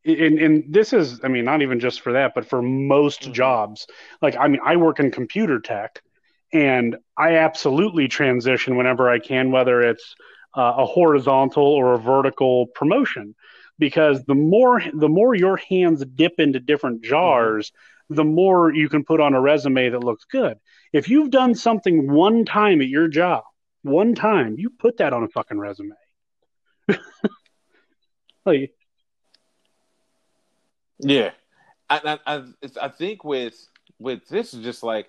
And, 0.09 0.39
and 0.39 0.65
this 0.69 0.93
is, 0.93 1.21
I 1.23 1.29
mean, 1.29 1.45
not 1.45 1.63
even 1.63 1.81
just 1.81 2.01
for 2.01 2.13
that, 2.13 2.33
but 2.35 2.49
for 2.49 2.63
most 2.63 3.23
mm-hmm. 3.23 3.33
jobs. 3.33 3.87
Like, 4.23 4.37
I 4.37 4.49
mean, 4.49 4.61
I 4.65 4.77
work 4.77 5.01
in 5.01 5.11
computer 5.11 5.61
tech, 5.61 6.01
and 6.53 6.97
I 7.17 7.37
absolutely 7.37 8.09
transition 8.09 8.77
whenever 8.77 9.11
I 9.11 9.19
can, 9.19 9.51
whether 9.51 9.83
it's 9.83 10.15
uh, 10.57 10.75
a 10.79 10.87
horizontal 10.87 11.65
or 11.65 11.95
a 11.95 11.99
vertical 11.99 12.67
promotion, 12.69 13.35
because 13.79 14.25
the 14.25 14.35
more 14.35 14.83
the 14.93 15.09
more 15.09 15.35
your 15.35 15.57
hands 15.57 16.05
dip 16.15 16.35
into 16.39 16.61
different 16.61 17.03
mm-hmm. 17.03 17.11
jars, 17.11 17.71
mm-hmm. 17.71 18.15
the 18.17 18.25
more 18.25 18.73
you 18.73 18.89
can 18.89 19.05
put 19.05 19.21
on 19.21 19.35
a 19.35 19.41
resume 19.41 19.91
that 19.91 20.05
looks 20.05 20.25
good. 20.25 20.57
If 20.93 21.09
you've 21.09 21.31
done 21.31 21.55
something 21.55 22.11
one 22.11 22.45
time 22.45 22.81
at 22.81 22.89
your 22.89 23.09
job, 23.09 23.45
one 23.83 24.15
time, 24.15 24.57
you 24.59 24.71
put 24.71 24.99
that 24.99 25.13
on 25.13 25.23
a 25.23 25.29
fucking 25.29 25.59
resume. 25.59 25.95
like, 28.47 28.73
yeah, 30.99 31.31
I, 31.89 32.19
I, 32.27 32.45
I 32.81 32.89
think 32.89 33.25
with 33.25 33.55
with 33.99 34.29
this 34.29 34.55
is 34.55 34.63
just 34.63 34.83
like 34.83 35.09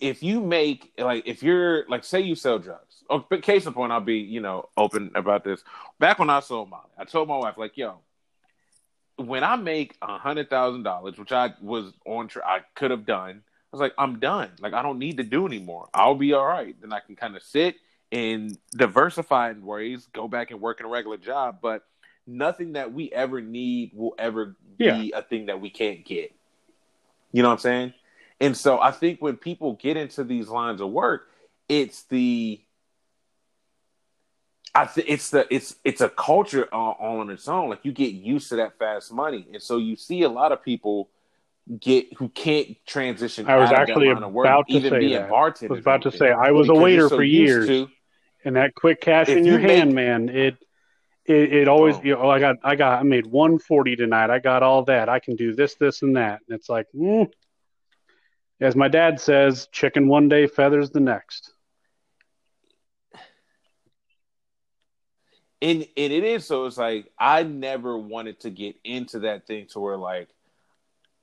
if 0.00 0.22
you 0.22 0.40
make 0.40 0.92
like 0.98 1.26
if 1.26 1.42
you're 1.42 1.86
like 1.88 2.04
say 2.04 2.20
you 2.20 2.34
sell 2.34 2.58
drugs. 2.58 3.04
Oh, 3.10 3.24
but 3.28 3.42
case 3.42 3.66
in 3.66 3.72
point, 3.72 3.92
I'll 3.92 4.00
be 4.00 4.18
you 4.18 4.40
know 4.40 4.68
open 4.76 5.10
about 5.14 5.44
this. 5.44 5.62
Back 5.98 6.18
when 6.18 6.30
I 6.30 6.40
sold 6.40 6.70
Molly, 6.70 6.90
I 6.98 7.04
told 7.04 7.28
my 7.28 7.36
wife 7.38 7.56
like, 7.56 7.76
yo, 7.76 7.98
when 9.16 9.42
I 9.42 9.56
make 9.56 9.96
a 10.02 10.18
hundred 10.18 10.50
thousand 10.50 10.82
dollars, 10.82 11.18
which 11.18 11.32
I 11.32 11.54
was 11.60 11.92
on, 12.06 12.28
I 12.44 12.60
could 12.74 12.90
have 12.90 13.06
done. 13.06 13.42
I 13.46 13.76
was 13.76 13.80
like, 13.80 13.94
I'm 13.98 14.18
done. 14.18 14.50
Like 14.60 14.74
I 14.74 14.82
don't 14.82 14.98
need 14.98 15.18
to 15.18 15.22
do 15.22 15.46
anymore. 15.46 15.88
I'll 15.92 16.14
be 16.14 16.32
all 16.32 16.46
right. 16.46 16.76
Then 16.80 16.92
I 16.92 17.00
can 17.00 17.16
kind 17.16 17.36
of 17.36 17.42
sit 17.42 17.76
and 18.10 18.56
diversify 18.72 19.50
in 19.50 19.64
ways, 19.64 20.06
go 20.12 20.28
back 20.28 20.50
and 20.50 20.60
work 20.60 20.80
in 20.80 20.86
a 20.86 20.88
regular 20.88 21.18
job. 21.18 21.58
But 21.60 21.84
nothing 22.28 22.74
that 22.74 22.92
we 22.92 23.10
ever 23.10 23.40
need 23.40 23.92
will 23.94 24.14
ever 24.18 24.54
Yeah. 24.78 24.98
be 24.98 25.12
a 25.12 25.22
thing 25.22 25.46
that 25.46 25.60
we 25.60 25.70
can't 25.70 26.04
get. 26.04 26.32
You 27.32 27.42
know 27.42 27.48
what 27.48 27.54
I'm 27.54 27.58
saying? 27.60 27.94
And 28.40 28.56
so 28.56 28.78
I 28.78 28.92
think 28.92 29.20
when 29.20 29.36
people 29.36 29.72
get 29.74 29.96
into 29.96 30.22
these 30.22 30.48
lines 30.48 30.80
of 30.80 30.90
work, 30.90 31.28
it's 31.68 32.04
the 32.04 32.60
I 34.74 34.84
th- 34.84 35.06
it's 35.08 35.30
the 35.30 35.52
it's 35.52 35.74
it's 35.82 36.00
a 36.00 36.08
culture 36.08 36.68
all, 36.72 36.96
all 37.00 37.20
on 37.20 37.30
its 37.30 37.48
own. 37.48 37.70
Like 37.70 37.84
you 37.84 37.90
get 37.92 38.12
used 38.12 38.50
to 38.50 38.56
that 38.56 38.78
fast 38.78 39.12
money, 39.12 39.46
and 39.52 39.60
so 39.62 39.78
you 39.78 39.96
see 39.96 40.22
a 40.22 40.28
lot 40.28 40.52
of 40.52 40.62
people 40.62 41.08
get 41.80 42.12
who 42.18 42.28
can't 42.28 42.76
transition. 42.86 43.46
I 43.48 43.56
was 43.56 43.70
actually 43.72 44.08
of 44.08 44.20
work, 44.32 44.46
about 44.46 44.68
to 44.68 44.74
even 44.74 44.90
say 44.90 44.98
being 45.00 45.12
that. 45.14 45.32
I 45.32 45.66
was 45.68 45.80
about 45.80 46.02
to 46.02 46.12
say 46.12 46.30
I 46.30 46.50
was 46.52 46.68
a 46.68 46.74
waiter 46.74 47.08
so 47.08 47.16
for 47.16 47.22
years, 47.24 47.66
to- 47.66 47.88
and 48.44 48.54
that 48.56 48.74
quick 48.74 49.00
cash 49.00 49.28
in 49.28 49.44
your 49.44 49.58
you 49.58 49.66
make- 49.66 49.76
hand, 49.78 49.94
man, 49.94 50.28
it 50.28 50.56
it, 51.28 51.52
it 51.52 51.68
always 51.68 51.96
Oh. 51.96 52.02
you 52.02 52.14
know 52.14 52.30
I 52.30 52.40
got 52.40 52.56
I 52.62 52.76
got 52.76 53.00
I 53.00 53.02
made 53.02 53.26
one 53.26 53.58
forty 53.58 53.96
tonight. 53.96 54.30
I 54.30 54.38
got 54.38 54.62
all 54.62 54.84
that. 54.84 55.08
I 55.08 55.18
can 55.20 55.36
do 55.36 55.54
this, 55.54 55.74
this, 55.76 56.02
and 56.02 56.16
that. 56.16 56.40
And 56.48 56.58
it's 56.58 56.68
like, 56.68 56.86
mm. 56.94 57.30
as 58.60 58.76
my 58.76 58.88
dad 58.88 59.20
says, 59.20 59.68
chicken 59.72 60.08
one 60.08 60.28
day, 60.28 60.46
feathers 60.46 60.90
the 60.90 61.00
next. 61.00 61.52
and 65.60 65.86
and 65.96 66.12
it 66.12 66.24
is 66.24 66.46
so 66.46 66.66
it's 66.66 66.76
like 66.76 67.10
I 67.18 67.42
never 67.42 67.98
wanted 67.98 68.40
to 68.40 68.50
get 68.50 68.76
into 68.84 69.20
that 69.20 69.46
thing 69.46 69.66
to 69.68 69.80
where 69.80 69.96
like 69.96 70.28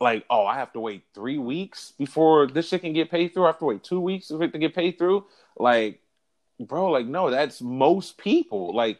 like 0.02 0.26
oh 0.30 0.46
I 0.46 0.56
have 0.56 0.74
to 0.74 0.80
wait 0.80 1.04
three 1.14 1.38
weeks 1.38 1.94
before 1.98 2.48
this 2.48 2.68
shit 2.68 2.82
can 2.82 2.94
get 2.94 3.10
paid 3.10 3.34
through. 3.34 3.46
I 3.46 3.48
have 3.48 3.60
to 3.60 3.66
wait 3.66 3.84
two 3.84 4.02
weeks 4.02 4.28
for 4.28 4.44
it 4.44 4.52
to 4.52 4.60
get 4.60 4.76
paid 4.76 4.98
through. 4.98 5.26
Like, 5.58 6.02
bro, 6.60 6.92
like 6.92 7.06
no, 7.06 7.30
that's 7.32 7.62
most 7.62 8.18
people. 8.18 8.76
Like 8.76 9.00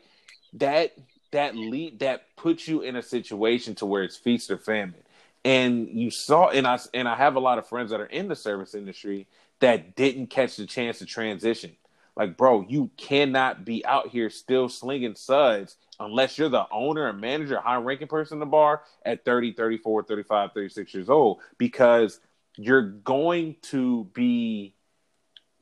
that 0.56 0.94
that 1.32 1.56
lead 1.56 2.00
that 2.00 2.36
puts 2.38 2.68
you 2.68 2.82
in 2.82 2.96
a 2.96 3.02
situation 3.02 3.76
to 3.76 3.86
where 3.86 4.04
it's 4.04 4.16
feast 4.18 4.50
or 4.52 4.58
famine. 4.58 5.04
And 5.44 5.88
you 5.90 6.10
saw 6.10 6.50
and 6.50 6.66
I 6.66 6.80
and 6.94 7.08
I 7.08 7.16
have 7.16 7.36
a 7.36 7.40
lot 7.40 7.58
of 7.58 7.68
friends 7.68 7.92
that 7.92 8.00
are 8.00 8.06
in 8.06 8.28
the 8.28 8.36
service 8.36 8.74
industry 8.74 9.28
that 9.60 9.96
didn't 9.96 10.28
catch 10.28 10.56
the 10.56 10.66
chance 10.66 11.00
to 11.00 11.06
transition. 11.06 11.76
Like, 12.16 12.38
bro, 12.38 12.66
you 12.68 12.90
cannot 12.96 13.66
be 13.66 13.86
out 13.86 14.08
here 14.08 14.30
still 14.30 14.70
slinging 14.70 15.16
suds 15.16 15.76
unless 16.00 16.38
you're 16.38 16.50
the 16.50 16.66
owner 16.72 17.08
and 17.08 17.20
manager, 17.20 17.60
high 17.60 17.76
ranking 17.76 18.08
person 18.08 18.36
in 18.36 18.40
the 18.40 18.46
bar 18.46 18.84
at 19.06 19.26
30, 19.26 19.54
34, 19.54 20.04
35, 20.04 20.52
36 20.54 20.94
years 20.94 21.10
old 21.10 21.40
because 21.58 22.20
you're 22.58 22.82
going 22.82 23.56
to 23.64 24.06
be 24.14 24.74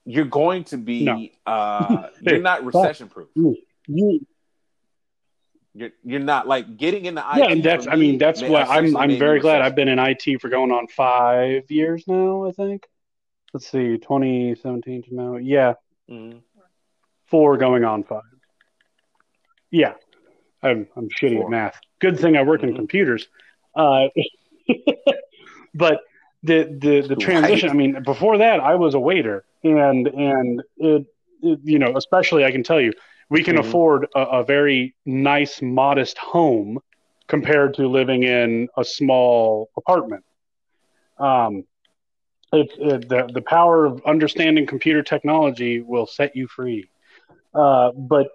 you're 0.05 0.25
going 0.25 0.63
to 0.65 0.77
be 0.77 1.05
No. 1.05 1.51
uh 1.51 2.09
you're 2.21 2.39
not 2.39 2.63
recession 2.65 3.07
proof. 3.09 3.29
You, 3.87 4.25
You're 5.75 5.89
you're 6.03 6.19
not 6.19 6.47
like 6.47 6.77
getting 6.77 7.05
into 7.05 7.21
IT. 7.21 7.37
yeah, 7.39 7.45
and 7.51 7.63
that's 7.63 7.85
for 7.85 7.91
I 7.91 7.95
mean 7.95 8.17
that's 8.19 8.41
why 8.41 8.61
I'm 8.63 8.95
I'm 8.95 9.17
very 9.17 9.39
glad 9.39 9.61
I've 9.61 9.75
been 9.75 9.87
in 9.87 9.97
IT 9.99 10.39
for 10.39 10.49
going 10.49 10.71
on 10.71 10.87
five 10.87 11.69
years 11.71 12.03
now. 12.07 12.45
I 12.45 12.51
think. 12.51 12.87
Let's 13.53 13.69
see, 13.69 13.97
2017 13.97 15.03
to 15.03 15.15
now. 15.15 15.35
Yeah, 15.37 15.73
Mhm. 16.09 16.41
four 17.25 17.57
going 17.57 17.83
on 17.83 18.03
five. 18.03 18.21
Yeah, 19.71 19.93
I'm 20.61 20.87
I'm 20.95 21.09
shitty 21.09 21.35
Four. 21.37 21.45
at 21.45 21.49
math. 21.49 21.79
Good 21.99 22.19
thing 22.19 22.37
I 22.37 22.43
work 22.43 22.61
in 22.63 22.73
Mhm. 22.73 22.75
computers. 22.75 23.27
Uh, 23.75 24.09
but 25.73 26.01
the 26.43 26.63
the 26.79 27.01
the 27.01 27.15
Right. 27.15 27.19
transition. 27.19 27.69
I 27.69 27.73
mean, 27.73 28.03
before 28.03 28.37
that, 28.39 28.59
I 28.59 28.75
was 28.75 28.93
a 28.93 28.99
waiter, 28.99 29.43
and 29.63 30.07
and 30.07 30.61
it, 30.77 31.05
it 31.41 31.59
you 31.63 31.79
know, 31.79 31.95
especially 31.97 32.45
I 32.45 32.51
can 32.51 32.61
tell 32.63 32.79
you, 32.81 32.93
we 33.33 33.41
can 33.47 33.57
Mhm. 33.57 33.61
afford 33.63 34.01
a, 34.15 34.23
a 34.39 34.43
very 34.55 34.95
nice, 35.05 35.61
modest 35.61 36.17
home 36.17 36.79
compared 37.27 37.71
to 37.75 37.87
living 37.87 38.23
in 38.23 38.67
a 38.77 38.83
small 38.83 39.69
apartment. 39.81 40.23
Um, 41.19 41.63
it's 42.53 42.75
it, 42.79 43.09
the 43.09 43.21
the 43.37 43.41
power 43.57 43.85
of 43.85 44.01
understanding 44.13 44.65
computer 44.67 45.03
technology 45.13 45.73
will 45.81 46.07
set 46.07 46.31
you 46.39 46.47
free. 46.57 46.83
Uh, 47.63 47.91
but 48.13 48.27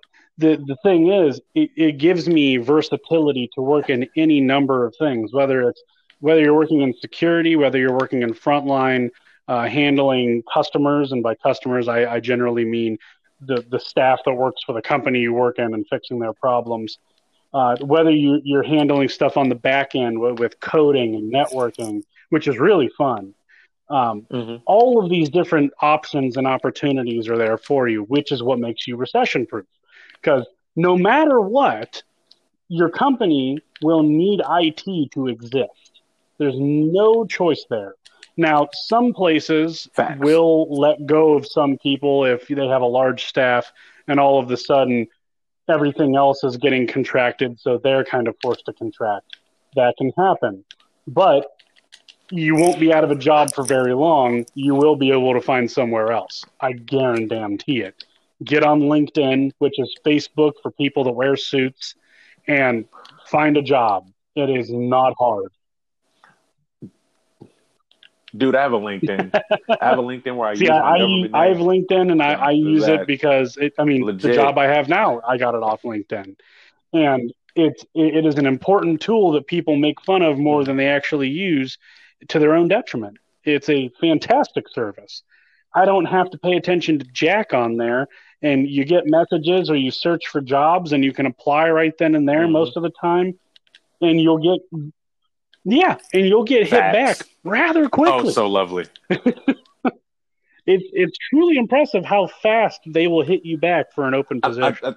the 0.42 0.51
the 0.70 0.76
thing 0.86 1.01
is, 1.24 1.40
it, 1.55 1.70
it 1.76 1.92
gives 1.99 2.28
me 2.28 2.57
versatility 2.57 3.49
to 3.55 3.61
work 3.62 3.88
in 3.90 4.01
any 4.16 4.40
number 4.40 4.86
of 4.86 4.94
things, 5.05 5.32
whether 5.32 5.68
it's 5.68 5.82
whether 6.20 6.40
you're 6.42 6.61
working 6.62 6.80
in 6.86 6.92
security, 7.07 7.55
whether 7.57 7.78
you're 7.78 7.99
working 8.05 8.22
in 8.22 8.32
frontline, 8.34 9.11
uh, 9.49 9.66
handling 9.66 10.42
customers, 10.53 11.12
and 11.12 11.22
by 11.22 11.34
customers 11.49 11.88
I, 11.88 11.99
I 12.14 12.20
generally 12.20 12.64
mean 12.64 12.99
the 13.41 13.64
the 13.70 13.78
staff 13.80 14.20
that 14.24 14.34
works 14.34 14.62
for 14.64 14.72
the 14.72 14.82
company 14.82 15.20
you 15.20 15.32
work 15.32 15.59
in 15.59 15.74
and 15.74 15.86
fixing 15.89 16.18
their 16.18 16.32
problems. 16.32 16.99
Uh, 17.55 17.76
whether 17.80 18.11
you, 18.11 18.41
you're 18.45 18.62
handling 18.62 19.09
stuff 19.09 19.39
on 19.39 19.49
the 19.49 19.55
back 19.55 19.95
end 19.95 20.18
with, 20.18 20.39
with 20.39 20.61
coding 20.61 21.14
and 21.14 21.32
networking, 21.32 22.03
which 22.28 22.47
is 22.47 22.59
really 22.59 22.91
fun. 22.99 23.34
Um, 23.89 24.26
Mhm. 24.30 24.61
all 24.66 25.03
of 25.03 25.09
these 25.09 25.30
different 25.30 25.72
options 25.80 26.36
and 26.36 26.47
opportunities 26.47 27.26
are 27.26 27.39
there 27.39 27.57
for 27.57 27.89
you, 27.89 28.03
which 28.03 28.32
is 28.32 28.43
what 28.43 28.59
makes 28.59 28.86
you 28.86 28.97
recession 28.97 29.47
proof. 29.47 29.64
Because 30.20 30.47
no 30.76 30.95
matter 30.95 31.41
what, 31.41 32.03
your 32.68 32.91
company 32.91 33.59
will 33.80 34.03
need 34.03 34.43
IT 34.47 35.11
to 35.12 35.28
exist. 35.28 36.03
There's 36.36 36.59
no 36.59 37.24
choice 37.24 37.64
there. 37.70 37.95
Now, 38.39 38.68
some 38.72 39.12
places 39.12 39.89
Facts. 39.93 40.20
will 40.20 40.72
let 40.72 41.05
go 41.07 41.34
of 41.34 41.45
some 41.45 41.76
people 41.76 42.24
if 42.24 42.47
they 42.47 42.68
have 42.68 42.82
a 42.82 42.86
large 42.86 43.24
staff 43.24 43.72
and 44.07 44.20
all 44.20 44.39
of 44.39 44.49
a 44.53 44.57
sudden 44.57 45.09
everything 45.68 46.14
else 46.14 46.45
is 46.45 46.57
getting 46.57 46.86
contracted, 46.86 47.59
so 47.59 47.78
they're 47.78 48.05
kind 48.05 48.28
of 48.28 48.36
forced 48.41 48.64
to 48.66 48.72
contract. 48.72 49.26
That 49.74 49.97
can 49.99 50.12
happen. 50.16 50.64
But 51.09 51.51
you 52.30 52.55
won't 52.55 52.78
be 52.78 52.93
out 52.93 53.03
of 53.03 53.11
a 53.11 53.16
job 53.16 53.53
for 53.53 53.64
very 53.64 53.93
long. 53.93 54.47
You 54.55 54.76
will 54.76 54.95
be 54.95 55.11
able 55.11 55.34
to 55.34 55.41
find 55.41 55.68
somewhere 55.68 56.12
else. 56.12 56.45
I 56.61 56.72
guarantee 56.74 57.80
it. 57.80 58.05
Get 58.45 58.62
on 58.62 58.82
LinkedIn, 58.82 59.51
which 59.59 59.74
is 59.78 59.93
Facebook 60.07 60.53
for 60.62 60.70
people 60.70 61.03
that 61.05 61.12
wear 61.12 61.36
suits, 61.36 61.97
and 62.47 62.84
find 63.26 63.57
a 63.57 63.62
job. 63.62 64.12
It 64.36 64.49
is 64.49 64.70
not 64.70 65.14
hard. 65.18 65.51
Dude, 68.37 68.55
I 68.55 68.62
have 68.62 68.72
a 68.72 68.79
LinkedIn. 68.79 69.35
I 69.81 69.89
have 69.89 69.99
a 69.99 70.03
LinkedIn 70.03 70.37
where 70.37 70.49
I 70.49 70.55
See, 70.55 70.64
use 70.64 70.70
I, 70.70 70.97
I, 70.97 71.45
I 71.45 71.47
have. 71.49 71.59
LinkedIn 71.59 72.12
and 72.12 72.22
I, 72.22 72.35
I 72.35 72.51
use 72.51 72.87
it 72.87 73.07
because 73.07 73.57
it, 73.57 73.72
I 73.79 73.85
mean, 73.85 74.05
the 74.18 74.35
job 74.35 74.59
I 74.59 74.66
have 74.66 74.89
now, 74.89 75.20
I 75.26 75.39
got 75.39 75.55
it 75.55 75.62
off 75.62 75.83
LinkedIn. 75.83 76.37
And 76.93 77.33
it's, 77.55 77.83
it, 77.95 78.16
it 78.16 78.26
is 78.26 78.37
an 78.37 78.47
important 78.47 79.01
tool 79.01 79.33
that 79.33 79.47
people 79.47 79.76
make 79.76 80.01
fun 80.03 80.22
of 80.22 80.39
more 80.39 80.64
than 80.64 80.76
they 80.76 80.89
actually 80.89 81.29
use 81.29 81.79
to 82.29 82.39
their 82.39 82.55
own 82.55 82.68
detriment. 82.68 83.16
It's 83.45 83.68
a 83.68 83.91
fantastic 84.01 84.68
service. 84.68 85.22
I 85.74 85.85
don't 85.85 86.07
have 86.07 86.31
to 86.31 86.39
pay 86.39 86.57
attention 86.57 86.99
to 86.99 87.07
Jack 87.12 87.55
on 87.55 87.76
there. 87.76 88.09
And 88.43 88.68
you 88.68 88.85
get 88.85 89.05
messages 89.07 89.68
or 89.70 89.76
you 89.76 89.91
search 89.91 90.29
for 90.29 90.41
jobs 90.41 90.93
and 90.93 91.03
you 91.05 91.12
can 91.12 91.26
apply 91.26 91.70
right 91.70 91.97
then 91.99 92.14
and 92.14 92.29
there 92.29 92.47
Mhm. 92.47 92.53
most 92.53 92.76
of 92.76 92.83
the 92.83 92.91
time. 93.01 93.39
And 94.01 94.20
you'll 94.20 94.39
get, 94.39 94.61
yeah, 95.64 95.96
and 96.12 96.26
you'll 96.26 96.44
get 96.44 96.68
hit 96.68 96.80
back 96.92 97.18
rather 97.44 97.88
quickly 97.88 98.28
Oh, 98.28 98.30
so 98.30 98.46
lovely. 98.46 98.86
it's 99.11 99.59
it's 100.66 101.18
truly 101.30 101.56
impressive 101.56 102.04
how 102.04 102.26
fast 102.26 102.80
they 102.86 103.06
will 103.06 103.24
hit 103.24 103.44
you 103.44 103.59
back 103.59 103.92
for 103.94 104.06
an 104.06 104.14
open 104.14 104.40
position. 104.40 104.78
I, 104.82 104.88
I, 104.88 104.94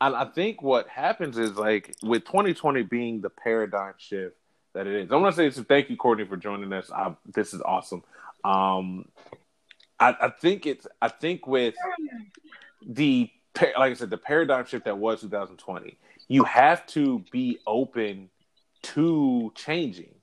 and 0.00 0.14
I 0.16 0.24
think 0.26 0.62
what 0.62 0.88
happens 0.88 1.38
is 1.38 1.56
like 1.56 1.94
with 2.02 2.24
2020 2.24 2.82
being 2.82 3.20
the 3.20 3.30
paradigm 3.30 3.94
shift 3.98 4.36
that 4.74 4.86
it 4.86 4.94
is. 4.94 5.12
I 5.12 5.16
want 5.16 5.34
to 5.34 5.36
say 5.36 5.48
this, 5.48 5.58
thank 5.66 5.88
you, 5.88 5.96
Courtney, 5.96 6.26
for 6.26 6.36
joining 6.36 6.72
us. 6.72 6.90
I, 6.90 7.14
this 7.34 7.54
is 7.54 7.62
awesome. 7.62 8.04
Um, 8.44 9.06
I, 9.98 10.14
I 10.20 10.28
think 10.28 10.66
it's 10.66 10.86
I 11.00 11.08
think 11.08 11.46
with 11.46 11.74
the 12.86 13.30
like 13.60 13.92
I 13.92 13.94
said, 13.94 14.10
the 14.10 14.16
paradigm 14.16 14.64
shift 14.66 14.84
that 14.84 14.98
was 14.98 15.20
2020, 15.20 15.98
you 16.28 16.44
have 16.44 16.86
to 16.88 17.24
be 17.30 17.58
open 17.66 18.28
to 18.82 19.52
changing 19.54 20.14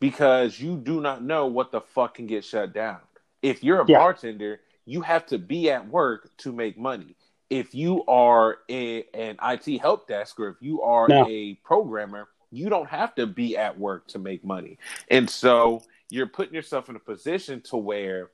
because 0.00 0.58
you 0.60 0.76
do 0.76 1.00
not 1.00 1.22
know 1.22 1.46
what 1.46 1.70
the 1.72 1.80
fuck 1.80 2.14
can 2.14 2.26
get 2.26 2.44
shut 2.44 2.72
down. 2.72 2.98
If 3.42 3.62
you're 3.62 3.80
a 3.80 3.86
Yeah. 3.88 3.98
bartender, 3.98 4.60
you 4.84 5.00
have 5.00 5.26
to 5.26 5.38
be 5.38 5.70
at 5.70 5.86
work 5.88 6.30
to 6.38 6.52
make 6.52 6.76
money. 6.78 7.16
If 7.50 7.74
you 7.74 8.04
are 8.06 8.58
a, 8.70 9.04
an 9.14 9.36
IT 9.42 9.78
help 9.80 10.08
desk 10.08 10.40
or 10.40 10.48
if 10.48 10.56
you 10.60 10.82
are 10.82 11.08
No. 11.08 11.26
a 11.26 11.54
programmer, 11.64 12.28
you 12.50 12.68
don't 12.68 12.88
have 12.88 13.14
to 13.16 13.26
be 13.26 13.56
at 13.56 13.78
work 13.78 14.06
to 14.08 14.18
make 14.18 14.44
money. 14.44 14.78
And 15.10 15.28
so 15.28 15.82
you're 16.10 16.26
putting 16.26 16.54
yourself 16.54 16.88
in 16.88 16.96
a 16.96 17.00
position 17.00 17.60
to 17.62 17.76
where 17.76 18.30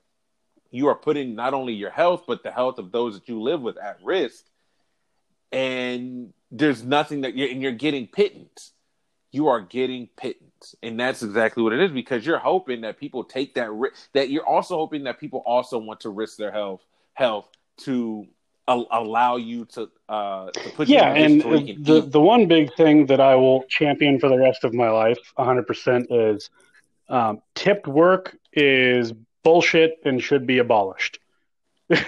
you 0.71 0.89
are 0.89 0.95
putting 0.95 1.35
not 1.35 1.55
only 1.55 1.73
your 1.73 1.91
health 1.91 2.25
but 2.27 2.43
the 2.43 2.51
health 2.51 2.79
of 2.79 2.93
those 2.93 3.15
that 3.15 3.29
you 3.29 3.41
live 3.41 3.61
with 3.61 3.77
at 3.79 3.99
risk. 4.03 4.45
And 5.53 6.33
there's 6.51 6.85
nothing 6.85 7.23
that 7.23 7.37
you're 7.37 7.49
and 7.49 7.61
you're 7.63 7.73
getting 7.73 8.07
pittance. 8.07 8.73
You 9.33 9.49
are 9.49 9.61
getting 9.61 10.09
pittance. 10.17 10.75
And 10.83 10.99
that's 10.99 11.23
exactly 11.23 11.63
what 11.63 11.73
it 11.73 11.81
is 11.81 11.91
because 11.91 12.25
you're 12.25 12.39
hoping 12.39 12.83
that 12.83 12.99
people 12.99 13.25
take 13.25 13.55
that 13.55 13.71
risk 13.73 14.09
that 14.13 14.31
you're 14.31 14.47
also 14.47 14.77
hoping 14.77 15.05
that 15.05 15.19
people 15.19 15.43
also 15.45 15.79
want 15.79 16.01
to 16.01 16.11
risk 16.11 16.37
their 16.37 16.53
health 16.53 16.83
health 17.15 17.49
to 17.79 18.27
allow 18.69 19.37
you 19.37 19.65
to 19.65 19.91
uh 20.09 20.51
to 20.51 20.71
put 20.71 20.89
Yeah, 20.89 21.13
and 21.13 21.43
position 21.43 21.51
where 21.51 21.59
you 21.61 21.75
can 21.75 21.83
the 21.83 22.01
the 22.03 22.21
one 22.21 22.47
big 22.47 22.73
thing 22.75 23.07
that 23.07 23.21
I 23.21 23.35
will 23.35 23.65
champion 23.65 24.21
for 24.21 24.29
the 24.29 24.39
rest 24.39 24.65
of 24.65 24.75
my 24.75 24.91
life, 24.91 25.19
100%, 25.39 26.07
is 26.11 26.51
um, 27.09 27.43
tipped 27.55 27.89
work 27.89 28.37
is 28.53 29.13
bullshit 29.43 30.01
and 30.05 30.23
should 30.23 30.47
be 30.47 30.59
abolished. 30.59 31.19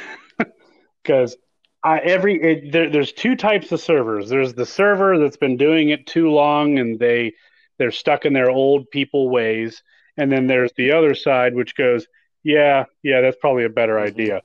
Because 1.03 1.37
I 1.83 1.99
every 1.99 2.41
it, 2.41 2.73
there, 2.73 2.89
there's 2.89 3.13
two 3.13 3.35
types 3.35 3.73
of 3.73 3.81
servers. 3.81 4.29
There's 4.29 4.55
the 4.55 4.67
server 4.67 5.19
that's 5.19 5.37
been 5.37 5.57
doing 5.57 5.89
it 5.89 6.07
too 6.07 6.31
long 6.31 6.79
and 6.79 6.99
they 6.99 7.33
they're 7.79 7.91
stuck 7.91 8.25
in 8.25 8.33
their 8.33 8.51
old 8.51 8.89
people 8.91 9.29
ways, 9.29 9.83
and 10.17 10.31
then 10.31 10.47
there's 10.47 10.73
the 10.77 10.93
other 10.93 11.15
side 11.15 11.55
which 11.55 11.75
goes, 11.75 12.07
yeah, 12.45 12.85
yeah, 13.03 13.21
that's 13.21 13.37
probably 13.41 13.65
a 13.65 13.69
better 13.69 13.99
idea. 13.99 14.43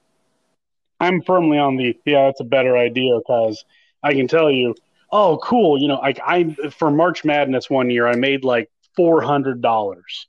I'm 0.99 1.21
firmly 1.21 1.59
on 1.59 1.75
the 1.75 1.95
yeah, 2.05 2.25
that's 2.25 2.41
a 2.41 2.45
better 2.45 2.75
idea 2.75 3.17
because 3.17 3.63
I 4.01 4.13
can 4.13 4.27
tell 4.27 4.49
you, 4.49 4.73
oh, 5.11 5.39
cool, 5.43 5.79
you 5.79 5.87
know, 5.87 5.99
like 5.99 6.19
I 6.25 6.55
for 6.71 6.89
March 6.89 7.23
Madness 7.23 7.69
one 7.69 7.91
year, 7.91 8.07
I 8.07 8.15
made 8.15 8.43
like 8.43 8.71
four 8.95 9.21
hundred 9.21 9.61
dollars 9.61 10.27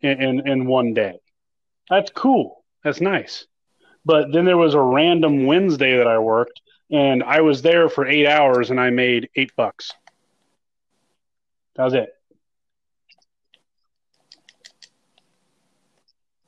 in, 0.00 0.22
in 0.22 0.48
in 0.48 0.66
one 0.66 0.94
day. 0.94 1.18
That's 1.90 2.10
cool. 2.10 2.64
That's 2.82 3.00
nice. 3.00 3.46
But 4.04 4.32
then 4.32 4.44
there 4.44 4.56
was 4.56 4.74
a 4.74 4.80
random 4.80 5.46
Wednesday 5.46 5.96
that 5.96 6.06
I 6.06 6.18
worked, 6.18 6.60
and 6.90 7.22
I 7.22 7.40
was 7.40 7.62
there 7.62 7.88
for 7.88 8.06
eight 8.06 8.26
hours, 8.26 8.70
and 8.70 8.80
I 8.80 8.90
made 8.90 9.30
eight 9.36 9.52
bucks. 9.56 9.92
That 11.76 11.84
was 11.84 11.94
it. 11.94 12.10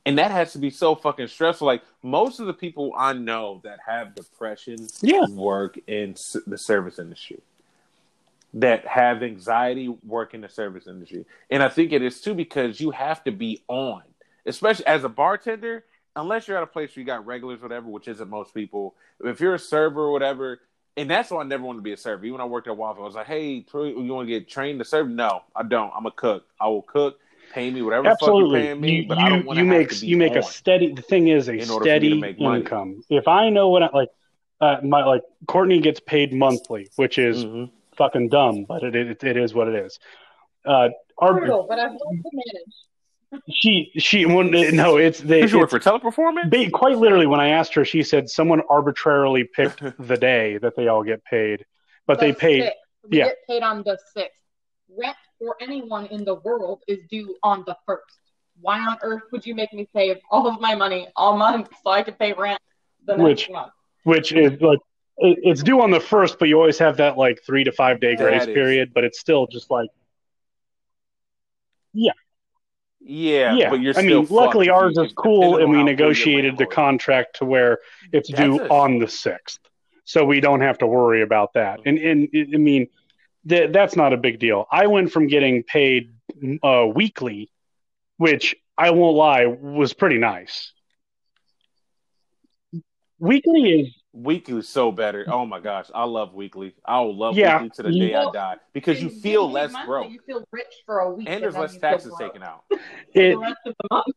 and 0.07 0.18
that 0.18 0.30
has 0.30 0.53
to 0.53 0.59
be 0.59 0.70
so 0.70 0.95
fucking 0.95 1.26
stressful. 1.26 1.66
Like 1.66 1.82
most 2.03 2.39
of 2.39 2.47
the 2.47 2.55
people 2.55 2.95
I 2.97 3.12
know 3.12 3.61
that 3.64 3.80
have 3.87 4.14
depression 4.14 4.87
Yeah. 5.03 5.26
work 5.26 5.78
in 5.89 6.14
the 6.47 6.57
service 6.57 6.99
industry. 7.01 7.41
That 8.55 8.87
have 8.87 9.22
anxiety 9.24 9.89
work 9.89 10.32
in 10.32 10.41
the 10.41 10.49
service 10.49 10.87
industry, 10.87 11.26
and 11.51 11.62
I 11.62 11.68
think 11.68 11.93
it 11.93 12.01
is 12.01 12.20
too 12.20 12.32
because 12.32 12.80
you 12.80 12.93
have 12.93 13.22
to 13.24 13.32
be 13.32 13.64
on, 13.68 14.03
especially 14.47 14.87
as 14.87 15.05
a 15.05 15.09
bartender. 15.09 15.85
Unless 16.19 16.49
you're 16.49 16.57
at 16.57 16.63
a 16.63 16.67
place 16.67 16.97
where 16.97 17.03
you 17.03 17.07
got 17.07 17.27
regulars, 17.27 17.61
whatever, 17.61 17.89
which 17.89 18.09
isn't 18.09 18.31
most 18.31 18.55
people. 18.55 18.95
If 19.23 19.39
you're 19.39 19.55
a 19.55 19.59
server 19.59 20.01
or 20.01 20.13
whatever, 20.13 20.61
and 20.97 21.11
that's 21.11 21.31
why 21.31 21.43
I 21.43 21.45
never 21.45 21.63
wanted 21.63 21.81
to 21.81 21.83
be 21.83 21.93
a 21.93 21.97
server. 21.99 22.25
Even 22.25 22.33
when 22.39 22.41
I 22.41 22.47
worked 22.47 22.69
at 22.69 22.77
Waffle, 22.77 23.03
I 23.03 23.07
was 23.07 23.15
like, 23.15 23.27
"Hey, 23.27 23.67
you 23.71 24.15
want 24.15 24.27
to 24.27 24.41
get 24.41 24.49
trained 24.49 24.79
to 24.79 24.85
serve?" 24.87 25.11
No, 25.11 25.43
I 25.55 25.63
don't. 25.63 25.93
I'm 25.95 26.07
a 26.07 26.11
cook. 26.11 26.47
I 26.59 26.69
will 26.69 26.81
cook. 26.81 27.19
Pay 27.53 27.71
me 27.71 27.83
whatever 27.83 28.05
the 28.05 28.09
fuck 28.11 28.23
Absolutely. 28.23 28.61
you're 28.61 28.67
paying 28.69 28.81
me, 28.81 29.01
you 29.03 29.09
but 29.09 29.19
I 29.19 29.29
don't 29.29 29.45
want 29.45 29.59
you 29.59 29.65
make 29.67 29.91
have 29.91 29.99
to 29.99 30.01
be 30.01 30.07
you 30.09 30.17
make 30.17 30.37
a 30.37 30.43
steady. 30.43 30.93
The 30.93 31.03
thing 31.03 31.29
is 31.29 31.49
a 31.49 31.53
in 31.53 31.71
order 31.71 31.85
for 31.85 32.01
me 32.01 32.09
to 32.09 32.19
steady 32.19 32.45
income. 32.45 33.03
If 33.11 33.29
I 33.29 33.51
know 33.51 33.69
what 33.69 33.83
I 33.83 33.91
like, 33.93 34.09
uh, 34.63 34.79
my 34.83 35.05
like 35.05 35.23
Courtney 35.47 35.81
gets 35.81 36.01
paid 36.01 36.33
monthly, 36.33 36.89
which 36.97 37.19
is 37.19 37.45
Mhm. 37.45 37.71
fucking 37.95 38.31
dumb, 38.31 38.65
but 38.65 38.83
it, 38.83 38.97
it 38.97 39.23
it 39.23 39.37
is 39.37 39.53
what 39.53 39.69
it 39.69 39.75
is. 39.75 39.99
Uh, 40.65 40.89
our, 41.19 41.35
Brutal, 41.35 41.67
but 41.69 41.79
I've 41.79 41.91
learned 41.93 42.23
to 42.25 42.31
manage. 42.33 42.75
She 43.51 43.91
she 43.99 44.27
well, 44.27 44.45
no, 44.45 44.97
it's 44.97 45.20
they. 45.20 45.43
Did 45.43 45.53
you 45.53 45.59
work 45.59 45.70
for 45.70 45.81
Teleperformance? 45.81 46.51
Ba- 46.51 46.70
quite 46.70 46.97
literally, 46.97 47.27
when 47.27 47.41
I 47.41 47.49
asked 47.49 47.74
her, 47.74 47.85
she 47.85 48.03
said 48.03 48.29
someone 48.31 48.62
arbitrarily 48.68 49.45
picked 49.45 49.83
the 49.99 50.16
day 50.16 50.59
that 50.59 50.77
they 50.77 50.89
all 50.89 51.03
get 51.03 51.24
paid, 51.24 51.64
but 52.07 52.20
they 52.20 52.33
paid. 52.33 52.72
We 53.09 53.18
yeah. 53.18 53.27
get 53.27 53.39
paid 53.49 53.62
on 53.62 53.83
the 53.85 53.99
sixth. 54.14 54.41
Rent 54.97 55.16
for 55.39 55.57
anyone 55.61 56.07
in 56.07 56.24
the 56.24 56.37
world 56.37 56.83
is 56.87 56.99
due 57.11 57.37
on 57.43 57.64
the 57.66 57.77
first. 57.87 58.18
Why 58.61 58.81
on 58.81 58.97
earth 59.03 59.24
would 59.33 59.45
you 59.45 59.55
make 59.55 59.72
me 59.72 59.89
save 59.95 60.18
all 60.31 60.47
of 60.49 60.61
my 60.61 60.74
money 60.74 61.09
all 61.16 61.37
month 61.37 61.68
so 61.85 61.91
I 61.91 62.03
could 62.03 62.18
pay 62.18 62.33
rent 62.33 62.61
the 63.05 63.16
next 63.16 63.22
Which- 63.24 63.51
month? 63.51 63.72
which 64.05 64.33
is 64.33 64.61
like 64.61 64.79
it, 65.18 65.39
it's 65.43 65.62
due 65.64 65.81
on 65.81 65.91
the 65.91 65.99
first, 66.01 66.39
but 66.39 66.49
you 66.49 66.57
always 66.59 66.79
have 66.79 66.99
that 66.99 67.18
like 67.18 67.43
three 67.45 67.64
to 67.64 67.72
five 67.72 68.01
day 68.01 68.14
grace 68.14 68.47
period. 68.47 68.93
But 68.95 69.03
it's 69.05 69.18
still 69.18 69.47
just 69.49 69.68
like 69.70 69.91
Yeah, 71.93 72.12
yeah. 73.55 73.71
but 73.71 73.81
you're 73.81 73.97
I 73.97 74.03
mean, 74.03 74.27
luckily 74.31 74.69
ours 74.69 74.99
is 74.99 75.13
cool, 75.13 75.59
and 75.59 75.71
we 75.71 75.79
on 75.79 75.87
how 75.87 75.97
cool 75.97 75.97
your 75.97 75.97
negotiated 75.97 76.59
the 76.59 76.67
contract 76.67 77.37
to 77.37 77.45
where 77.45 77.79
it's 78.13 78.29
That's 78.31 78.41
due 78.41 78.59
on 78.69 78.99
the 78.99 79.09
sixth, 79.09 79.61
so 80.05 80.25
we 80.25 80.41
don't 80.41 80.61
have 80.61 80.79
to 80.79 80.87
worry 80.87 81.23
about 81.23 81.53
that. 81.55 81.81
And 81.87 81.99
and 81.99 82.29
I 82.35 82.59
mean, 82.59 82.89
th- 83.49 83.73
that's 83.73 83.97
not 83.97 84.13
a 84.13 84.17
big 84.17 84.39
deal. 84.39 84.67
I 84.71 84.87
went 84.89 85.13
from 85.13 85.29
getting 85.29 85.63
paid 85.63 86.15
uh, 86.63 86.87
weekly, 86.93 87.51
which 88.17 88.57
I 88.77 88.91
won't 88.91 89.17
lie 89.17 89.47
was 89.47 89.93
pretty 89.93 90.19
nice. 90.19 90.73
Weekly 93.19 93.81
is 93.81 93.95
Weekly 94.17 94.59
is 94.59 94.69
so 94.69 94.91
better. 94.91 95.27
Oh 95.29 95.45
my 95.45 95.61
gosh, 95.61 95.91
I 95.95 96.05
love 96.05 96.33
weekly. 96.35 96.75
I 96.87 97.01
will 97.01 97.14
love 97.14 97.37
Yeah. 97.37 97.61
weekly 97.61 97.71
to 97.77 97.83
the 97.83 97.93
day 97.93 98.14
I 98.14 98.31
die 98.33 98.57
because 98.73 99.03
you 99.03 99.11
feel 99.11 99.51
less 99.51 99.73
monthly, 99.73 99.87
broke 99.87 100.11
You 100.11 100.21
feel 100.27 100.45
rich 100.53 100.75
for 100.87 101.01
a 101.01 101.11
week, 101.12 101.29
and 101.29 101.43
there's 101.43 101.53
then 101.53 101.62
less 101.62 101.77
taxes 101.77 102.14
taken 102.19 102.43
out. 102.43 102.64
it. 103.14 103.33
the 103.33 103.39
rest 103.39 103.57
of 103.67 103.75
the 103.79 103.89
month. 103.91 104.05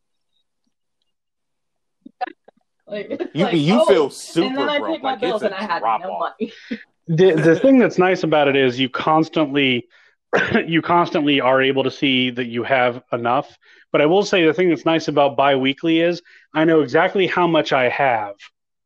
Like, 2.87 3.29
You 3.35 3.43
like, 3.45 3.55
you 3.55 3.79
oh, 3.81 3.85
feel 3.85 4.09
super 4.09 4.47
and 4.47 4.57
then 4.57 4.69
I 4.69 4.79
broke. 4.79 4.93
paid 4.93 5.03
my 5.03 5.11
Like 5.11 5.21
bills 5.21 5.43
it's 5.43 5.51
and 5.51 5.53
I 5.53 5.63
a 5.63 5.67
had 5.67 5.79
drop 5.79 6.01
no 6.01 6.11
off. 6.11 6.31
money. 6.39 6.51
the 7.07 7.33
the 7.33 7.55
thing 7.59 7.77
that's 7.77 7.99
nice 7.99 8.23
about 8.23 8.47
it 8.47 8.55
is 8.55 8.79
you 8.79 8.89
constantly 8.89 9.87
you 10.65 10.81
constantly 10.81 11.39
are 11.39 11.61
able 11.61 11.83
to 11.83 11.91
see 11.91 12.31
that 12.31 12.45
you 12.45 12.63
have 12.63 13.03
enough. 13.11 13.57
But 13.91 14.01
I 14.01 14.07
will 14.07 14.23
say 14.23 14.43
the 14.45 14.53
thing 14.55 14.69
that's 14.69 14.85
nice 14.85 15.07
about 15.07 15.37
biweekly 15.37 15.99
is 15.99 16.23
I 16.55 16.63
know 16.63 16.81
exactly 16.81 17.27
how 17.27 17.45
much 17.45 17.73
I 17.73 17.89
have. 17.89 18.33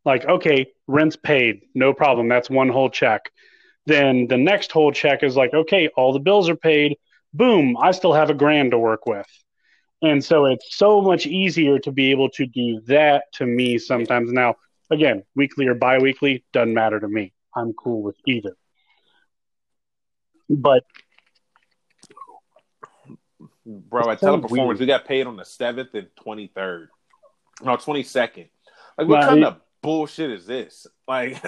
Like, 0.06 0.26
okay, 0.26 0.68
rent's 0.88 1.16
paid, 1.16 1.62
no 1.74 1.94
problem. 1.94 2.28
That's 2.28 2.50
one 2.50 2.70
whole 2.70 2.90
check. 2.90 3.32
Then 3.86 4.28
the 4.28 4.38
next 4.38 4.72
whole 4.72 4.92
check 4.92 5.24
is 5.24 5.36
like, 5.36 5.54
okay, 5.54 5.90
all 5.96 6.14
the 6.14 6.20
bills 6.20 6.50
are 6.50 6.56
paid. 6.56 6.98
Boom, 7.34 7.78
I 7.78 7.92
still 7.92 8.14
have 8.14 8.30
a 8.30 8.34
grand 8.34 8.72
to 8.72 8.80
work 8.80 9.06
with. 9.06 9.28
And 10.02 10.24
so 10.24 10.46
it's 10.46 10.76
so 10.76 11.02
much 11.02 11.26
easier 11.26 11.80
to 11.80 11.92
be 11.92 12.12
able 12.12 12.30
to 12.32 12.46
do 12.46 12.82
that 12.88 13.32
to 13.34 13.46
me 13.46 13.78
sometimes. 13.78 14.32
Now, 14.32 14.56
again, 14.92 15.24
weekly 15.36 15.68
or 15.68 15.76
biweekly 15.76 16.44
doesn't 16.52 16.74
matter 16.74 17.00
to 17.00 17.08
me. 17.08 17.34
I'm 17.56 17.74
cool 17.74 18.02
with 18.02 18.18
either. 18.28 18.56
But 20.50 20.84
Bro, 23.66 24.12
at 24.12 24.20
Teleperformance, 24.20 24.50
weird. 24.50 24.80
we 24.80 24.86
got 24.86 25.06
paid 25.06 25.26
on 25.26 25.38
the 25.38 25.46
seventh 25.46 25.94
and 25.94 26.08
twenty 26.22 26.48
third. 26.48 26.90
No, 27.64 27.78
twenty 27.78 28.04
second. 28.04 28.50
Like 28.98 29.08
what 29.08 29.22
Nah, 29.22 29.28
kind 29.28 29.46
of 29.46 29.62
bullshit 29.84 30.32
is 30.32 30.48
this? 30.48 30.88
Like 31.06 31.44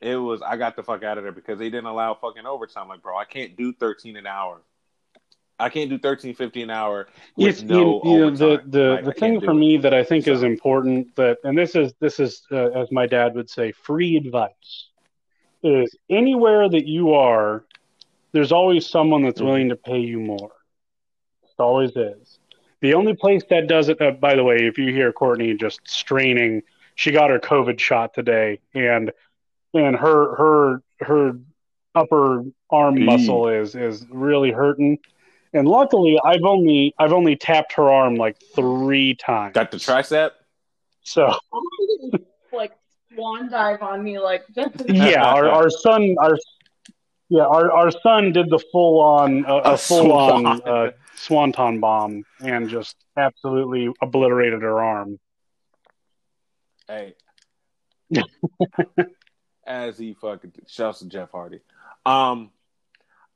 it 0.00 0.16
was 0.16 0.40
I 0.40 0.56
got 0.56 0.76
the 0.76 0.82
fuck 0.82 1.02
out 1.02 1.18
of 1.18 1.24
there 1.24 1.32
because 1.32 1.58
they 1.58 1.68
didn't 1.68 1.86
allow 1.86 2.14
fucking 2.14 2.46
overtime. 2.46 2.88
Like, 2.88 3.02
bro, 3.02 3.18
I 3.18 3.24
can't 3.24 3.56
do 3.56 3.72
thirteen 3.72 4.16
an 4.16 4.26
hour. 4.26 4.62
I 5.58 5.68
can't 5.68 5.90
do 5.90 5.98
thirteen 5.98 6.34
fifty 6.34 6.62
an 6.62 6.70
hour 6.70 7.08
with 7.36 7.48
it's, 7.48 7.62
no 7.62 8.00
you, 8.04 8.18
know, 8.18 8.30
the 8.30 8.62
the, 8.66 8.84
Like, 8.92 9.04
the 9.04 9.12
thing 9.12 9.40
for 9.40 9.50
it. 9.50 9.54
me 9.54 9.76
that 9.78 9.92
I 9.92 10.02
think 10.04 10.26
is 10.26 10.42
important 10.42 11.14
that 11.16 11.38
and 11.44 11.58
this 11.58 11.74
is 11.74 11.92
this 12.00 12.18
is 12.18 12.42
uh, 12.50 12.70
as 12.70 12.90
my 12.90 13.06
dad 13.06 13.34
would 13.34 13.50
say 13.50 13.72
free 13.72 14.16
advice 14.16 14.88
is 15.62 15.94
anywhere 16.08 16.68
that 16.68 16.86
you 16.86 17.12
are 17.12 17.64
there's 18.32 18.52
always 18.52 18.88
someone 18.88 19.22
that's 19.22 19.40
willing 19.40 19.68
to 19.68 19.76
pay 19.76 19.98
you 19.98 20.20
more. 20.20 20.52
It 21.42 21.60
always 21.60 21.90
is. 21.96 22.38
The 22.80 22.94
only 22.94 23.14
place 23.14 23.42
that 23.50 23.66
does 23.66 23.88
it 23.90 24.00
uh, 24.00 24.12
by 24.12 24.34
the 24.34 24.44
way 24.44 24.58
if 24.60 24.78
you 24.78 24.94
hear 24.94 25.12
Courtney 25.12 25.54
just 25.54 25.80
straining 25.84 26.62
she 27.00 27.12
got 27.12 27.30
her 27.30 27.38
covid 27.38 27.80
shot 27.80 28.12
today 28.12 28.60
and 28.74 29.10
and 29.72 29.96
her 29.96 30.34
her 30.36 30.82
her 31.00 31.32
upper 31.94 32.44
arm 32.68 33.02
muscle 33.06 33.48
is 33.48 33.74
is 33.74 34.04
really 34.10 34.50
hurting. 34.50 34.98
And 35.54 35.66
luckily 35.66 36.18
i've 36.22 36.44
only 36.44 36.94
i've 36.98 37.14
only 37.14 37.36
tapped 37.36 37.72
her 37.72 37.90
arm 37.90 38.16
like 38.16 38.36
three 38.54 39.14
times. 39.14 39.54
Got 39.54 39.70
the 39.70 39.78
tricep? 39.78 40.32
so. 41.02 41.34
Like 42.52 42.72
swan 43.14 43.48
dive 43.48 43.80
on 43.80 44.02
me, 44.02 44.18
like 44.18 44.42
just 44.54 44.82
yeah 44.88 45.24
our, 45.24 45.48
our 45.48 45.70
son 45.70 46.16
our 46.18 46.36
yeah 47.28 47.44
our, 47.44 47.70
our 47.70 47.90
son 47.92 48.32
did 48.32 48.50
the 48.50 48.58
full 48.72 49.00
on 49.00 49.46
uh, 49.46 49.60
a 49.64 49.72
A 49.74 49.78
full 49.78 50.12
on 50.12 50.42
swan. 50.42 50.62
uh, 50.68 50.90
swanton 51.14 51.78
bomb 51.80 52.24
and 52.40 52.68
just 52.68 52.96
absolutely 53.16 53.88
obliterated 54.02 54.62
her 54.62 54.82
arm 54.82 55.18
Hey. 56.90 57.14
As 59.66 59.96
he 59.96 60.14
fucking 60.14 60.52
shouts 60.66 60.98
to 60.98 61.06
Jeff 61.06 61.30
Hardy. 61.30 61.60
Um 62.04 62.50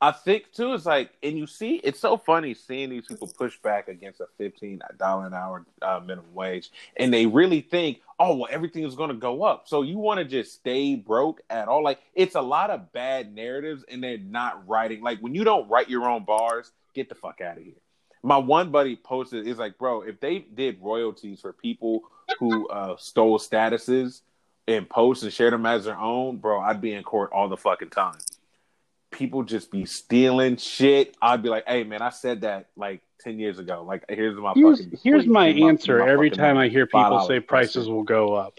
I 0.01 0.11
think 0.11 0.53
too 0.53 0.75
it's 0.75 0.87
like 0.87 1.13
and 1.23 1.39
you 1.39 1.47
see 1.47 1.77
it's 1.77 2.01
so 2.01 2.17
funny 2.17 2.55
seeing 2.55 2.91
these 2.91 3.07
people 3.07 3.29
push 3.29 3.57
back 3.59 3.87
against 3.87 4.21
a 4.21 4.27
fifteen 4.37 4.81
dollar 4.99 5.29
an 5.29 5.35
hour 5.35 5.65
uh, 5.81 6.01
minimum 6.01 6.35
wage 6.35 6.73
and 6.97 7.15
they 7.15 7.27
really 7.27 7.61
think, 7.61 8.01
oh 8.19 8.35
well 8.35 8.49
everything 8.51 8.83
is 8.83 8.97
gonna 8.97 9.15
go 9.15 9.45
up. 9.45 9.69
So 9.69 9.83
you 9.83 9.99
wanna 9.99 10.25
just 10.25 10.53
stay 10.55 10.97
broke 10.97 11.41
at 11.49 11.69
all. 11.69 11.85
Like 11.85 12.01
it's 12.13 12.35
a 12.35 12.43
lot 12.43 12.71
of 12.71 12.93
bad 12.93 13.33
narratives 13.33 13.85
and 13.89 14.03
they're 14.03 14.19
not 14.19 14.69
writing 14.69 15.01
like 15.01 15.21
when 15.21 15.35
you 15.37 15.45
don't 15.45 15.69
write 15.69 15.89
your 15.89 16.09
own 16.11 16.25
bars, 16.25 16.73
get 16.93 17.09
the 17.09 17.15
fuck 17.15 17.41
out 17.41 17.57
of 17.57 17.63
here. 17.63 17.75
My 18.25 18.39
one 18.39 18.71
buddy 18.71 18.97
posted 18.97 19.47
is 19.47 19.59
like, 19.59 19.77
bro, 19.79 20.01
if 20.01 20.19
they 20.19 20.39
did 20.39 20.79
royalties 20.81 21.43
for 21.43 21.53
people 21.53 22.01
who 22.39 22.67
uh, 22.69 22.97
stole 22.99 23.39
statuses 23.39 24.23
and 24.67 24.89
posts 24.89 25.23
and 25.25 25.33
shared 25.33 25.53
them 25.53 25.67
as 25.67 25.85
their 25.85 25.99
own, 25.99 26.39
bro, 26.39 26.59
I'd 26.59 26.81
be 26.81 26.95
in 26.95 27.03
court 27.05 27.31
all 27.33 27.51
the 27.51 27.57
fucking 27.59 27.91
time. 27.91 28.17
People 29.11 29.43
just 29.43 29.71
be 29.71 29.85
stealing 29.85 30.57
shit. 30.57 31.15
I'd 31.21 31.43
be 31.43 31.51
like, 31.51 31.65
"Hey, 31.69 31.85
man, 31.85 32.01
I 32.03 32.09
said 32.09 32.41
that 32.41 32.71
like 32.77 33.03
ten 33.21 33.39
years 33.39 33.59
ago. 33.59 33.85
Like, 33.87 34.05
here's 34.09 34.37
my 34.37 34.55
Here's, 34.57 34.83
fucking 34.83 34.99
here's 35.05 35.27
my 35.27 35.49
Here's 35.53 35.61
my- 35.61 35.69
answer 35.69 35.99
my 35.99 36.09
every 36.09 36.31
time 36.31 36.55
money. 36.57 36.69
I 36.69 36.73
hear 36.73 36.87
people 36.87 37.25
say 37.29 37.39
prices 37.41 37.89
will 37.89 38.03
go 38.03 38.35
up. 38.35 38.59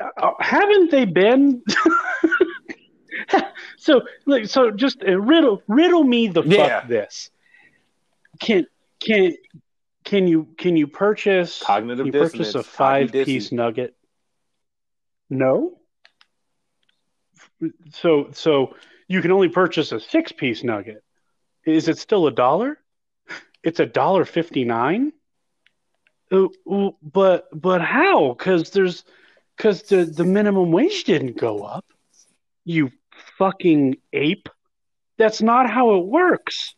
Uh, 0.00 0.32
haven't 0.40 0.90
they 0.90 1.04
been? 1.04 1.62
so, 3.76 4.02
like, 4.26 4.46
so 4.46 4.72
just 4.72 5.02
uh, 5.06 5.18
riddle 5.20 5.62
riddle 5.68 6.02
me 6.04 6.26
the 6.26 6.42
Yeah. 6.42 6.80
fuck 6.80 6.88
this. 6.88 7.30
Can 8.40 8.66
can 9.00 9.36
can 10.04 10.26
you 10.28 10.48
can 10.58 10.76
you 10.76 10.86
purchase 10.86 11.62
Cognitive 11.62 12.06
you 12.06 12.12
purchase 12.12 12.54
a 12.54 12.62
five 12.62 13.08
Cognitive 13.08 13.26
piece 13.26 13.44
dissonance. 13.44 13.52
nugget? 13.52 13.96
No. 15.30 15.78
So 17.92 18.28
so 18.32 18.74
you 19.08 19.22
can 19.22 19.30
only 19.30 19.48
purchase 19.48 19.92
a 19.92 20.00
six 20.00 20.32
piece 20.32 20.62
nugget. 20.62 21.02
Is 21.64 21.88
it 21.88 21.98
still 21.98 22.26
a 22.26 22.32
dollar? 22.32 22.78
It's 23.62 23.80
a 23.80 23.86
dollar 23.86 24.24
fifty 24.24 24.64
nine. 24.64 25.12
Uh, 26.30 26.48
but 27.02 27.48
but 27.52 27.80
how? 27.80 28.34
Because 28.34 28.70
there's 28.70 29.04
because 29.56 29.82
the 29.82 30.04
the 30.04 30.24
minimum 30.24 30.72
wage 30.72 31.04
didn't 31.04 31.38
go 31.38 31.62
up. 31.62 31.84
You 32.64 32.90
fucking 33.38 33.96
ape. 34.12 34.48
That's 35.16 35.40
not 35.40 35.70
how 35.70 35.96
it 35.96 36.06
works. 36.06 36.74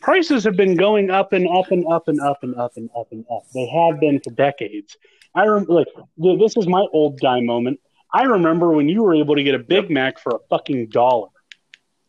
Prices 0.00 0.44
have 0.44 0.56
been 0.56 0.76
going 0.76 1.10
up 1.10 1.32
and 1.32 1.48
up 1.48 1.70
and 1.70 1.86
up 1.86 2.08
and 2.08 2.20
up 2.20 2.42
and 2.42 2.54
up 2.56 2.72
and 2.76 2.90
up 2.96 3.08
and 3.12 3.24
up. 3.30 3.44
They 3.54 3.66
have 3.66 4.00
been 4.00 4.20
for 4.20 4.30
decades. 4.30 4.96
I 5.34 5.44
remember, 5.44 5.72
like, 5.72 5.88
this 6.16 6.56
is 6.56 6.66
my 6.66 6.86
old 6.92 7.20
guy 7.20 7.40
moment. 7.40 7.80
I 8.12 8.22
remember 8.22 8.70
when 8.70 8.88
you 8.88 9.02
were 9.02 9.14
able 9.14 9.34
to 9.34 9.42
get 9.42 9.54
a 9.54 9.58
Big 9.58 9.90
Mac 9.90 10.18
for 10.18 10.36
a 10.36 10.38
fucking 10.48 10.88
dollar. 10.88 11.28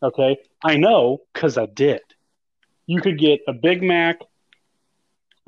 Okay, 0.04 0.38
I 0.64 0.78
know 0.78 1.22
because 1.34 1.58
I 1.58 1.66
did. 1.66 2.02
You 2.86 3.02
could 3.02 3.18
get 3.18 3.42
a 3.48 3.54
Big 3.54 3.82
Mac, 3.82 4.20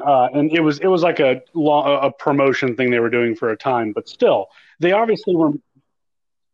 uh, 0.03 0.29
and 0.33 0.51
it 0.51 0.61
was 0.61 0.79
it 0.79 0.87
was 0.87 1.03
like 1.03 1.19
a 1.19 1.41
a 1.55 2.11
promotion 2.11 2.75
thing 2.75 2.89
they 2.89 2.99
were 2.99 3.11
doing 3.11 3.35
for 3.35 3.49
a 3.49 3.57
time, 3.57 3.93
but 3.93 4.09
still, 4.09 4.47
they 4.79 4.93
obviously 4.93 5.35
were 5.35 5.51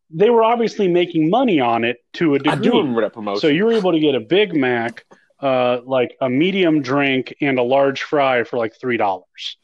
they 0.10 0.30
were 0.30 0.44
obviously 0.44 0.88
making 0.88 1.30
money 1.30 1.60
on 1.60 1.86
it 1.86 2.04
to 2.14 2.36
a 2.36 2.40
degree. 2.40 2.70
do 2.70 2.78
remember 2.78 3.02
that 3.02 3.14
promotion. 3.14 3.40
So 3.40 3.48
you 3.48 3.66
were 3.66 3.74
able 3.74 3.94
to 3.94 4.00
get 4.00 4.16
a 4.16 4.20
Big 4.20 4.54
Mac, 4.54 5.06
uh, 5.44 5.82
like 5.86 6.16
a 6.22 6.30
medium 6.30 6.82
drink 6.82 7.36
and 7.42 7.60
a 7.60 7.64
large 7.64 8.02
fry 8.02 8.46
for 8.46 8.58
like 8.58 8.74
three 8.80 8.96
dollars. 8.96 9.58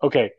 Okay, 0.00 0.30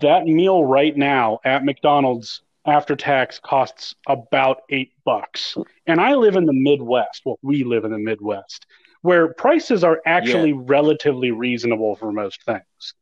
that 0.00 0.24
meal 0.24 0.64
right 0.64 0.96
now 0.96 1.40
at 1.44 1.64
McDonald's 1.64 2.40
after 2.64 2.96
tax 2.96 3.38
costs 3.38 3.94
about 4.08 4.62
eight 4.70 4.92
bucks, 5.04 5.56
and 5.86 6.00
I 6.00 6.14
live 6.14 6.36
in 6.36 6.46
the 6.46 6.54
Midwest. 6.54 7.20
Well, 7.26 7.38
we 7.42 7.62
live 7.62 7.84
in 7.84 7.92
the 7.92 7.98
Midwest, 7.98 8.64
where 9.02 9.34
prices 9.34 9.84
are 9.84 10.00
actually 10.06 10.54
relatively 10.54 11.30
reasonable 11.30 11.96
for 11.96 12.12
most 12.12 12.42
things. 12.44 12.94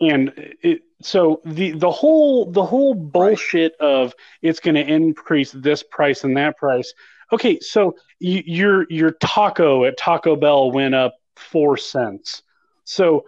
And 0.00 0.32
it, 0.62 0.82
so 1.02 1.40
the 1.44 1.72
the 1.72 1.90
whole 1.90 2.52
the 2.52 2.64
whole 2.64 2.94
bullshit 2.94 3.74
of 3.80 4.14
it's 4.42 4.60
going 4.60 4.76
to 4.76 4.86
increase 4.86 5.50
this 5.50 5.82
price 5.82 6.22
and 6.22 6.36
that 6.36 6.56
price. 6.56 6.94
Okay, 7.32 7.58
so 7.60 7.94
your 8.20 8.86
your 8.90 9.12
taco 9.12 9.84
at 9.84 9.96
Taco 9.96 10.36
Bell 10.36 10.70
went 10.70 10.94
up 10.94 11.14
four 11.36 11.76
cents. 11.76 12.42
So 12.84 13.24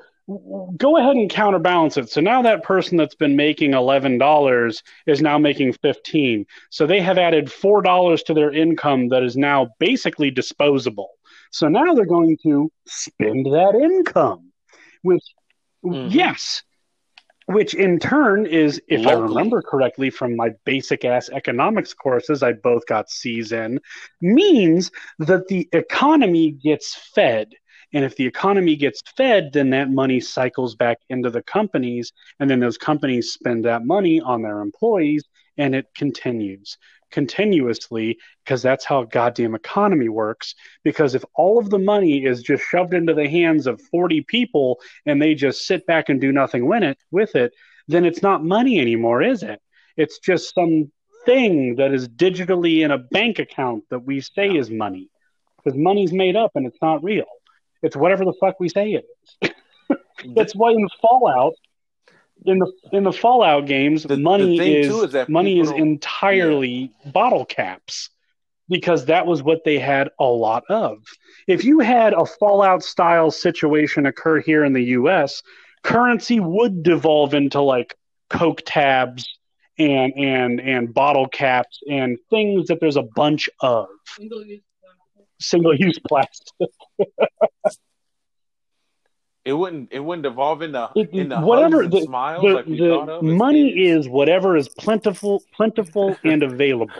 go 0.76 0.96
ahead 0.96 1.16
and 1.16 1.28
counterbalance 1.28 1.96
it. 1.96 2.08
So 2.08 2.20
now 2.20 2.42
that 2.42 2.62
person 2.62 2.96
that's 2.96 3.14
been 3.14 3.36
making 3.36 3.74
eleven 3.74 4.16
dollars 4.18 4.82
is 5.06 5.20
now 5.20 5.38
making 5.38 5.74
fifteen. 5.74 6.46
So 6.70 6.86
they 6.86 7.00
have 7.00 7.18
added 7.18 7.52
four 7.52 7.82
dollars 7.82 8.22
to 8.24 8.34
their 8.34 8.52
income 8.52 9.08
that 9.08 9.22
is 9.22 9.36
now 9.36 9.70
basically 9.78 10.30
disposable. 10.30 11.10
So 11.50 11.68
now 11.68 11.94
they're 11.94 12.06
going 12.06 12.38
to 12.44 12.70
spend 12.86 13.46
that 13.46 13.74
income, 13.74 14.52
which 15.02 15.24
Mhm. 15.84 16.12
yes, 16.12 16.62
which 17.50 17.74
in 17.74 17.98
turn 17.98 18.46
is, 18.46 18.80
if 18.86 19.06
I 19.06 19.12
remember 19.12 19.60
correctly 19.60 20.08
from 20.08 20.36
my 20.36 20.50
basic 20.64 21.04
ass 21.04 21.28
economics 21.30 21.92
courses, 21.92 22.44
I 22.44 22.52
both 22.52 22.86
got 22.86 23.10
C's 23.10 23.50
in, 23.50 23.80
means 24.20 24.92
that 25.18 25.48
the 25.48 25.68
economy 25.72 26.52
gets 26.52 26.94
fed. 26.94 27.52
And 27.92 28.04
if 28.04 28.14
the 28.14 28.24
economy 28.24 28.76
gets 28.76 29.02
fed, 29.16 29.52
then 29.52 29.70
that 29.70 29.90
money 29.90 30.20
cycles 30.20 30.76
back 30.76 30.98
into 31.08 31.28
the 31.28 31.42
companies, 31.42 32.12
and 32.38 32.48
then 32.48 32.60
those 32.60 32.78
companies 32.78 33.32
spend 33.32 33.64
that 33.64 33.84
money 33.84 34.20
on 34.20 34.42
their 34.42 34.60
employees, 34.60 35.24
and 35.60 35.74
it 35.74 35.86
continues 35.94 36.78
continuously 37.10 38.16
because 38.44 38.62
that's 38.62 38.84
how 38.84 39.02
a 39.02 39.06
goddamn 39.06 39.54
economy 39.54 40.08
works. 40.08 40.54
Because 40.84 41.14
if 41.14 41.24
all 41.34 41.58
of 41.58 41.68
the 41.68 41.78
money 41.78 42.24
is 42.24 42.42
just 42.42 42.62
shoved 42.64 42.94
into 42.94 43.14
the 43.14 43.28
hands 43.28 43.66
of 43.66 43.80
40 43.90 44.22
people 44.22 44.80
and 45.06 45.20
they 45.20 45.34
just 45.34 45.66
sit 45.66 45.86
back 45.86 46.08
and 46.08 46.20
do 46.20 46.32
nothing 46.32 46.66
with 46.66 46.82
it, 46.82 46.98
with 47.10 47.34
it, 47.36 47.52
then 47.88 48.04
it's 48.04 48.22
not 48.22 48.44
money 48.44 48.80
anymore, 48.80 49.22
is 49.22 49.42
it? 49.42 49.60
It's 49.96 50.18
just 50.18 50.54
some 50.54 50.90
thing 51.26 51.76
that 51.76 51.92
is 51.92 52.08
digitally 52.08 52.82
in 52.84 52.90
a 52.90 52.98
bank 52.98 53.38
account 53.38 53.84
that 53.90 54.00
we 54.00 54.20
say 54.20 54.48
is 54.48 54.70
money. 54.70 55.10
Because 55.62 55.78
money's 55.78 56.12
made 56.12 56.36
up 56.36 56.52
and 56.54 56.66
it's 56.66 56.80
not 56.80 57.04
real. 57.04 57.26
It's 57.82 57.96
whatever 57.96 58.24
the 58.24 58.34
fuck 58.40 58.58
we 58.60 58.68
say 58.70 58.92
it 58.92 59.04
is. 59.42 59.50
That's 60.34 60.54
why 60.54 60.70
in 60.70 60.88
Fallout, 61.02 61.54
in 62.46 62.58
the 62.58 62.72
in 62.92 63.04
the 63.04 63.12
Fallout 63.12 63.66
games, 63.66 64.02
The- 64.02 64.16
the 64.16 64.16
money 64.18 64.58
thing, 64.58 64.72
is 64.74 64.88
too, 64.88 65.02
is 65.04 65.12
that 65.12 65.28
money 65.28 65.60
is 65.60 65.70
don't- 65.70 65.80
entirely 65.80 66.92
bottle 67.12 67.44
caps 67.44 68.10
because 68.68 69.06
that 69.06 69.26
was 69.26 69.42
what 69.42 69.64
they 69.64 69.78
had 69.78 70.10
a 70.20 70.24
lot 70.24 70.62
of. 70.68 70.98
If 71.48 71.64
you 71.64 71.80
had 71.80 72.12
a 72.12 72.24
Fallout 72.24 72.82
style 72.84 73.30
situation 73.30 74.06
occur 74.06 74.40
here 74.40 74.64
in 74.64 74.72
the 74.72 74.84
U.S., 74.84 75.42
currency 75.82 76.38
would 76.40 76.82
devolve 76.82 77.34
into 77.34 77.60
like 77.60 77.96
Coke 78.28 78.62
tabs 78.64 79.26
and 79.78 80.12
and 80.16 80.60
and 80.60 80.92
bottle 80.94 81.26
caps 81.26 81.80
and 81.88 82.18
things 82.30 82.68
that 82.68 82.80
there's 82.80 82.96
a 82.96 83.02
bunch 83.16 83.48
of 83.60 83.86
single 85.40 85.74
use 85.74 85.98
plastic. 86.06 86.68
It 89.44 89.54
wouldn't. 89.54 89.88
It 89.90 90.00
wouldn't 90.00 90.26
evolve 90.26 90.62
into 90.62 90.90
It- 90.94 91.10
into 91.12 91.40
whatever 91.40 91.86
the, 91.86 92.02
smiles 92.02 92.42
the, 92.42 92.48
like 92.48 92.66
we 92.66 92.78
the 92.78 92.88
thought 92.88 93.08
of. 93.08 93.22
money 93.22 93.86
is 93.86 94.08
whatever 94.08 94.56
is 94.56 94.68
plentiful 94.68 95.42
plentiful 95.54 96.16
and 96.24 96.42
available 96.42 96.94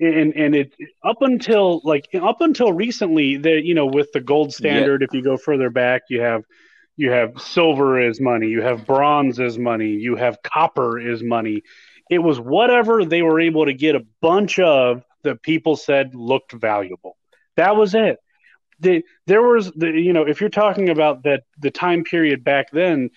and 0.00 0.34
and 0.34 0.54
it 0.54 0.72
up 1.04 1.22
until 1.22 1.80
like 1.84 2.08
up 2.14 2.40
until 2.40 2.72
recently 2.72 3.36
the 3.36 3.62
you 3.62 3.74
know 3.74 3.86
with 3.86 4.10
the 4.12 4.20
gold 4.20 4.52
standard 4.52 5.02
if 5.02 5.12
you 5.12 5.22
go 5.22 5.36
further 5.36 5.70
back 5.70 6.02
you 6.08 6.20
have 6.20 6.42
you 6.96 7.10
have 7.10 7.40
silver 7.40 8.00
as 8.00 8.20
money 8.20 8.48
you 8.48 8.60
have 8.60 8.86
bronze 8.86 9.38
as 9.38 9.58
money 9.58 9.90
you 9.90 10.16
have 10.16 10.36
copper 10.42 10.98
as 10.98 11.22
money 11.22 11.62
it 12.10 12.18
was 12.18 12.40
whatever 12.40 13.04
they 13.04 13.22
were 13.22 13.40
able 13.40 13.64
to 13.66 13.72
get 13.72 13.94
a 13.94 14.04
bunch 14.20 14.58
of 14.58 15.02
that 15.22 15.42
people 15.42 15.76
said 15.76 16.14
looked 16.14 16.52
valuable 16.52 17.16
that 17.56 17.76
was 17.76 17.94
it 17.94 18.18
the, 18.80 19.04
there 19.26 19.42
was 19.42 19.70
the 19.72 19.90
you 19.90 20.12
know 20.12 20.22
if 20.26 20.40
you're 20.40 20.50
talking 20.50 20.88
about 20.88 21.22
that 21.24 21.42
the 21.58 21.70
time 21.70 22.04
period 22.04 22.44
back 22.44 22.70
then 22.72 23.10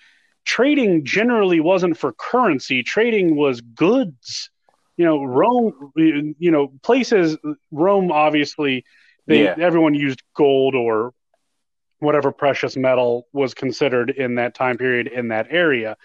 trading 0.44 1.04
generally 1.04 1.60
wasn't 1.60 1.96
for 1.96 2.12
currency. 2.12 2.82
Trading 2.82 3.36
was 3.36 3.60
goods. 3.60 4.50
You 4.96 5.04
know 5.04 5.22
rome 5.24 5.92
you 5.96 6.50
know 6.50 6.72
places 6.82 7.36
rome 7.70 8.10
obviously 8.10 8.84
they 9.26 9.42
Yeah. 9.44 9.54
everyone 9.60 9.94
used 9.94 10.22
gold 10.34 10.74
or 10.74 11.12
whatever 12.00 12.32
precious 12.32 12.76
metal 12.76 13.26
was 13.32 13.54
considered 13.54 14.10
in 14.10 14.36
that 14.36 14.54
time 14.54 14.78
period 14.78 15.06
in 15.08 15.28
that 15.28 15.46
area. 15.50 15.96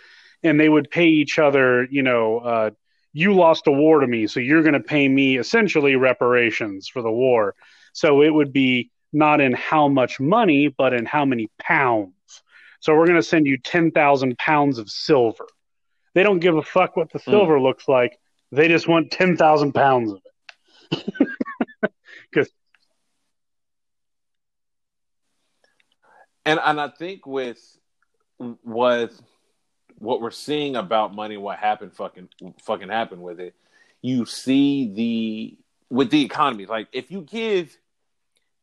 And 0.43 0.59
they 0.59 0.69
would 0.69 0.89
pay 0.91 1.07
each 1.07 1.39
other 1.39 1.85
you 1.89 2.03
know 2.03 2.39
uh, 2.39 2.69
you 3.13 3.33
lost 3.33 3.67
a 3.67 3.71
war 3.71 3.99
to 4.01 4.07
me 4.07 4.27
so 4.27 4.39
you're 4.39 4.63
going 4.63 4.73
to 4.73 4.79
pay 4.79 5.07
me 5.07 5.37
essentially 5.37 5.95
reparations 5.95 6.87
for 6.87 7.01
the 7.01 7.11
war. 7.11 7.55
So 7.93 8.21
it 8.21 8.29
would 8.33 8.51
be 8.53 8.91
not 9.13 9.41
in 9.41 9.53
how 9.53 9.87
much 9.87 10.19
money 10.19 10.67
but 10.67 10.93
in 10.93 11.05
how 11.05 11.25
many 11.25 11.49
pounds. 11.59 12.13
So 12.79 12.93
we're 12.93 13.05
going 13.05 13.15
to 13.15 13.23
send 13.23 13.45
you 13.45 13.57
10,000 13.57 14.37
pounds 14.37 14.77
of 14.77 14.89
silver. 14.89 15.47
They 16.13 16.23
don't 16.23 16.39
give 16.39 16.57
a 16.57 16.63
fuck 16.63 16.97
what 16.97 17.11
the 17.11 17.19
hmm. 17.19 17.31
silver 17.31 17.59
looks 17.59 17.87
like. 17.87 18.19
They 18.51 18.67
just 18.67 18.87
want 18.87 19.11
10,000 19.11 19.73
pounds 19.73 20.11
of 20.11 20.19
it. 20.91 21.09
And 26.45 26.59
and 26.63 26.79
I 26.79 26.89
think 26.89 27.25
with 27.25 27.61
with 28.39 29.21
what 29.97 30.21
we're 30.21 30.31
seeing 30.31 30.75
about 30.75 31.15
money, 31.15 31.37
what 31.37 31.59
happened, 31.59 31.93
fucking 31.93 32.29
fucking 32.63 32.89
happened 32.89 33.21
with 33.21 33.39
it. 33.39 33.55
You 34.01 34.25
see 34.25 34.93
the 34.93 35.57
with 35.89 36.09
the 36.09 36.23
economy, 36.23 36.65
like 36.65 36.87
if 36.91 37.11
you 37.11 37.21
give, 37.21 37.77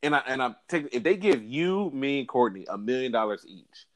and 0.02 0.14
I 0.14 0.22
and 0.26 0.42
I 0.42 0.54
take 0.68 0.88
if 0.92 1.02
they 1.02 1.16
give 1.16 1.42
you, 1.42 1.90
me, 1.92 2.20
and 2.20 2.28
Courtney 2.28 2.66
a 2.68 2.78
million 2.78 3.12
dollars 3.12 3.44
each, 3.46 3.86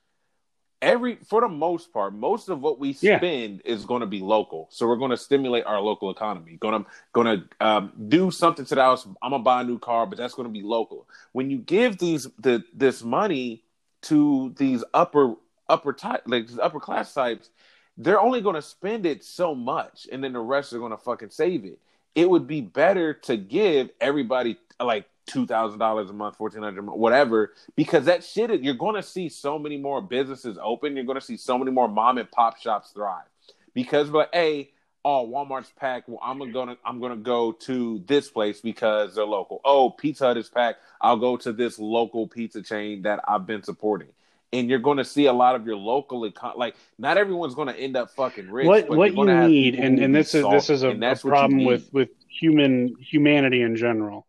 every 0.82 1.16
for 1.24 1.40
the 1.40 1.48
most 1.48 1.92
part, 1.92 2.14
most 2.14 2.48
of 2.48 2.60
what 2.60 2.78
we 2.78 2.96
Yeah. 3.00 3.18
spend 3.18 3.62
is 3.64 3.84
going 3.84 4.00
to 4.00 4.06
be 4.06 4.20
local. 4.20 4.68
So 4.70 4.86
we're 4.86 4.96
going 4.96 5.10
to 5.10 5.16
stimulate 5.16 5.64
our 5.64 5.80
local 5.80 6.10
economy. 6.10 6.56
Going 6.56 6.84
to 6.84 6.90
going 7.12 7.26
to 7.26 7.66
um, 7.66 7.92
do 8.08 8.30
something 8.30 8.64
to 8.66 8.74
the 8.74 8.82
house. 8.82 9.06
I'm 9.22 9.30
gonna 9.30 9.42
buy 9.42 9.62
a 9.62 9.64
new 9.64 9.78
car, 9.78 10.06
but 10.06 10.18
that's 10.18 10.34
going 10.34 10.48
to 10.48 10.52
be 10.52 10.62
local. 10.62 11.08
When 11.32 11.50
you 11.50 11.58
give 11.58 11.98
these 11.98 12.28
the 12.38 12.62
this 12.74 13.02
money 13.02 13.62
to 14.02 14.52
these 14.56 14.84
upper 14.92 15.34
upper 15.68 15.94
type 15.94 16.22
like 16.26 16.46
these 16.46 16.58
upper 16.58 16.78
class 16.80 17.14
types, 17.14 17.48
they're 17.96 18.20
only 18.20 18.42
going 18.42 18.56
to 18.56 18.62
spend 18.62 19.06
it 19.06 19.24
so 19.24 19.54
much, 19.54 20.06
and 20.12 20.22
then 20.22 20.34
the 20.34 20.40
rest 20.40 20.72
are 20.74 20.78
going 20.78 20.90
to 20.90 20.98
fucking 20.98 21.30
save 21.30 21.64
it. 21.64 21.78
It 22.14 22.28
would 22.28 22.46
be 22.46 22.60
better 22.60 23.14
to 23.14 23.36
give 23.36 23.90
everybody 24.00 24.58
like 24.78 25.06
two 25.26 25.46
thousand 25.46 25.78
dollars 25.78 26.10
a 26.10 26.12
month, 26.12 26.36
fourteen 26.36 26.62
hundred, 26.62 26.84
whatever, 26.86 27.52
because 27.76 28.04
that 28.06 28.22
shit. 28.24 28.50
is- 28.50 28.60
You're 28.62 28.74
going 28.74 28.96
to 28.96 29.02
see 29.02 29.28
so 29.28 29.58
many 29.58 29.76
more 29.76 30.00
businesses 30.00 30.58
open. 30.62 30.96
You're 30.96 31.04
going 31.04 31.18
to 31.20 31.24
see 31.24 31.36
so 31.36 31.56
many 31.58 31.70
more 31.70 31.88
mom 31.88 32.18
and 32.18 32.30
pop 32.30 32.58
shops 32.58 32.90
thrive 32.90 33.24
because 33.74 34.10
we're 34.10 34.20
like, 34.20 34.34
hey, 34.34 34.70
oh, 35.04 35.26
Walmart's 35.26 35.72
packed. 35.78 36.08
Well, 36.08 36.20
I'm 36.22 36.50
gonna 36.52 36.76
I'm 36.84 37.00
gonna 37.00 37.16
go 37.16 37.52
to 37.52 38.02
this 38.06 38.28
place 38.28 38.60
because 38.60 39.14
they're 39.14 39.24
local. 39.24 39.60
Oh, 39.64 39.90
Pizza 39.90 40.26
Hut 40.26 40.36
is 40.36 40.48
packed. 40.48 40.80
I'll 41.00 41.16
go 41.18 41.36
to 41.38 41.52
this 41.52 41.78
local 41.78 42.26
pizza 42.26 42.62
chain 42.62 43.02
that 43.02 43.20
I've 43.26 43.46
been 43.46 43.62
supporting. 43.62 44.08
And 44.52 44.68
you're 44.70 44.78
going 44.78 44.98
to 44.98 45.04
see 45.04 45.26
a 45.26 45.32
lot 45.32 45.56
of 45.56 45.66
your 45.66 45.74
local 45.74 46.20
econ- 46.30 46.56
like 46.56 46.76
not 46.96 47.16
everyone's 47.18 47.56
going 47.56 47.66
to 47.66 47.76
end 47.76 47.96
up 47.96 48.10
fucking 48.12 48.48
rich. 48.48 48.66
what 48.66 48.88
but 48.88 48.96
what 48.98 49.10
you 49.16 49.24
need, 49.48 49.74
and, 49.74 49.98
and 49.98 50.14
this 50.14 50.32
is 50.32 50.44
this 50.52 50.70
is 50.70 50.84
a, 50.84 50.90
a 50.90 50.96
that's 50.96 51.24
what 51.24 51.30
you 51.30 51.32
problem 51.32 51.64
with 51.64 51.92
with 51.92 52.10
human 52.28 52.94
humanity 53.00 53.62
in 53.62 53.74
general, 53.74 54.26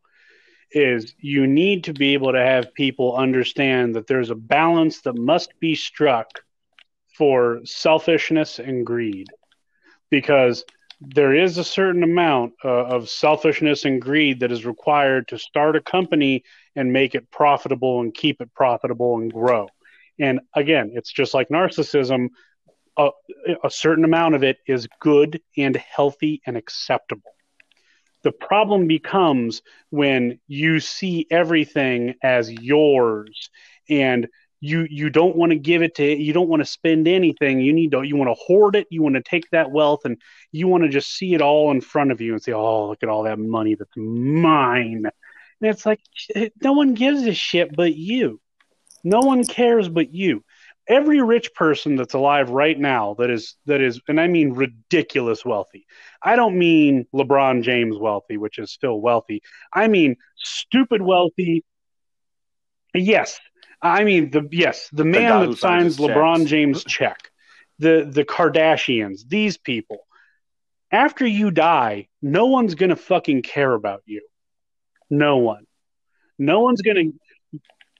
is 0.71 1.15
you 1.19 1.47
need 1.47 1.83
to 1.85 1.93
be 1.93 2.13
able 2.13 2.31
to 2.31 2.39
have 2.39 2.73
people 2.73 3.15
understand 3.15 3.95
that 3.95 4.07
there's 4.07 4.29
a 4.29 4.35
balance 4.35 5.01
that 5.01 5.15
must 5.15 5.53
be 5.59 5.75
struck 5.75 6.27
for 7.17 7.61
selfishness 7.63 8.59
and 8.59 8.85
greed, 8.85 9.27
because 10.09 10.65
there 10.99 11.33
is 11.33 11.57
a 11.57 11.63
certain 11.63 12.03
amount 12.03 12.53
uh, 12.63 12.69
of 12.69 13.09
selfishness 13.09 13.85
and 13.85 14.01
greed 14.01 14.39
that 14.39 14.51
is 14.51 14.65
required 14.65 15.27
to 15.27 15.37
start 15.37 15.75
a 15.75 15.81
company 15.81 16.43
and 16.75 16.91
make 16.91 17.15
it 17.15 17.29
profitable 17.31 18.01
and 18.01 18.13
keep 18.13 18.41
it 18.41 18.53
profitable 18.53 19.17
and 19.17 19.31
grow. 19.31 19.67
And 20.19 20.39
again, 20.53 20.91
it's 20.93 21.11
just 21.11 21.33
like 21.33 21.49
narcissism 21.49 22.29
a, 22.97 23.09
a 23.63 23.69
certain 23.69 24.05
amount 24.05 24.35
of 24.35 24.43
it 24.43 24.57
is 24.67 24.87
good 24.99 25.41
and 25.57 25.75
healthy 25.75 26.41
and 26.45 26.57
acceptable. 26.57 27.34
The 28.26 28.31
problem 28.31 28.88
becomes 28.88 29.61
when 29.91 30.39
you 30.47 30.80
see 30.80 31.27
everything 31.30 32.15
as 32.23 32.52
yours 32.52 33.52
and 33.88 34.27
you 34.61 34.88
you 34.89 35.11
don't 35.11 35.35
want 35.35 35.52
to 35.52 35.60
give 35.60 35.84
it 35.84 35.93
to 35.97 36.03
you 36.03 36.34
don't 36.34 36.49
want 36.49 36.61
to 36.61 36.65
spend 36.65 37.07
anything. 37.07 37.60
You 37.60 37.72
need 37.72 37.91
to 37.91 38.02
you 38.02 38.15
want 38.15 38.31
to 38.31 38.43
hoard 38.43 38.76
it. 38.76 38.88
You 38.89 39.03
want 39.03 39.14
to 39.14 39.22
take 39.22 39.47
that 39.52 39.69
wealth 39.69 40.06
and 40.06 40.19
you 40.52 40.68
want 40.68 40.85
to 40.85 40.89
just 40.89 41.15
see 41.15 41.35
it 41.35 41.41
all 41.41 41.69
in 41.69 41.81
front 41.81 42.11
of 42.11 42.19
you 42.19 42.34
and 42.34 42.41
say 42.41 42.52
oh 42.52 42.88
look 42.88 43.03
at 43.03 43.10
all 43.10 43.23
that 43.23 43.38
money 43.38 43.76
that's 43.76 43.95
mine. 43.95 45.06
And 45.61 45.72
it's 45.72 45.85
like 45.85 45.99
no 46.64 46.73
one 46.73 46.95
gives 46.95 47.27
a 47.27 47.34
shit 47.35 47.76
but 47.76 47.95
you. 47.95 48.41
No 49.03 49.19
one 49.19 49.43
cares 49.45 49.88
but 49.88 50.11
you 50.11 50.43
every 50.87 51.21
rich 51.21 51.53
person 51.53 51.95
that's 51.95 52.13
alive 52.13 52.49
right 52.49 52.77
now 52.77 53.15
that 53.15 53.29
is 53.29 53.55
that 53.65 53.81
is 53.81 53.99
and 54.07 54.19
I 54.19 54.27
mean 54.27 54.53
ridiculous 54.53 55.43
wealthy. 55.43 55.85
I 56.21 56.35
don't 56.35 56.57
mean 56.57 57.05
LeBron 57.13 57.63
James 57.63 57.97
wealthy, 57.97 58.37
which 58.37 58.59
is 58.59 58.71
still 58.71 58.99
wealthy. 58.99 59.41
I 59.73 59.87
mean 59.87 60.17
stupid 60.37 61.01
wealthy. 61.01 61.63
Yes. 62.93 63.39
I 63.81 64.03
mean 64.03 64.31
the 64.31 64.47
yes, 64.51 64.89
the 64.91 65.05
man 65.05 65.29
guy 65.29 65.45
that 65.47 65.57
signs 65.57 65.95
signs 65.95 65.97
LeBron 65.97 66.37
checks. 66.37 66.49
James 66.49 66.83
check. 66.83 67.31
The 67.79 68.07
the 68.09 68.23
Kardashians, 68.23 69.27
these 69.27 69.57
people. 69.57 69.99
After 70.91 71.25
you 71.25 71.51
die, 71.51 72.07
no 72.21 72.45
one's 72.45 72.75
going 72.75 72.91
to 72.91 72.95
fucking 72.95 73.41
care 73.41 73.73
about 73.73 74.03
you. 74.05 74.21
No 75.09 75.37
one. 75.37 75.65
No 76.39 76.61
one's 76.61 76.81
going 76.81 77.13
to 77.51 77.59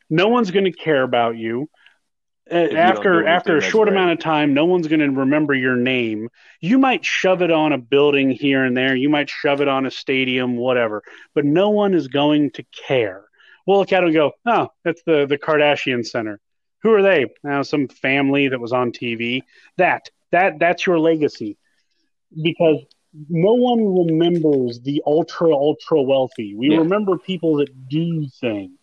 no 0.09 0.29
one's 0.29 0.51
going 0.51 0.65
to 0.65 0.71
care 0.71 1.03
about 1.03 1.35
you 1.35 1.67
uh, 1.67 1.69
you 1.69 1.69
don't 1.69 1.69
do 1.69 2.34
Uh, 2.51 2.55
after 2.76 3.26
after 3.26 3.57
a 3.57 3.61
short 3.61 3.88
great. 3.88 3.97
amount 3.97 4.11
of 4.11 4.19
time 4.19 4.53
no 4.53 4.65
one's 4.65 4.88
going 4.88 4.99
to 4.99 5.09
remember 5.09 5.53
your 5.55 5.76
name. 5.76 6.30
You 6.61 6.77
might 6.77 7.03
shove 7.03 7.41
it 7.41 7.49
on 7.51 7.73
a 7.73 7.77
building 7.80 8.30
here 8.30 8.63
and 8.63 8.77
there. 8.77 8.95
You 8.95 9.09
might 9.09 9.30
shove 9.31 9.61
it 9.61 9.67
on 9.67 9.88
a 9.88 9.91
stadium 9.91 10.55
whatever. 10.55 11.01
But 11.34 11.45
no 11.45 11.72
one 11.72 11.95
is 11.95 12.07
going 12.07 12.51
to 12.51 12.63
care. 12.88 13.26
We'll 13.65 13.80
look 13.80 13.91
at 13.93 14.03
it 14.03 14.07
and 14.07 14.13
go 14.15 14.34
oh 14.45 14.67
that's 14.84 15.01
the 15.03 15.26
the 15.26 15.39
kardashian 15.39 16.05
center. 16.05 16.39
Who 16.84 16.93
are 16.93 17.01
they? 17.01 17.26
Now 17.43 17.63
some 17.63 17.88
family 17.88 18.49
that 18.49 18.59
was 18.59 18.73
on 18.73 18.91
tv 18.91 19.41
that 19.77 20.09
that 20.31 20.59
that's 20.59 20.85
your 20.85 20.99
legacy. 20.99 21.57
Because 22.43 22.85
no 23.30 23.53
one 23.53 24.07
remembers 24.07 24.81
the 24.81 25.01
ultra 25.07 25.51
ultra 25.51 26.01
wealthy. 26.01 26.53
We 26.55 26.69
Yeah. 26.72 26.77
remember 26.77 27.17
people 27.17 27.57
that 27.57 27.88
do 27.89 28.27
things. 28.39 28.77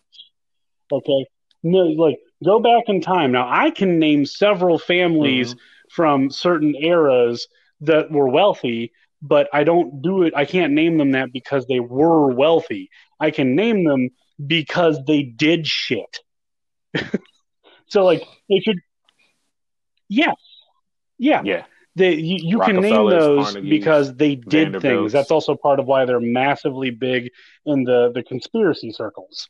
Okay? 0.90 1.26
No 1.62 1.78
like 1.78 2.18
go 2.44 2.60
back 2.60 2.84
in 2.86 3.00
time 3.00 3.32
now 3.32 3.48
i 3.50 3.70
can 3.70 3.98
name 3.98 4.24
several 4.24 4.78
families 4.78 5.54
mm-hmm. 5.54 5.60
from 5.90 6.30
certain 6.30 6.74
eras 6.74 7.46
that 7.80 8.10
were 8.10 8.28
wealthy 8.28 8.92
but 9.20 9.48
i 9.52 9.64
don't 9.64 10.02
do 10.02 10.22
it 10.22 10.32
i 10.36 10.44
can't 10.44 10.72
name 10.72 10.98
them 10.98 11.12
that 11.12 11.32
because 11.32 11.66
they 11.66 11.80
were 11.80 12.28
wealthy 12.28 12.90
i 13.20 13.30
can 13.30 13.54
name 13.54 13.84
them 13.84 14.08
because 14.44 14.98
they 15.06 15.22
did 15.22 15.66
shit 15.66 16.18
so 17.86 18.04
like 18.04 18.22
they 18.48 18.60
should 18.60 18.78
yeah 20.08 20.32
yeah 21.18 21.40
Yeah. 21.44 21.64
they, 21.94 22.14
you, 22.14 22.38
you 22.40 22.58
can 22.60 22.76
name 22.80 23.08
those 23.08 23.54
Carnegies, 23.54 23.70
because 23.70 24.14
they 24.14 24.34
did 24.34 24.80
things. 24.82 25.12
That's 25.12 25.30
also 25.30 25.54
part 25.54 25.78
of 25.78 25.86
why 25.86 26.04
they're 26.04 26.20
massively 26.20 26.90
big 26.90 27.30
in 27.64 27.84
the, 27.84 28.10
the 28.12 28.22
conspiracy 28.22 28.90
circles. 28.92 29.48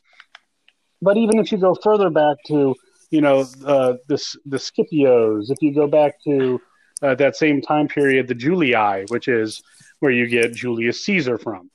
But 1.03 1.17
even 1.17 1.39
if 1.39 1.51
you 1.51 1.57
go 1.57 1.75
further 1.75 2.09
back 2.09 2.37
to, 2.47 2.75
you 3.11 3.21
know, 3.21 3.41
uh, 3.65 3.93
the, 4.07 4.17
the 4.45 4.57
Scipios, 4.57 5.51
if 5.51 5.57
you 5.61 5.73
go 5.73 5.87
back 5.87 6.13
to 6.23 6.61
uh, 7.01 7.15
that 7.15 7.35
same 7.35 7.61
time 7.61 7.87
period, 7.87 8.27
the 8.27 8.35
Julii, 8.35 9.05
which 9.09 9.27
is 9.27 9.61
where 9.99 10.11
you 10.11 10.27
get 10.27 10.53
Julius 10.53 11.03
Caesar 11.05 11.37
from, 11.37 11.69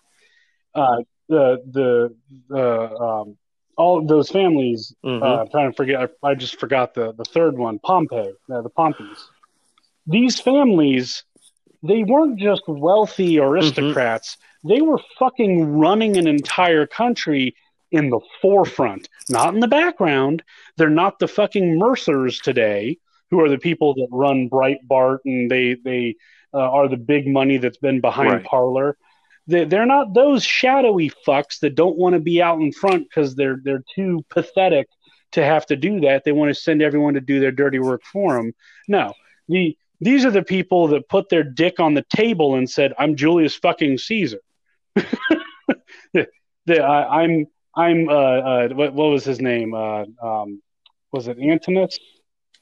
uh, 0.75 0.97
the, 1.29 1.63
the, 1.71 2.15
the, 2.49 2.65
um, 3.09 3.37
all 3.77 3.99
of 3.99 4.09
those 4.09 4.31
families, 4.31 4.95
Mhm. 5.05 5.23
uh, 5.23 5.43
I'm 5.43 5.49
trying 5.51 5.71
to 5.71 5.77
forget, 5.77 6.11
I, 6.25 6.29
I 6.31 6.35
just 6.35 6.59
forgot 6.59 6.95
the, 6.95 7.13
the 7.13 7.25
third 7.25 7.57
one, 7.57 7.79
Pompey, 7.79 8.33
uh, 8.53 8.63
the 8.63 8.71
Pompeys. 8.71 9.19
These 10.07 10.41
families 10.41 11.25
they 11.83 12.03
weren't 12.03 12.39
just 12.41 12.63
wealthy 12.67 13.39
aristocrats. 13.39 14.37
They 14.65 14.81
were 14.81 14.99
fucking 15.19 15.79
running 15.79 16.17
an 16.17 16.27
entire 16.27 16.87
country 16.87 17.55
in 17.91 18.11
the 18.11 18.21
forefront 18.43 19.09
not 19.29 19.55
in 19.55 19.61
the 19.61 19.69
background. 19.69 20.43
They're 20.77 20.91
not 20.91 21.19
the 21.19 21.29
fucking 21.29 21.79
mercers 21.79 22.41
today 22.41 22.99
who 23.31 23.41
are 23.41 23.49
the 23.49 23.59
people 23.59 23.95
that 23.95 24.09
run 24.11 24.49
breitbart 24.49 25.19
and 25.25 25.51
they 25.51 25.77
they 25.85 26.17
uh, 26.55 26.59
are 26.59 26.89
the 26.89 26.97
big 26.97 27.27
money 27.27 27.59
that's 27.59 27.79
been 27.79 28.01
behind 28.01 28.33
Right. 28.33 28.45
Parler 28.45 28.97
they, 29.47 29.65
they're 29.65 29.87
not 29.87 30.15
those 30.15 30.45
shadowy 30.45 31.11
fucks 31.27 31.61
that 31.61 31.75
don't 31.75 31.97
want 31.97 32.13
to 32.15 32.21
be 32.21 32.41
out 32.41 32.61
in 32.61 32.73
front 32.73 33.09
because 33.09 33.35
they're 33.35 33.59
they're 33.63 33.85
too 33.95 34.25
pathetic 34.29 34.89
to 35.33 35.45
have 35.45 35.67
to 35.67 35.77
do 35.77 36.01
that. 36.01 36.25
They 36.25 36.33
want 36.33 36.55
to 36.55 36.55
send 36.55 36.81
everyone 36.81 37.15
to 37.15 37.21
do 37.21 37.41
their 37.41 37.53
dirty 37.53 37.79
work 37.79 38.03
for 38.05 38.37
them 38.37 38.53
no. 38.89 39.15
The 39.49 39.77
these 40.01 40.25
are 40.25 40.31
the 40.31 40.43
people 40.43 40.89
that 40.89 41.09
put 41.09 41.29
their 41.29 41.43
dick 41.43 41.81
on 41.81 41.95
the 41.95 42.05
table 42.15 42.55
and 42.55 42.69
said, 42.69 42.93
"I'm 42.99 43.17
Julius 43.17 43.57
fucking 43.57 43.99
Caesar." 43.99 44.41
the, 44.95 46.29
I, 46.69 47.23
I'm 47.23 47.47
I'm 47.79 48.09
uh, 48.09 48.13
uh, 48.13 48.69
what, 48.71 48.93
what 48.93 49.11
was 49.11 49.25
his 49.25 49.41
name? 49.41 49.73
Uh, 49.73 50.05
um, 50.21 50.61
was 51.13 51.29
it 51.29 51.39
Antinous? 51.39 51.97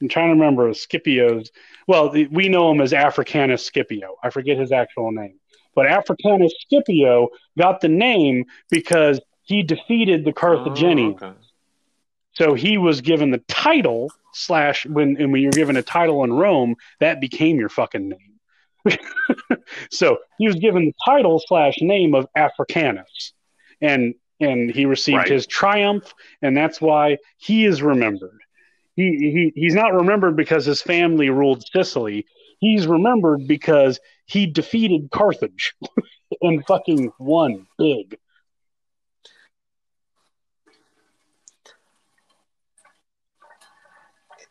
I'm 0.01 0.09
trying 0.09 0.29
to 0.29 0.35
remember 0.35 0.73
Scipio's. 0.75 1.51
Well, 1.89 2.11
the, 2.11 2.27
we 2.27 2.51
know 2.51 2.71
him 2.71 2.83
as 2.83 2.93
Africanus 2.93 3.65
Scipio. 3.65 4.17
I 4.23 4.29
forget 4.29 4.59
his 4.59 4.73
actual 4.73 5.11
name, 5.13 5.41
but 5.75 5.87
Africanus 5.87 6.53
Scipio 6.69 7.31
got 7.59 7.81
the 7.81 7.89
name 7.89 8.45
because 8.71 9.19
he 9.43 9.63
defeated 9.63 10.27
the 10.27 10.35
Carthaginians. 10.35 11.19
Oh, 11.23 11.27
okay. 11.29 11.39
So 12.35 12.53
he 12.53 12.77
was 12.77 13.01
given 13.01 13.31
the 13.31 13.43
title 13.49 14.13
slash 14.35 14.85
when 14.85 15.17
and 15.19 15.33
when 15.33 15.41
you're 15.41 15.51
given 15.53 15.79
a 15.79 15.83
title 15.83 16.25
in 16.25 16.33
Rome, 16.35 16.77
that 17.01 17.23
became 17.23 17.59
your 17.59 17.71
fucking 17.71 18.11
name. 18.11 18.99
so 19.91 20.19
he 20.39 20.47
was 20.47 20.57
given 20.57 20.85
the 20.85 20.95
title 21.07 21.43
slash 21.47 21.77
name 21.81 22.15
of 22.15 22.27
Africanus, 22.37 23.33
and 23.81 24.15
and 24.41 24.71
he 24.71 24.87
received 24.87 25.19
Right. 25.19 25.31
his 25.31 25.47
triumph, 25.47 26.13
and 26.43 26.57
that's 26.57 26.81
why 26.81 27.19
he 27.39 27.65
is 27.65 27.83
remembered. 27.83 28.41
He, 28.95 29.53
he 29.55 29.61
he's 29.61 29.75
not 29.75 29.93
remembered 29.93 30.37
because 30.37 30.65
his 30.65 30.81
family 30.81 31.29
ruled 31.29 31.65
Sicily. 31.67 32.27
He's 32.59 32.87
remembered 32.87 33.47
because 33.47 34.01
he 34.25 34.47
defeated 34.47 35.11
Carthage 35.11 35.75
and 36.41 36.65
fucking 36.67 37.13
won 37.19 37.67
big. 37.79 38.19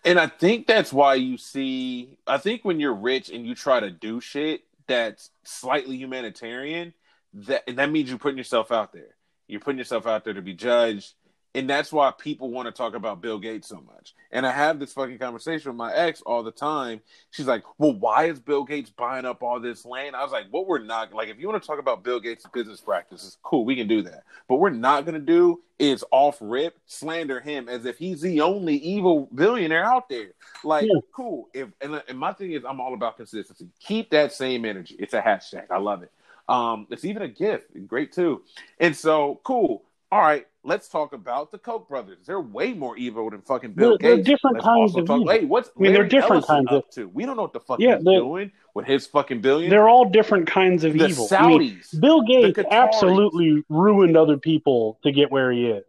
And 0.03 0.19
I 0.19 0.27
think 0.27 0.67
that's 0.67 0.93
why 0.93 1.15
you 1.15 1.37
see. 1.37 2.19
I 2.27 2.37
think 2.37 2.63
when 2.63 2.79
you're 2.79 2.93
rich 2.93 3.31
and 3.31 3.45
you 3.45 3.55
try 3.55 3.79
to 3.79 3.89
do 3.89 4.21
shit 4.21 4.61
that's 4.85 5.31
slightly 5.43 5.97
humanitarian, 5.97 6.93
that 7.33 7.63
that 7.75 7.91
means 7.91 8.09
you're 8.09 8.19
putting 8.19 8.37
yourself 8.37 8.71
out 8.71 8.93
there. 8.93 9.14
You're 9.47 9.59
putting 9.59 9.77
yourself 9.77 10.07
out 10.07 10.23
there 10.23 10.33
to 10.33 10.41
be 10.41 10.53
judged 10.53 11.13
and 11.55 11.69
that's 11.69 11.91
why 11.93 12.11
people 12.11 12.51
want 12.51 12.67
to 12.67 12.71
talk 12.73 12.95
about 12.95 13.21
Bill 13.21 13.39
Gates 13.39 13.69
so 13.69 13.81
much. 13.87 14.13
And 14.29 14.45
I 14.45 14.51
have 14.51 14.77
this 14.77 14.91
fucking 14.91 15.17
conversation 15.19 15.71
with 15.71 15.77
my 15.77 15.93
ex 15.93 16.21
all 16.21 16.43
the 16.43 16.51
time. 16.51 16.99
She's 17.31 17.47
like, 17.47 17.63
"Well, 17.77 17.93
why 17.93 18.25
is 18.25 18.41
Bill 18.41 18.65
Gates 18.65 18.89
buying 18.89 19.23
up 19.23 19.41
all 19.41 19.61
this 19.61 19.85
land?" 19.85 20.17
I 20.17 20.23
was 20.23 20.33
like, 20.33 20.47
"What 20.51 20.67
we're 20.67 20.79
not 20.79 21.13
like, 21.13 21.29
if 21.29 21.39
you 21.39 21.47
want 21.47 21.63
to 21.63 21.65
talk 21.65 21.79
about 21.79 22.03
Bill 22.03 22.19
Gates' 22.19 22.45
business 22.53 22.81
practices, 22.81 23.37
cool, 23.41 23.63
we 23.63 23.77
can 23.77 23.87
do 23.87 24.01
that. 24.01 24.23
But 24.49 24.57
we're 24.57 24.69
not 24.69 25.05
going 25.05 25.15
to 25.15 25.25
do 25.25 25.61
is 25.79 26.03
off 26.11 26.37
rip 26.41 26.77
slander 26.85 27.39
him 27.39 27.69
as 27.69 27.85
if 27.85 27.97
he's 27.97 28.21
the 28.21 28.41
only 28.41 28.75
evil 28.75 29.29
billionaire 29.33 29.85
out 29.85 30.09
there. 30.09 30.31
Like, 30.63 30.85
yeah. 30.85 30.99
cool. 31.13 31.49
If 31.53 31.69
and, 31.79 32.03
and 32.09 32.19
my 32.19 32.33
thing 32.33 32.51
is, 32.51 32.65
I'm 32.65 32.81
all 32.81 32.93
about 32.93 33.15
consistency. 33.15 33.69
Keep 33.79 34.09
that 34.09 34.33
same 34.33 34.65
energy. 34.65 34.97
It's 34.99 35.13
a 35.13 35.21
hashtag. 35.21 35.71
I 35.71 35.77
love 35.77 36.03
it. 36.03 36.11
Um, 36.47 36.87
it's 36.89 37.05
even 37.05 37.23
a 37.23 37.27
gift. 37.27 37.65
Great 37.87 38.11
too. 38.11 38.43
And 38.79 38.95
so, 38.95 39.41
cool. 39.43 39.83
All 40.11 40.21
right, 40.21 40.45
let's 40.63 40.87
talk 40.87 41.13
about 41.13 41.51
the 41.51 41.57
Koch 41.57 41.87
brothers. 41.89 42.19
They're 42.25 42.39
way 42.39 42.73
more 42.73 42.95
evil 42.97 43.29
than 43.29 43.41
fucking 43.41 43.73
Bill 43.73 43.97
they're, 43.99 44.17
Gates. 44.17 44.27
They're 44.27 44.35
different 44.35 44.55
let's 44.57 44.65
kinds 44.65 44.95
of 44.95 45.05
talk, 45.07 45.21
evil. 45.21 45.33
Hey, 45.33 45.45
what's 45.45 45.69
I 45.69 45.81
mean, 45.81 45.93
they're 45.93 46.07
different 46.07 46.45
Ellison 46.47 46.67
kinds 46.67 46.85
of 46.85 46.89
to? 46.95 47.07
We 47.09 47.25
don't 47.25 47.35
know 47.35 47.41
what 47.41 47.53
the 47.53 47.59
fuck 47.59 47.79
yeah, 47.79 47.95
he's 47.95 48.05
doing 48.05 48.51
with 48.73 48.85
his 48.85 49.07
fucking 49.07 49.41
billion. 49.41 49.69
They're 49.69 49.89
all 49.89 50.09
different 50.09 50.47
kinds 50.47 50.83
of 50.83 50.93
the 50.93 51.07
evil. 51.07 51.27
Saudis, 51.27 51.41
I 51.41 51.57
mean, 51.57 51.81
Bill 51.99 52.21
Gates 52.21 52.59
absolutely 52.69 53.63
ruined 53.69 54.15
other 54.15 54.37
people 54.37 54.99
to 55.03 55.11
get 55.11 55.31
where 55.31 55.51
he 55.51 55.67
is. 55.67 55.83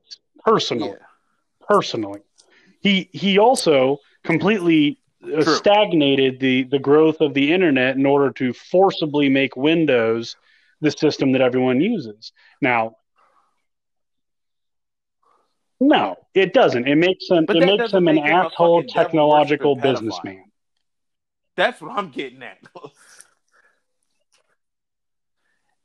Personally, 0.45 0.89
yeah. 0.89 1.67
personally, 1.69 2.21
he 2.81 3.11
he 3.13 3.39
also 3.39 3.99
completely 4.25 4.99
True. 5.27 5.45
stagnated 5.45 6.41
the 6.41 6.65
the 6.65 6.79
growth 6.79 7.21
of 7.21 7.35
the 7.35 7.53
internet 7.53 7.97
in 7.97 8.07
order 8.07 8.31
to 8.33 8.53
forcibly 8.53 9.29
make 9.29 9.57
Windows 9.57 10.37
the 10.81 10.91
system 10.91 11.33
that 11.33 11.41
everyone 11.41 11.81
uses. 11.81 12.33
Now, 12.61 12.97
no, 15.81 16.17
it 16.35 16.53
doesn't. 16.53 16.87
It 16.87 16.97
makes 16.97 17.29
him 17.29 17.47
it 17.49 17.65
makes 17.65 17.93
him 17.93 18.09
an 18.09 18.19
asshole 18.19 18.85
technological 18.85 19.77
businessman. 19.77 20.45
That's 21.57 21.81
what 21.81 21.93
I'm 21.93 22.11
getting 22.11 22.43
at. 22.43 22.59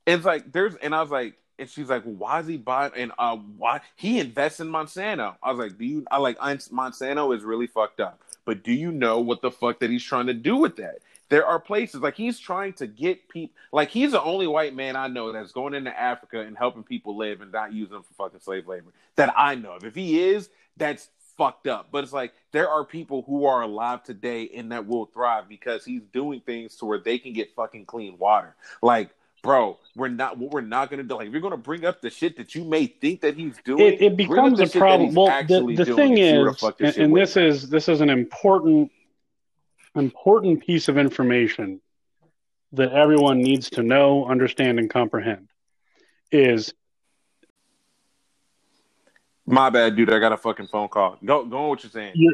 it's 0.05 0.25
like 0.25 0.51
there's 0.51 0.75
and 0.75 0.93
I 0.93 1.01
was 1.01 1.11
like 1.11 1.35
and 1.59 1.69
she's 1.69 1.89
like, 1.89 2.05
well, 2.05 2.15
why 2.15 2.39
is 2.39 2.47
he 2.47 2.57
buying 2.57 2.91
and 2.95 3.11
uh 3.17 3.35
why 3.35 3.81
he 3.95 4.19
invests 4.19 4.59
in 4.59 4.67
Monsanto? 4.67 5.35
I 5.43 5.51
was 5.51 5.59
like, 5.59 5.77
do 5.77 5.85
you 5.85 6.05
I 6.09 6.17
like 6.17 6.37
Monsanto 6.39 7.35
is 7.35 7.43
really 7.43 7.67
fucked 7.67 7.99
up. 7.99 8.19
But 8.45 8.63
do 8.63 8.73
you 8.73 8.91
know 8.91 9.19
what 9.19 9.41
the 9.41 9.51
fuck 9.51 9.79
that 9.79 9.89
he's 9.89 10.03
trying 10.03 10.27
to 10.27 10.33
do 10.33 10.55
with 10.57 10.77
that? 10.77 10.99
there 11.31 11.45
are 11.45 11.59
places 11.59 12.01
like 12.01 12.15
he's 12.15 12.37
trying 12.37 12.73
to 12.73 12.85
get 12.85 13.27
people 13.29 13.55
like 13.71 13.89
he's 13.89 14.11
the 14.11 14.21
only 14.21 14.47
white 14.47 14.75
man 14.75 14.97
I 14.97 15.07
know 15.07 15.31
that's 15.31 15.53
going 15.53 15.73
into 15.73 15.97
Africa 15.97 16.41
and 16.41 16.57
helping 16.57 16.83
people 16.83 17.15
live 17.15 17.39
and 17.39 17.53
not 17.53 17.71
using 17.71 17.93
them 17.93 18.03
for 18.03 18.25
fucking 18.25 18.41
slave 18.41 18.67
labor 18.67 18.91
that 19.15 19.33
I 19.37 19.55
know 19.55 19.71
of. 19.71 19.85
If 19.85 19.95
he 19.95 20.21
is, 20.21 20.49
that's 20.75 21.07
fucked 21.37 21.67
up. 21.67 21.87
But 21.89 22.03
it's 22.03 22.11
like 22.11 22.33
there 22.51 22.69
are 22.69 22.83
people 22.83 23.23
who 23.25 23.45
are 23.45 23.61
alive 23.61 24.03
today 24.03 24.49
and 24.53 24.73
that 24.73 24.85
will 24.85 25.05
thrive 25.05 25.47
because 25.47 25.85
he's 25.85 26.01
doing 26.11 26.41
things 26.41 26.75
to 26.75 26.85
where 26.85 26.99
they 26.99 27.17
can 27.17 27.31
get 27.31 27.55
fucking 27.55 27.85
clean 27.85 28.17
water. 28.17 28.53
Like, 28.81 29.11
bro, 29.41 29.79
we're 29.95 30.07
not 30.07 30.37
what 30.37 30.51
we're 30.51 30.61
not 30.61 30.89
gonna 30.89 31.03
do. 31.03 31.15
Like, 31.15 31.27
if 31.27 31.33
you're 31.33 31.41
gonna 31.41 31.57
bring 31.57 31.85
up 31.85 32.01
the 32.01 32.09
shit 32.09 32.37
that 32.37 32.55
you 32.55 32.63
may 32.63 32.87
think 32.87 33.21
that 33.21 33.35
he's 33.35 33.57
doing, 33.63 33.81
it, 33.81 34.01
it 34.01 34.17
becomes 34.17 34.59
a 34.59 34.67
problem. 34.67 35.13
Well, 35.13 35.27
the, 35.47 35.73
the 35.75 35.95
thing 35.95 36.17
is, 36.17 36.63
and, 36.79 36.97
and 36.97 37.15
this 37.15 37.37
is 37.37 37.69
this 37.69 37.89
is 37.89 38.01
an 38.01 38.09
important 38.09 38.91
important 39.95 40.65
piece 40.65 40.87
of 40.87 40.97
information 40.97 41.81
that 42.73 42.93
everyone 42.93 43.41
needs 43.41 43.69
to 43.71 43.83
know, 43.83 44.25
understand, 44.25 44.79
and 44.79 44.89
comprehend 44.89 45.49
is. 46.31 46.73
My 49.45 49.69
bad, 49.69 49.95
dude. 49.95 50.13
I 50.13 50.19
got 50.19 50.31
a 50.31 50.37
fucking 50.37 50.67
phone 50.67 50.87
call. 50.87 51.17
Go, 51.25 51.43
go 51.45 51.57
on 51.57 51.69
what 51.69 51.83
you're 51.83 51.91
saying. 51.91 52.13
You're, 52.15 52.33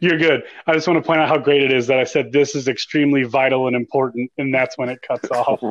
you're 0.00 0.18
good. 0.18 0.44
I 0.66 0.74
just 0.74 0.86
want 0.86 1.02
to 1.02 1.06
point 1.06 1.20
out 1.20 1.28
how 1.28 1.38
great 1.38 1.62
it 1.62 1.72
is 1.72 1.86
that 1.88 1.98
I 1.98 2.04
said 2.04 2.32
this 2.32 2.54
is 2.54 2.68
extremely 2.68 3.24
vital 3.24 3.66
and 3.66 3.76
important, 3.76 4.30
and 4.38 4.54
that's 4.54 4.78
when 4.78 4.88
it 4.88 5.00
cuts 5.02 5.30
off. 5.30 5.62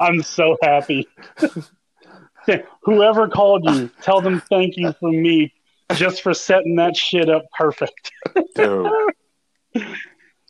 I'm 0.00 0.22
so 0.22 0.56
happy. 0.62 1.08
Whoever 2.82 3.28
called 3.28 3.64
you, 3.64 3.90
tell 4.00 4.20
them 4.20 4.40
thank 4.48 4.76
you 4.76 4.92
from 4.94 5.20
me 5.20 5.52
just 5.92 6.22
for 6.22 6.32
setting 6.34 6.76
that 6.76 6.96
shit 6.96 7.28
up 7.28 7.44
perfect. 7.56 8.12
Dude. 8.54 8.90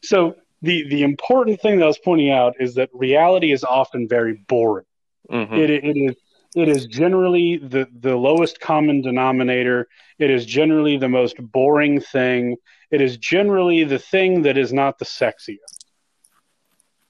So 0.00 0.36
the 0.62 0.88
the 0.88 1.02
important 1.02 1.60
thing 1.60 1.78
that 1.78 1.84
I 1.84 1.88
was 1.88 1.98
pointing 1.98 2.30
out 2.30 2.54
is 2.60 2.76
that 2.76 2.88
reality 2.94 3.50
is 3.52 3.64
often 3.64 4.08
very 4.08 4.34
boring. 4.34 4.86
Mm-hmm. 5.30 5.54
It, 5.54 5.70
it 5.70 5.96
is 5.96 6.14
it 6.54 6.68
is 6.68 6.86
generally 6.86 7.58
the 7.58 7.86
the 8.00 8.16
lowest 8.16 8.60
common 8.60 9.02
denominator. 9.02 9.88
It 10.18 10.30
is 10.30 10.46
generally 10.46 10.96
the 10.96 11.08
most 11.08 11.36
boring 11.38 12.00
thing. 12.00 12.56
It 12.90 13.00
is 13.00 13.18
generally 13.18 13.84
the 13.84 13.98
thing 13.98 14.42
that 14.42 14.56
is 14.56 14.72
not 14.72 14.98
the 14.98 15.04
sexiest. 15.04 15.84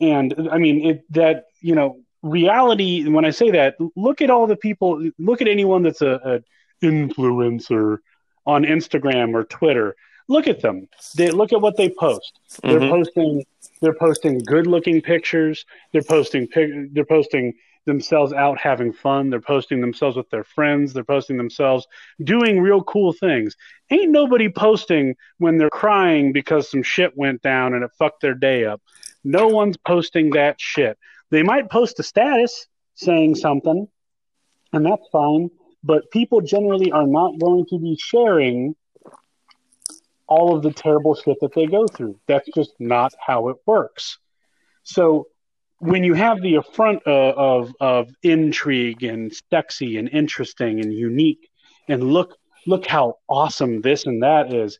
And 0.01 0.49
I 0.51 0.59
mean 0.59 0.87
it 0.87 1.05
that 1.11 1.45
you 1.61 1.75
know 1.75 2.01
reality. 2.23 3.09
When 3.09 3.25
I 3.25 3.31
say 3.31 3.51
that, 3.53 3.77
look 3.97 4.21
at 4.21 4.31
all 4.31 4.47
the 4.47 4.57
people. 4.57 5.11
Look 5.19 5.41
at 5.41 5.49
anyone 5.49 5.83
that's 5.83 6.03
a, 6.03 6.43
a 6.83 6.85
influencer 6.85 7.99
on 8.47 8.65
Instagram 8.65 9.35
or 9.35 9.45
Twitter 9.45 9.95
look 10.29 10.47
at 10.47 10.61
them. 10.61 10.89
They 11.17 11.31
look 11.31 11.53
at 11.53 11.61
what 11.61 11.77
they 11.77 11.91
post. 11.91 12.39
They're 12.63 12.79
mm-hmm. 12.79 12.91
posting. 12.91 13.45
They're 13.81 13.95
posting 13.95 14.39
good-looking 14.41 15.03
pictures. 15.03 15.65
They're 15.93 16.03
posting. 16.03 16.49
They're 16.93 17.05
posting 17.05 17.55
themselves 17.85 18.33
out 18.33 18.59
having 18.59 18.93
fun. 18.93 19.31
They're 19.31 19.41
posting 19.41 19.81
themselves 19.81 20.17
with 20.17 20.29
their 20.31 20.45
friends. 20.45 20.93
They're 20.93 21.05
posting 21.05 21.37
themselves 21.37 21.87
doing 22.23 22.61
real 22.61 22.83
cool 22.83 23.13
things. 23.13 23.57
Ain't 23.91 24.11
nobody 24.11 24.49
posting 24.49 25.17
when 25.39 25.59
they're 25.59 25.71
crying 25.71 26.33
because 26.33 26.71
some 26.71 26.83
shit 26.83 27.17
went 27.17 27.43
down 27.43 27.75
and 27.75 27.85
it 27.85 27.91
fucked 27.99 28.23
their 28.23 28.35
day 28.35 28.65
up. 28.65 28.83
No 29.25 29.49
one's 29.49 29.77
posting 29.77 30.31
that 30.31 30.61
shit. 30.61 30.99
They 31.31 31.43
might 31.43 31.71
post 31.71 32.01
a 32.01 32.03
status 32.03 32.67
saying 32.95 33.37
something, 33.37 33.89
and 34.73 34.87
that's 34.87 35.07
fine. 35.13 35.51
But 35.85 36.11
people 36.11 36.41
generally 36.41 36.91
are 36.91 37.07
not 37.07 37.39
going 37.39 37.67
to 37.67 37.79
be 37.79 37.97
sharing 38.01 38.75
all 40.27 40.55
of 40.55 40.63
the 40.63 40.73
terrible 40.73 41.15
shit 41.15 41.39
that 41.41 41.55
they 41.55 41.67
go 41.67 41.87
through. 41.87 42.19
That's 42.27 42.49
just 42.55 42.73
not 42.79 43.15
how 43.19 43.49
it 43.49 43.57
works. 43.67 44.19
So 44.83 45.29
when 45.79 46.05
you 46.05 46.15
have 46.15 46.41
the 46.43 46.57
affront 46.57 47.07
uh, 47.07 47.33
of 47.37 47.73
of 47.81 48.11
intrigue 48.23 49.03
and 49.03 49.33
sexy 49.51 49.97
and 49.97 50.09
interesting 50.09 50.81
and 50.81 50.93
unique, 50.93 51.49
and 51.89 52.13
look 52.13 52.37
look 52.67 52.87
how 52.87 53.15
awesome 53.29 53.81
this 53.81 54.07
and 54.07 54.23
that 54.23 54.53
is, 54.53 54.79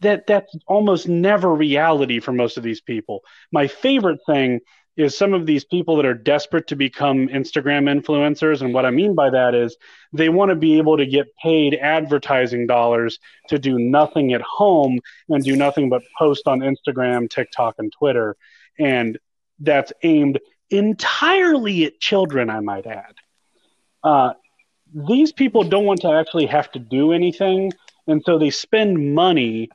that 0.00 0.26
that's 0.26 0.54
almost 0.66 1.08
never 1.08 1.54
reality 1.54 2.20
for 2.20 2.32
most 2.32 2.56
of 2.56 2.62
these 2.62 2.80
people. 2.80 3.22
My 3.52 3.66
favorite 3.66 4.20
thing 4.26 4.60
is 4.96 5.16
some 5.16 5.34
of 5.34 5.44
these 5.44 5.64
people 5.64 5.96
that 5.96 6.06
are 6.06 6.14
desperate 6.14 6.66
to 6.68 6.76
become 6.76 7.28
Instagram 7.28 7.84
influencers. 7.84 8.62
And 8.62 8.72
what 8.72 8.86
I 8.86 8.90
mean 8.90 9.14
by 9.14 9.28
that 9.28 9.54
is 9.54 9.76
they 10.12 10.30
want 10.30 10.48
to 10.48 10.56
be 10.56 10.78
able 10.78 10.96
to 10.96 11.04
get 11.04 11.26
paid 11.42 11.74
advertising 11.74 12.66
dollars 12.66 13.18
to 13.48 13.58
do 13.58 13.78
nothing 13.78 14.32
at 14.32 14.40
home 14.40 14.98
and 15.28 15.44
do 15.44 15.54
nothing 15.54 15.90
but 15.90 16.02
post 16.18 16.46
on 16.46 16.60
Instagram, 16.60 17.28
TikTok, 17.28 17.74
and 17.78 17.92
Twitter. 17.92 18.36
And 18.78 19.18
that's 19.58 19.92
aimed 20.02 20.38
entirely 20.70 21.84
at 21.84 22.00
children, 22.00 22.50
I 22.50 22.60
might 22.60 22.86
add. 22.86 23.14
Uh, 24.02 24.32
these 24.94 25.32
people 25.32 25.64
don't 25.64 25.84
want 25.84 26.00
to 26.02 26.12
actually 26.12 26.46
have 26.46 26.70
to 26.72 26.78
do 26.78 27.12
anything. 27.12 27.72
And 28.06 28.22
so 28.24 28.38
they 28.38 28.50
spend 28.50 29.14
money 29.14 29.68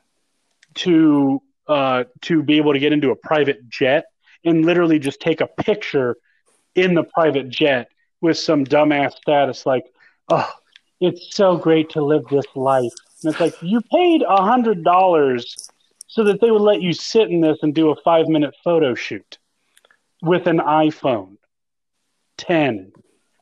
to 0.75 1.41
uh, 1.67 2.05
to 2.21 2.43
be 2.43 2.57
able 2.57 2.73
to 2.73 2.79
get 2.79 2.91
into 2.91 3.11
a 3.11 3.15
private 3.15 3.69
jet 3.69 4.05
and 4.43 4.65
literally 4.65 4.99
just 4.99 5.19
take 5.19 5.41
a 5.41 5.47
picture 5.47 6.17
in 6.75 6.95
the 6.95 7.03
private 7.03 7.49
jet 7.49 7.89
with 8.21 8.37
some 8.37 8.65
dumbass 8.65 9.13
status 9.13 9.65
like, 9.65 9.85
"Oh, 10.29 10.51
it's 10.99 11.35
so 11.35 11.57
great 11.57 11.89
to 11.91 12.03
live 12.03 12.23
this 12.29 12.45
life." 12.55 12.91
And 13.23 13.31
it's 13.31 13.39
like 13.39 13.55
you 13.61 13.81
paid 13.81 14.23
a 14.27 14.41
hundred 14.41 14.83
dollars 14.83 15.69
so 16.07 16.23
that 16.23 16.41
they 16.41 16.51
would 16.51 16.61
let 16.61 16.81
you 16.81 16.93
sit 16.93 17.29
in 17.29 17.41
this 17.41 17.57
and 17.61 17.75
do 17.75 17.89
a 17.89 17.95
five 18.01 18.27
minute 18.27 18.55
photo 18.63 18.95
shoot 18.95 19.37
with 20.21 20.47
an 20.47 20.57
iPhone 20.57 21.37
10. 22.37 22.91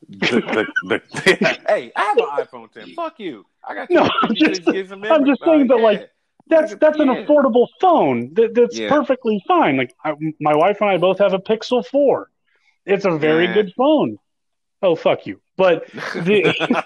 the, 0.08 0.66
the, 0.84 1.00
the, 1.12 1.60
hey, 1.68 1.92
I 1.94 2.02
have 2.02 2.18
an 2.18 2.24
iPhone 2.46 2.72
10. 2.72 2.94
Fuck 2.94 3.20
you. 3.20 3.44
I 3.66 3.74
got 3.74 3.90
no. 3.90 4.08
I'm 4.22 4.34
just, 4.34 4.66
I'm 4.66 5.26
just 5.26 5.44
saying 5.44 5.68
that, 5.68 5.80
like, 5.80 6.10
that's 6.50 6.74
that's 6.74 6.98
an 6.98 7.08
affordable 7.08 7.68
phone. 7.80 8.34
That, 8.34 8.54
that's 8.54 8.78
yeah. 8.78 8.88
perfectly 8.88 9.42
fine. 9.46 9.76
Like 9.76 9.94
I, 10.04 10.14
my 10.40 10.54
wife 10.54 10.78
and 10.80 10.90
I 10.90 10.98
both 10.98 11.18
have 11.18 11.32
a 11.32 11.38
Pixel 11.38 11.86
Four. 11.86 12.28
It's 12.84 13.04
a 13.04 13.16
very 13.16 13.44
yeah. 13.44 13.54
good 13.54 13.72
phone. 13.76 14.18
Oh 14.82 14.96
fuck 14.96 15.26
you! 15.26 15.40
But 15.56 15.86
the 16.14 16.42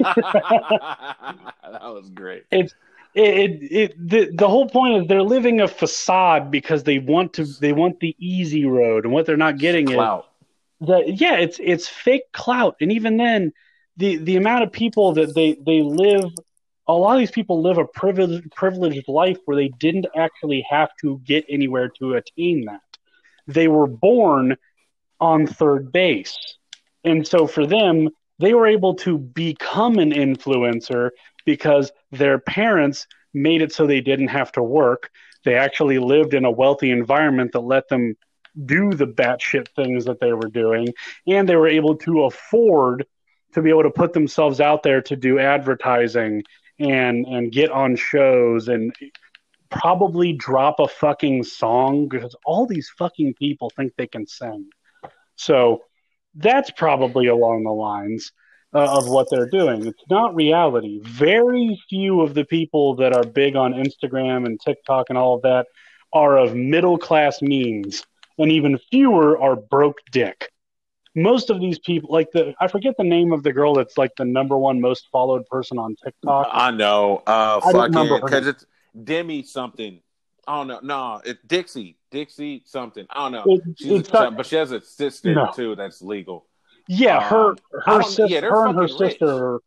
that 1.62 1.81
was 1.83 2.11
great. 2.11 2.45
It's 2.53 2.75
it, 3.15 3.62
it, 3.70 4.09
the, 4.09 4.31
the 4.35 4.49
whole 4.49 4.69
point 4.69 5.03
is 5.03 5.09
they're 5.09 5.23
living 5.23 5.61
a 5.61 5.69
facade 5.69 6.51
because 6.51 6.82
they 6.82 6.99
want 6.99 7.35
to 7.35 7.45
they 7.45 7.73
want 7.73 8.01
the 8.01 8.16
easy 8.19 8.65
road. 8.66 9.05
And 9.05 9.12
what 9.12 9.24
they're 9.24 9.36
not 9.36 9.59
getting 9.59 9.86
Clout. 9.86 10.28
is 10.81 10.89
the 10.89 11.05
yeah 11.07 11.36
it's 11.36 11.61
it's 11.62 11.89
fake 11.89 12.32
clout. 12.32 12.77
And 12.81 12.91
even 12.91 13.16
then 13.16 13.53
the 13.97 14.16
the 14.16 14.36
amount 14.36 14.65
of 14.65 14.73
people 14.73 15.12
that 15.15 15.35
they 15.35 15.57
they 15.65 15.81
live 15.81 16.24
a 16.86 16.93
lot 16.93 17.15
of 17.15 17.20
these 17.20 17.31
people 17.31 17.62
live 17.62 17.78
a 17.78 17.85
privileged 17.85 18.51
privileged 18.51 19.07
life 19.07 19.39
where 19.45 19.57
they 19.57 19.69
didn't 19.69 20.07
actually 20.16 20.66
have 20.69 20.91
to 21.01 21.20
get 21.24 21.45
anywhere 21.49 21.91
to 22.01 22.15
attain 22.15 22.65
that. 22.65 22.81
They 23.47 23.69
were 23.69 23.86
born 23.86 24.57
on 25.20 25.47
third 25.47 25.93
base. 25.93 26.36
And 27.05 27.27
so 27.27 27.47
for 27.47 27.65
them 27.65 28.09
they 28.41 28.55
were 28.55 28.66
able 28.66 28.97
to 28.97 29.16
become 29.16 29.99
an 29.99 30.11
influencer 30.11 31.11
because 31.45 31.93
their 32.12 32.39
parents 32.39 33.07
made 33.33 33.62
it 33.62 33.73
so 33.73 33.87
they 33.87 34.01
didn't 34.01 34.29
have 34.29 34.53
to 34.53 34.62
work. 34.62 35.11
They 35.45 35.57
actually 35.57 35.99
lived 35.99 36.35
in 36.35 36.45
a 36.45 36.51
wealthy 36.51 36.91
environment 36.91 37.53
that 37.53 37.61
let 37.61 37.89
them 37.89 38.16
do 38.65 38.93
the 38.93 39.07
batshit 39.07 39.69
things 39.75 40.05
that 40.05 40.21
they 40.21 40.33
were 40.33 40.49
doing, 40.49 40.89
and 41.27 41.49
they 41.49 41.57
were 41.57 41.69
able 41.69 41.97
to 41.99 42.25
afford 42.25 43.05
to 43.53 43.62
be 43.62 43.71
able 43.71 43.83
to 43.83 43.91
put 43.91 44.12
themselves 44.12 44.61
out 44.61 44.83
there 44.83 45.03
to 45.03 45.16
do 45.16 45.39
advertising 45.39 46.43
and 46.79 47.27
and 47.27 47.53
get 47.53 47.71
on 47.71 47.97
shows 47.97 48.69
and 48.69 48.93
probably 49.71 50.33
drop 50.33 50.79
a 50.79 50.89
fucking 50.89 51.43
song 51.43 52.09
because 52.09 52.35
all 52.47 52.66
these 52.66 52.91
fucking 52.97 53.35
people 53.35 53.71
think 53.71 53.93
they 53.97 54.07
can 54.07 54.27
sing. 54.27 54.69
So 55.37 55.83
that's 56.35 56.71
probably 56.71 57.27
along 57.27 57.65
the 57.65 57.73
lines 57.73 58.33
uh, 58.75 58.99
of 58.99 59.09
what 59.09 59.29
they're 59.31 59.49
doing. 59.49 59.87
It's 59.87 60.03
not 60.11 60.35
reality. 60.35 61.01
Very 61.03 61.81
few 61.89 62.21
of 62.23 62.35
the 62.35 62.45
people 62.45 62.97
that 62.97 63.15
are 63.15 63.25
big 63.25 63.57
on 63.57 63.73
Instagram 63.75 64.45
and 64.47 64.61
TikTok 64.61 65.07
and 65.11 65.17
all 65.19 65.37
of 65.37 65.43
that 65.43 65.67
are 66.13 66.37
of 66.39 66.55
middle 66.55 66.99
class 66.99 67.41
means, 67.43 68.05
and 68.39 68.51
even 68.51 68.79
fewer 68.91 69.41
are 69.41 69.57
broke 69.57 69.99
dick. 70.11 70.51
Most 71.17 71.49
of 71.51 71.61
these 71.61 71.79
people, 71.79 72.13
like 72.13 72.33
the, 72.33 72.55
I 72.61 72.67
forget 72.67 72.97
the 72.99 73.05
name 73.05 73.33
of 73.33 73.45
the 73.45 73.53
girl 73.53 73.75
that's 73.75 73.97
like 73.97 74.11
the 74.17 74.25
number 74.25 74.59
one 74.59 74.81
most 74.81 75.07
followed 75.13 75.47
person 75.47 75.79
on 75.79 75.95
TikTok. 76.03 76.49
I 76.53 76.73
know. 76.73 77.23
Uh, 77.27 77.61
I 77.65 77.73
fucking 77.73 78.21
because 78.21 78.49
it's 78.49 78.67
Demi 79.05 79.45
something. 79.45 80.01
I 80.47 80.57
don't 80.59 80.67
know. 80.69 80.81
No, 80.83 81.21
it's 81.25 81.41
Dixie. 81.47 81.97
Dixie 82.11 82.63
something. 82.67 83.07
I 83.11 83.31
don't 83.31 83.33
know. 83.33 83.55
It- 83.55 83.79
She's 83.79 84.09
a, 84.09 84.13
not- 84.13 84.37
but 84.37 84.47
she 84.47 84.57
has 84.57 84.73
a 84.73 84.81
sister 84.81 85.33
No. 85.35 85.53
too 85.55 85.77
that's 85.77 86.03
legal. 86.03 86.47
Yeah, 86.89 87.20
her 87.28 87.51
Um, 87.51 87.56
her 87.73 87.93
don't- 88.01 88.05
sis, 88.06 88.31
yeah, 88.31 88.40
her 88.40 88.66
and 88.66 88.74
her 88.77 88.82
rich. 88.82 88.93
sister. 88.98 89.61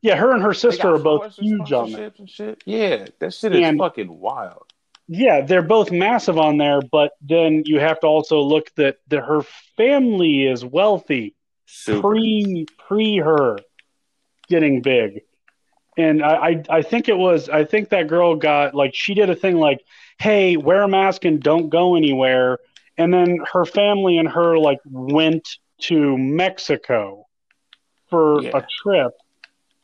Yeah, 0.00 0.14
her 0.16 0.32
and 0.32 0.42
her 0.42 0.54
sister 0.54 0.94
are 0.94 0.98
both 0.98 1.36
huge 1.36 1.72
on 1.72 1.94
and 1.94 2.30
shit. 2.30 2.62
Yeah, 2.64 3.06
that 3.18 3.34
shit 3.34 3.54
is 3.54 3.60
And- 3.62 3.78
fucking 3.78 4.08
wild. 4.18 4.64
Yeah, 5.08 5.40
they're 5.40 5.62
both 5.62 5.90
massive 5.90 6.38
on 6.38 6.58
there, 6.58 6.80
but 6.82 7.12
then 7.22 7.62
you 7.64 7.80
have 7.80 7.98
to 8.00 8.06
also 8.06 8.40
look 8.40 8.70
that 8.74 8.98
the, 9.08 9.20
her 9.22 9.40
family 9.76 10.46
is 10.46 10.64
wealthy 10.64 11.34
Super. 11.66 12.02
pre 12.02 12.66
pre 12.78 13.16
her 13.16 13.58
getting 14.48 14.82
big. 14.82 15.22
And 15.96 16.22
I, 16.22 16.34
I 16.48 16.62
I 16.68 16.82
think 16.82 17.08
it 17.08 17.16
was 17.16 17.48
I 17.48 17.64
think 17.64 17.88
that 17.88 18.06
girl 18.06 18.36
got 18.36 18.74
like 18.74 18.94
she 18.94 19.14
did 19.14 19.30
a 19.30 19.34
thing 19.34 19.56
like, 19.56 19.80
hey, 20.18 20.56
wear 20.58 20.82
a 20.82 20.88
mask 20.88 21.24
and 21.24 21.42
don't 21.42 21.70
go 21.70 21.96
anywhere. 21.96 22.58
And 22.98 23.12
then 23.12 23.38
her 23.52 23.64
family 23.64 24.18
and 24.18 24.28
her 24.28 24.58
like 24.58 24.78
went 24.86 25.56
to 25.82 26.16
Mexico 26.18 27.26
for 28.08 28.40
Yeah. 28.42 28.50
a 28.54 28.62
trip 28.82 29.12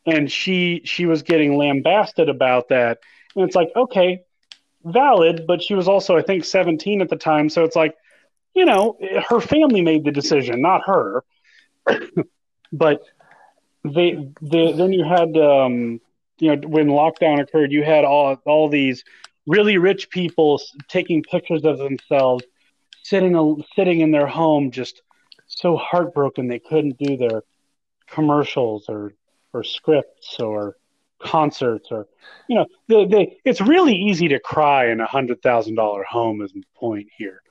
and 0.05 0.31
she 0.31 0.81
she 0.85 1.05
was 1.05 1.23
getting 1.23 1.57
lambasted 1.57 2.29
about 2.29 2.69
that. 2.69 2.99
And 3.35 3.45
it's 3.45 3.55
like, 3.55 3.69
okay, 3.75 4.21
valid, 4.83 5.45
but 5.47 5.61
she 5.61 5.73
was 5.73 5.87
also 5.87 6.15
I 6.17 6.21
think 6.21 6.45
17 6.45 7.01
at 7.01 7.09
the 7.09 7.15
time, 7.15 7.49
so 7.49 7.63
it's 7.63 7.75
like, 7.75 7.95
you 8.55 8.65
know, 8.65 8.97
her 9.29 9.39
family 9.41 9.81
made 9.81 10.03
the 10.05 10.11
decision, 10.11 10.61
not 10.61 10.81
her. 10.85 11.23
but 12.71 13.01
they, 13.83 14.29
they 14.41 14.71
then 14.73 14.91
you 14.93 15.03
had 15.03 15.35
um, 15.37 15.99
you 16.39 16.55
know 16.55 16.67
when 16.67 16.87
lockdown 16.87 17.41
occurred, 17.41 17.71
you 17.71 17.83
had 17.83 18.03
all 18.05 18.35
all 18.45 18.69
these 18.69 19.03
really 19.47 19.77
rich 19.77 20.09
people 20.09 20.61
taking 20.87 21.23
pictures 21.23 21.63
of 21.63 21.77
themselves 21.77 22.43
sitting 23.03 23.35
a, 23.35 23.55
sitting 23.75 24.01
in 24.01 24.11
their 24.11 24.27
home 24.27 24.71
just 24.71 25.01
so 25.47 25.77
heartbroken 25.77 26.47
they 26.47 26.59
couldn't 26.59 26.97
do 26.97 27.17
their 27.17 27.43
commercials 28.07 28.85
or 28.89 29.13
or 29.53 29.63
scripts 29.63 30.39
or 30.39 30.75
concerts 31.19 31.87
or 31.91 32.07
you 32.47 32.55
know 32.55 32.65
they, 32.87 33.05
they 33.05 33.37
it's 33.45 33.61
really 33.61 33.95
easy 33.95 34.27
to 34.27 34.39
cry 34.39 34.87
in 34.87 34.99
a 34.99 35.07
hundred 35.07 35.41
thousand 35.41 35.75
dollar 35.75 36.03
home 36.03 36.41
is 36.41 36.51
the 36.51 36.63
point 36.75 37.07
here. 37.17 37.41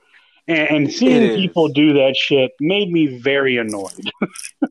And, 0.47 0.69
and 0.69 0.93
seeing 0.93 1.35
people 1.37 1.69
do 1.69 1.93
that 1.93 2.15
shit 2.15 2.51
made 2.59 2.91
me 2.91 3.17
very 3.17 3.57
annoyed. 3.57 4.11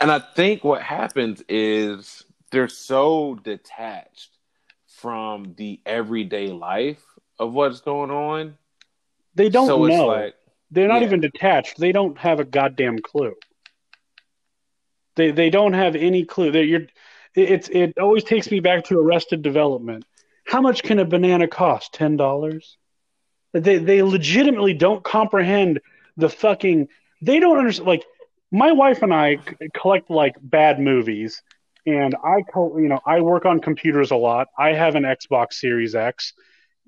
And 0.00 0.10
I 0.10 0.18
think 0.18 0.64
what 0.64 0.80
happens 0.80 1.42
is 1.46 2.24
they're 2.50 2.68
so 2.68 3.34
detached 3.34 4.30
from 4.86 5.54
the 5.58 5.78
everyday 5.84 6.48
life 6.48 7.02
of 7.38 7.52
what's 7.52 7.80
going 7.80 8.10
on. 8.10 8.56
they 9.34 9.50
don't 9.50 9.66
so 9.66 9.84
know. 9.84 10.06
like 10.06 10.34
they're 10.70 10.88
not 10.88 11.00
yeah. 11.00 11.08
even 11.08 11.20
detached. 11.20 11.78
They 11.78 11.92
don't 11.92 12.16
have 12.18 12.40
a 12.40 12.44
goddamn 12.44 12.98
clue. 13.00 13.34
They 15.16 15.30
they 15.30 15.50
don't 15.50 15.72
have 15.72 15.96
any 15.96 16.24
clue. 16.24 16.52
That 16.52 16.64
you're 16.64 16.86
it's 17.34 17.68
it 17.68 17.98
always 17.98 18.24
takes 18.24 18.50
me 18.50 18.60
back 18.60 18.84
to 18.84 18.98
arrested 18.98 19.42
development. 19.42 20.04
How 20.46 20.60
much 20.60 20.82
can 20.82 20.98
a 20.98 21.04
banana 21.04 21.48
cost? 21.48 21.92
Ten 21.94 22.16
dollars? 22.16 22.76
They 23.52 23.78
they 23.78 24.02
legitimately 24.02 24.74
don't 24.74 25.02
comprehend 25.02 25.80
the 26.16 26.28
fucking 26.28 26.88
they 27.22 27.40
don't 27.40 27.58
understand 27.58 27.88
like 27.88 28.04
my 28.50 28.72
wife 28.72 29.02
and 29.02 29.12
i 29.14 29.36
c- 29.36 29.68
collect 29.74 30.10
like 30.10 30.34
bad 30.40 30.80
movies 30.80 31.42
and 31.86 32.14
i 32.24 32.42
co- 32.52 32.76
you 32.78 32.88
know 32.88 33.00
i 33.06 33.20
work 33.20 33.44
on 33.46 33.60
computers 33.60 34.10
a 34.10 34.16
lot. 34.16 34.48
I 34.58 34.72
have 34.72 34.94
an 34.94 35.04
xbox 35.04 35.54
series 35.54 35.94
x 35.94 36.32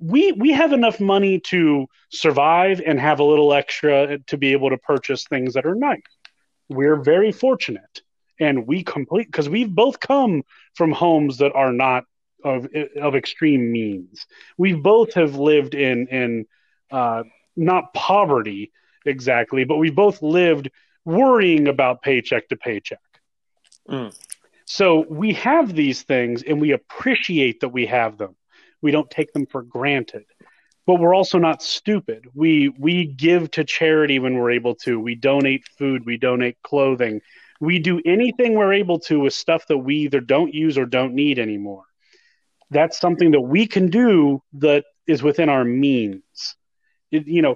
we 0.02 0.32
we 0.32 0.50
have 0.52 0.72
enough 0.72 1.00
money 1.00 1.38
to 1.38 1.86
survive 2.10 2.82
and 2.84 2.98
have 2.98 3.20
a 3.20 3.24
little 3.24 3.52
extra 3.52 4.18
to 4.18 4.36
be 4.36 4.52
able 4.52 4.70
to 4.70 4.78
purchase 4.78 5.24
things 5.24 5.54
that 5.54 5.64
are 5.64 5.74
nice 5.74 6.00
we're 6.68 6.96
very 6.96 7.32
fortunate 7.32 8.02
and 8.40 8.66
we 8.66 8.82
complete 8.82 9.26
because 9.26 9.48
we've 9.48 9.74
both 9.74 10.00
come 10.00 10.42
from 10.74 10.92
homes 10.92 11.38
that 11.38 11.52
are 11.54 11.72
not 11.72 12.04
of 12.44 12.66
of 13.00 13.14
extreme 13.14 13.70
means. 13.70 14.26
We 14.58 14.72
both 14.72 15.14
have 15.14 15.36
lived 15.36 15.74
in 15.74 16.08
in 16.08 16.46
uh, 16.90 17.22
not 17.56 17.94
poverty 17.94 18.72
exactly, 19.06 19.64
but 19.64 19.76
we 19.76 19.90
both 19.90 20.22
lived 20.22 20.70
worrying 21.04 21.68
about 21.68 22.02
paycheck 22.02 22.48
to 22.48 22.56
paycheck. 22.56 22.98
Mm. 23.88 24.16
So 24.64 25.04
we 25.08 25.34
have 25.34 25.74
these 25.74 26.02
things, 26.02 26.42
and 26.42 26.60
we 26.60 26.72
appreciate 26.72 27.60
that 27.60 27.68
we 27.68 27.86
have 27.86 28.18
them. 28.18 28.34
We 28.82 28.90
don't 28.90 29.10
take 29.10 29.32
them 29.32 29.46
for 29.46 29.62
granted, 29.62 30.24
but 30.86 31.00
we're 31.00 31.14
also 31.14 31.38
not 31.38 31.62
stupid. 31.62 32.26
We 32.34 32.68
we 32.68 33.06
give 33.06 33.50
to 33.52 33.64
charity 33.64 34.18
when 34.18 34.34
we're 34.34 34.50
able 34.50 34.74
to. 34.76 35.00
We 35.00 35.14
donate 35.14 35.64
food. 35.78 36.04
We 36.04 36.18
donate 36.18 36.60
clothing 36.62 37.20
we 37.62 37.78
do 37.78 38.02
anything 38.04 38.54
we're 38.54 38.72
able 38.72 38.98
to 38.98 39.20
with 39.20 39.34
stuff 39.34 39.68
that 39.68 39.78
we 39.78 39.98
either 39.98 40.20
don't 40.20 40.52
use 40.52 40.76
or 40.76 40.84
don't 40.84 41.14
need 41.14 41.38
anymore. 41.38 41.84
That's 42.70 42.98
something 42.98 43.30
that 43.30 43.40
we 43.40 43.68
can 43.68 43.88
do 43.88 44.42
that 44.54 44.84
is 45.06 45.22
within 45.22 45.48
our 45.48 45.62
means. 45.64 46.56
It, 47.12 47.28
you 47.28 47.40
know, 47.40 47.54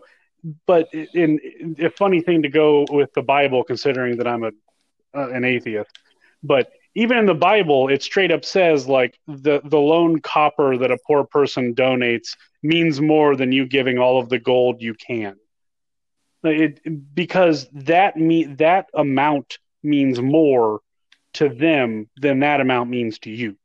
but 0.65 0.95
in, 0.95 1.41
in 1.59 1.77
a 1.85 1.91
funny 1.91 2.21
thing 2.21 2.43
to 2.43 2.49
go 2.49 2.87
with 2.89 3.13
the 3.15 3.23
Bible, 3.23 3.65
considering 3.65 4.19
that 4.19 4.29
I'm 4.29 4.45
a 4.45 4.53
uh, 5.13 5.31
an 5.31 5.45
atheist, 5.45 5.91
but 6.41 6.71
even 6.97 7.19
in 7.19 7.27
the 7.27 7.35
Bible, 7.35 7.89
it 7.91 8.03
straight 8.03 8.33
up 8.33 8.45
says 8.45 8.89
like 8.89 9.19
the 9.29 9.61
the 9.65 9.79
lone 9.79 10.19
copper 10.21 10.79
that 10.79 10.91
a 10.91 10.99
poor 11.07 11.25
person 11.25 11.75
donates 11.75 12.37
means 12.63 13.01
more 13.01 13.37
than 13.37 13.53
you 13.53 13.67
giving 13.67 13.99
all 13.99 14.19
of 14.19 14.31
the 14.31 14.39
gold 14.39 14.81
you 14.83 14.95
can. 14.95 15.37
It, 16.43 16.81
because 17.15 17.69
that 17.73 18.17
me 18.17 18.45
that 18.59 18.87
amount 18.95 19.59
means 19.83 20.21
more 20.21 20.81
to 21.35 21.51
them 21.51 22.09
than 22.17 22.41
that 22.41 22.61
amount 22.61 22.89
means 22.89 23.19
to 23.21 23.31
you. 23.31 23.57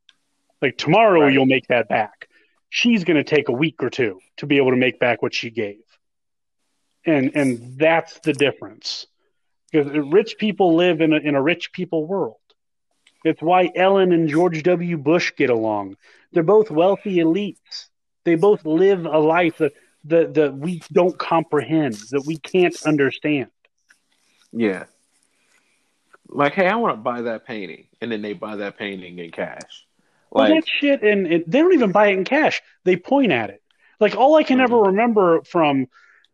Like 0.62 0.78
tomorrow, 0.78 1.22
Right. 1.22 1.34
you'll 1.34 1.46
make 1.46 1.68
that 1.68 1.88
back. 1.88 2.28
She's 2.70 3.06
going 3.06 3.18
to 3.18 3.24
take 3.24 3.48
a 3.50 3.54
week 3.54 3.82
or 3.82 3.90
two 3.90 4.20
to 4.38 4.46
be 4.46 4.58
able 4.58 4.72
to 4.72 4.78
make 4.78 5.00
back 5.00 5.22
what 5.22 5.34
she 5.34 5.52
gave, 5.52 5.82
and 7.06 7.32
and 7.36 7.78
that's 7.80 8.20
the 8.20 8.34
difference. 8.34 9.08
Because 9.72 9.90
rich 9.94 10.36
people 10.38 10.76
live 10.76 11.00
in 11.00 11.14
a 11.14 11.18
in 11.18 11.36
a 11.36 11.42
rich 11.42 11.72
people 11.72 12.06
world. 12.06 12.41
It's 13.24 13.42
why 13.42 13.72
Ellen 13.76 14.12
and 14.12 14.28
George 14.28 14.64
W. 14.64 14.98
Bush 14.98 15.32
get 15.36 15.50
along. 15.50 15.98
They're 16.32 16.44
both 16.44 16.72
wealthy 16.72 17.18
elites. 17.18 17.88
They 18.24 18.36
both 18.36 18.66
live 18.66 19.06
a 19.06 19.20
life 19.20 19.58
that 19.58 19.74
that, 20.06 20.34
that 20.34 20.56
we 20.58 20.82
don't 20.92 21.18
comprehend, 21.18 21.94
that 22.10 22.24
we 22.26 22.38
can't 22.38 22.76
understand. 22.86 23.52
Yeah. 24.52 24.86
Like, 26.28 26.54
hey, 26.54 26.68
I 26.68 26.76
want 26.76 26.94
to 26.96 27.02
buy 27.02 27.22
that 27.24 27.46
painting, 27.46 27.86
and 28.02 28.12
then 28.12 28.22
they 28.24 28.34
buy 28.34 28.56
that 28.56 28.78
painting 28.80 29.20
in 29.20 29.32
cash. 29.32 29.86
Well, 30.32 30.48
that 30.48 30.64
shit, 30.68 31.04
and, 31.04 31.28
they 31.28 31.60
don't 31.60 31.74
even 31.74 31.92
buy 31.92 32.08
it 32.08 32.18
in 32.18 32.24
cash. 32.24 32.62
They 32.84 32.96
point 32.96 33.32
at 33.32 33.50
it. 33.50 33.62
Like 34.00 34.16
all 34.16 34.36
I 34.36 34.44
can 34.44 34.60
ever 34.60 34.76
Mhm. 34.78 34.88
remember 34.88 35.42
from 35.44 35.88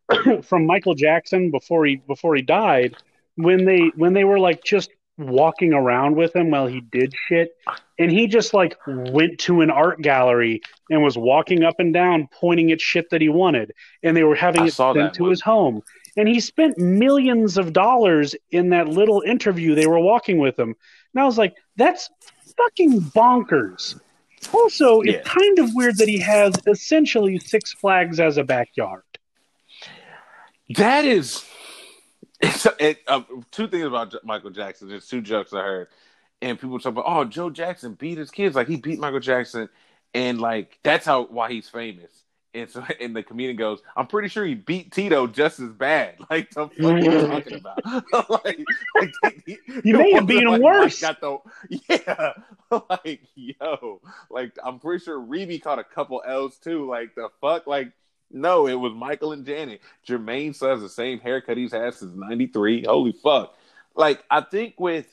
from 0.44 0.66
Michael 0.66 0.96
Jackson 0.96 1.52
before 1.52 1.86
he 1.86 1.98
before 1.98 2.36
he 2.36 2.42
died, 2.42 2.96
when 3.36 3.66
they 3.66 3.92
when 3.96 4.14
they 4.14 4.24
were 4.24 4.40
like 4.40 4.64
just 4.64 4.90
walking 5.18 5.74
around 5.74 6.16
with 6.16 6.36
him 6.36 6.52
while 6.52 6.68
he 6.68 6.82
did 6.82 7.14
shit, 7.28 7.50
and 7.98 8.12
he 8.12 8.28
just 8.28 8.54
like 8.54 8.78
went 8.88 9.40
to 9.40 9.62
an 9.62 9.72
art 9.72 10.02
gallery 10.02 10.62
and 10.90 11.04
was 11.04 11.18
walking 11.18 11.64
up 11.64 11.76
and 11.80 11.94
down 11.94 12.28
pointing 12.32 12.72
at 12.72 12.80
shit 12.80 13.10
that 13.10 13.22
he 13.22 13.30
wanted, 13.30 13.74
and 14.04 14.16
they 14.16 14.24
were 14.24 14.36
having 14.36 14.62
I 14.64 14.66
it 14.68 14.74
sent 14.74 15.14
to 15.16 15.24
one. 15.24 15.30
his 15.32 15.42
home. 15.42 15.82
And 16.16 16.28
he 16.28 16.40
spent 16.40 16.78
millions 16.80 17.58
of 17.58 17.74
dollars 17.74 18.36
in 18.52 18.70
that 18.70 18.88
little 18.88 19.22
interview 19.22 19.76
they 19.76 19.86
were 19.88 20.00
walking 20.00 20.40
with 20.40 20.58
him. 20.58 20.76
And 21.14 21.22
I 21.22 21.26
was 21.26 21.38
like, 21.38 21.56
that's 21.76 22.10
fucking 22.58 23.02
bonkers. 23.02 24.00
Also, 24.52 25.02
Yeah. 25.04 25.14
it's 25.14 25.30
kind 25.30 25.60
of 25.60 25.70
weird 25.76 25.98
that 25.98 26.08
he 26.08 26.20
has 26.20 26.56
essentially 26.68 27.38
Six 27.40 27.74
Flags 27.74 28.20
as 28.20 28.38
a 28.38 28.44
backyard. 28.44 29.04
That 30.76 31.06
is, 31.06 31.46
it's, 32.40 32.68
it, 32.80 33.00
uh, 33.08 33.22
two 33.52 33.68
things 33.68 33.86
about 33.86 34.14
Michael 34.24 34.50
Jackson. 34.52 34.88
There's 34.90 35.08
two 35.08 35.22
jokes 35.22 35.54
I 35.54 35.62
heard, 35.62 35.88
and 36.42 36.60
people 36.60 36.80
talk 36.80 36.92
about, 36.92 37.06
oh, 37.08 37.26
Joe 37.26 37.50
Jackson 37.50 37.94
beat 37.96 38.18
his 38.18 38.32
kids, 38.32 38.56
like 38.56 38.68
he 38.68 38.78
beat 38.78 39.00
Michael 39.00 39.20
Jackson, 39.20 39.70
and 40.14 40.40
like 40.40 40.80
that's 40.84 41.06
how 41.06 41.26
why 41.26 41.52
he's 41.52 41.70
famous. 41.70 42.24
And 42.54 42.70
so, 42.70 42.84
and 43.02 43.16
the 43.16 43.24
comedian 43.24 43.58
goes, 43.58 43.82
I'm 43.96 44.08
pretty 44.08 44.30
sure 44.30 44.46
he 44.46 44.56
beat 44.56 44.92
Tito 44.92 45.28
just 45.28 45.60
as 45.60 45.70
bad. 45.72 46.16
Like 46.30 46.50
the 46.52 46.68
fuck 46.70 46.98
are 46.98 46.98
you 47.00 47.22
talking 47.28 47.56
about? 47.56 48.30
like, 48.30 48.60
like 48.96 49.44
he, 49.46 49.58
You 49.84 49.98
may 49.98 50.12
have 50.14 50.28
beat 50.28 50.44
him 50.44 50.50
like, 50.50 50.62
worse. 50.62 51.00
Got 51.00 51.22
the, 51.22 51.38
yeah, 51.90 52.34
like 52.90 53.22
yo, 53.36 54.02
like 54.30 54.52
I'm 54.64 54.80
pretty 54.80 55.04
sure 55.04 55.20
Rebbie 55.20 55.60
caught 55.62 55.80
a 55.80 55.84
couple 55.84 56.22
L's 56.26 56.58
too. 56.58 56.88
Like 56.90 57.16
the 57.16 57.30
fuck, 57.42 57.68
like. 57.68 57.92
No, 58.32 58.68
it 58.68 58.76
was 58.76 58.94
Michael 58.94 59.32
and 59.32 59.46
Janet. 59.46 59.82
Jermaine 60.08 60.54
still 60.54 60.70
has 60.70 60.82
the 60.82 60.90
same 60.90 61.20
haircut 61.20 61.58
he's 61.58 61.72
had 61.72 61.94
since 61.94 62.14
'93. 62.14 62.86
Holy 62.86 63.14
fuck! 63.14 63.56
Like 63.96 64.24
I 64.30 64.42
think 64.42 64.76
with 64.80 65.08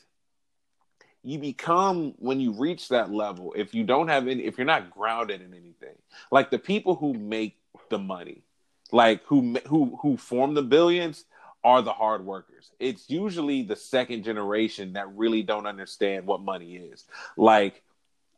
you 1.23 1.39
become 1.39 2.13
when 2.19 2.39
you 2.39 2.51
reach 2.51 2.89
that 2.89 3.11
level, 3.11 3.53
if 3.55 3.73
you 3.73 3.83
don't 3.83 4.09
have 4.09 4.27
any, 4.27 4.43
if 4.43 4.57
you're 4.57 4.65
not 4.65 4.91
grounded 4.91 5.41
in 5.41 5.53
anything, 5.53 5.95
like 6.31 6.51
the 6.51 6.59
people 6.59 6.95
who 6.95 7.13
make 7.13 7.57
the 7.89 7.97
money, 7.97 8.43
like 8.91 9.23
who 9.25 9.55
who 9.67 9.97
who 10.01 10.17
form 10.17 10.53
the 10.53 10.61
billions, 10.61 11.25
are 11.63 11.81
the 11.81 11.91
hard 11.91 12.23
workers. 12.23 12.69
It's 12.79 13.09
usually 13.09 13.63
the 13.63 13.75
second 13.75 14.23
generation 14.23 14.93
that 14.93 15.07
really 15.15 15.41
don't 15.41 15.65
understand 15.65 16.27
what 16.27 16.41
money 16.41 16.75
is. 16.75 17.05
Like 17.37 17.81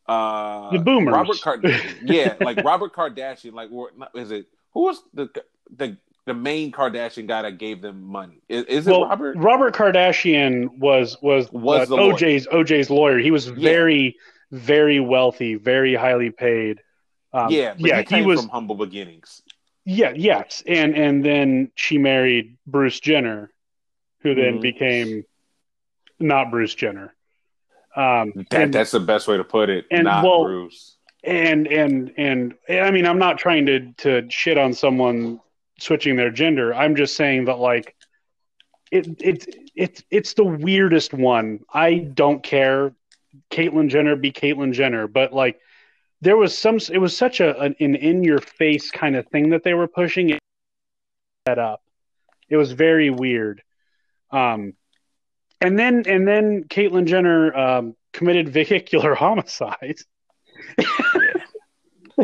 uh 0.06 0.70
The 0.70 0.78
boomers. 0.78 1.12
Robert 1.12 1.40
Card- 1.42 1.64
yeah, 2.02 2.36
like 2.40 2.56
Robert 2.64 2.94
Kardashian, 2.94 3.52
like 3.52 3.68
is 4.14 4.30
it 4.30 4.46
who 4.78 4.84
was 4.84 5.02
the 5.12 5.28
the 5.76 5.98
the 6.24 6.34
main 6.34 6.70
Kardashian 6.70 7.26
guy 7.26 7.42
that 7.42 7.58
gave 7.58 7.82
them 7.82 8.00
money? 8.00 8.42
Is, 8.48 8.64
is 8.66 8.86
it 8.86 8.92
well, 8.92 9.08
Robert? 9.34 9.74
Kardashian 9.74 10.78
was 10.78 11.16
was, 11.20 11.50
Was 11.50 11.80
uh, 11.80 11.84
the 11.86 11.96
lawyer. 11.96 12.12
OJ's 12.14 12.46
OJ's 12.46 12.88
lawyer. 12.88 13.18
He 13.18 13.32
was 13.32 13.46
very 13.46 14.16
very 14.52 15.00
wealthy, 15.00 15.56
very 15.56 15.96
highly 15.96 16.30
paid. 16.30 16.80
Um, 17.32 17.50
yeah, 17.50 17.74
yeah, 17.76 17.96
he 17.96 18.02
he, 18.02 18.04
came 18.04 18.24
was. 18.24 18.40
from 18.40 18.50
humble 18.50 18.76
beginnings. 18.76 19.42
Yeah, 19.84 20.12
yes, 20.14 20.62
and 20.64 20.94
and 20.96 21.24
then 21.24 21.72
she 21.74 21.98
married 21.98 22.56
Bruce 22.64 23.00
Jenner, 23.00 23.50
who 24.20 24.36
then 24.36 24.58
Mhm. 24.58 24.62
became 24.62 25.24
not 26.20 26.52
Bruce 26.52 26.74
Jenner. 26.74 27.16
Um, 27.96 28.32
That 28.50 28.60
and, 28.62 28.74
that's 28.74 28.92
the 28.92 29.00
best 29.00 29.26
way 29.26 29.38
to 29.38 29.44
put 29.44 29.70
it. 29.70 29.86
and, 29.90 30.04
not 30.04 30.22
well, 30.22 30.44
Bruce. 30.44 30.97
And 31.24 31.66
and 31.66 32.12
and 32.16 32.54
I 32.68 32.90
mean, 32.90 33.06
I'm 33.06 33.18
not 33.18 33.38
trying 33.38 33.66
to 33.66 33.92
to 33.98 34.30
shit 34.30 34.58
on 34.58 34.72
someone 34.72 35.40
switching 35.78 36.16
their 36.16 36.30
gender. 36.30 36.74
I'm 36.74 36.96
just 36.96 37.16
saying 37.16 37.46
that 37.46 37.58
like 37.58 37.94
it 38.90 39.06
it's 39.20 39.46
it's 39.74 40.02
it's 40.10 40.34
the 40.34 40.44
weirdest 40.44 41.12
one. 41.12 41.60
I 41.72 41.98
don't 41.98 42.42
care. 42.42 42.94
Caitlyn 43.50 43.88
Jenner 43.88 44.16
be 44.16 44.32
Caitlyn 44.32 44.72
Jenner, 44.72 45.06
but 45.06 45.32
like 45.32 45.60
there 46.20 46.36
was 46.36 46.56
some. 46.56 46.78
It 46.90 46.98
was 46.98 47.16
such 47.16 47.40
a 47.40 47.58
an, 47.60 47.76
an 47.80 47.94
in 47.94 48.24
your 48.24 48.38
face 48.38 48.90
kind 48.90 49.16
of 49.16 49.26
thing 49.28 49.50
that 49.50 49.62
they 49.62 49.74
were 49.74 49.88
pushing 49.88 50.30
it 50.30 50.40
that 51.46 51.58
up. 51.58 51.82
It 52.48 52.56
was 52.56 52.72
very 52.72 53.10
weird. 53.10 53.62
Um, 54.30 54.74
and 55.60 55.78
then 55.78 56.04
and 56.06 56.26
then 56.26 56.64
Caitlyn 56.64 57.06
Jenner 57.06 57.54
um, 57.54 57.96
committed 58.12 58.48
vehicular 58.60 59.14
homicide. 59.14 59.98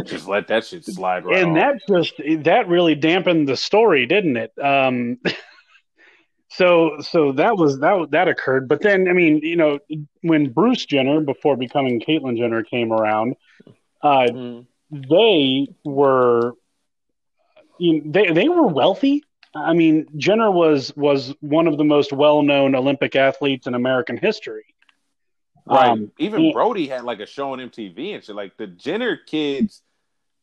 Just 0.05 0.29
let 0.29 0.49
that 0.49 0.65
shit 0.65 0.85
slide 0.85 1.25
right 1.25 1.39
and 1.43 1.51
on. 1.51 1.55
that 1.55 1.81
just 1.89 2.15
that 2.45 2.69
really 2.69 2.95
dampened 2.95 3.49
the 3.49 3.57
story 3.57 4.07
didn't 4.07 4.37
it 4.37 4.53
um 4.63 5.19
so 6.49 6.97
so 7.01 7.33
that 7.33 7.57
was 7.57 7.79
that 7.81 8.09
that 8.11 8.29
occurred 8.29 8.69
but 8.69 8.81
then 8.83 9.09
i 9.09 9.13
mean 9.13 9.39
you 9.43 9.57
know 9.57 9.79
when 10.23 10.51
bruce 10.53 10.85
jenner 10.87 11.21
before 11.21 11.57
becoming 11.57 12.01
caitlyn 12.01 12.37
jenner 12.37 12.63
came 12.63 12.93
around 12.93 13.35
uh 14.03 14.27
Mhm. 14.31 14.67
they 14.91 15.69
were 15.85 16.53
you 17.79 18.01
know, 18.01 18.13
they 18.13 18.31
they 18.33 18.49
were 18.49 18.67
wealthy 18.69 19.25
i 19.55 19.73
mean 19.73 20.07
jenner 20.17 20.51
was 20.51 20.95
was 20.97 21.35
one 21.41 21.67
of 21.67 21.77
the 21.79 21.85
most 21.85 22.13
well-known 22.13 22.75
olympic 22.75 23.17
athletes 23.17 23.67
in 23.67 23.75
american 23.75 24.17
history 24.17 24.65
Right. 25.67 25.89
Um, 25.89 26.13
Even. 26.19 26.53
Brody 26.53 26.87
had 26.87 27.05
like 27.05 27.21
a 27.21 27.27
show 27.27 27.53
on 27.53 27.59
MTV 27.59 28.15
and 28.15 28.23
shit. 28.23 28.37
Like 28.37 28.55
the 28.59 28.67
Jenner 28.67 29.17
kids, 29.17 29.81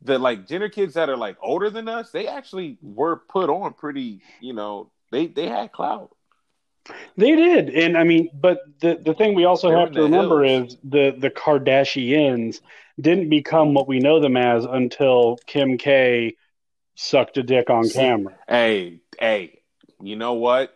the 0.02 0.18
like 0.18 0.48
Jenner 0.48 0.70
kids 0.70 0.96
that 0.96 1.10
are 1.10 1.18
like 1.18 1.38
older 1.42 1.70
than 1.70 1.88
us, 1.88 2.12
they 2.12 2.28
actually 2.28 2.78
were 2.82 3.18
put 3.18 3.50
on 3.50 3.74
pretty. 3.74 4.22
You 4.40 4.54
know, 4.54 4.92
they 5.12 5.28
they 5.28 5.48
had 5.48 5.72
clout. 5.72 6.16
They 7.16 7.36
did, 7.36 7.70
and 7.70 7.96
I 7.98 8.04
mean, 8.04 8.30
but 8.34 8.60
the 8.80 9.00
the 9.04 9.14
thing 9.14 9.36
we 9.36 9.46
also 9.46 9.70
They're 9.70 9.80
have 9.80 9.92
to 9.92 10.04
remember 10.04 10.44
hills. 10.44 10.74
is 10.74 10.78
the 10.84 11.16
the 11.18 11.30
Kardashians 11.30 12.62
didn't 13.00 13.30
become 13.30 13.74
what 13.74 13.88
we 13.88 14.00
know 14.00 14.20
them 14.20 14.36
as 14.36 14.66
until 14.66 15.38
Kim 15.46 15.78
K 15.78 16.36
sucked 16.96 17.38
a 17.38 17.44
dick 17.44 17.70
on 17.70 17.84
See, 17.86 17.94
camera. 18.00 18.36
Hey, 18.48 19.02
hey, 19.20 19.60
you 20.02 20.16
know 20.16 20.34
what? 20.34 20.76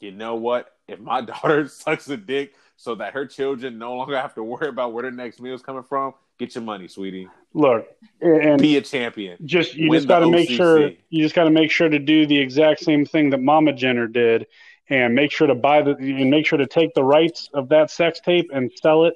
You 0.00 0.10
know 0.10 0.34
what? 0.34 0.70
If 0.88 1.00
my 1.00 1.20
daughter 1.22 1.68
sucks 1.68 2.08
a 2.08 2.16
dick 2.16 2.54
so 2.76 2.96
that 2.96 3.14
her 3.14 3.26
children 3.26 3.78
no 3.78 3.94
longer 3.94 4.16
have 4.16 4.34
to 4.34 4.42
worry 4.42 4.68
about 4.68 4.92
where 4.92 5.02
their 5.02 5.12
next 5.12 5.40
meal 5.40 5.54
is 5.54 5.62
coming 5.62 5.84
from, 5.84 6.14
get 6.38 6.54
your 6.54 6.64
money, 6.64 6.88
sweetie. 6.88 7.28
Look, 7.52 7.86
and 8.20 8.60
Be 8.60 8.76
a 8.76 8.80
champion. 8.80 9.38
just 9.44 9.74
you 9.74 9.90
win 9.90 9.98
just 9.98 10.08
got 10.08 10.20
to 10.20 10.30
make 10.30 10.48
sure 10.48 10.90
you 11.08 11.22
just 11.22 11.34
got 11.34 11.44
to 11.44 11.50
make 11.50 11.70
sure 11.70 11.88
to 11.88 11.98
do 11.98 12.26
the 12.26 12.38
exact 12.38 12.80
same 12.80 13.06
thing 13.06 13.30
that 13.30 13.40
Mama 13.40 13.72
Jenner 13.72 14.08
did, 14.08 14.46
and 14.88 15.14
make 15.14 15.30
sure 15.30 15.46
to 15.46 15.54
buy 15.54 15.82
the 15.82 15.92
and 15.92 16.30
make 16.30 16.46
sure 16.46 16.58
to 16.58 16.66
take 16.66 16.94
the 16.94 17.04
rights 17.04 17.48
of 17.54 17.68
that 17.68 17.90
sex 17.90 18.20
tape 18.20 18.50
and 18.52 18.70
sell 18.82 19.04
it 19.04 19.14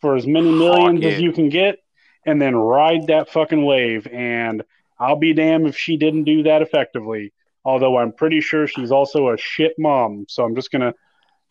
for 0.00 0.14
as 0.14 0.26
many 0.26 0.50
millions 0.50 1.02
Hawk 1.02 1.12
as 1.12 1.18
it. 1.18 1.22
you 1.22 1.32
can 1.32 1.48
get, 1.48 1.78
and 2.24 2.40
then 2.40 2.54
ride 2.54 3.08
that 3.08 3.28
fucking 3.30 3.64
wave. 3.64 4.06
And 4.06 4.62
I'll 4.98 5.16
be 5.16 5.32
damned 5.34 5.66
if 5.66 5.76
she 5.76 5.96
didn't 5.96 6.24
do 6.24 6.44
that 6.44 6.62
effectively. 6.62 7.32
Although 7.64 7.96
I'm 7.96 8.12
pretty 8.12 8.40
sure 8.40 8.68
she's 8.68 8.92
also 8.92 9.30
a 9.30 9.36
shit 9.38 9.72
mom, 9.78 10.26
so 10.28 10.44
I'm 10.44 10.54
just 10.54 10.70
gonna 10.70 10.94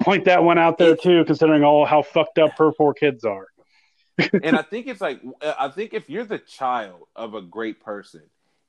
point 0.01 0.25
that 0.25 0.43
one 0.43 0.57
out 0.57 0.77
there 0.77 0.95
too, 0.95 1.25
considering 1.25 1.63
all 1.63 1.85
how 1.85 2.01
fucked 2.01 2.38
up 2.38 2.57
her 2.57 2.71
four 2.71 2.93
kids 2.93 3.25
are. 3.25 3.47
And 4.18 4.56
I 4.57 4.61
think 4.61 4.88
it's 4.88 5.02
like 5.02 5.22
uh, 5.41 5.53
I 5.60 5.69
think 5.69 5.94
if 5.94 6.10
you're 6.10 6.26
the 6.26 6.40
child 6.40 7.07
of 7.15 7.34
a 7.34 7.41
great 7.41 7.84
person, 7.84 8.22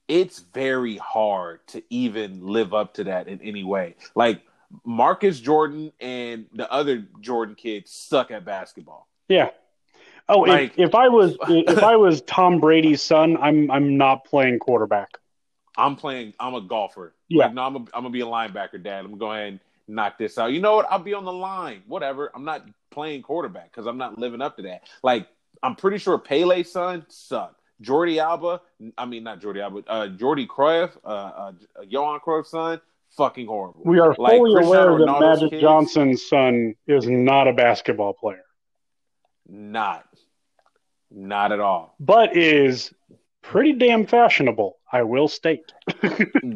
it's 0.09 0.41
very 0.41 0.97
hard 0.97 1.67
to 1.69 1.83
even 1.91 2.47
live 2.47 2.75
up 2.75 2.95
to 2.95 3.05
that 3.05 3.29
in 3.29 3.41
any 3.43 3.65
way. 3.65 3.97
Like 4.15 4.43
Marcus 4.85 5.41
Jordan 5.41 5.93
and 6.01 6.47
the 6.53 6.71
other 6.73 7.07
Jordan 7.21 7.55
kids 7.55 7.91
suck 7.91 8.31
at 8.31 8.45
basketball. 8.45 9.09
Yeah. 9.29 9.51
Oh, 10.29 10.41
Like- 10.41 10.73
if, 10.79 10.89
if 10.89 10.95
I 10.95 11.09
was 11.09 11.37
if 11.49 11.83
I 11.83 11.97
was 11.97 12.23
Tom 12.23 12.61
Brady's 12.61 13.03
son, 13.03 13.37
I'm 13.37 13.71
I'm 13.71 13.97
not 13.97 14.25
playing 14.25 14.59
quarterback. 14.59 15.11
I'm 15.77 15.97
playing. 15.97 16.35
I'm 16.39 16.55
a 16.55 16.61
golfer. 16.61 17.15
Yeah. 17.29 17.47
Like, 17.47 17.55
no, 17.55 17.63
I'm, 17.63 17.75
a, 17.77 17.79
I'm 17.79 17.87
gonna 17.95 18.11
be 18.11 18.21
a 18.21 18.27
linebacker, 18.27 18.83
Dad. 18.83 19.01
I'm 19.01 19.07
gonna 19.07 19.17
go 19.19 19.33
ahead 19.33 19.49
and 19.49 19.61
knock 19.89 20.19
this 20.19 20.39
out. 20.39 20.53
You 20.53 20.61
know 20.61 20.77
what? 20.77 20.87
I'll 20.91 20.99
be 20.99 21.15
on 21.15 21.25
the 21.25 21.33
line. 21.33 21.83
Whatever. 21.87 22.31
I'm 22.35 22.45
not 22.45 22.67
playing 22.91 23.23
quarterback 23.23 23.71
because 23.71 23.87
I'm 23.87 23.99
not 23.99 24.19
living 24.19 24.41
up 24.43 24.57
to 24.57 24.63
that. 24.63 24.83
Like 25.03 25.27
I'm 25.63 25.77
pretty 25.77 25.99
sure 25.99 26.19
Pele's 26.19 26.71
son 26.73 27.05
sucked. 27.09 27.61
Jordi 27.83 28.19
Alba. 28.19 28.61
I 28.97 29.05
mean, 29.05 29.25
not 29.25 29.41
Jordi 29.41 29.61
Alba. 29.63 29.83
Uh, 29.87 30.07
Jordi 30.09 30.47
Cruyff. 30.47 30.97
Uh, 31.05 31.09
uh, 31.09 31.53
Johan 31.87 32.21
Cruyff's 32.21 32.51
son. 32.51 32.81
Fucking 33.17 33.47
horrible. 33.47 33.83
We 33.85 33.99
are 34.01 34.15
Like, 34.19 34.33
fully 34.39 34.55
Cristiano 34.55 34.95
aware 34.95 34.99
that 34.99 35.07
Ronaldo's 35.13 35.41
Magic 35.41 35.51
kids- 35.51 35.63
Johnson's 35.63 36.27
son 36.27 36.75
is 36.87 37.07
not 37.09 37.47
a 37.49 37.53
basketball 37.53 38.13
player, 38.13 38.45
Not. 39.49 40.05
Not 41.11 41.53
at 41.53 41.61
all. 41.61 41.95
but 42.01 42.37
is 42.37 42.93
pretty 43.45 43.73
damn 43.73 44.07
fashionable. 44.07 44.79
I 44.93 45.03
will 45.03 45.29
state, 45.29 45.73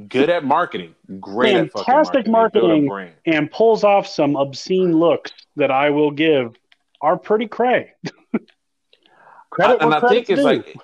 Good 0.08 0.30
at 0.30 0.44
marketing. 0.44 0.94
Great 1.20 1.56
at 1.56 1.72
Fantastic 1.72 2.26
marketing. 2.28 2.68
They 2.68 2.74
build 2.74 2.84
a 2.84 2.86
marketing. 2.86 3.14
and 3.26 3.50
pulls 3.50 3.84
off 3.84 4.06
some 4.06 4.36
obscene 4.36 4.96
looks 4.96 5.32
that 5.56 5.70
I 5.70 5.90
will 5.90 6.10
give 6.12 6.56
are 7.00 7.16
pretty 7.16 7.46
cray. 7.48 7.92
Credit 9.50 9.82
and 9.82 9.94
I 9.94 10.00
think 10.08 10.30
it's 10.30 10.40
due. 10.40 10.46
like 10.46 10.76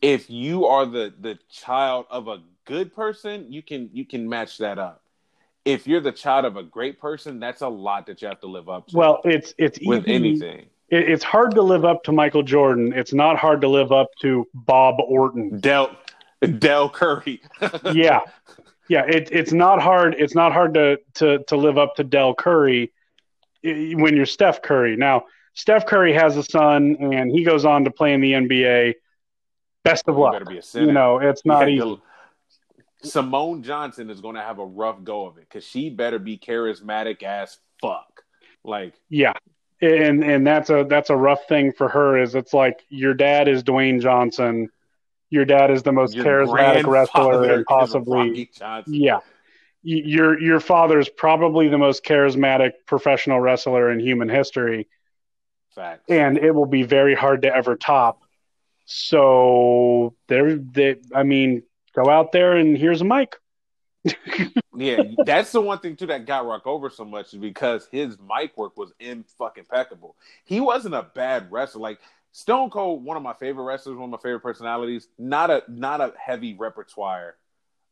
if 0.00 0.30
you 0.30 0.66
are 0.66 0.86
the 0.86 1.12
the 1.20 1.38
child 1.50 2.06
of 2.10 2.28
a 2.28 2.38
good 2.64 2.94
person, 2.94 3.52
you 3.52 3.62
can 3.62 3.90
you 3.92 4.06
can 4.06 4.28
match 4.28 4.58
that 4.58 4.78
up. 4.78 5.02
If 5.66 5.86
you're 5.86 6.00
the 6.00 6.12
child 6.12 6.46
of 6.46 6.56
a 6.56 6.62
great 6.62 6.98
person, 6.98 7.38
that's 7.40 7.60
a 7.60 7.68
lot 7.68 8.06
that 8.06 8.22
you 8.22 8.28
have 8.28 8.40
to 8.40 8.46
live 8.46 8.70
up 8.70 8.88
to. 8.88 8.96
well, 8.96 9.20
it's 9.24 9.52
it's 9.58 9.78
with 9.84 10.08
easy- 10.08 10.14
anything, 10.14 10.66
it- 10.90 11.08
it's 11.10 11.24
hard 11.24 11.54
to 11.54 11.62
live 11.62 11.84
up 11.84 12.02
to 12.04 12.12
Michael 12.12 12.42
Jordan. 12.42 12.92
It's 12.94 13.12
not 13.12 13.36
hard 13.38 13.60
to 13.62 13.68
live 13.68 13.92
up 13.92 14.08
to 14.22 14.46
Bob 14.54 14.96
Orton. 15.00 15.60
Del 15.60 15.90
Del 16.58 16.88
Curry. 16.88 17.40
yeah, 17.92 18.20
yeah. 18.88 19.04
It, 19.06 19.30
it's 19.32 19.52
not 19.52 19.80
hard. 19.80 20.14
It's 20.18 20.34
not 20.34 20.52
hard 20.52 20.74
to 20.74 20.98
to 21.14 21.42
to 21.44 21.56
live 21.56 21.78
up 21.78 21.94
to 21.96 22.04
Del 22.04 22.34
Curry 22.34 22.92
eh, 23.64 23.92
when 23.94 24.16
you're 24.16 24.26
Steph 24.26 24.62
Curry. 24.62 24.96
Now, 24.96 25.24
Steph 25.54 25.86
Curry 25.86 26.12
has 26.12 26.36
a 26.36 26.42
son, 26.42 26.96
and 27.00 27.30
he 27.30 27.44
goes 27.44 27.64
on 27.64 27.84
to 27.84 27.90
play 27.90 28.12
in 28.14 28.20
the 28.20 28.32
NBA. 28.32 28.94
Best 29.82 30.08
of 30.08 30.16
luck. 30.16 30.34
a. 30.34 30.60
You 30.74 30.92
know, 30.92 31.18
it's 31.18 31.44
not 31.46 31.68
easy. 31.68 31.80
the- 31.80 32.00
Simone 33.02 33.62
Johnson 33.62 34.10
is 34.10 34.20
going 34.20 34.34
to 34.34 34.42
have 34.42 34.58
a 34.58 34.64
rough 34.64 35.02
go 35.04 35.24
of 35.26 35.38
it 35.38 35.44
because 35.48 35.64
she 35.64 35.88
better 35.88 36.18
be 36.18 36.36
charismatic 36.36 37.22
as 37.22 37.58
fuck. 37.80 38.22
Like, 38.62 38.92
Yeah. 39.08 39.32
And 39.82 40.22
and 40.22 40.46
that's 40.46 40.68
a 40.68 40.84
that's 40.88 41.08
a 41.10 41.16
rough 41.16 41.48
thing 41.48 41.72
for 41.72 41.88
her 41.88 42.18
is 42.20 42.34
it's 42.34 42.52
like 42.52 42.84
your 42.88 43.14
dad 43.14 43.48
is 43.48 43.62
Dwayne 43.62 44.00
Johnson, 44.00 44.68
your 45.30 45.44
dad 45.44 45.70
is 45.70 45.82
the 45.82 45.92
most 45.92 46.14
your 46.14 46.24
charismatic 46.24 46.86
wrestler 46.86 47.54
and 47.54 47.64
possibly 47.64 48.50
yeah. 48.86 49.20
Your 49.82 50.38
your 50.38 50.60
father's 50.60 51.08
probably 51.08 51.68
the 51.68 51.78
most 51.78 52.04
charismatic 52.04 52.72
professional 52.86 53.40
wrestler 53.40 53.90
in 53.90 54.00
human 54.00 54.28
history 54.28 54.88
Facts. 55.74 56.04
and 56.10 56.36
it 56.36 56.54
will 56.54 56.66
be 56.66 56.82
very 56.82 57.14
hard 57.14 57.42
to 57.42 57.54
ever 57.54 57.76
top. 57.76 58.22
So 58.84 60.14
there 60.28 60.56
they 60.56 60.96
I 61.14 61.22
mean 61.22 61.62
go 61.94 62.10
out 62.10 62.32
there 62.32 62.56
and 62.56 62.76
here's 62.76 63.00
a 63.00 63.04
mic. 63.06 63.36
Yeah, 64.74 65.02
that's 65.24 65.52
the 65.52 65.60
one 65.60 65.78
thing 65.80 65.96
too 65.96 66.06
that 66.06 66.26
got 66.26 66.46
Rock 66.46 66.66
over 66.66 66.90
so 66.90 67.04
much 67.04 67.34
is 67.34 67.40
because 67.40 67.88
his 67.90 68.16
mic 68.18 68.56
work 68.56 68.76
was 68.76 68.92
in 68.98 69.24
fucking 69.38 69.64
impeccable. 69.70 70.16
He 70.44 70.60
wasn't 70.60 70.94
a 70.94 71.02
bad 71.14 71.50
wrestler. 71.50 71.82
Like 71.82 72.00
Stone 72.32 72.70
Cold, 72.70 73.04
one 73.04 73.16
of 73.16 73.22
my 73.22 73.34
favorite 73.34 73.64
wrestlers, 73.64 73.96
one 73.96 74.04
of 74.04 74.10
my 74.10 74.22
favorite 74.22 74.40
personalities. 74.40 75.08
Not 75.18 75.50
a 75.50 75.62
not 75.68 76.00
a 76.00 76.14
heavy 76.18 76.54
repertoire 76.54 77.36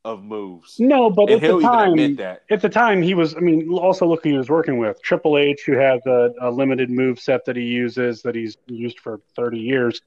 of 0.05 0.22
moves, 0.22 0.76
No, 0.78 1.10
but 1.10 1.28
and 1.28 1.43
at 1.43 1.43
the 1.43 1.60
time 1.60 1.89
even 1.90 2.01
admit 2.01 2.18
that. 2.18 2.43
at 2.51 2.62
the 2.62 2.68
time 2.68 3.02
he 3.02 3.14
was 3.14 3.35
i 3.35 3.40
mean 3.40 3.68
also 3.70 4.06
look 4.06 4.22
who 4.22 4.30
he 4.30 4.39
was 4.39 4.48
working 4.48 4.78
with 4.78 5.02
triple 5.02 5.36
h 5.36 5.62
who 5.66 5.72
has 5.72 6.01
a, 6.06 6.30
a 6.40 6.51
limited 6.51 6.89
move 6.89 7.18
set 7.18 7.44
that 7.44 7.56
he 7.56 7.64
uses 7.64 8.22
that 8.22 8.35
he's 8.35 8.56
used 8.68 9.01
for 9.01 9.20
30 9.36 9.59
years 9.59 10.01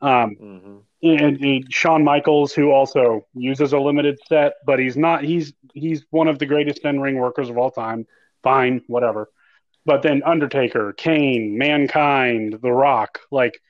um, 0.00 0.30
hmm 0.36 0.76
and, 1.14 1.40
and 1.40 1.72
Shawn 1.72 2.04
Michaels, 2.04 2.52
who 2.52 2.70
also 2.70 3.26
uses 3.34 3.72
a 3.72 3.78
limited 3.78 4.18
set, 4.28 4.54
but 4.64 4.78
he's 4.78 4.96
not. 4.96 5.24
He's 5.24 5.52
he's 5.74 6.04
one 6.10 6.28
of 6.28 6.38
the 6.38 6.46
greatest 6.46 6.84
in 6.84 7.00
ring 7.00 7.18
workers 7.18 7.48
of 7.48 7.58
all 7.58 7.70
time. 7.70 8.06
Fine, 8.42 8.82
whatever. 8.86 9.28
But 9.84 10.02
then 10.02 10.22
Undertaker, 10.24 10.92
Kane, 10.92 11.56
Mankind, 11.58 12.58
The 12.60 12.72
Rock, 12.72 13.20
like 13.30 13.60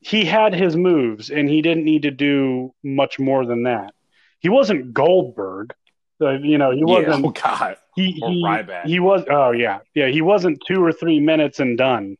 he 0.00 0.24
had 0.24 0.54
his 0.54 0.76
moves, 0.76 1.30
and 1.30 1.48
he 1.48 1.62
didn't 1.62 1.84
need 1.84 2.02
to 2.02 2.10
do 2.10 2.74
much 2.82 3.18
more 3.18 3.44
than 3.44 3.64
that. 3.64 3.92
He 4.40 4.48
wasn't 4.48 4.94
Goldberg, 4.94 5.74
uh, 6.20 6.38
you 6.38 6.56
know. 6.56 6.70
He 6.70 6.82
wasn't. 6.82 7.24
oh 7.24 7.30
god, 7.30 7.76
he 7.94 8.18
or 8.22 8.30
he, 8.30 8.42
Ryback. 8.42 8.86
he 8.86 9.00
was. 9.00 9.24
Oh 9.30 9.50
yeah, 9.50 9.80
yeah. 9.94 10.08
He 10.08 10.22
wasn't 10.22 10.62
two 10.66 10.82
or 10.82 10.92
three 10.92 11.20
minutes 11.20 11.60
and 11.60 11.76
done. 11.76 12.16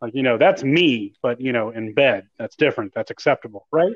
Like 0.00 0.14
you 0.14 0.22
know, 0.22 0.36
that's 0.38 0.62
me, 0.62 1.14
but 1.22 1.40
you 1.40 1.52
know, 1.52 1.70
in 1.70 1.94
bed, 1.94 2.28
that's 2.38 2.56
different. 2.56 2.92
That's 2.94 3.10
acceptable, 3.10 3.66
right? 3.72 3.94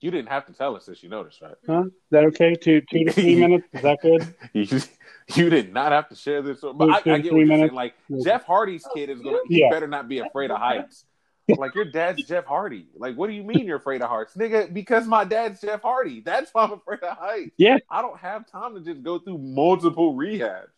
you 0.00 0.10
didn't 0.10 0.30
have 0.30 0.44
to 0.46 0.52
tell 0.52 0.74
us 0.74 0.84
this. 0.86 1.00
You 1.00 1.08
noticed, 1.08 1.40
right? 1.40 1.54
Huh? 1.64 1.84
Is 1.84 1.92
that 2.10 2.24
okay? 2.24 2.56
Two 2.56 2.80
two 2.90 3.04
to 3.04 3.12
three 3.12 3.36
minutes? 3.40 3.68
Is 3.72 3.82
that 3.82 3.98
good? 4.02 4.34
You, 4.52 5.44
you 5.44 5.48
did 5.48 5.72
not 5.72 5.92
have 5.92 6.08
to 6.08 6.16
share 6.16 6.42
this, 6.42 6.60
but 6.60 6.72
Two, 6.76 6.90
I, 6.90 6.96
I 7.14 7.18
get 7.18 7.32
what 7.32 7.38
you're 7.38 7.46
saying. 7.46 7.48
minutes. 7.48 7.72
Like 7.74 7.94
Jeff 8.24 8.44
Hardy's 8.44 8.84
kid 8.92 9.10
is 9.10 9.20
gonna, 9.20 9.38
he 9.46 9.60
Yeah. 9.60 9.70
better 9.70 9.86
not 9.86 10.08
be 10.08 10.18
afraid 10.18 10.50
of 10.50 10.58
heights. 10.58 11.04
Like 11.48 11.74
your 11.74 11.84
dad's 11.84 12.26
Jeff 12.26 12.46
Hardy. 12.46 12.86
Like, 12.96 13.14
what 13.16 13.26
do 13.26 13.32
you 13.34 13.42
mean 13.42 13.66
you're 13.66 13.76
afraid 13.76 14.00
of 14.00 14.08
heights, 14.08 14.34
nigga? 14.36 14.72
Because 14.72 15.06
my 15.06 15.24
dad's 15.24 15.60
Jeff 15.60 15.82
Hardy. 15.82 16.20
That's 16.20 16.50
why 16.54 16.62
I'm 16.64 16.72
afraid 16.72 17.00
of 17.02 17.16
heights. 17.18 17.50
Yeah. 17.58 17.78
I 17.90 18.00
don't 18.00 18.16
have 18.18 18.50
time 18.50 18.74
to 18.74 18.80
just 18.80 19.02
go 19.02 19.18
through 19.18 19.38
multiple 19.38 20.14
rehabs. 20.14 20.68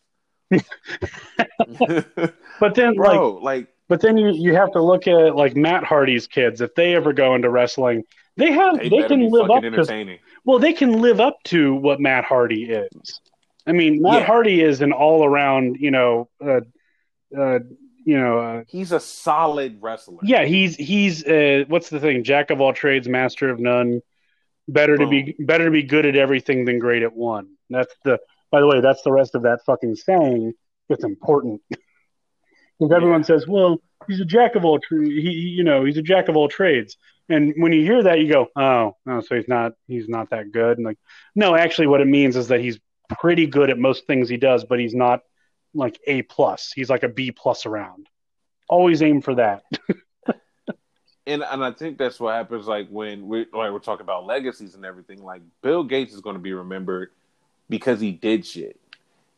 But 2.59 2.75
then 2.75 2.95
like 2.95 2.95
Bro, 2.95 3.39
like, 3.41 3.67
but 3.87 4.01
then 4.01 4.17
you, 4.17 4.31
you 4.31 4.55
have 4.55 4.71
to 4.71 4.81
look 4.81 5.07
at 5.07 5.35
like 5.35 5.55
Matt 5.55 5.83
Hardy's 5.83 6.27
kids. 6.27 6.61
If 6.61 6.75
they 6.75 6.95
ever 6.95 7.13
go 7.13 7.35
into 7.35 7.49
wrestling, 7.49 8.03
they 8.37 8.51
have 8.51 8.79
they, 8.79 8.89
they, 8.89 9.07
can 9.07 9.29
live 9.29 9.49
up 9.49 9.61
to 9.61 10.17
well, 10.43 10.59
they 10.59 10.73
can 10.73 11.01
live 11.01 11.19
up 11.19 11.37
to 11.45 11.75
what 11.75 11.99
Matt 11.99 12.25
Hardy 12.25 12.65
is. 12.65 13.19
I 13.67 13.71
mean, 13.71 14.01
Matt 14.01 14.21
Yeah. 14.21 14.25
Hardy 14.25 14.61
is 14.61 14.81
an 14.81 14.91
all 14.91 15.25
around, 15.25 15.77
you 15.79 15.91
know, 15.91 16.29
uh, 16.43 16.61
uh, 17.37 17.59
you 18.05 18.19
know, 18.19 18.39
uh, 18.39 18.63
He's 18.67 18.91
a 18.91 18.99
solid 18.99 19.79
wrestler. 19.81 20.19
yeah, 20.23 20.45
he's 20.45 20.75
he's 20.75 21.25
uh, 21.25 21.65
what's 21.67 21.89
the 21.89 21.99
thing? 21.99 22.23
Jack 22.23 22.51
of 22.51 22.61
all 22.61 22.73
trades, 22.73 23.07
master 23.07 23.49
of 23.49 23.59
none. 23.59 24.01
Better 24.67 24.97
to 24.97 25.07
be 25.07 25.35
better 25.39 25.65
to 25.65 25.71
be 25.71 25.83
good 25.83 26.05
at 26.07 26.15
everything 26.15 26.65
than 26.65 26.79
great 26.79 27.03
at 27.03 27.15
one. 27.15 27.49
That's 27.69 27.93
the. 28.03 28.19
By 28.51 28.61
the 28.61 28.67
way, 28.67 28.79
that's 28.79 29.01
the 29.01 29.11
rest 29.11 29.35
of 29.35 29.43
that 29.43 29.65
fucking 29.65 29.95
saying. 29.95 30.53
It's 30.89 31.03
important 31.03 31.61
because 32.79 32.91
everyone 32.93 33.21
Yeah. 33.21 33.25
says, 33.27 33.47
"Well, 33.47 33.79
he's 34.07 34.19
a 34.21 34.25
jack 34.25 34.55
of 34.55 34.65
all 34.65 34.79
he- 34.89 35.31
you 35.57 35.63
know, 35.63 35.83
he's 35.85 35.97
a 35.97 36.01
jack 36.01 36.27
of 36.29 36.35
all 36.37 36.47
trades." 36.47 36.97
And 37.29 37.53
when 37.57 37.73
you 37.73 37.81
hear 37.83 38.03
that, 38.03 38.19
you 38.19 38.27
go, 38.31 38.47
"Oh, 38.55 38.95
no, 39.05 39.21
so 39.21 39.35
he's 39.35 39.47
not 39.47 39.73
he's 39.87 40.07
not 40.07 40.29
that 40.29 40.51
good." 40.51 40.77
And 40.77 40.85
like, 40.85 40.99
no, 41.35 41.55
actually, 41.55 41.87
what 41.87 42.01
it 42.01 42.07
means 42.07 42.35
is 42.35 42.49
that 42.49 42.59
he's 42.61 42.79
pretty 43.19 43.47
good 43.47 43.69
at 43.69 43.77
most 43.79 44.05
things 44.07 44.29
he 44.29 44.37
does, 44.37 44.63
but 44.65 44.79
he's 44.79 44.93
not 44.95 45.21
like 45.73 45.99
A 46.07 46.21
plus. 46.23 46.71
He's 46.73 46.89
like 46.89 47.03
a 47.03 47.09
B 47.09 47.31
plus 47.31 47.65
around. 47.65 48.07
Always 48.69 49.01
aim 49.01 49.21
for 49.21 49.35
that. 49.35 49.63
and 51.27 51.43
and 51.43 51.63
I 51.63 51.71
think 51.71 51.97
that's 51.97 52.19
what 52.19 52.35
happens. 52.35 52.67
Like 52.67 52.87
when 52.89 53.27
we 53.27 53.39
like 53.51 53.71
we're 53.71 53.79
talking 53.79 54.03
about 54.03 54.25
legacies 54.25 54.75
and 54.75 54.85
everything. 54.85 55.23
Like 55.23 55.41
Bill 55.61 55.83
Gates 55.83 56.13
is 56.13 56.21
going 56.21 56.35
to 56.35 56.41
be 56.41 56.53
remembered 56.53 57.09
because 57.69 57.99
he 57.99 58.11
did 58.11 58.45
shit. 58.45 58.79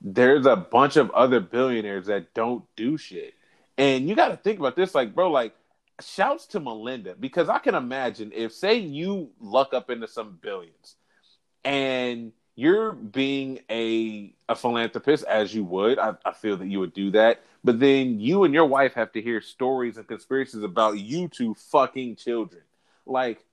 There's 0.01 0.45
a 0.45 0.55
bunch 0.55 0.95
of 0.95 1.09
other 1.11 1.39
billionaires 1.39 2.05
that 2.07 2.33
don't 2.33 2.63
do 2.75 2.97
shit, 2.97 3.33
and 3.77 4.07
you 4.07 4.15
got 4.15 4.29
to 4.29 4.37
think 4.37 4.59
about 4.59 4.75
this. 4.75 4.93
Like, 4.93 5.15
bro, 5.15 5.31
like 5.31 5.55
shouts 6.01 6.45
to 6.47 6.59
Melinda 6.59 7.15
because 7.19 7.49
I 7.49 7.59
can 7.59 7.75
imagine 7.75 8.31
if 8.33 8.53
say 8.53 8.75
you 8.75 9.31
luck 9.39 9.73
up 9.73 9.89
into 9.89 10.07
some 10.07 10.37
billions 10.41 10.95
and 11.63 12.31
you're 12.55 12.91
being 12.91 13.59
a 13.69 14.33
a 14.47 14.55
philanthropist 14.55 15.23
as 15.25 15.53
you 15.53 15.63
would 15.63 15.97
I, 15.97 16.13
I 16.23 16.33
feel 16.33 16.57
that 16.57 16.67
you 16.67 16.79
would 16.79 16.93
do 16.93 17.11
that 17.11 17.41
but 17.63 17.79
then 17.79 18.19
you 18.19 18.43
and 18.43 18.53
your 18.53 18.65
wife 18.65 18.93
have 18.93 19.11
to 19.13 19.21
hear 19.21 19.41
stories 19.41 19.97
and 19.97 20.07
conspiracies 20.07 20.61
about 20.61 20.99
you 20.99 21.27
two 21.27 21.55
fucking 21.55 22.15
children 22.17 22.61
like 23.07 23.43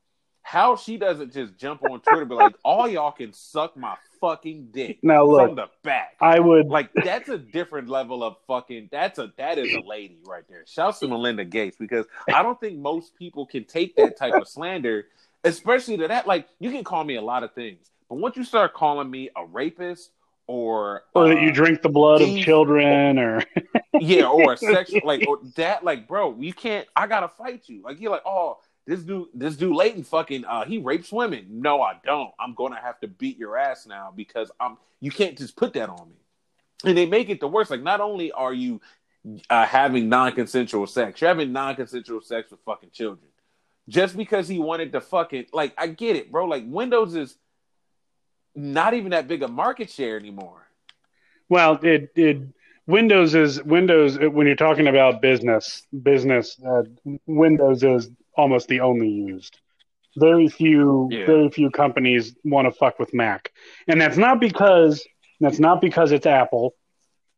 how 0.45 0.77
she 0.77 0.97
doesn't 0.97 1.33
just 1.33 1.57
jump 1.57 1.83
on 1.91 2.01
twitter 2.01 2.25
be 2.25 2.35
like 2.35 2.55
all 2.63 2.87
y'all 2.87 3.11
can 3.11 3.33
suck 3.33 3.77
my 3.77 3.97
fucking 4.21 4.69
dick 4.73 4.99
Now 5.03 5.25
look, 5.25 5.49
from 5.49 5.57
the 5.57 5.67
back 5.83 6.17
I 6.21 6.39
would 6.39 6.67
like 6.67 6.91
that's 6.95 7.29
a 7.29 7.39
different 7.39 7.89
level 7.89 8.23
of 8.23 8.37
fucking 8.47 8.91
that's 8.93 9.19
a 9.19 9.33
that 9.37 9.59
is 9.59 9.75
a 9.75 9.81
lady 9.81 10.19
right 10.27 10.45
there 10.49 10.65
shouts 10.67 11.01
to 11.01 11.09
melinda 11.09 11.45
gates 11.45 11.77
because 11.77 12.07
i 12.33 12.43
don't 12.43 12.61
think 12.61 12.79
most 12.79 13.17
people 13.17 13.47
can 13.47 13.65
take 13.65 13.97
that 13.97 14.17
type 14.17 14.35
of 14.35 14.47
slander 14.47 15.07
especially 15.45 15.97
to 15.99 16.09
that 16.09 16.27
like 16.27 16.47
you 16.61 16.71
can 16.71 16.85
call 16.85 17.05
me 17.05 17.17
a 17.17 17.23
lot 17.23 17.43
of 17.43 17.53
things 17.55 17.91
but 18.09 18.17
once 18.17 18.37
you 18.37 18.45
start 18.45 18.75
calling 18.75 19.11
me 19.11 19.31
a 19.37 19.45
rapist 19.45 20.11
or 20.47 21.05
or 21.15 21.29
that 21.29 21.39
uh, 21.39 21.41
you 21.41 21.53
drink 21.53 21.83
the 21.83 21.89
blood 21.89 22.21
of 22.21 22.37
children 22.39 23.19
or 23.19 23.43
yeah, 24.01 24.27
or 24.27 24.53
a 24.53 24.57
sexual 24.59 25.01
like 25.05 25.27
or 25.27 25.39
that 25.57 25.85
like 25.85 26.07
bro, 26.07 26.37
you 26.39 26.53
can't 26.53 26.87
I 26.95 27.07
gotta 27.07 27.29
fight 27.29 27.69
you. 27.69 27.83
Like 27.83 28.01
you're 28.01 28.11
like, 28.11 28.27
oh, 28.27 28.59
this 28.87 29.01
dude 29.01 29.29
this 29.35 29.57
dude 29.57 29.75
Leighton 29.75 30.05
fucking 30.05 30.45
uh 30.45 30.65
he 30.65 30.79
rapes 30.79 31.13
women. 31.13 31.47
No, 31.51 31.83
I 31.83 31.95
don't. 32.05 32.33
I'm 32.39 32.55
gonna 32.55 32.81
have 32.81 33.01
to 33.01 33.09
beat 33.09 33.39
your 33.39 33.57
ass 33.57 33.87
now 33.87 34.13
because 34.15 34.51
I'm 34.61 34.77
you 35.01 35.11
can't 35.11 35.39
just 35.39 35.57
put 35.57 35.73
that 35.75 35.89
on 35.89 36.09
me. 36.09 36.17
And 36.85 36.97
they 36.97 37.07
make 37.07 37.31
it 37.31 37.41
the 37.41 37.49
worst. 37.49 37.71
Like 37.71 37.83
not 37.83 38.01
only 38.01 38.33
are 38.33 38.53
you 38.53 38.81
uh, 39.49 39.67
having 39.67 40.09
non-consensual 40.09 40.87
sex, 40.87 41.21
you're 41.21 41.29
having 41.29 41.53
non-consensual 41.53 42.21
sex 42.23 42.51
with 42.51 42.61
fucking 42.61 42.91
children. 42.93 43.29
Just 43.89 44.17
because 44.17 44.49
he 44.49 44.59
wanted 44.59 44.93
to 44.93 45.01
fucking 45.01 45.47
like 45.53 45.75
I 45.79 45.87
get 45.89 46.17
it, 46.17 46.31
bro. 46.33 46.47
Like 46.47 46.65
Windows 46.67 47.15
is 47.15 47.37
not 48.55 48.95
even 48.95 49.11
that 49.11 49.29
big 49.29 49.43
a 49.43 49.49
market 49.49 49.91
share 49.91 50.17
anymore. 50.19 50.67
well 51.49 51.79
it 51.83 52.13
it 52.17 52.41
windows 52.87 53.35
is 53.35 53.63
windows 53.65 54.19
when 54.19 54.47
you're 54.47 54.57
talking 54.57 54.87
about 54.87 55.21
business 55.23 55.87
business 56.03 56.61
uh, 56.67 56.83
windows 57.27 57.83
is 57.83 58.11
almost 58.37 58.69
the 58.69 58.81
only 58.81 59.09
used 59.09 59.59
very 60.17 60.49
few 60.49 61.09
Yeah. 61.11 61.27
very 61.27 61.51
few 61.51 61.71
companies 61.71 62.35
want 62.45 62.67
to 62.67 62.73
fuck 62.73 62.99
with 62.99 63.13
mac 63.15 63.51
and 63.89 64.01
that's 64.01 64.17
not 64.17 64.41
because 64.41 65.05
that's 65.41 65.59
not 65.59 65.81
because 65.81 66.13
it's 66.13 66.27
apple 66.27 66.75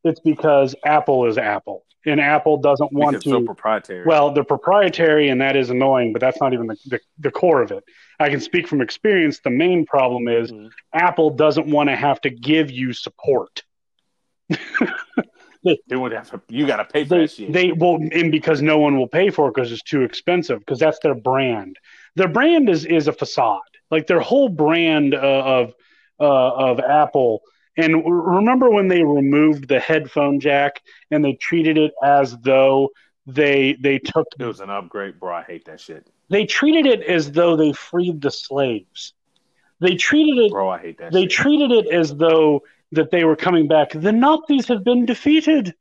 it's 0.04 0.20
because 0.20 0.74
apple 0.84 1.26
is 1.26 1.38
apple 1.38 1.84
and 2.08 2.20
Apple 2.20 2.58
doesn't 2.58 2.92
want 2.92 3.20
to. 3.22 3.28
so 3.30 3.42
proprietary. 3.42 4.04
Well, 4.06 4.30
they're 4.32 4.44
proprietary, 4.44 5.28
and 5.28 5.40
that 5.40 5.56
is 5.56 5.70
annoying, 5.70 6.12
but 6.12 6.20
that's 6.20 6.40
not 6.40 6.52
even 6.52 6.68
the, 6.68 6.76
the, 6.86 7.00
the 7.18 7.32
core 7.32 7.62
of 7.62 7.72
it. 7.72 7.82
I 8.20 8.28
can 8.30 8.38
speak 8.38 8.68
from 8.68 8.80
experience. 8.80 9.40
The 9.40 9.50
main 9.50 9.84
problem 9.84 10.28
is 10.28 10.52
Mhm. 10.52 10.70
Apple 10.94 11.30
doesn't 11.30 11.66
want 11.66 11.88
to 11.88 11.96
have 11.96 12.20
to 12.20 12.30
give 12.30 12.70
you 12.70 12.92
support. 12.92 13.64
they 15.88 15.96
would 15.96 16.12
have 16.12 16.30
to. 16.30 16.40
You 16.48 16.66
got 16.66 16.76
to 16.76 16.84
pay 16.84 17.04
for 17.04 17.14
They, 17.16 17.20
that 17.22 17.30
shit. 17.30 17.52
they 17.52 17.72
will, 17.72 17.96
and 18.12 18.30
because 18.32 18.62
no 18.62 18.78
one 18.78 18.96
will 18.98 19.08
pay 19.08 19.30
for 19.30 19.48
it 19.48 19.54
because 19.54 19.72
it's 19.72 19.82
too 19.82 20.02
expensive, 20.02 20.60
because 20.60 20.78
that's 20.78 20.98
their 21.00 21.14
brand. 21.14 21.76
Their 22.14 22.28
brand 22.28 22.68
is 22.68 22.84
is 22.84 23.08
a 23.08 23.12
facade. 23.12 23.60
Like 23.90 24.06
their 24.06 24.20
whole 24.20 24.48
brand 24.48 25.14
uh, 25.14 25.18
of 25.18 25.74
uh, 26.20 26.24
of 26.70 26.80
Apple. 26.80 27.42
And 27.78 28.02
remember 28.06 28.70
when 28.70 28.88
they 28.88 29.02
removed 29.02 29.68
the 29.68 29.78
headphone 29.78 30.40
jack 30.40 30.80
and 31.10 31.22
they 31.22 31.34
treated 31.34 31.76
it 31.76 31.92
as 32.02 32.34
though 32.38 32.88
they 33.26 33.76
they 33.80 33.98
took 33.98 34.26
it 34.38 34.44
was 34.44 34.60
an 34.60 34.70
upgrade, 34.70 35.20
bro. 35.20 35.34
I 35.34 35.42
hate 35.42 35.66
that 35.66 35.80
shit, 35.80 36.06
they 36.30 36.46
treated 36.46 36.86
it 36.86 37.02
as 37.02 37.30
though 37.32 37.54
they 37.56 37.72
freed 37.72 38.22
the 38.22 38.30
slaves. 38.30 39.12
They 39.78 39.94
treated 39.96 40.38
it 40.46 40.52
bro. 40.52 40.70
I 40.70 40.78
hate 40.78 40.96
that. 40.98 41.12
they 41.12 41.22
shit. 41.24 41.32
treated 41.32 41.70
it 41.70 41.86
as 41.92 42.14
though 42.16 42.62
that 42.96 43.10
they 43.10 43.24
were 43.24 43.36
coming 43.36 43.68
back. 43.68 43.90
The 43.92 44.12
Nazis 44.12 44.68
have 44.68 44.84
been 44.84 45.06
defeated. 45.06 45.74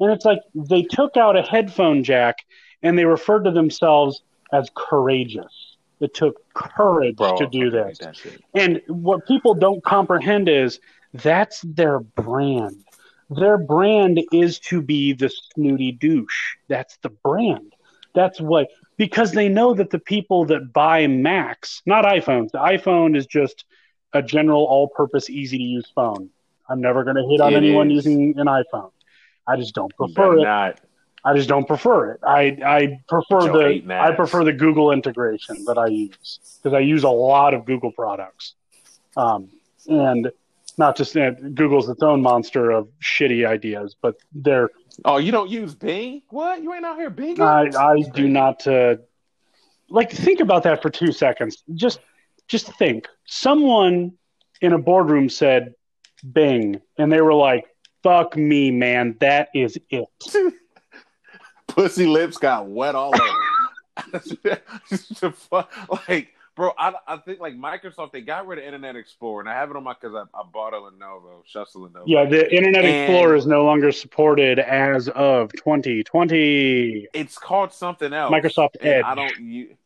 And 0.00 0.10
it's 0.10 0.24
like 0.24 0.40
they 0.54 0.82
took 0.82 1.16
out 1.16 1.36
a 1.36 1.42
headphone 1.42 2.02
jack 2.02 2.36
and 2.82 2.98
they 2.98 3.04
referred 3.04 3.44
to 3.44 3.50
themselves 3.50 4.22
as 4.52 4.68
courageous. 4.74 5.76
It 6.00 6.14
took 6.14 6.42
courage 6.52 7.16
bro, 7.16 7.36
to 7.36 7.46
do 7.46 7.70
this. 7.70 7.98
That. 7.98 8.16
And 8.54 8.82
what 8.88 9.26
people 9.26 9.54
don't 9.54 9.82
comprehend 9.84 10.48
is 10.48 10.80
that's 11.12 11.62
their 11.62 12.00
brand. 12.00 12.84
Their 13.30 13.56
brand 13.56 14.20
is 14.32 14.58
to 14.60 14.82
be 14.82 15.12
the 15.12 15.30
snooty 15.30 15.92
douche. 15.92 16.56
That's 16.68 16.98
the 16.98 17.08
brand. 17.08 17.72
That's 18.14 18.40
what 18.40 18.68
because 18.96 19.32
they 19.32 19.48
know 19.48 19.74
that 19.74 19.90
the 19.90 19.98
people 19.98 20.44
that 20.46 20.72
buy 20.72 21.06
Macs, 21.06 21.82
not 21.86 22.04
iPhones. 22.04 22.50
The 22.50 22.58
iPhone 22.58 23.16
is 23.16 23.26
just 23.26 23.64
a 24.12 24.22
general 24.22 24.64
all-purpose, 24.64 25.28
easy-to-use 25.30 25.90
phone. 25.94 26.30
I'm 26.68 26.80
never 26.80 27.04
going 27.04 27.16
to 27.16 27.26
hit 27.28 27.40
on 27.40 27.52
It 27.52 27.56
anyone 27.56 27.90
is. 27.90 28.04
using 28.06 28.34
an 28.38 28.46
iPhone. 28.46 28.90
I 29.46 29.56
just 29.56 29.74
don't 29.74 29.94
prefer 29.96 30.12
better 30.30 30.38
it. 30.38 30.42
not. 30.44 30.80
I 31.26 31.34
just 31.34 31.48
don't 31.48 31.66
prefer 31.66 32.12
it. 32.12 32.20
I 32.26 32.56
I 32.64 32.98
prefer 33.08 33.36
With 33.44 33.46
your 33.54 33.66
eight 33.68 33.88
the 33.88 33.94
I 33.94 34.12
prefer 34.12 34.44
the 34.44 34.52
Google 34.52 34.90
integration 34.92 35.64
that 35.66 35.78
I 35.78 35.86
use 35.86 36.40
because 36.62 36.74
I 36.76 36.80
use 36.80 37.02
a 37.04 37.08
lot 37.10 37.54
of 37.54 37.64
Google 37.64 37.92
products, 37.92 38.54
um, 39.16 39.48
and 39.86 40.30
not 40.76 40.96
just 40.96 41.14
that 41.14 41.54
Google's 41.54 41.88
its 41.88 42.02
own 42.02 42.20
monster 42.20 42.70
of 42.70 42.88
shitty 43.02 43.46
ideas, 43.46 43.96
but 44.00 44.16
they're 44.34 44.68
Oh, 45.04 45.16
you 45.16 45.32
don't 45.32 45.50
use 45.50 45.74
Bing? 45.74 46.22
What? 46.30 46.62
You 46.62 46.72
ain't 46.74 46.84
out 46.84 46.96
here 46.96 47.10
Bing? 47.10 47.40
I 47.40 47.70
I 47.76 48.02
do 48.14 48.28
not 48.28 48.66
uh, 48.66 48.96
like 49.88 50.10
think 50.12 50.40
about 50.40 50.62
that 50.64 50.82
for 50.82 50.90
two 50.90 51.10
seconds. 51.12 51.62
Just 51.74 52.00
just 52.48 52.66
think 52.74 53.08
someone 53.24 54.12
in 54.60 54.72
a 54.74 54.78
boardroom 54.78 55.28
said 55.30 55.74
Bing, 56.32 56.80
and 56.98 57.12
they 57.12 57.20
were 57.20 57.34
like, 57.34 57.64
"Fuck 58.02 58.36
me, 58.36 58.70
man, 58.70 59.16
that 59.20 59.48
is 59.54 59.78
it." 59.90 60.06
Pussy 61.68 62.06
lips 62.06 62.36
got 62.38 62.66
wet 62.68 62.94
all 62.94 63.12
over. 63.14 64.58
Like, 66.08 66.28
bro, 66.56 66.72
I, 66.78 66.92
I 67.06 67.16
think 67.18 67.40
like 67.40 67.54
Microsoft 67.54 68.12
they 68.12 68.20
got 68.20 68.46
rid 68.46 68.58
of 68.58 68.64
Internet 68.64 68.96
Explorer, 68.96 69.40
and 69.40 69.48
I 69.48 69.54
have 69.54 69.70
it 69.70 69.76
on 69.76 69.84
my 69.84 69.94
because 69.94 70.14
I, 70.14 70.22
I 70.38 70.42
bought 70.52 70.72
a 70.74 70.76
Lenovo, 70.76 71.44
just 71.46 71.74
a 71.74 71.78
Lenovo. 71.78 72.02
Yeah, 72.06 72.24
the 72.24 72.52
Internet 72.54 72.84
And- 72.84 73.10
Explorer 73.12 73.34
is 73.36 73.46
no 73.46 73.64
longer 73.64 73.92
supported 73.92 74.58
as 74.58 75.08
of 75.10 75.52
2020. 75.54 77.08
it's 77.12 77.38
called 77.38 77.72
something 77.72 78.12
else. 78.12 78.32
Microsoft 78.32 78.76
Edge. 78.80 79.04
I 79.04 79.14
don't. 79.14 79.38
You, 79.40 79.76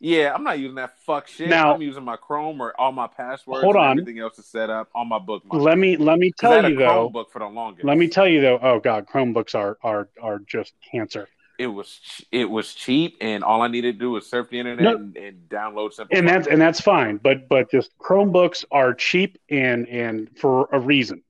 yeah, 0.00 0.32
I'm 0.34 0.44
not 0.44 0.58
using 0.58 0.76
that 0.76 0.98
fuck 1.00 1.26
shit. 1.28 1.48
Now- 1.48 1.74
I'm 1.74 1.82
using 1.82 2.04
my 2.04 2.16
Chrome 2.16 2.60
or 2.60 2.78
all 2.80 2.92
my 2.92 3.06
passwords. 3.06 3.62
Hold 3.62 3.76
and 3.76 3.84
on. 3.84 3.90
everything 3.98 4.20
else 4.20 4.38
is 4.38 4.46
set 4.46 4.70
up 4.70 4.88
on 4.94 5.08
my 5.08 5.18
bookmark. 5.18 5.62
Let 5.62 5.78
me 5.78 5.96
let 5.96 6.18
me 6.18 6.32
'Cause 6.32 6.50
I 6.50 6.54
had 6.56 6.60
tell 6.62 6.66
a 6.66 6.70
you 6.70 6.78
though. 6.78 7.10
Chromebook 7.10 7.30
for 7.30 7.38
the 7.40 7.46
longest. 7.46 7.84
Let 7.84 7.98
me 7.98 8.08
tell 8.08 8.28
you 8.28 8.40
though. 8.40 8.58
Oh 8.62 8.80
God, 8.80 9.06
Chromebooks 9.06 9.54
are 9.54 9.78
are 9.82 10.08
are 10.22 10.38
just 10.40 10.74
cancer. 10.90 11.28
it 11.58 11.66
was 11.66 12.00
it 12.30 12.48
was 12.48 12.72
cheap, 12.74 13.16
and 13.20 13.42
all 13.42 13.62
I 13.62 13.68
needed 13.68 13.94
to 13.94 13.98
do 13.98 14.12
was 14.12 14.26
surf 14.28 14.48
the 14.50 14.60
internet 14.60 14.84
No. 14.84 14.94
and, 14.96 15.16
and 15.16 15.48
download 15.48 15.92
simple. 15.92 16.16
And 16.16 16.28
that's 16.28 16.46
and 16.46 16.60
that's 16.60 16.80
fine. 16.80 17.16
But 17.16 17.48
but 17.48 17.68
just 17.70 17.90
Chromebooks 17.98 18.64
are 18.70 18.94
cheap 18.94 19.38
and 19.50 19.88
and 19.88 20.30
for 20.38 20.68
a 20.72 20.78
reason. 20.78 21.22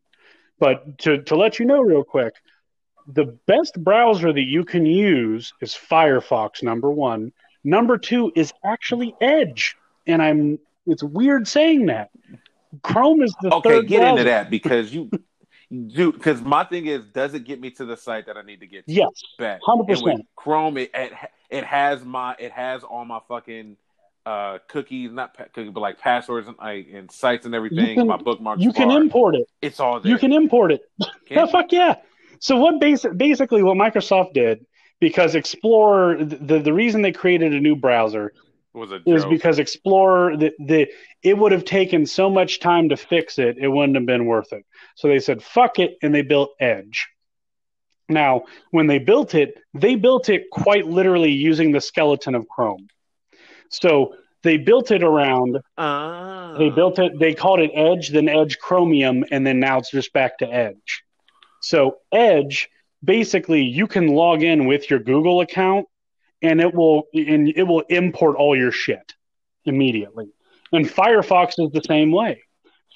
But 0.58 0.98
to 0.98 1.22
to 1.22 1.36
let 1.36 1.58
you 1.58 1.64
know 1.64 1.80
real 1.80 2.04
quick, 2.04 2.34
the 3.06 3.38
best 3.46 3.82
browser 3.82 4.30
that 4.32 4.42
you 4.42 4.64
can 4.66 4.84
use 4.84 5.54
is 5.62 5.72
Firefox. 5.74 6.62
Number 6.62 6.90
one. 6.90 7.32
Number 7.68 7.98
two 7.98 8.32
is 8.34 8.52
actually 8.64 9.14
Edge. 9.20 9.76
And 10.06 10.22
I'm. 10.22 10.58
It's 10.86 11.02
weird 11.02 11.46
saying 11.46 11.86
that. 11.86 12.08
Chrome 12.82 13.22
is 13.22 13.34
the 13.42 13.54
okay. 13.56 13.82
Get 13.82 13.98
browser. 13.98 14.10
into 14.10 14.24
that 14.24 14.48
because 14.50 14.92
you. 14.94 15.10
Do 15.70 16.12
because 16.12 16.40
my 16.40 16.64
thing 16.64 16.86
is, 16.86 17.02
does 17.12 17.34
it 17.34 17.44
get 17.44 17.60
me 17.60 17.70
to 17.72 17.84
the 17.84 17.94
site 17.94 18.24
that 18.24 18.38
I 18.38 18.42
need 18.42 18.60
to 18.60 18.66
get 18.66 18.86
to? 18.86 18.92
Yes, 18.92 19.10
Bet. 19.38 19.60
100%. 19.68 20.20
Chrome, 20.34 20.78
it, 20.78 20.90
it 20.94 21.12
it 21.50 21.64
has 21.64 22.02
my 22.06 22.34
it 22.38 22.52
has 22.52 22.82
all 22.84 23.04
my 23.04 23.18
fucking 23.28 23.76
uh 24.24 24.58
cookies, 24.68 25.12
not 25.12 25.34
pa- 25.36 25.44
cookies, 25.52 25.70
but 25.70 25.80
like 25.80 25.98
passwords 25.98 26.48
and 26.48 26.56
like 26.58 26.88
and 26.90 27.12
sites 27.12 27.44
and 27.44 27.54
everything. 27.54 27.96
can- 27.96 28.06
my 28.06 28.16
bookmarks. 28.16 28.62
you 28.62 28.72
can 28.72 28.90
import 28.90 29.34
it. 29.34 29.46
It's 29.60 29.78
all 29.78 30.00
there. 30.00 30.10
You 30.10 30.16
can 30.16 30.32
import 30.32 30.72
it. 30.72 30.80
Can 31.26 31.36
Yeah, 31.36 31.46
fuck 31.52 31.70
yeah. 31.70 31.96
So 32.40 32.56
what 32.56 32.80
basic 32.80 33.18
basically 33.18 33.62
what 33.62 33.76
Microsoft 33.76 34.32
did 34.32 34.64
because 35.00 35.34
Explorer 35.34 36.24
the 36.24 36.58
the 36.58 36.72
reason 36.72 37.02
they 37.02 37.12
created 37.12 37.54
a 37.54 37.60
new 37.60 37.76
browser 37.76 38.32
was 38.74 38.92
a 38.92 38.96
is 39.06 39.22
joke. 39.22 39.30
because 39.30 39.58
Explorer 39.58 40.36
the, 40.36 40.52
the 40.58 40.88
it 41.22 41.36
would 41.36 41.52
have 41.52 41.64
taken 41.64 42.06
so 42.06 42.28
much 42.30 42.60
time 42.60 42.88
to 42.90 42.96
fix 42.96 43.38
it 43.38 43.56
it 43.58 43.68
wouldn't 43.68 43.96
have 43.96 44.06
been 44.06 44.26
worth 44.26 44.52
it. 44.52 44.64
So 44.96 45.08
they 45.08 45.18
said 45.20 45.42
fuck 45.42 45.78
it 45.78 45.96
and 46.02 46.14
they 46.14 46.22
built 46.22 46.50
Edge. 46.60 47.08
Now, 48.10 48.44
when 48.70 48.86
they 48.86 48.98
built 48.98 49.34
it, 49.34 49.58
they 49.74 49.94
built 49.94 50.30
it 50.30 50.44
quite 50.50 50.86
literally 50.86 51.32
using 51.32 51.72
the 51.72 51.80
skeleton 51.80 52.34
of 52.34 52.48
Chrome. 52.48 52.88
So 53.68 54.14
they 54.42 54.56
built 54.56 54.90
it 54.90 55.02
around 55.02 55.58
Ah. 55.76 56.54
they 56.58 56.70
built 56.70 56.98
it. 56.98 57.18
They 57.18 57.34
called 57.34 57.60
it 57.60 57.70
Edge, 57.74 58.08
then 58.08 58.28
Edge 58.28 58.58
Chromium, 58.58 59.24
and 59.30 59.46
then 59.46 59.60
now 59.60 59.78
it's 59.78 59.90
just 59.90 60.12
back 60.14 60.38
to 60.38 60.46
Edge. 60.50 61.02
So 61.60 61.98
Edge, 62.10 62.70
basically, 63.02 63.62
you 63.62 63.86
can 63.86 64.08
log 64.08 64.42
in 64.42 64.66
with 64.66 64.90
your 64.90 64.98
Google 64.98 65.40
account, 65.40 65.86
and 66.42 66.60
it 66.60 66.74
will 66.74 67.04
and 67.14 67.48
it 67.48 67.64
will 67.64 67.80
import 67.88 68.36
all 68.36 68.56
your 68.56 68.72
shit 68.72 69.14
immediately. 69.64 70.28
And 70.72 70.86
Firefox 70.86 71.54
is 71.58 71.70
the 71.72 71.82
same 71.86 72.10
way. 72.12 72.42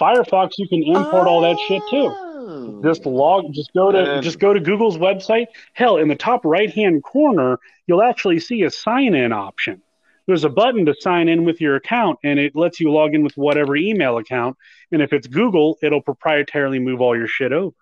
Firefox, 0.00 0.52
you 0.58 0.68
can 0.68 0.82
import 0.82 1.26
all 1.26 1.40
that 1.42 1.58
shit 1.68 1.82
too. 1.90 2.12
Oh. 2.14 2.80
Just 2.82 3.06
log, 3.06 3.52
just 3.52 3.72
go 3.72 3.92
to 3.92 4.14
And- 4.14 4.22
just 4.22 4.38
go 4.38 4.52
to 4.52 4.60
Google's 4.60 4.98
website. 4.98 5.46
Hell, 5.74 5.96
in 5.96 6.08
the 6.08 6.16
top 6.16 6.44
right 6.44 6.70
hand 6.72 7.02
corner, 7.02 7.58
you'll 7.86 8.02
actually 8.02 8.40
see 8.40 8.62
a 8.62 8.70
sign 8.70 9.14
in 9.14 9.32
option. 9.32 9.80
There's 10.26 10.44
a 10.44 10.48
button 10.48 10.86
to 10.86 10.94
sign 11.00 11.28
in 11.28 11.44
with 11.44 11.60
your 11.60 11.76
account, 11.76 12.18
and 12.22 12.38
it 12.38 12.54
lets 12.54 12.78
you 12.78 12.92
log 12.92 13.14
in 13.14 13.22
with 13.22 13.36
whatever 13.36 13.74
email 13.76 14.18
account. 14.18 14.56
And 14.92 15.02
if 15.02 15.12
it's 15.12 15.26
Google, 15.26 15.78
it'll 15.82 16.02
proprietarily 16.02 16.80
move 16.80 17.00
all 17.00 17.16
your 17.16 17.26
shit 17.26 17.52
over. 17.52 17.74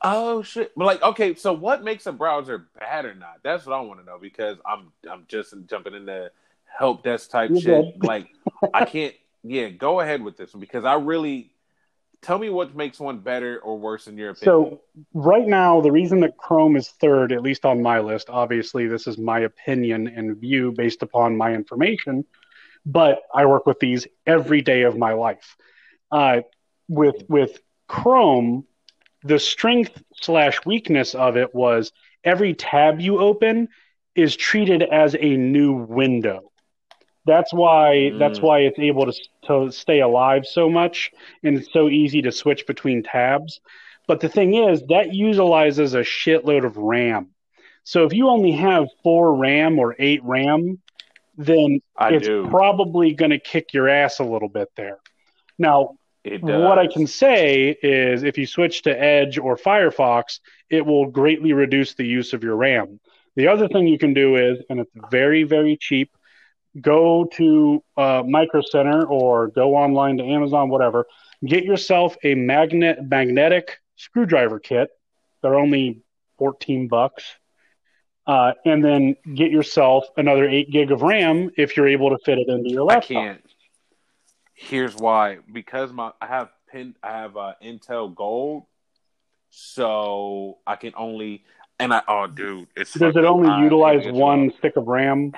Oh 0.00 0.42
shit! 0.42 0.76
Like, 0.76 1.02
okay, 1.02 1.34
so 1.34 1.52
what 1.52 1.82
makes 1.82 2.06
a 2.06 2.12
browser 2.12 2.68
bad 2.78 3.04
or 3.04 3.14
not? 3.14 3.40
That's 3.42 3.66
what 3.66 3.74
I 3.74 3.80
want 3.80 4.00
to 4.00 4.06
know 4.06 4.18
because 4.20 4.58
I'm 4.64 4.92
I'm 5.10 5.24
just 5.28 5.54
jumping 5.66 5.94
into 5.94 6.30
help 6.64 7.02
desk 7.02 7.30
type 7.30 7.50
You're 7.50 7.60
shit. 7.60 8.04
Like, 8.04 8.28
I 8.72 8.84
can't. 8.84 9.14
Yeah, 9.42 9.68
go 9.68 10.00
ahead 10.00 10.22
with 10.22 10.36
this 10.36 10.52
one 10.52 10.60
because 10.60 10.84
I 10.84 10.94
really 10.94 11.52
tell 12.22 12.38
me 12.38 12.50
what 12.50 12.74
makes 12.74 12.98
one 12.98 13.18
better 13.18 13.58
or 13.60 13.78
worse 13.78 14.06
in 14.06 14.16
your 14.16 14.30
opinion. 14.30 14.78
So 14.78 14.80
right 15.14 15.46
now, 15.46 15.80
the 15.80 15.92
reason 15.92 16.20
that 16.20 16.36
Chrome 16.36 16.76
is 16.76 16.88
third, 16.88 17.32
at 17.32 17.42
least 17.42 17.64
on 17.64 17.82
my 17.82 18.00
list, 18.00 18.28
obviously 18.30 18.86
this 18.86 19.06
is 19.06 19.18
my 19.18 19.40
opinion 19.40 20.08
and 20.08 20.36
view 20.36 20.72
based 20.72 21.02
upon 21.02 21.36
my 21.36 21.54
information, 21.54 22.24
but 22.84 23.22
I 23.34 23.46
work 23.46 23.66
with 23.66 23.78
these 23.80 24.06
every 24.26 24.62
day 24.62 24.82
of 24.82 24.96
my 24.96 25.12
life. 25.12 25.56
Uh, 26.10 26.40
with 26.88 27.24
with 27.28 27.60
Chrome, 27.86 28.64
the 29.22 29.38
strength 29.38 30.02
slash 30.14 30.58
weakness 30.64 31.14
of 31.14 31.36
it 31.36 31.54
was 31.54 31.92
every 32.24 32.54
tab 32.54 33.00
you 33.00 33.18
open 33.18 33.68
is 34.14 34.36
treated 34.36 34.82
as 34.82 35.14
a 35.18 35.36
new 35.36 35.72
window. 35.74 36.50
That's 37.24 37.52
why 37.52 38.10
that's 38.18 38.38
Mm. 38.38 38.42
why 38.42 38.58
it's 38.60 38.78
able 38.78 39.12
to 39.12 39.12
to 39.46 39.70
stay 39.70 40.00
alive 40.00 40.46
so 40.46 40.68
much 40.70 41.10
and 41.42 41.58
it's 41.58 41.72
so 41.72 41.88
easy 41.88 42.22
to 42.22 42.32
switch 42.32 42.66
between 42.66 43.02
tabs. 43.02 43.60
But 44.06 44.20
the 44.20 44.28
thing 44.28 44.54
is, 44.54 44.82
that 44.88 45.12
utilizes 45.14 45.94
a 45.94 46.00
shitload 46.00 46.64
of 46.64 46.76
RAM. 46.78 47.28
So 47.84 48.04
if 48.04 48.12
you 48.14 48.28
only 48.28 48.52
have 48.52 48.88
four 49.02 49.34
RAM 49.34 49.78
or 49.78 49.94
eight 49.98 50.22
RAM, 50.24 50.78
then 51.36 51.80
I 51.96 52.14
it's 52.14 52.26
do. 52.26 52.46
probably 52.48 53.12
going 53.14 53.30
to 53.30 53.38
kick 53.38 53.72
your 53.74 53.88
ass 53.88 54.18
a 54.18 54.24
little 54.24 54.48
bit 54.48 54.68
there. 54.76 54.98
Now, 55.58 55.96
It 56.32 56.44
does. 56.44 56.62
What 56.62 56.78
I 56.78 56.86
can 56.86 57.06
say 57.06 57.76
is 57.82 58.22
if 58.22 58.38
you 58.38 58.46
switch 58.46 58.82
to 58.82 58.90
Edge 58.90 59.38
or 59.38 59.56
Firefox, 59.56 60.40
it 60.70 60.84
will 60.84 61.06
greatly 61.06 61.52
reduce 61.52 61.94
the 61.94 62.06
use 62.06 62.32
of 62.32 62.42
your 62.42 62.56
RAM. 62.56 63.00
The 63.36 63.48
other 63.48 63.68
thing 63.68 63.86
you 63.86 63.98
can 63.98 64.14
do 64.14 64.36
is, 64.36 64.58
and 64.68 64.80
it's 64.80 64.90
very, 65.10 65.44
very 65.44 65.76
cheap, 65.76 66.10
go 66.80 67.24
to 67.34 67.82
uh, 67.96 68.22
Micro 68.26 68.62
Center 68.62 69.06
or 69.06 69.48
go 69.48 69.74
online 69.74 70.18
to 70.18 70.24
Amazon, 70.24 70.68
whatever. 70.68 71.06
Get 71.44 71.64
yourself 71.64 72.16
a 72.24 72.34
magnet 72.34 72.98
magnetic 73.02 73.78
screwdriver 73.96 74.58
kit. 74.58 74.90
They're 75.42 75.54
only 75.54 76.02
14 76.38 76.88
bucks. 76.88 77.24
Uh, 78.26 78.52
and 78.66 78.84
then 78.84 79.16
get 79.34 79.50
yourself 79.50 80.04
another 80.18 80.46
eight 80.46 80.70
gig 80.70 80.90
of 80.92 81.00
RAM 81.00 81.50
if 81.56 81.76
you're 81.76 81.88
able 81.88 82.10
to 82.10 82.18
fit 82.24 82.38
it 82.38 82.48
into 82.48 82.70
your 82.70 82.82
I 82.82 82.94
laptop. 82.96 83.08
can't. 83.08 83.47
Here's 84.60 84.96
why: 84.96 85.38
because 85.52 85.92
my 85.92 86.10
I 86.20 86.26
have 86.26 86.48
pin, 86.70 86.96
I 87.00 87.12
have 87.12 87.36
uh, 87.36 87.52
Intel 87.64 88.12
Gold, 88.12 88.64
so 89.50 90.58
I 90.66 90.74
can 90.74 90.92
only 90.96 91.44
and 91.78 91.94
I 91.94 92.02
oh 92.08 92.26
dude, 92.26 92.66
it's 92.76 92.92
Does 92.92 93.16
it 93.16 93.24
only 93.24 93.48
I- 93.48 93.62
utilize 93.62 94.04
one 94.10 94.52
stick 94.58 94.76
of 94.76 94.88
RAM? 94.88 95.32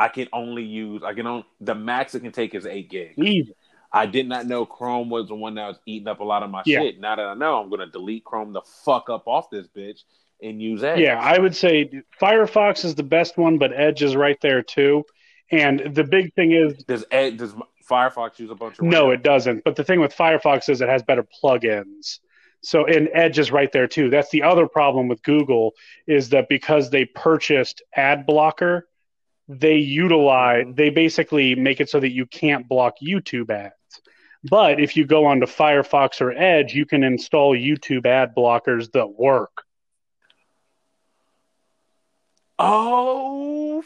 I 0.00 0.08
can 0.08 0.28
only 0.32 0.64
use 0.64 1.02
I 1.04 1.14
can 1.14 1.26
only 1.28 1.44
the 1.60 1.74
max 1.76 2.14
it 2.14 2.20
can 2.20 2.32
take 2.32 2.54
is 2.56 2.66
eight 2.66 2.90
gigs. 2.90 3.14
Easy. 3.18 3.54
I 3.92 4.06
did 4.06 4.28
not 4.28 4.46
know 4.46 4.66
Chrome 4.66 5.08
was 5.10 5.28
the 5.28 5.34
one 5.34 5.54
that 5.54 5.66
was 5.68 5.78
eating 5.86 6.08
up 6.08 6.20
a 6.20 6.24
lot 6.24 6.42
of 6.42 6.50
my 6.50 6.62
Yeah. 6.66 6.80
shit. 6.80 7.00
Now 7.00 7.16
that 7.16 7.24
I 7.26 7.34
know, 7.34 7.60
I'm 7.62 7.70
gonna 7.70 7.86
delete 7.86 8.24
Chrome 8.24 8.52
the 8.52 8.62
fuck 8.84 9.10
up 9.10 9.28
off 9.28 9.48
this 9.50 9.68
bitch 9.68 10.00
and 10.42 10.60
use 10.60 10.82
Edge. 10.82 10.98
Yeah, 11.00 11.20
I 11.20 11.38
would 11.38 11.54
say 11.54 12.02
Firefox 12.20 12.84
is 12.84 12.94
the 12.96 13.02
best 13.04 13.36
one, 13.38 13.58
but 13.58 13.72
Edge 13.72 14.02
is 14.02 14.16
right 14.16 14.40
there 14.40 14.62
too. 14.62 15.04
And 15.50 15.94
the 15.94 16.04
big 16.04 16.32
thing 16.34 16.52
is, 16.52 16.84
Does 16.84 17.04
Ed 17.10 17.36
does 17.36 17.54
Firefox 17.88 18.38
use 18.38 18.50
a 18.50 18.54
bunch 18.54 18.78
of 18.78 18.84
no, 18.84 19.06
RAM? 19.06 19.14
it 19.14 19.22
doesn't. 19.22 19.64
But 19.64 19.76
the 19.76 19.84
thing 19.84 20.00
with 20.00 20.14
Firefox 20.14 20.68
is 20.68 20.80
it 20.80 20.88
has 20.88 21.02
better 21.02 21.26
plugins. 21.42 22.20
So, 22.62 22.86
and 22.86 23.08
Edge 23.14 23.38
is 23.38 23.50
right 23.50 23.72
there 23.72 23.86
too. 23.86 24.10
That's 24.10 24.30
the 24.30 24.42
other 24.42 24.66
problem 24.66 25.08
with 25.08 25.22
Google 25.22 25.74
is 26.06 26.28
that 26.30 26.48
because 26.48 26.90
they 26.90 27.06
purchased 27.06 27.82
ad 27.94 28.26
blocker, 28.26 28.86
they 29.48 29.76
utilize, 29.76 30.64
mm-hmm. 30.64 30.74
they 30.74 30.90
basically 30.90 31.54
make 31.54 31.80
it 31.80 31.88
so 31.88 31.98
that 32.00 32.12
you 32.12 32.26
can't 32.26 32.68
block 32.68 32.96
YouTube 33.02 33.50
ads. 33.50 33.74
But 34.44 34.80
if 34.80 34.96
you 34.96 35.04
go 35.04 35.26
onto 35.26 35.46
Firefox 35.46 36.20
or 36.20 36.32
Edge, 36.32 36.74
you 36.74 36.86
can 36.86 37.02
install 37.02 37.54
YouTube 37.54 38.06
ad 38.06 38.34
blockers 38.34 38.92
that 38.92 39.08
work. 39.18 39.64
Oh 42.58 43.82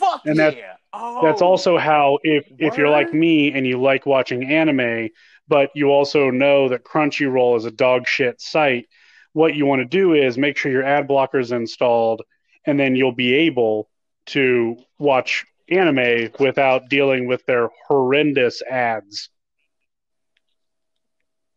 fuck 0.00 0.22
And 0.26 0.36
yeah! 0.36 0.50
that- 0.50 0.76
oh, 0.92 1.20
That's 1.22 1.42
also 1.42 1.78
how 1.78 2.18
if 2.24 2.46
if 2.58 2.76
you're 2.76 2.88
like 2.90 3.12
me 3.14 3.52
and 3.52 3.66
you 3.66 3.80
like 3.80 4.06
watching 4.06 4.44
anime, 4.50 5.10
but 5.46 5.70
you 5.74 5.90
also 5.90 6.30
know 6.30 6.68
that 6.68 6.84
Crunchyroll 6.84 7.56
is 7.56 7.64
a 7.64 7.70
dog 7.70 8.06
shit 8.08 8.40
site, 8.40 8.86
what 9.32 9.54
you 9.54 9.66
want 9.66 9.80
to 9.80 9.86
do 9.86 10.14
is 10.14 10.36
make 10.38 10.56
sure 10.56 10.72
your 10.72 10.84
ad 10.84 11.06
blocker 11.06 11.38
is 11.38 11.52
installed, 11.52 12.22
and 12.66 12.78
then 12.80 12.96
you'll 12.96 13.12
be 13.12 13.34
able 13.34 13.88
to 14.26 14.76
watch 14.98 15.44
anime 15.68 16.30
without 16.40 16.88
dealing 16.88 17.26
with 17.28 17.44
their 17.46 17.68
horrendous 17.86 18.62
ads. 18.62 19.28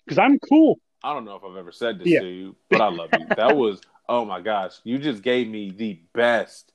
Because 0.06 0.18
I'm 0.20 0.38
cool. 0.40 0.80
I 1.04 1.14
don't 1.14 1.26
know 1.26 1.36
if 1.36 1.44
I've 1.44 1.58
ever 1.58 1.72
said 1.72 2.00
this 2.00 2.08
Yeah. 2.08 2.22
to 2.22 2.28
you, 2.28 2.56
but 2.70 2.82
I 2.82 2.90
love 2.90 3.10
you. 3.18 3.26
That 3.36 3.56
was 3.56 3.82
oh 4.10 4.26
my 4.26 4.42
gosh, 4.42 4.74
you 4.84 4.98
just 5.00 5.24
gave 5.24 5.48
me 5.48 5.72
the 5.72 6.02
best. 6.14 6.73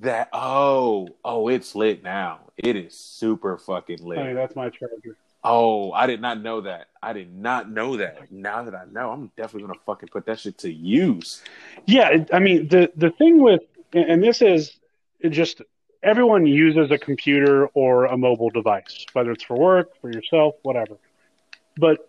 That 0.00 0.30
oh 0.32 1.08
oh 1.24 1.48
it's 1.48 1.74
lit 1.74 2.02
now. 2.02 2.40
It 2.56 2.76
is 2.76 2.94
super 2.94 3.58
fucking 3.58 3.98
lit. 4.02 4.18
Hey, 4.18 4.32
that's 4.32 4.56
my 4.56 4.70
charger. 4.70 5.16
Oh, 5.42 5.92
I 5.92 6.06
did 6.06 6.22
not 6.22 6.40
know 6.40 6.62
that. 6.62 6.88
I 7.02 7.12
did 7.12 7.36
not 7.36 7.70
know 7.70 7.98
that. 7.98 8.32
Now 8.32 8.62
that 8.62 8.74
I 8.74 8.84
know, 8.90 9.10
I'm 9.10 9.30
definitely 9.36 9.66
gonna 9.66 9.78
fucking 9.84 10.08
put 10.08 10.24
that 10.24 10.40
shit 10.40 10.56
to 10.58 10.72
use. 10.72 11.42
Yeah, 11.84 12.24
I 12.32 12.38
mean 12.38 12.68
the 12.68 12.90
the 12.96 13.10
thing 13.10 13.42
with 13.42 13.60
and 13.92 14.10
and 14.10 14.24
this 14.24 14.40
is 14.40 14.78
it 15.20 15.30
just 15.30 15.60
everyone 16.02 16.46
uses 16.46 16.90
a 16.90 16.98
computer 16.98 17.66
or 17.68 18.06
a 18.06 18.16
mobile 18.16 18.50
device, 18.50 19.04
whether 19.12 19.32
it's 19.32 19.44
for 19.44 19.58
work, 19.58 20.00
for 20.00 20.10
yourself, 20.10 20.54
whatever. 20.62 20.96
But 21.76 22.08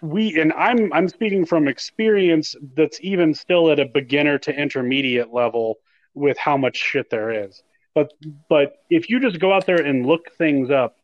we 0.00 0.40
and 0.40 0.52
I'm 0.52 0.92
I'm 0.92 1.08
speaking 1.08 1.44
from 1.44 1.66
experience 1.66 2.54
that's 2.76 3.00
even 3.02 3.34
still 3.34 3.70
at 3.72 3.80
a 3.80 3.86
beginner 3.86 4.38
to 4.40 4.54
intermediate 4.54 5.32
level 5.32 5.78
with 6.16 6.38
how 6.38 6.56
much 6.56 6.76
shit 6.76 7.10
there 7.10 7.44
is. 7.44 7.62
But 7.94 8.12
but 8.48 8.78
if 8.90 9.08
you 9.08 9.20
just 9.20 9.38
go 9.38 9.52
out 9.52 9.66
there 9.66 9.82
and 9.82 10.04
look 10.04 10.32
things 10.36 10.70
up, 10.70 10.96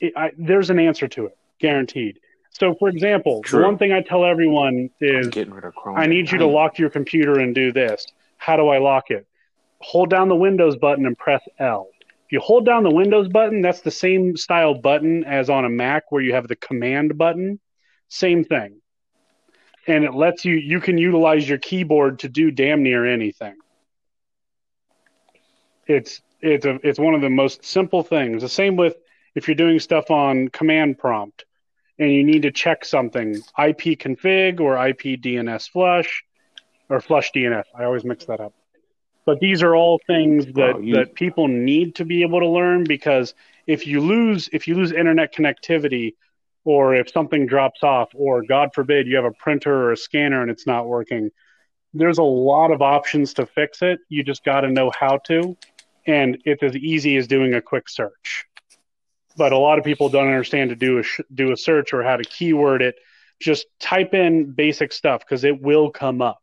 it, 0.00 0.12
I, 0.16 0.30
there's 0.38 0.70
an 0.70 0.78
answer 0.78 1.08
to 1.08 1.26
it, 1.26 1.36
guaranteed. 1.58 2.20
So, 2.50 2.74
for 2.78 2.88
example, 2.88 3.42
True. 3.42 3.60
the 3.60 3.66
one 3.66 3.78
thing 3.78 3.92
I 3.92 4.00
tell 4.00 4.24
everyone 4.24 4.90
is 5.00 5.26
I'm 5.26 5.30
getting 5.30 5.54
rid 5.54 5.64
of 5.64 5.74
Chrome. 5.74 5.98
I 5.98 6.06
need 6.06 6.30
you 6.30 6.38
to 6.38 6.46
lock 6.46 6.78
your 6.78 6.90
computer 6.90 7.38
and 7.38 7.54
do 7.54 7.72
this. 7.72 8.06
How 8.36 8.56
do 8.56 8.68
I 8.68 8.78
lock 8.78 9.10
it? 9.10 9.26
Hold 9.80 10.10
down 10.10 10.28
the 10.28 10.36
Windows 10.36 10.76
button 10.76 11.06
and 11.06 11.16
press 11.16 11.42
L. 11.58 11.88
If 12.26 12.32
you 12.32 12.40
hold 12.40 12.66
down 12.66 12.82
the 12.82 12.90
Windows 12.90 13.28
button, 13.28 13.62
that's 13.62 13.80
the 13.80 13.90
same 13.90 14.36
style 14.36 14.74
button 14.74 15.24
as 15.24 15.48
on 15.48 15.64
a 15.64 15.68
Mac 15.68 16.10
where 16.10 16.20
you 16.20 16.34
have 16.34 16.48
the 16.48 16.56
command 16.56 17.16
button. 17.16 17.60
Same 18.08 18.44
thing. 18.44 18.80
And 19.86 20.04
it 20.04 20.14
lets 20.14 20.44
you, 20.44 20.54
you 20.54 20.80
can 20.80 20.98
utilize 20.98 21.48
your 21.48 21.58
keyboard 21.58 22.18
to 22.20 22.28
do 22.28 22.50
damn 22.50 22.82
near 22.82 23.06
anything. 23.06 23.56
It's, 25.88 26.20
it's, 26.40 26.66
a, 26.66 26.78
it's 26.86 26.98
one 26.98 27.14
of 27.14 27.20
the 27.20 27.30
most 27.30 27.64
simple 27.64 28.02
things. 28.02 28.42
The 28.42 28.48
same 28.48 28.76
with 28.76 28.96
if 29.34 29.48
you're 29.48 29.54
doing 29.54 29.78
stuff 29.80 30.10
on 30.10 30.48
command 30.48 30.98
prompt 30.98 31.44
and 31.98 32.12
you 32.12 32.22
need 32.24 32.42
to 32.42 32.52
check 32.52 32.84
something, 32.84 33.34
IP 33.36 33.98
config 33.98 34.60
or 34.60 34.74
IP 34.86 35.20
DNS 35.20 35.68
flush 35.70 36.22
or 36.88 37.00
flush 37.00 37.32
DNS. 37.32 37.64
I 37.76 37.84
always 37.84 38.04
mix 38.04 38.26
that 38.26 38.40
up. 38.40 38.52
But 39.26 39.40
these 39.40 39.62
are 39.62 39.74
all 39.74 40.00
things 40.06 40.46
that, 40.54 40.76
Oh, 40.76 40.78
you- 40.78 40.94
that 40.94 41.14
people 41.14 41.48
need 41.48 41.96
to 41.96 42.04
be 42.04 42.22
able 42.22 42.40
to 42.40 42.46
learn 42.46 42.84
because 42.84 43.34
if 43.66 43.86
you 43.86 44.00
lose 44.00 44.48
if 44.52 44.66
you 44.66 44.74
lose 44.74 44.92
internet 44.92 45.34
connectivity 45.34 46.14
or 46.64 46.94
if 46.94 47.10
something 47.10 47.46
drops 47.46 47.82
off 47.82 48.10
or 48.14 48.42
God 48.42 48.70
forbid 48.74 49.06
you 49.06 49.16
have 49.16 49.24
a 49.26 49.32
printer 49.32 49.74
or 49.74 49.92
a 49.92 49.96
scanner 49.96 50.40
and 50.40 50.50
it's 50.50 50.66
not 50.66 50.86
working, 50.86 51.30
there's 51.92 52.18
a 52.18 52.22
lot 52.22 52.70
of 52.70 52.80
options 52.80 53.34
to 53.34 53.44
fix 53.46 53.82
it. 53.82 54.00
You 54.08 54.22
just 54.22 54.44
got 54.44 54.62
to 54.62 54.70
know 54.70 54.90
how 54.98 55.18
to. 55.26 55.56
And 56.08 56.38
it's 56.44 56.62
as 56.64 56.74
easy 56.74 57.16
as 57.16 57.28
doing 57.28 57.54
a 57.54 57.60
quick 57.62 57.88
search 57.88 58.46
but 59.36 59.52
a 59.52 59.56
lot 59.56 59.78
of 59.78 59.84
people 59.84 60.08
don't 60.08 60.26
understand 60.26 60.70
to 60.70 60.74
do 60.76 60.98
a 60.98 61.02
sh- 61.04 61.20
do 61.32 61.52
a 61.52 61.56
search 61.56 61.92
or 61.92 62.02
how 62.02 62.16
to 62.16 62.24
keyword 62.24 62.82
it. 62.82 62.96
Just 63.40 63.66
type 63.78 64.12
in 64.12 64.50
basic 64.50 64.92
stuff 64.92 65.20
because 65.20 65.44
it 65.44 65.62
will 65.62 65.90
come 65.90 66.20
up. 66.20 66.42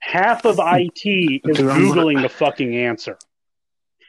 Half 0.00 0.44
of 0.44 0.60
IT 0.62 0.90
is 1.06 1.40
Dude, 1.56 1.60
I'm 1.60 1.66
gonna- 1.66 1.80
googling 1.80 2.20
the 2.22 2.28
fucking 2.28 2.76
answer. 2.76 3.16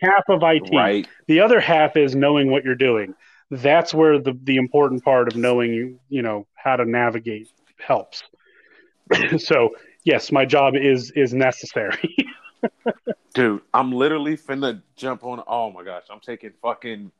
Half 0.01 0.25
of 0.27 0.43
IT. 0.43 0.69
right. 0.73 1.07
The 1.27 1.39
other 1.39 1.61
half 1.61 1.95
is 1.95 2.17
knowing 2.17 2.51
what 2.51 2.65
you're 2.65 2.75
doing. 2.75 3.15
That's 3.49 3.93
where 3.93 4.19
the 4.19 4.37
the 4.43 4.57
important 4.57 5.05
part 5.05 5.29
of 5.29 5.37
knowing 5.37 5.73
you 5.73 5.99
you 6.09 6.21
know 6.21 6.47
how 6.53 6.75
to 6.75 6.83
navigate 6.83 7.47
helps. 7.79 8.23
so 9.37 9.69
yes, 10.03 10.33
my 10.33 10.43
job 10.45 10.75
is 10.75 11.11
is 11.11 11.33
necessary. 11.33 12.13
Dude, 13.33 13.61
I'm 13.73 13.91
literally 13.91 14.37
finna 14.37 14.81
jump 14.95 15.23
on. 15.23 15.43
Oh 15.47 15.71
my 15.71 15.83
gosh, 15.83 16.03
I'm 16.09 16.19
taking 16.19 16.51
fucking. 16.61 17.11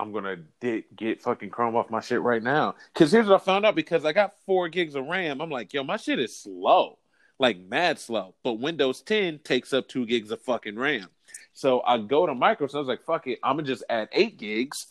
I'm 0.00 0.12
gonna 0.12 0.36
di- 0.60 0.84
get 0.96 1.20
fucking 1.22 1.50
Chrome 1.50 1.74
off 1.74 1.90
my 1.90 2.00
shit 2.00 2.20
right 2.20 2.42
now. 2.42 2.76
Cause 2.94 3.10
here's 3.10 3.26
what 3.26 3.40
I 3.40 3.44
found 3.44 3.66
out 3.66 3.74
because 3.74 4.04
I 4.04 4.12
got 4.12 4.34
four 4.46 4.68
gigs 4.68 4.94
of 4.94 5.06
RAM. 5.06 5.40
I'm 5.40 5.50
like, 5.50 5.74
yo, 5.74 5.82
my 5.82 5.96
shit 5.96 6.20
is 6.20 6.36
slow, 6.36 6.98
like 7.40 7.58
mad 7.58 7.98
slow. 7.98 8.34
But 8.44 8.54
Windows 8.60 9.00
10 9.02 9.40
takes 9.40 9.72
up 9.72 9.88
two 9.88 10.06
gigs 10.06 10.30
of 10.30 10.40
fucking 10.42 10.76
RAM. 10.78 11.08
So 11.52 11.82
I 11.84 11.98
go 11.98 12.26
to 12.26 12.32
Microsoft. 12.32 12.76
I 12.76 12.78
was 12.78 12.86
like, 12.88 13.02
fuck 13.04 13.26
it, 13.26 13.40
I'm 13.42 13.56
gonna 13.56 13.66
just 13.66 13.82
add 13.90 14.08
eight 14.12 14.38
gigs, 14.38 14.86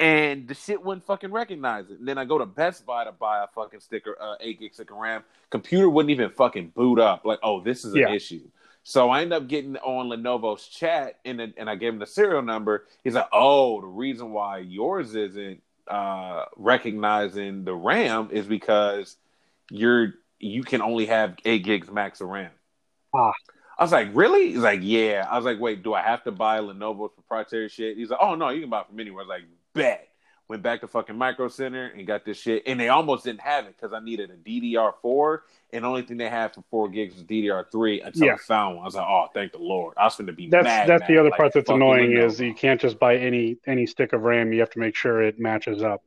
and 0.00 0.48
the 0.48 0.54
shit 0.54 0.84
wouldn't 0.84 1.04
fucking 1.06 1.30
recognize 1.30 1.88
it. 1.90 2.00
And 2.00 2.08
then 2.08 2.18
I 2.18 2.24
go 2.24 2.38
to 2.38 2.46
Best 2.46 2.84
Buy 2.84 3.04
to 3.04 3.12
buy 3.12 3.44
a 3.44 3.46
fucking 3.46 3.78
sticker, 3.78 4.16
uh, 4.20 4.34
eight 4.40 4.58
gig 4.58 4.74
sticker 4.74 4.94
RAM. 4.96 5.22
Computer 5.50 5.88
wouldn't 5.88 6.10
even 6.10 6.30
fucking 6.30 6.70
boot 6.74 6.98
up. 6.98 7.24
Like, 7.24 7.38
oh, 7.44 7.60
this 7.60 7.84
is 7.84 7.94
an 7.94 8.00
Yeah. 8.00 8.12
issue. 8.12 8.42
So 8.88 9.10
I 9.10 9.20
end 9.20 9.34
up 9.34 9.48
getting 9.48 9.76
on 9.76 10.08
Lenovo's 10.08 10.66
chat, 10.66 11.18
and 11.26 11.42
and 11.42 11.68
I 11.68 11.74
gave 11.74 11.92
him 11.92 11.98
the 11.98 12.06
serial 12.06 12.40
number. 12.40 12.86
He's 13.04 13.12
like, 13.12 13.28
"Oh, 13.34 13.82
the 13.82 13.86
reason 13.86 14.32
why 14.32 14.60
yours 14.60 15.14
isn't 15.14 15.62
uh, 15.86 16.46
recognizing 16.56 17.66
the 17.66 17.74
RAM 17.74 18.30
is 18.32 18.46
because 18.46 19.18
you're 19.70 20.14
you 20.38 20.62
can 20.62 20.80
only 20.80 21.04
have 21.04 21.36
eight 21.44 21.64
gigs 21.64 21.90
max 21.90 22.22
of 22.22 22.28
RAM." 22.28 22.50
Ah. 23.14 23.34
I 23.78 23.82
was 23.84 23.92
like, 23.92 24.08
"Really?" 24.14 24.52
He's 24.52 24.62
like, 24.62 24.80
"Yeah." 24.82 25.28
I 25.30 25.36
was 25.36 25.44
like, 25.44 25.60
"Wait, 25.60 25.82
do 25.82 25.92
I 25.92 26.00
have 26.00 26.24
to 26.24 26.32
buy 26.32 26.60
Lenovo's 26.60 27.12
proprietary 27.12 27.68
shit?" 27.68 27.98
He's 27.98 28.08
like, 28.08 28.20
"Oh 28.22 28.36
no, 28.36 28.48
you 28.48 28.62
can 28.62 28.70
buy 28.70 28.80
it 28.80 28.86
from 28.86 28.98
anywhere." 29.00 29.24
I 29.24 29.26
was 29.26 29.28
like, 29.28 29.48
"Bet." 29.74 30.07
Went 30.48 30.62
back 30.62 30.80
to 30.80 30.88
fucking 30.88 31.16
Micro 31.16 31.48
Center 31.48 31.86
and 31.88 32.06
got 32.06 32.24
this 32.24 32.38
shit, 32.38 32.62
and 32.66 32.80
they 32.80 32.88
almost 32.88 33.24
didn't 33.24 33.40
have 33.42 33.66
it 33.66 33.76
because 33.76 33.92
I 33.92 34.00
needed 34.00 34.30
a 34.30 34.36
DDR4, 34.36 35.38
and 35.72 35.84
the 35.84 35.88
only 35.88 36.02
thing 36.02 36.16
they 36.16 36.28
had 36.30 36.54
for 36.54 36.62
four 36.70 36.88
gigs 36.88 37.14
was 37.14 37.24
DDR3 37.24 38.06
until 38.06 38.26
Yeah. 38.26 38.34
I 38.34 38.36
found 38.38 38.76
one. 38.76 38.84
I 38.84 38.86
was 38.86 38.94
like, 38.94 39.06
oh, 39.06 39.26
thank 39.34 39.52
the 39.52 39.58
Lord. 39.58 39.94
I 39.98 40.04
was 40.04 40.16
going 40.16 40.26
to 40.28 40.32
be 40.32 40.46
That's 40.48 40.64
mad. 40.64 40.88
that's 40.88 41.00
mad, 41.02 41.08
the 41.08 41.18
other 41.18 41.30
like 41.30 41.38
part 41.38 41.52
that's 41.52 41.68
annoying 41.70 42.12
is 42.16 42.40
you 42.40 42.54
can't 42.54 42.80
just 42.80 42.98
buy 42.98 43.16
any 43.16 43.58
any 43.66 43.86
stick 43.86 44.12
of 44.14 44.22
RAM. 44.22 44.52
You 44.52 44.60
have 44.60 44.70
to 44.70 44.78
make 44.78 44.96
sure 44.96 45.22
it 45.22 45.38
matches 45.38 45.82
up. 45.82 46.02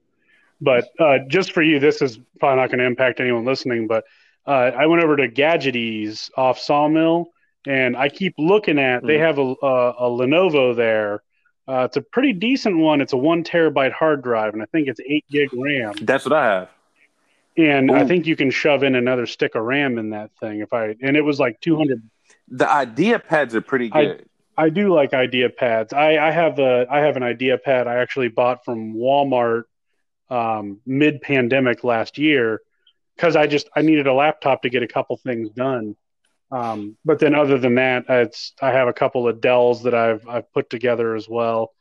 But 0.59 0.85
uh, 0.99 1.19
just 1.27 1.53
for 1.53 1.61
you, 1.63 1.79
this 1.79 2.01
is 2.01 2.19
probably 2.39 2.61
not 2.61 2.67
going 2.69 2.79
to 2.79 2.85
impact 2.85 3.19
anyone 3.19 3.45
listening. 3.45 3.87
But 3.87 4.03
uh, 4.47 4.51
I 4.75 4.85
went 4.87 5.03
over 5.03 5.15
to 5.17 5.27
Gadgeties 5.27 6.29
off 6.37 6.59
Sawmill, 6.59 7.27
and 7.67 7.95
I 7.97 8.09
keep 8.09 8.35
looking 8.37 8.79
at. 8.79 9.05
They 9.05 9.17
Hmm. 9.17 9.23
have 9.23 9.37
a, 9.39 9.55
a 9.61 9.89
a 9.91 10.09
Lenovo 10.09 10.75
there. 10.75 11.21
Uh, 11.71 11.85
it's 11.85 11.95
a 11.95 12.01
pretty 12.01 12.33
decent 12.33 12.77
one. 12.77 12.99
It's 12.99 13.13
a 13.13 13.17
one 13.17 13.45
terabyte 13.45 13.93
hard 13.93 14.21
drive, 14.21 14.53
and 14.53 14.61
I 14.61 14.65
think 14.65 14.89
it's 14.89 14.99
eight 15.07 15.23
gig 15.31 15.49
RAM. 15.53 15.93
That's 16.01 16.25
what 16.25 16.33
I 16.33 16.45
have. 16.45 16.69
And 17.57 17.91
I 17.91 18.05
think 18.05 18.27
you 18.27 18.35
can 18.35 18.51
shove 18.51 18.83
in 18.83 18.95
another 18.95 19.25
stick 19.25 19.55
of 19.55 19.63
RAM 19.63 19.97
in 19.97 20.09
that 20.09 20.31
thing. 20.41 20.59
If 20.59 20.73
I 20.73 20.95
and 21.01 21.15
it 21.15 21.21
was 21.21 21.39
like 21.39 21.61
two 21.61 21.77
hundred 21.77 22.01
The 22.49 22.65
IdeaPads 22.65 23.53
are 23.53 23.61
pretty 23.61 23.89
I- 23.93 24.03
good. 24.03 24.25
I 24.57 24.69
do 24.69 24.93
like 24.93 25.11
IdeaPads. 25.11 25.93
I, 25.93 26.27
I 26.27 26.29
have 26.31 26.59
a 26.59 26.85
I 26.89 26.99
have 26.99 27.15
an 27.15 27.23
IdeaPad 27.23 27.87
I 27.87 28.01
actually 28.01 28.27
bought 28.27 28.65
from 28.65 28.93
Walmart 28.93 29.63
um, 30.29 30.81
mid 30.85 31.21
pandemic 31.21 31.85
last 31.85 32.17
year 32.17 32.61
because 33.15 33.37
I 33.37 33.47
just 33.47 33.69
I 33.75 33.81
needed 33.81 34.07
a 34.07 34.13
laptop 34.13 34.63
to 34.63 34.69
get 34.69 34.83
a 34.83 34.87
couple 34.87 35.15
things 35.17 35.49
done. 35.51 35.95
Um, 36.51 36.97
but 37.05 37.19
then 37.19 37.33
other 37.33 37.57
than 37.57 37.75
that, 37.75 38.05
it's 38.09 38.53
I 38.61 38.71
have 38.71 38.87
a 38.89 38.93
couple 38.93 39.27
of 39.27 39.39
Dells 39.41 39.83
that 39.83 39.93
I've 39.93 40.27
I've 40.27 40.51
put 40.51 40.69
together 40.69 41.15
as 41.15 41.27
well. 41.29 41.73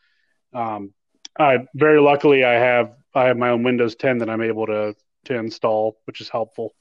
Um, 0.52 0.92
I 1.38 1.66
very 1.74 2.00
luckily 2.00 2.44
I 2.44 2.52
have 2.54 2.92
I 3.14 3.24
have 3.26 3.36
my 3.36 3.50
own 3.50 3.62
Windows 3.64 3.96
10 3.96 4.18
that 4.18 4.30
I'm 4.30 4.42
able 4.42 4.66
to 4.66 4.94
to 5.24 5.34
install, 5.34 5.98
which 6.04 6.20
is 6.20 6.28
helpful. 6.28 6.74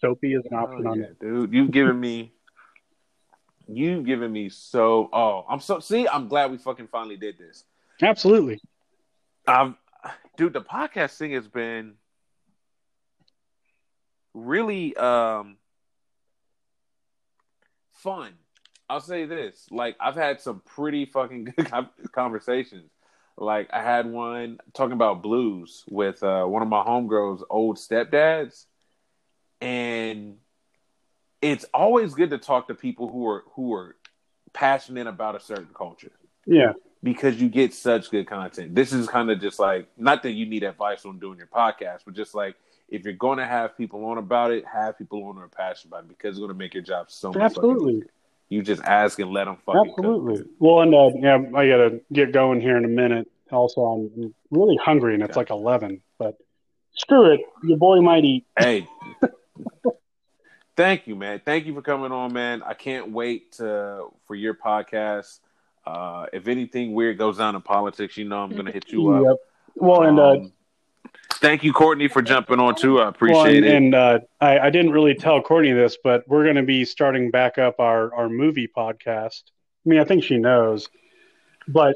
Soapy 0.00 0.34
is 0.34 0.42
an 0.50 0.56
option 0.56 0.86
Oh, 0.86 0.90
on 0.92 0.98
yeah, 1.00 1.06
it. 1.06 1.20
dude. 1.20 1.52
You've 1.52 1.70
given 1.70 1.98
me 1.98 2.32
you've 3.66 4.04
given 4.04 4.30
me 4.32 4.48
so 4.50 5.08
oh, 5.12 5.44
I'm 5.48 5.60
so 5.60 5.80
see, 5.80 6.06
I'm 6.06 6.28
glad 6.28 6.50
we 6.50 6.58
fucking 6.58 6.88
finally 6.88 7.16
did 7.16 7.36
this. 7.38 7.64
Absolutely. 8.02 8.60
Um 9.48 9.76
dude, 10.36 10.52
the 10.52 10.60
podcast 10.60 11.16
thing 11.16 11.32
has 11.32 11.48
been 11.48 11.94
really 14.34 14.96
um 14.96 15.56
fun. 18.04 18.32
I'll 18.88 19.00
say 19.00 19.24
this. 19.24 19.66
Like 19.70 19.96
I've 19.98 20.14
had 20.14 20.40
some 20.40 20.62
pretty 20.64 21.06
fucking 21.06 21.44
good 21.56 21.72
conversations. 22.12 22.90
Like 23.36 23.68
I 23.72 23.82
had 23.82 24.06
one 24.06 24.58
talking 24.74 24.92
about 24.92 25.22
blues 25.22 25.82
with 25.90 26.22
uh, 26.22 26.44
one 26.44 26.62
of 26.62 26.68
my 26.68 26.84
homegirls' 26.84 27.42
old 27.50 27.78
stepdads, 27.78 28.66
and 29.60 30.36
it's 31.42 31.64
always 31.74 32.14
good 32.14 32.30
to 32.30 32.38
talk 32.38 32.68
to 32.68 32.74
people 32.74 33.08
who 33.10 33.26
are 33.28 33.44
who 33.54 33.74
are 33.74 33.96
passionate 34.52 35.06
about 35.08 35.34
a 35.34 35.40
certain 35.40 35.68
culture 35.74 36.12
Yeah. 36.46 36.74
because 37.02 37.40
you 37.40 37.48
get 37.48 37.74
such 37.74 38.10
good 38.10 38.28
content. 38.28 38.74
This 38.74 38.92
is 38.92 39.08
kind 39.08 39.30
of 39.30 39.40
just 39.40 39.58
like 39.58 39.88
not 39.96 40.22
that 40.22 40.32
you 40.32 40.46
need 40.46 40.62
advice 40.62 41.04
on 41.04 41.18
doing 41.18 41.38
your 41.38 41.48
podcast, 41.48 42.02
but 42.04 42.14
just 42.14 42.34
like 42.36 42.54
if 42.88 43.04
you're 43.04 43.12
going 43.14 43.38
to 43.38 43.46
have 43.46 43.76
people 43.76 44.04
on 44.06 44.18
about 44.18 44.50
it, 44.50 44.64
have 44.66 44.96
people 44.98 45.24
on 45.24 45.34
who 45.36 45.40
are 45.42 45.48
passionate 45.48 45.90
about 45.90 46.04
it 46.04 46.08
because 46.08 46.30
it's 46.30 46.38
going 46.38 46.48
to 46.50 46.54
make 46.56 46.74
your 46.74 46.82
job 46.82 47.10
so 47.10 47.28
much. 47.32 47.38
Absolutely. 47.42 47.94
easier. 47.94 48.06
You 48.50 48.62
just 48.62 48.82
ask 48.82 49.18
and 49.18 49.30
let 49.30 49.44
them 49.46 49.56
fucking 49.64 49.94
cook. 49.96 50.04
Absolutely. 50.04 50.44
Well, 50.58 50.80
and 50.82 50.94
uh, 50.94 51.10
yeah, 51.18 51.38
I 51.58 51.66
gotta 51.66 52.00
get 52.12 52.30
going 52.32 52.60
here 52.60 52.76
in 52.76 52.84
a 52.84 52.88
minute. 52.88 53.28
Also, 53.50 53.80
I'm 53.80 54.34
really 54.50 54.76
hungry, 54.76 55.14
and 55.14 55.22
it's 55.22 55.30
Okay. 55.32 55.40
like 55.40 55.50
eleven. 55.50 56.02
But 56.18 56.36
screw 56.94 57.32
it, 57.32 57.40
your 57.64 57.78
boy 57.78 58.00
might 58.00 58.24
eat. 58.24 58.44
Hey, 58.58 58.86
thank 60.76 61.06
you, 61.06 61.16
man. 61.16 61.40
Thank 61.44 61.66
you 61.66 61.74
for 61.74 61.82
coming 61.82 62.12
on, 62.12 62.32
man. 62.32 62.62
I 62.62 62.74
can't 62.74 63.10
wait 63.12 63.52
to 63.52 64.06
for 64.26 64.34
your 64.34 64.54
podcast. 64.54 65.40
Uh, 65.86 66.26
if 66.32 66.48
anything 66.48 66.92
weird 66.94 67.18
goes 67.18 67.38
down 67.38 67.54
in 67.54 67.62
politics, 67.62 68.16
you 68.16 68.24
know 68.24 68.38
I'm 68.42 68.50
going 68.50 68.66
to 68.66 68.72
hit 68.72 68.90
you 68.90 69.08
up. 69.10 69.22
Yep. 69.24 69.36
Well, 69.76 70.02
and 70.04 70.18
uh, 70.18 70.30
Um, 70.30 70.52
thank 71.44 71.62
you, 71.62 71.72
Courtney, 71.72 72.08
for 72.08 72.22
jumping 72.22 72.58
on 72.58 72.74
too. 72.74 72.98
I 72.98 73.02
well, 73.02 73.08
appreciate 73.10 73.56
and, 73.58 73.66
it. 73.66 73.74
and 73.74 73.94
uh, 73.94 74.18
I, 74.40 74.58
I 74.58 74.70
didn't 74.70 74.92
really 74.92 75.14
tell 75.14 75.40
Courtney 75.42 75.72
this, 75.72 75.98
but 76.02 76.24
we're 76.26 76.44
going 76.44 76.56
to 76.56 76.62
be 76.62 76.84
starting 76.84 77.30
back 77.30 77.58
up 77.58 77.78
our 77.78 78.12
our 78.14 78.28
movie 78.28 78.68
podcast. 78.74 79.42
I 79.86 79.88
mean, 79.88 80.00
I 80.00 80.04
think 80.04 80.24
she 80.24 80.38
knows, 80.38 80.88
but 81.68 81.94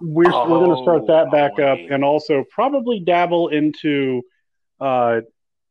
we're 0.00 0.30
we're 0.30 0.64
going 0.64 0.76
to 0.76 0.82
start 0.82 1.06
that 1.06 1.30
back 1.30 1.52
Oh, 1.58 1.72
up, 1.72 1.78
and 1.90 2.04
also 2.04 2.44
probably 2.50 3.00
dabble 3.00 3.48
into 3.48 4.22
uh, 4.80 5.22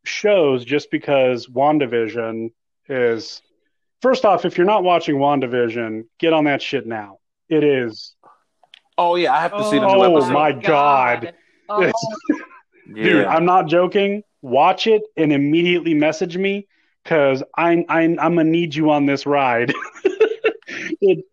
shows 0.04 0.66
just 0.66 0.90
because 0.92 1.48
WandaVision 1.48 2.52
is. 2.88 3.42
First 4.02 4.24
off, 4.24 4.46
if 4.46 4.58
you're 4.58 4.66
not 4.66 4.84
watching 4.86 5.16
WandaVision, 5.16 6.06
get 6.20 6.32
on 6.32 6.46
that 6.46 6.62
shit 6.62 6.88
now. 6.88 7.18
It 7.50 7.66
is, 7.66 8.16
oh 8.98 9.16
yeah, 9.16 9.34
I 9.34 9.42
have 9.42 9.52
to 9.52 9.64
see 9.66 9.78
the 9.78 9.88
new 9.88 10.04
Oh, 10.04 10.30
my 10.30 10.52
God. 10.52 11.34
Oh, 11.72 11.84
It's- 11.84 12.42
yeah. 12.96 13.04
dude. 13.04 13.26
I'm 13.26 13.46
not 13.46 13.68
joking. 13.68 14.24
Watch 14.42 14.88
it 14.88 15.04
and 15.18 15.34
immediately 15.34 15.94
message 15.94 16.38
me 16.38 16.68
because 17.04 17.44
I, 17.58 17.86
I 17.90 18.02
I'm 18.02 18.16
gonna 18.16 18.44
need 18.46 18.76
you 18.76 18.92
on 18.92 19.06
this 19.06 19.26
ride. 19.26 19.74
it, 21.02 21.26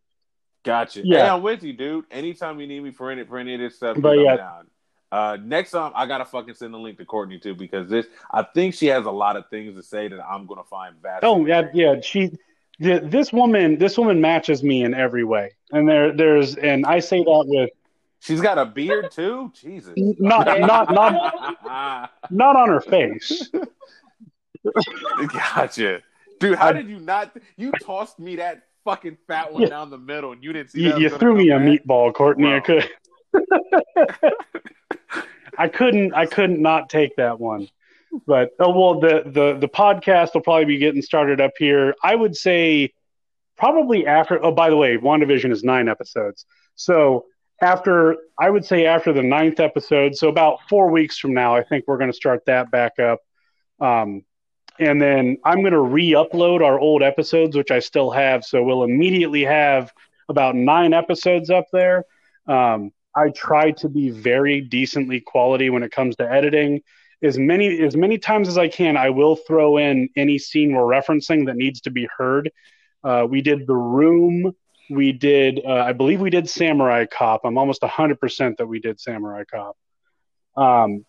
Gotcha. 0.67 1.03
Yeah. 1.05 1.19
Hey, 1.19 1.29
I'm 1.29 1.43
with 1.43 1.63
you, 1.63 1.73
dude. 1.73 2.07
Anytime 2.11 2.61
you 2.61 2.67
need 2.67 2.81
me 2.81 2.91
for 2.91 3.11
any 3.11 3.25
for 3.25 3.39
any 3.39 3.55
of 3.55 3.61
this 3.61 3.77
stuff, 3.77 3.97
But 4.01 4.19
yeah. 4.19 4.37
Down. 4.37 4.67
Uh, 5.13 5.39
next 5.41 5.71
time, 5.71 5.93
I 5.95 6.07
gotta 6.07 6.25
fucking 6.25 6.55
send 6.55 6.75
a 6.75 6.79
link 6.79 6.99
to 6.99 7.05
Courtney 7.05 7.39
too 7.39 7.55
because 7.55 7.89
this. 7.89 8.07
I 8.33 8.43
think 8.43 8.75
she 8.75 8.87
has 8.87 9.07
a 9.07 9.11
lot 9.11 9.37
of 9.37 9.49
things 9.49 9.77
to 9.77 9.83
say 9.83 10.09
that 10.09 10.21
I'm 10.21 10.47
gonna 10.47 10.65
find 10.65 10.97
vastly. 11.01 11.29
oh 11.29 11.47
yeah, 11.47 11.69
yeah. 11.73 12.01
She, 12.01 12.33
this 12.81 13.33
woman, 13.33 13.79
this 13.79 13.97
woman 13.97 14.21
matches 14.21 14.65
me 14.65 14.83
in 14.83 14.93
every 14.93 15.23
way, 15.23 15.53
and 15.71 15.89
there 15.89 16.13
there's 16.13 16.57
and 16.57 16.85
I 16.85 16.99
say 16.99 17.23
that 17.23 17.45
with 17.47 17.71
She's 18.21 18.41
got 18.41 18.59
a 18.59 18.65
beard 18.67 19.11
too. 19.11 19.53
Jesus. 19.55 19.93
not 19.97 20.47
not 20.61 20.93
not 20.93 22.11
not 22.31 22.57
on 22.57 22.69
her 22.69 22.81
face. 22.81 23.51
gotcha, 25.33 26.03
dude. 26.41 26.57
How 26.59 26.69
I- 26.69 26.73
did 26.73 26.89
you 26.89 26.99
not? 26.99 27.37
You 27.57 27.73
tossed 27.83 28.19
me 28.19 28.37
that 28.37 28.63
fucking 28.85 29.19
fat 29.27 29.53
one 29.53 29.63
Yeah. 29.63 29.69
down 29.69 29.91
the 29.91 29.99
middle, 29.99 30.33
and 30.33 30.43
you 30.43 30.53
didn't 30.53 30.71
see. 30.71 30.83
You, 30.83 30.93
that 30.93 31.01
you 31.01 31.09
threw 31.11 31.37
me 31.37 31.51
a 31.51 31.59
back? 31.59 31.67
meatball, 31.69 32.13
Courtney. 32.15 32.53
I 32.55 32.61
could. 32.61 32.89
I 35.59 35.69
couldn't. 35.69 36.15
I 36.15 36.27
couldn't 36.27 36.61
not 36.61 36.89
take 36.91 37.17
that 37.17 37.41
one. 37.41 37.69
But 38.27 38.51
oh 38.59 38.71
well, 38.71 39.01
the 39.01 39.23
the 39.27 39.59
the 39.59 39.69
podcast 39.69 40.35
will 40.35 40.41
probably 40.43 40.65
be 40.65 40.79
getting 40.79 41.03
started 41.03 41.41
up 41.41 41.53
here. 41.59 41.95
I 42.03 42.15
would 42.15 42.37
say 42.37 42.93
probably 43.57 44.07
after. 44.07 44.43
Oh, 44.45 44.53
by 44.53 44.71
the 44.71 44.77
way, 44.77 44.97
WandaVision 44.97 45.51
is 45.53 45.63
nine 45.65 45.89
episodes. 45.89 46.45
So 46.77 47.27
after, 47.61 48.17
I 48.39 48.51
would 48.51 48.65
say 48.65 48.87
after 48.87 49.13
the 49.13 49.23
ninth 49.23 49.61
episode, 49.61 50.15
so 50.15 50.29
about 50.29 50.59
four 50.69 50.91
weeks 50.91 51.19
from 51.19 51.35
now, 51.35 51.55
I 51.55 51.63
think 51.63 51.85
we're 51.87 51.99
going 51.99 52.11
to 52.11 52.17
start 52.17 52.45
that 52.47 52.71
back 52.71 52.99
up. 52.99 53.21
Um, 53.81 54.23
and 54.79 55.01
then 55.01 55.39
I'm 55.45 55.61
going 55.61 55.73
to 55.73 55.81
re-upload 55.81 56.63
our 56.63 56.79
old 56.79 57.03
episodes, 57.03 57.57
which 57.57 57.71
I 57.71 57.79
still 57.79 58.11
have. 58.11 58.45
So 58.45 58.63
we'll 58.63 58.85
immediately 58.85 59.45
have 59.45 59.91
about 60.29 60.55
nine 60.55 60.93
episodes 60.93 61.51
up 61.51 61.65
there. 61.73 62.05
Um, 62.47 62.93
I 63.15 63.31
try 63.31 63.71
to 63.73 63.89
be 63.89 64.11
very 64.11 64.61
decently 64.61 65.21
quality 65.21 65.71
when 65.71 65.83
it 65.83 65.93
comes 65.93 66.17
to 66.17 66.31
editing. 66.31 66.83
As 67.23 67.39
many 67.39 67.81
as 67.83 67.97
many 67.97 68.19
times 68.19 68.47
as 68.47 68.59
I 68.59 68.69
can, 68.69 68.99
I 68.99 69.09
will 69.09 69.37
throw 69.37 69.79
in 69.79 70.11
any 70.17 70.39
scene 70.39 70.75
we're 70.75 70.83
referencing 70.83 71.47
that 71.47 71.57
needs 71.57 71.81
to 71.83 71.91
be 71.91 72.07
heard. 72.19 72.51
Uh, 73.03 73.27
we 73.29 73.41
did 73.41 73.67
the 73.67 73.75
room. 73.75 74.55
We 74.89 75.13
did, 75.13 75.61
uh, 75.65 75.73
I 75.73 75.93
believe, 75.93 76.21
we 76.21 76.31
did 76.31 76.49
Samurai 76.49 77.07
Cop. 77.07 77.43
I'm 77.45 77.59
almost 77.59 77.83
100% 77.83 78.57
that 78.59 78.67
we 78.67 78.79
did 78.79 79.01
Samurai 79.01 79.45
Cop. 79.45 79.77
Um, 80.57 81.05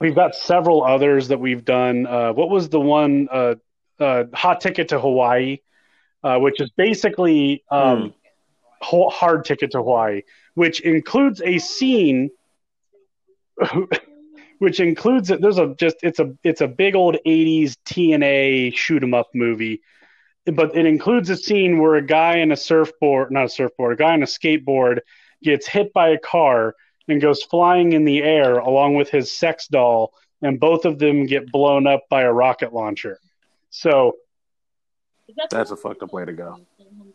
we've 0.00 0.14
got 0.14 0.34
several 0.34 0.84
others 0.84 1.28
that 1.28 1.40
we've 1.40 1.64
done. 1.64 2.06
Uh, 2.06 2.32
what 2.32 2.50
was 2.50 2.68
the 2.68 2.80
one? 2.80 3.28
Uh, 3.30 3.54
uh, 3.98 4.24
Hot 4.34 4.60
Ticket 4.60 4.88
to 4.88 5.00
Hawaii, 5.00 5.58
uh, 6.24 6.38
which 6.38 6.60
is 6.60 6.70
basically 6.70 7.64
um, 7.70 8.14
Ho- 8.80 9.10
Hard 9.10 9.44
Ticket 9.44 9.72
to 9.72 9.78
Hawaii, 9.78 10.22
which 10.54 10.80
includes 10.80 11.40
a 11.42 11.58
scene. 11.58 12.30
which 14.58 14.78
includes 14.78 15.30
it 15.30 15.40
there's 15.40 15.58
a 15.58 15.74
just 15.78 15.96
it's 16.02 16.18
a 16.18 16.34
it's 16.44 16.60
a 16.60 16.68
big 16.68 16.94
old 16.94 17.16
80s 17.26 17.76
TNA 17.86 18.74
shoot 18.76 19.02
'em 19.02 19.14
up 19.14 19.28
movie 19.34 19.80
but 20.46 20.76
it 20.76 20.86
includes 20.86 21.30
a 21.30 21.36
scene 21.36 21.78
where 21.78 21.96
a 21.96 22.06
guy 22.06 22.36
in 22.36 22.52
a 22.52 22.56
surfboard 22.56 23.30
not 23.30 23.46
a 23.46 23.48
surfboard 23.48 23.92
a 23.92 23.96
guy 23.96 24.12
on 24.12 24.22
a 24.22 24.26
skateboard 24.26 25.00
gets 25.42 25.66
hit 25.66 25.92
by 25.92 26.08
a 26.08 26.18
car 26.18 26.74
and 27.08 27.20
goes 27.20 27.42
flying 27.42 27.92
in 27.92 28.04
the 28.04 28.22
air 28.22 28.58
along 28.58 28.94
with 28.94 29.10
his 29.10 29.30
sex 29.30 29.66
doll 29.68 30.12
and 30.42 30.60
both 30.60 30.84
of 30.84 30.98
them 30.98 31.26
get 31.26 31.50
blown 31.52 31.86
up 31.86 32.02
by 32.08 32.22
a 32.22 32.32
rocket 32.32 32.72
launcher 32.72 33.18
so 33.70 34.16
That's 35.50 35.70
a 35.70 35.76
fucked 35.76 36.02
up 36.02 36.12
way 36.12 36.24
to 36.24 36.32
go. 36.32 36.58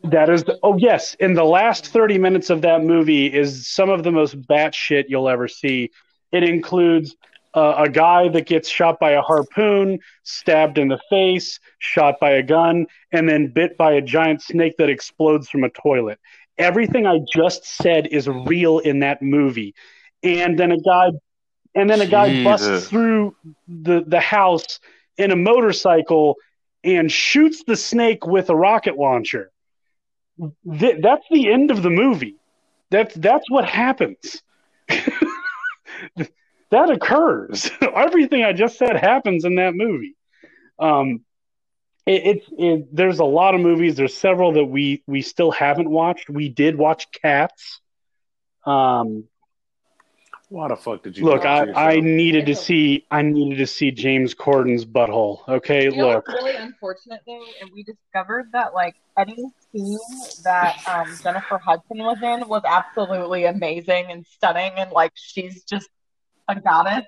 That 0.05 0.29
is, 0.29 0.43
oh 0.63 0.77
yes, 0.77 1.15
in 1.15 1.33
the 1.33 1.43
last 1.43 1.87
thirty 1.87 2.17
minutes 2.17 2.49
of 2.49 2.61
that 2.61 2.83
movie 2.83 3.27
is 3.27 3.67
some 3.67 3.89
of 3.89 4.03
the 4.03 4.11
most 4.11 4.41
batshit 4.43 5.05
you'll 5.09 5.27
ever 5.27 5.47
see. 5.47 5.91
It 6.31 6.43
includes 6.43 7.15
uh, 7.55 7.75
a 7.77 7.89
guy 7.89 8.27
that 8.29 8.45
gets 8.45 8.67
shot 8.67 8.99
by 8.99 9.11
a 9.11 9.21
harpoon, 9.21 9.99
stabbed 10.23 10.77
in 10.77 10.89
the 10.89 10.99
face, 11.09 11.59
shot 11.79 12.19
by 12.19 12.31
a 12.31 12.43
gun, 12.43 12.85
and 13.11 13.27
then 13.27 13.47
bit 13.47 13.77
by 13.77 13.93
a 13.93 14.01
giant 14.01 14.41
snake 14.41 14.75
that 14.77 14.89
explodes 14.89 15.49
from 15.49 15.63
a 15.63 15.69
toilet. 15.69 16.19
Everything 16.57 17.05
I 17.07 17.19
just 17.33 17.65
said 17.65 18.07
is 18.07 18.27
real 18.27 18.79
in 18.79 18.99
that 18.99 19.21
movie. 19.21 19.73
And 20.23 20.57
then 20.59 20.71
a 20.71 20.79
guy 20.79 21.11
and 21.75 21.89
then 21.89 22.01
a 22.01 22.07
guy 22.07 22.43
busts 22.43 22.87
through 22.87 23.35
the, 23.67 24.03
the 24.07 24.19
house 24.21 24.79
in 25.17 25.31
a 25.31 25.35
motorcycle 25.35 26.35
and 26.83 27.11
shoots 27.11 27.63
the 27.65 27.75
snake 27.75 28.25
with 28.25 28.49
a 28.49 28.55
rocket 28.55 28.97
launcher. 28.97 29.51
Th- 30.79 30.97
that's 31.01 31.25
the 31.29 31.51
end 31.51 31.71
of 31.71 31.83
the 31.83 31.89
movie. 31.89 32.35
That's 32.91 33.13
that's 33.15 33.49
what 33.49 33.65
happens. 33.65 34.41
that 36.71 36.89
occurs. 36.89 37.69
Everything 37.81 38.43
I 38.43 38.53
just 38.53 38.77
said 38.77 38.95
happens 38.95 39.45
in 39.45 39.55
that 39.55 39.73
movie. 39.75 40.15
Um, 40.79 41.23
it, 42.05 42.21
it's 42.25 42.45
it, 42.57 42.95
there's 42.95 43.19
a 43.19 43.25
lot 43.25 43.55
of 43.55 43.61
movies. 43.61 43.95
There's 43.95 44.15
several 44.15 44.53
that 44.53 44.65
we 44.65 45.03
we 45.07 45.21
still 45.21 45.51
haven't 45.51 45.89
watched. 45.89 46.29
We 46.29 46.49
did 46.49 46.77
watch 46.77 47.07
Cats. 47.11 47.81
Um, 48.65 49.25
Why 50.49 50.67
the 50.67 50.75
fuck 50.75 51.03
did 51.03 51.17
you 51.17 51.25
look, 51.25 51.45
I, 51.45 51.71
I 51.71 51.99
needed 51.99 52.47
to 52.47 52.55
see 52.55 53.05
I 53.09 53.21
needed 53.21 53.57
to 53.57 53.67
see 53.67 53.91
James 53.91 54.33
Corden's 54.33 54.85
butthole. 54.85 55.47
Okay, 55.47 55.85
You 55.85 55.95
know 55.95 56.07
look. 56.07 56.27
what's 56.27 56.43
really 56.43 56.55
unfortunate 56.55 57.21
though, 57.25 57.43
and 57.61 57.71
we 57.73 57.83
discovered 57.83 58.49
that 58.53 58.73
like 58.73 58.95
any 59.17 59.43
scene 59.71 59.97
that 60.43 60.77
um, 60.87 61.15
Jennifer 61.23 61.57
Hudson 61.57 61.97
was 61.97 62.17
in 62.21 62.47
was 62.47 62.63
absolutely 62.67 63.45
amazing 63.45 64.07
and 64.09 64.25
stunning, 64.27 64.73
and 64.77 64.91
like 64.91 65.11
she's 65.15 65.63
just 65.63 65.89
a 66.47 66.59
goddess. 66.59 67.05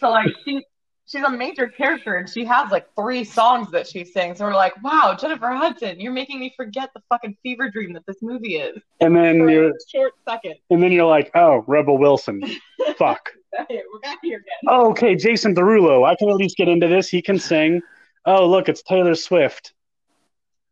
So 0.00 0.10
like 0.10 0.32
she 0.44 0.64
she's 1.06 1.22
a 1.22 1.30
major 1.30 1.68
character, 1.68 2.16
and 2.16 2.28
she 2.28 2.44
has 2.44 2.70
like 2.70 2.86
three 2.98 3.24
songs 3.24 3.70
that 3.72 3.86
she 3.86 4.04
sings. 4.04 4.40
And 4.40 4.48
we're 4.48 4.54
like, 4.56 4.80
wow, 4.82 5.16
Jennifer 5.18 5.50
Hudson, 5.52 6.00
you're 6.00 6.12
making 6.12 6.40
me 6.40 6.52
forget 6.56 6.90
the 6.94 7.02
fucking 7.08 7.36
fever 7.42 7.70
dream 7.70 7.92
that 7.92 8.04
this 8.06 8.16
movie 8.22 8.56
is 8.56 8.80
And 9.00 9.14
then 9.16 9.38
for 9.38 9.50
you're 9.50 9.68
a 9.70 9.74
short 9.92 10.12
second. 10.28 10.54
and 10.70 10.82
then 10.82 10.92
you're 10.92 11.06
like, 11.06 11.30
oh, 11.34 11.64
Rebel 11.66 11.98
Wilson. 11.98 12.42
Fuck. 12.96 13.30
We're 13.70 14.00
back 14.02 14.18
here 14.22 14.38
again. 14.38 14.58
Oh, 14.68 14.90
okay, 14.90 15.14
Jason 15.14 15.54
Derulo. 15.54 16.04
I 16.06 16.16
can 16.16 16.28
at 16.28 16.36
least 16.36 16.56
get 16.56 16.68
into 16.68 16.88
this. 16.88 17.08
He 17.08 17.22
can 17.22 17.38
sing. 17.38 17.80
Oh, 18.26 18.48
look, 18.48 18.68
it's 18.68 18.82
Taylor 18.82 19.14
Swift. 19.14 19.74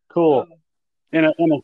Cool. 0.08 0.40
Um, 0.40 0.48
in 1.12 1.24
a, 1.26 1.32
in 1.38 1.52
a, 1.52 1.56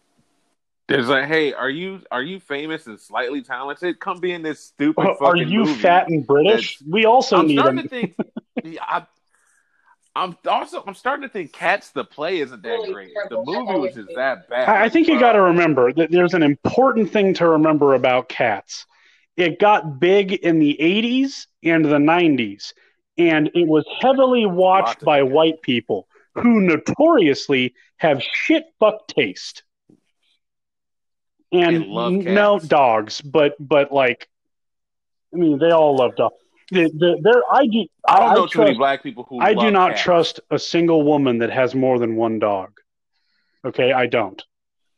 There's 0.88 1.08
like, 1.08 1.26
hey, 1.26 1.52
are 1.52 1.68
you 1.68 2.00
are 2.10 2.22
you 2.22 2.40
famous 2.40 2.86
and 2.86 2.98
slightly 2.98 3.42
talented? 3.42 4.00
Come 4.00 4.20
be 4.20 4.32
in 4.32 4.42
this 4.42 4.60
stupid 4.60 5.02
fucking 5.02 5.16
thing. 5.18 5.26
are 5.26 5.36
you 5.36 5.60
movie. 5.60 5.74
fat 5.74 6.08
and 6.08 6.26
British? 6.26 6.78
We 6.88 7.04
also 7.04 7.36
I'm 7.36 7.46
need 7.46 7.58
starting 7.58 7.78
him. 7.80 7.82
to 7.82 7.88
think. 7.88 8.16
I, 8.80 9.06
I'm 10.16 10.36
also 10.48 10.82
I'm 10.86 10.94
starting 10.94 11.22
to 11.22 11.28
think 11.28 11.52
Cats 11.52 11.90
the 11.90 12.04
play 12.04 12.40
isn't 12.40 12.62
that 12.62 12.68
Really 12.68 12.92
great. 12.92 13.10
The 13.28 13.36
movie 13.36 13.78
was 13.78 13.94
just 13.94 14.08
that 14.16 14.48
bad. 14.48 14.68
I 14.68 14.84
I 14.84 14.88
think 14.88 15.08
you 15.08 15.20
got 15.20 15.32
to 15.32 15.42
remember 15.42 15.92
that 15.92 16.10
there's 16.10 16.34
an 16.34 16.42
important 16.42 17.12
thing 17.12 17.34
to 17.34 17.46
remember 17.46 17.94
about 17.94 18.30
cats. 18.30 18.86
It 19.36 19.60
got 19.60 20.00
big 20.00 20.32
in 20.32 20.58
the 20.58 20.76
80s 20.80 21.46
and 21.62 21.84
the 21.84 21.98
90s, 21.98 22.72
and 23.16 23.50
it 23.54 23.68
was 23.68 23.84
heavily 24.00 24.46
watched 24.46 25.04
by 25.04 25.22
white 25.22 25.62
people 25.62 26.08
who 26.34 26.60
notoriously 26.60 27.74
have 27.98 28.22
shit 28.22 28.64
fuck 28.80 29.06
taste. 29.06 29.62
And 31.52 31.82
They 31.82 31.86
love 31.86 32.12
n- 32.12 32.34
no 32.34 32.58
dogs, 32.58 33.20
but 33.20 33.54
but 33.58 33.92
like, 33.92 34.28
I 35.32 35.36
mean, 35.36 35.58
they 35.58 35.70
all 35.70 35.96
love 35.96 36.16
dogs. 36.16 36.34
The, 36.70 36.82
the, 36.82 37.18
there, 37.22 37.42
I 37.50 37.66
do. 37.66 37.86
I 38.06 38.20
don't 38.20 38.34
know 38.34 38.46
too 38.46 38.58
many 38.58 38.70
trust- 38.72 38.78
black 38.78 39.02
people 39.02 39.24
who. 39.24 39.40
I 39.40 39.54
do 39.54 39.70
not 39.70 39.92
cats. 39.92 40.02
trust 40.02 40.40
a 40.50 40.58
single 40.58 41.02
woman 41.02 41.38
that 41.38 41.50
has 41.50 41.74
more 41.74 41.98
than 41.98 42.16
one 42.16 42.38
dog. 42.38 42.72
Okay, 43.64 43.92
I 43.92 44.06
don't. 44.06 44.42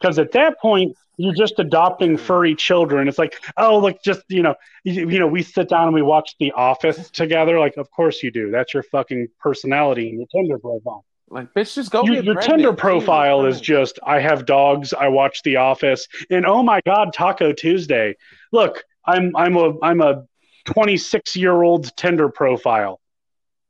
Because 0.00 0.18
at 0.18 0.32
that 0.32 0.58
point, 0.58 0.96
you're 1.16 1.34
just 1.34 1.58
adopting 1.58 2.16
furry 2.16 2.54
children. 2.54 3.06
It's 3.06 3.18
like, 3.18 3.40
oh, 3.56 3.78
look, 3.78 4.02
just 4.02 4.22
you 4.28 4.42
know, 4.42 4.54
you, 4.82 5.08
you 5.08 5.18
know, 5.18 5.28
we 5.28 5.42
sit 5.42 5.68
down 5.68 5.84
and 5.84 5.94
we 5.94 6.02
watch 6.02 6.34
The 6.40 6.52
Office 6.52 7.10
together. 7.10 7.60
Like, 7.60 7.76
of 7.76 7.90
course 7.90 8.22
you 8.22 8.30
do. 8.32 8.50
That's 8.50 8.74
your 8.74 8.82
fucking 8.82 9.28
personality 9.38 10.08
and 10.08 10.18
your 10.18 10.26
Tinder 10.34 10.58
profile. 10.58 11.04
Like, 11.30 11.54
bitch, 11.54 11.74
just 11.74 11.92
go. 11.92 12.02
You- 12.04 12.14
your 12.14 12.34
pregnant. 12.34 12.58
Tinder 12.58 12.72
profile 12.72 13.46
is 13.46 13.60
just, 13.60 14.00
I 14.04 14.18
have 14.20 14.46
dogs. 14.46 14.92
I 14.92 15.08
watch 15.08 15.42
The 15.42 15.56
Office, 15.56 16.08
and 16.28 16.44
oh 16.44 16.62
my 16.62 16.80
God, 16.84 17.12
Taco 17.12 17.52
Tuesday. 17.52 18.16
Look, 18.52 18.82
I'm 19.06 19.34
I'm 19.36 19.56
a 19.56 19.74
I'm 19.82 20.00
a 20.00 20.24
26 20.66 21.36
year 21.36 21.62
old 21.62 21.96
Tinder 21.96 22.28
profile. 22.28 23.00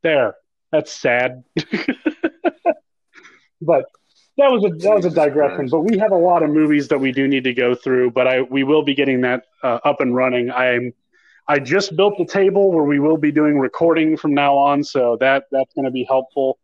There, 0.03 0.35
that's 0.73 0.91
sad. 0.91 1.45
but 3.61 3.85
that 4.39 4.51
was 4.51 4.65
a 4.65 4.71
that 4.71 4.95
was 4.95 5.05
a 5.05 5.11
digression. 5.11 5.69
But 5.71 5.81
we 5.81 5.99
have 5.99 6.13
a 6.13 6.17
lot 6.19 6.43
of 6.43 6.49
movies 6.49 6.89
that 6.89 6.99
we 6.99 7.13
do 7.13 7.29
need 7.29 7.45
to 7.45 7.53
go 7.53 7.75
through. 7.75 8.13
But 8.13 8.27
I 8.27 8.41
we 8.41 8.65
will 8.65 8.83
be 8.83 8.95
getting 8.95 9.21
that 9.21 9.45
uh, 9.63 9.81
up 9.85 10.01
and 10.01 10.17
running. 10.17 10.51
I'm 10.51 10.95
I 11.47 11.59
just 11.59 11.95
built 11.95 12.17
the 12.17 12.25
table 12.25 12.73
where 12.73 12.85
we 12.85 13.01
will 13.01 13.19
be 13.19 13.33
doing 13.33 13.59
recording 13.59 14.17
from 14.17 14.33
now 14.33 14.57
on, 14.57 14.83
so 14.83 15.19
that 15.21 15.45
that's 15.51 15.75
going 15.75 15.85
to 15.85 15.91
be 15.91 16.05
helpful. 16.05 16.59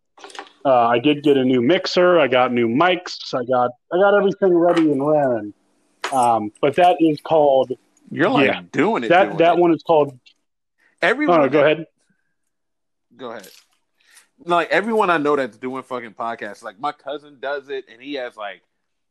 Uh, 0.67 0.89
I 0.89 0.99
did 0.99 1.23
get 1.23 1.37
a 1.37 1.45
new 1.45 1.63
mixer. 1.63 2.19
I 2.19 2.27
got 2.27 2.53
new 2.53 2.67
mics. 2.67 3.33
I 3.33 3.45
got 3.45 3.71
I 3.93 3.99
got 3.99 4.17
everything 4.17 4.53
ready 4.53 4.91
and 4.91 5.07
raring. 5.07 5.55
Um, 6.13 6.51
but 6.61 6.75
that 6.77 6.97
is 6.99 7.21
called 7.21 7.71
You're 8.11 8.29
like 8.31 8.47
Yeah. 8.49 8.63
doing 8.73 9.05
it. 9.05 9.09
that 9.11 9.25
doing 9.27 9.37
that 9.39 9.57
it. 9.57 9.61
one 9.61 9.73
is 9.73 9.83
called. 9.85 10.19
Everyone. 11.01 11.41
Oh, 11.41 11.49
go 11.49 11.61
ahead. 11.61 11.87
Go 13.17 13.31
ahead. 13.31 13.49
Like 14.45 14.69
everyone 14.71 15.09
I 15.09 15.19
know 15.19 15.37
that's 15.37 15.57
doing 15.57 15.83
fucking 15.85 16.15
podcasts, 16.15 16.63
like 16.65 16.81
my 16.81 16.93
cousin 16.93 17.39
does 17.41 17.69
it, 17.69 17.85
and 17.91 18.03
he 18.03 18.15
has 18.15 18.37
like 18.37 18.63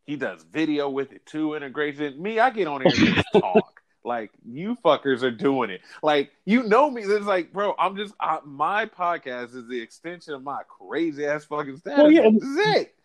he 0.06 0.18
does 0.18 0.44
video 0.44 0.90
with 0.90 1.14
it 1.14 1.26
too, 1.26 1.56
integration. 1.56 2.22
Me, 2.22 2.38
I 2.38 2.50
get 2.50 2.68
on 2.68 2.82
here 2.82 2.92
and 2.94 3.16
just 3.16 3.28
talk. 3.34 3.82
Like 4.06 4.32
you 4.48 4.78
fuckers 4.86 5.24
are 5.24 5.32
doing 5.32 5.72
it. 5.72 5.82
Like 6.04 6.32
you 6.46 6.64
know 6.64 6.90
me. 6.90 7.02
It's 7.02 7.26
like, 7.26 7.52
bro, 7.52 7.74
I'm 7.80 7.98
just 7.98 8.14
I, 8.20 8.40
my 8.46 8.86
podcast 8.86 9.56
is 9.56 9.68
the 9.68 9.82
extension 9.82 10.34
of 10.34 10.44
my 10.44 10.62
crazy 10.68 11.26
ass 11.26 11.46
fucking 11.46 11.78
status. 11.78 11.98
Well, 11.98 12.12
yeah, 12.12 12.30
That's 12.30 12.68
it. 12.78 12.96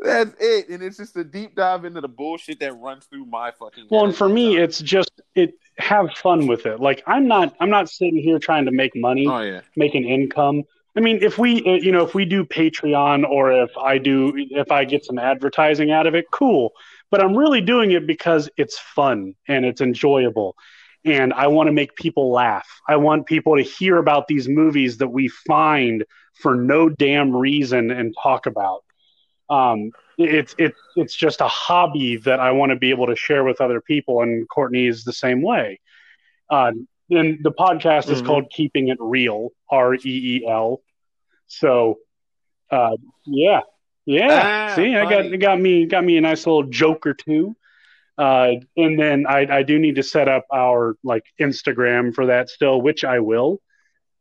That's 0.00 0.34
it. 0.40 0.68
And 0.68 0.82
it's 0.82 0.96
just 0.96 1.16
a 1.16 1.24
deep 1.24 1.56
dive 1.56 1.84
into 1.84 2.00
the 2.00 2.08
bullshit 2.08 2.60
that 2.60 2.72
runs 2.74 3.04
through 3.06 3.26
my 3.26 3.50
fucking. 3.52 3.86
Well, 3.90 4.04
and 4.04 4.14
for 4.14 4.28
me, 4.28 4.56
it's 4.56 4.80
just 4.80 5.20
it. 5.34 5.54
Have 5.78 6.10
fun 6.12 6.48
with 6.48 6.66
it. 6.66 6.80
Like 6.80 7.02
I'm 7.06 7.28
not. 7.28 7.54
I'm 7.60 7.70
not 7.70 7.88
sitting 7.88 8.16
here 8.16 8.40
trying 8.40 8.64
to 8.64 8.72
make 8.72 8.96
money, 8.96 9.26
oh 9.28 9.40
yeah, 9.40 9.60
make 9.76 9.94
an 9.94 10.04
income. 10.04 10.64
I 10.96 11.00
mean, 11.00 11.20
if 11.22 11.38
we, 11.38 11.62
uh, 11.64 11.74
you 11.74 11.92
know, 11.92 12.04
if 12.04 12.14
we 12.16 12.24
do 12.24 12.44
Patreon 12.44 13.24
or 13.28 13.52
if 13.52 13.70
I 13.78 13.98
do, 13.98 14.32
if 14.34 14.72
I 14.72 14.84
get 14.84 15.04
some 15.04 15.16
advertising 15.16 15.92
out 15.92 16.08
of 16.08 16.16
it, 16.16 16.32
cool. 16.32 16.72
But 17.10 17.22
I'm 17.22 17.36
really 17.36 17.60
doing 17.60 17.92
it 17.92 18.06
because 18.06 18.50
it's 18.56 18.78
fun 18.78 19.34
and 19.46 19.64
it's 19.64 19.80
enjoyable. 19.80 20.56
And 21.04 21.32
I 21.32 21.46
want 21.46 21.68
to 21.68 21.72
make 21.72 21.94
people 21.94 22.30
laugh. 22.32 22.68
I 22.88 22.96
want 22.96 23.26
people 23.26 23.56
to 23.56 23.62
hear 23.62 23.96
about 23.96 24.26
these 24.26 24.48
movies 24.48 24.98
that 24.98 25.08
we 25.08 25.28
find 25.28 26.04
for 26.34 26.54
no 26.54 26.88
damn 26.88 27.34
reason 27.34 27.90
and 27.90 28.14
talk 28.22 28.46
about. 28.46 28.84
Um, 29.48 29.92
it's 30.18 30.54
it's 30.58 30.78
it's 30.96 31.14
just 31.14 31.40
a 31.40 31.48
hobby 31.48 32.16
that 32.16 32.40
I 32.40 32.50
want 32.50 32.70
to 32.70 32.76
be 32.76 32.90
able 32.90 33.06
to 33.06 33.16
share 33.16 33.44
with 33.44 33.60
other 33.60 33.80
people, 33.80 34.20
and 34.22 34.48
Courtney 34.48 34.86
is 34.86 35.04
the 35.04 35.12
same 35.12 35.40
way. 35.42 35.80
Uh, 36.50 36.72
and 37.10 37.38
the 37.42 37.52
podcast 37.52 38.10
is 38.10 38.20
Mhm. 38.20 38.26
called 38.26 38.50
Keeping 38.50 38.88
It 38.88 38.98
Real, 39.00 39.50
R 39.70 39.94
E 39.94 40.00
E 40.04 40.46
L. 40.46 40.82
So, 41.46 41.98
uh, 42.70 42.96
yeah, 43.24 43.60
yeah. 44.08 44.70
Ah, 44.70 44.74
See, 44.74 44.96
I 44.96 45.04
got 45.04 45.26
it 45.26 45.36
got 45.36 45.60
me 45.60 45.84
got 45.84 46.02
me 46.02 46.16
a 46.16 46.20
nice 46.22 46.46
little 46.46 46.62
joke 46.62 47.06
or 47.06 47.12
two. 47.12 47.54
Uh, 48.16 48.54
and 48.76 48.98
then 48.98 49.26
I, 49.26 49.58
I 49.58 49.62
do 49.62 49.78
need 49.78 49.96
to 49.96 50.02
set 50.02 50.28
up 50.28 50.46
our 50.52 50.96
like 51.04 51.24
Instagram 51.38 52.14
for 52.14 52.26
that 52.26 52.48
still, 52.48 52.80
which 52.80 53.04
I 53.04 53.20
will. 53.20 53.60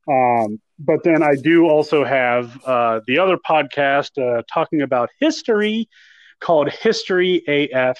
Um, 0.07 0.59
but 0.77 1.03
then 1.03 1.23
I 1.23 1.35
do 1.35 1.67
also 1.67 2.03
have 2.03 2.61
uh, 2.65 2.99
the 3.07 3.19
other 3.19 3.37
podcast 3.37 4.11
uh, 4.21 4.43
talking 4.53 4.81
about 4.81 5.09
history 5.21 5.87
called 6.41 6.69
History 6.69 7.41
AF. 7.47 7.97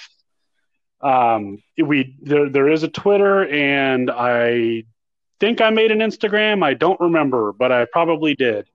Um, 1.00 1.62
we 1.82 2.16
there 2.20 2.50
there 2.50 2.68
is 2.68 2.82
a 2.82 2.88
Twitter 2.88 3.48
and 3.48 4.10
I 4.10 4.84
think 5.40 5.62
I 5.62 5.70
made 5.70 5.90
an 5.90 6.00
Instagram. 6.00 6.62
I 6.62 6.74
don't 6.74 7.00
remember, 7.00 7.54
but 7.54 7.72
I 7.72 7.86
probably 7.90 8.34
did. 8.34 8.68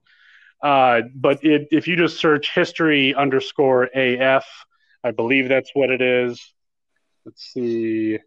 Uh, 0.62 1.02
but 1.14 1.44
it, 1.44 1.68
if 1.70 1.86
you 1.86 1.96
just 1.96 2.18
search 2.18 2.54
history 2.54 3.14
underscore 3.14 3.84
AF, 3.94 4.46
I 5.02 5.10
believe 5.10 5.48
that's 5.48 5.70
what 5.74 5.90
it 5.90 6.00
is. 6.00 6.40
Let's 7.24 7.44
see. 7.52 8.18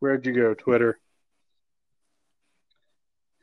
Where'd 0.00 0.26
you 0.26 0.32
go, 0.32 0.54
Twitter? 0.54 0.98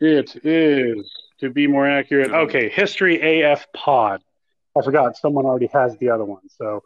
It 0.02 0.36
is, 0.45 1.11
to 1.40 1.49
be 1.49 1.68
more 1.68 1.88
accurate, 1.88 2.32
okay, 2.32 2.70
History 2.70 3.41
AF 3.41 3.66
Pod. 3.74 4.22
I 4.78 4.82
forgot 4.82 5.18
someone 5.18 5.45
already 5.45 5.68
has 5.74 5.98
the 5.98 6.10
other 6.10 6.24
one. 6.24 6.48
So 6.57 6.84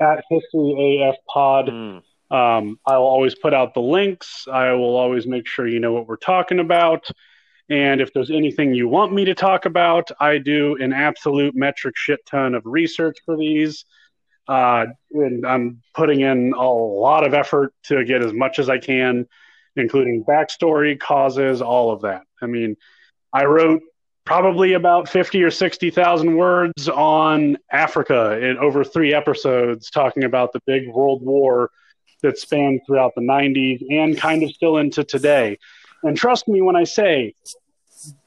at 0.00 0.24
History 0.28 1.02
AF 1.02 1.16
Pod. 1.28 1.66
Mm. 1.66 2.02
Um, 2.28 2.80
I 2.84 2.98
will 2.98 3.06
always 3.06 3.36
put 3.36 3.54
out 3.54 3.74
the 3.74 3.80
links. 3.80 4.48
I 4.52 4.72
will 4.72 4.96
always 4.96 5.26
make 5.26 5.46
sure 5.46 5.66
you 5.66 5.78
know 5.78 5.92
what 5.92 6.08
we're 6.08 6.16
talking 6.16 6.58
about. 6.58 7.06
And 7.68 8.00
if 8.00 8.12
there's 8.12 8.30
anything 8.30 8.74
you 8.74 8.88
want 8.88 9.12
me 9.12 9.24
to 9.24 9.34
talk 9.34 9.64
about, 9.64 10.10
I 10.20 10.38
do 10.38 10.76
an 10.80 10.92
absolute 10.92 11.56
metric 11.56 11.96
shit 11.96 12.24
ton 12.26 12.54
of 12.54 12.62
research 12.64 13.18
for 13.24 13.36
these. 13.36 13.84
Uh, 14.46 14.86
and 15.10 15.44
I'm 15.44 15.82
putting 15.92 16.20
in 16.20 16.52
a 16.52 16.70
lot 16.70 17.26
of 17.26 17.34
effort 17.34 17.72
to 17.84 18.04
get 18.04 18.22
as 18.22 18.32
much 18.32 18.60
as 18.60 18.70
I 18.70 18.78
can, 18.78 19.26
including 19.74 20.24
backstory, 20.24 20.98
causes, 20.98 21.60
all 21.60 21.90
of 21.90 22.02
that. 22.02 22.22
I 22.40 22.46
mean, 22.46 22.76
I 23.32 23.46
wrote 23.46 23.82
probably 24.24 24.74
about 24.74 25.08
50 25.08 25.42
or 25.42 25.50
60,000 25.50 26.36
words 26.36 26.88
on 26.88 27.56
Africa 27.72 28.38
in 28.38 28.58
over 28.58 28.84
three 28.84 29.12
episodes 29.12 29.90
talking 29.90 30.24
about 30.24 30.52
the 30.52 30.60
big 30.66 30.88
world 30.88 31.22
war 31.22 31.70
that 32.22 32.38
spanned 32.38 32.80
throughout 32.86 33.14
the 33.14 33.20
90s 33.22 33.84
and 33.90 34.16
kind 34.16 34.42
of 34.42 34.50
still 34.50 34.78
into 34.78 35.04
today. 35.04 35.58
And 36.02 36.16
trust 36.16 36.48
me 36.48 36.60
when 36.62 36.76
I 36.76 36.84
say, 36.84 37.34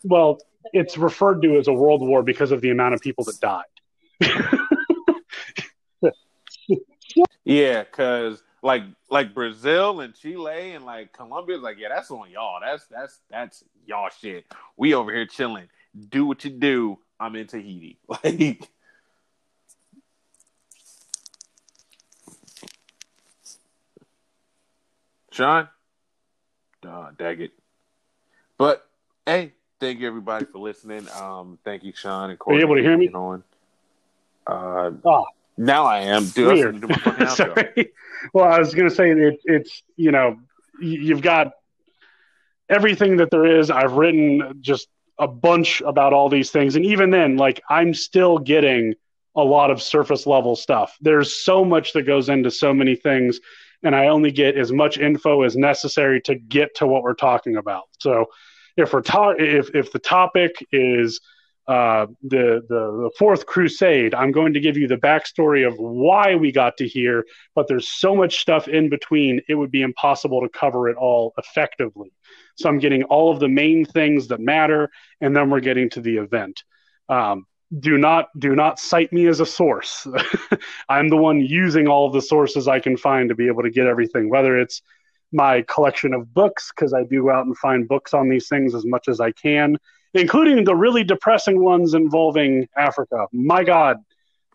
well, 0.04 0.40
it's 0.74 0.98
referred 0.98 1.42
to 1.42 1.58
as 1.58 1.68
a 1.68 1.74
world 1.74 2.02
war 2.02 2.24
because 2.24 2.52
of 2.52 2.62
the 2.62 2.70
amount 2.70 2.94
of 2.96 3.02
people 3.02 3.24
that 3.26 3.40
died. 3.40 3.64
Yeah, 7.50 7.82
because 7.84 8.44
like 8.62 8.84
like 9.10 9.34
Brazil 9.34 10.02
and 10.02 10.14
Chile 10.14 10.74
and 10.74 10.86
like 10.86 11.14
Colombia 11.14 11.58
is 11.58 11.64
like, 11.64 11.78
yeah, 11.80 11.90
that's 11.90 12.12
on 12.12 12.30
y'all. 12.30 12.60
That's 12.62 12.86
that's 12.86 13.22
that's 13.32 13.64
y'all 13.88 14.10
shit. 14.22 14.46
We 14.78 14.94
over 14.94 15.12
here 15.12 15.26
chilling. 15.26 15.68
Do 16.10 16.28
what 16.28 16.46
you 16.46 16.52
do. 16.52 17.00
I'm 17.20 17.36
in 17.36 17.48
Tahiti. 17.48 17.98
Like 18.24 18.70
Sean? 25.32 25.70
Uh, 26.88 27.10
dag 27.18 27.42
it. 27.42 27.52
But 28.60 28.86
hey, 29.26 29.54
thank 29.80 30.00
you 30.02 30.08
everybody 30.08 30.46
for 30.46 30.60
listening. 30.60 31.08
Um, 31.20 31.58
thank 31.64 31.84
you, 31.84 31.94
Sean 31.96 32.30
and 32.30 32.38
Courtney. 32.38 32.62
able 32.62 32.76
to 32.76 32.82
hear 32.84 32.98
me? 32.98 33.10
On. 33.10 33.44
Uh, 34.46 34.92
Ah, 35.06 35.24
now 35.58 35.86
I 35.86 36.02
am. 36.02 36.26
Dude. 36.26 36.48
I 36.50 36.54
was 36.54 36.64
gonna 36.64 36.80
do 36.80 36.88
my 36.88 36.96
fucking 36.98 37.26
outro. 37.28 37.36
Sorry. 37.36 37.92
Well, 38.34 38.46
I 38.46 38.60
was 38.60 38.76
going 38.76 38.90
to 38.90 38.94
say 38.94 39.12
it, 39.12 39.40
it's, 39.46 39.82
you 39.96 40.12
know, 40.12 40.38
you've 40.82 41.22
got 41.22 41.54
everything 42.68 43.16
that 43.18 43.32
there 43.32 43.46
is. 43.46 43.72
I've 43.72 43.94
written 43.94 44.60
just 44.60 44.90
a 45.18 45.28
bunch 45.28 45.82
about 45.82 46.12
all 46.12 46.28
these 46.28 46.52
things. 46.52 46.76
And 46.76 46.86
even 46.86 47.12
then, 47.12 47.38
like, 47.38 47.62
I'm 47.70 47.94
still 47.94 48.38
getting 48.38 48.94
a 49.38 49.42
lot 49.44 49.72
of 49.72 49.82
surface 49.82 50.28
level 50.28 50.58
stuff. 50.58 50.98
There's 51.00 51.34
so 51.34 51.64
much 51.64 51.94
that 51.94 52.04
goes 52.04 52.28
into 52.28 52.52
so 52.52 52.74
many 52.74 52.96
things. 52.96 53.40
And 53.84 53.96
I 53.96 54.08
only 54.08 54.32
get 54.32 54.58
as 54.58 54.74
much 54.74 54.98
info 54.98 55.44
as 55.44 55.56
necessary 55.56 56.20
to 56.24 56.36
get 56.36 56.76
to 56.76 56.88
what 56.88 57.04
we're 57.04 57.14
talking 57.14 57.56
about. 57.56 57.84
So 58.00 58.26
if 58.80 58.94
we're 58.94 59.02
ta- 59.02 59.36
if, 59.38 59.74
if 59.76 59.92
the 59.92 60.00
topic 60.00 60.52
is, 60.72 61.20
uh, 61.70 62.08
the, 62.24 62.64
the 62.68 63.04
the 63.04 63.12
fourth 63.20 63.46
crusade 63.46 64.16
i'm 64.16 64.32
going 64.32 64.54
to 64.54 64.60
give 64.60 64.76
you 64.76 64.88
the 64.88 64.98
backstory 64.98 65.68
of 65.68 65.76
why 65.78 66.34
we 66.34 66.52
got 66.52 66.76
to 66.76 66.88
here 66.88 67.24
but 67.54 67.68
there's 67.68 67.88
so 67.88 68.16
much 68.16 68.40
stuff 68.40 68.68
in 68.68 68.90
between 68.90 69.40
it 69.48 69.54
would 69.54 69.70
be 69.70 69.84
impossible 69.84 70.42
to 70.42 70.50
cover 70.50 70.90
it 70.90 70.98
all 70.98 71.32
effectively. 71.38 72.12
So 72.56 72.70
i'm 72.70 72.80
getting 72.80 73.04
all 73.04 73.32
of 73.32 73.40
the 73.40 73.48
main 73.48 73.86
things 73.86 74.30
that 74.30 74.40
matter 74.40 74.90
and 75.22 75.36
then 75.36 75.52
we're 75.52 75.60
getting 75.60 75.92
to 75.92 76.02
the 76.02 76.18
event. 76.18 76.64
Um, 77.08 77.46
do 77.78 78.00
not 78.00 78.30
do 78.40 78.56
not 78.56 78.80
cite 78.80 79.14
me 79.14 79.28
as 79.28 79.40
a 79.40 79.46
source. 79.46 80.08
I'm 80.90 81.10
the 81.10 81.18
one 81.18 81.40
using 81.40 81.88
all 81.88 82.08
of 82.08 82.14
the 82.14 82.22
sources 82.22 82.68
i 82.68 82.80
can 82.80 82.98
find 82.98 83.30
to 83.30 83.36
be 83.36 83.46
able 83.46 83.62
to 83.62 83.70
get 83.70 83.86
everything 83.86 84.28
whether 84.28 84.58
it's 84.58 84.82
my 85.32 85.62
collection 85.64 86.14
of 86.14 86.34
books 86.34 86.72
because 86.76 86.94
i 86.94 87.04
do 87.04 87.24
go 87.24 87.32
out 87.32 87.46
and 87.46 87.58
find 87.58 87.88
books 87.88 88.14
on 88.14 88.30
these 88.30 88.48
things 88.48 88.74
as 88.74 88.86
much 88.86 89.08
as 89.08 89.20
i 89.20 89.32
can 89.32 89.78
including 90.14 90.64
the 90.64 90.76
really 90.76 91.04
depressing 91.04 91.64
ones 91.64 91.94
involving 91.94 92.68
Africa. 92.76 93.28
My 93.32 93.64
God, 93.64 93.98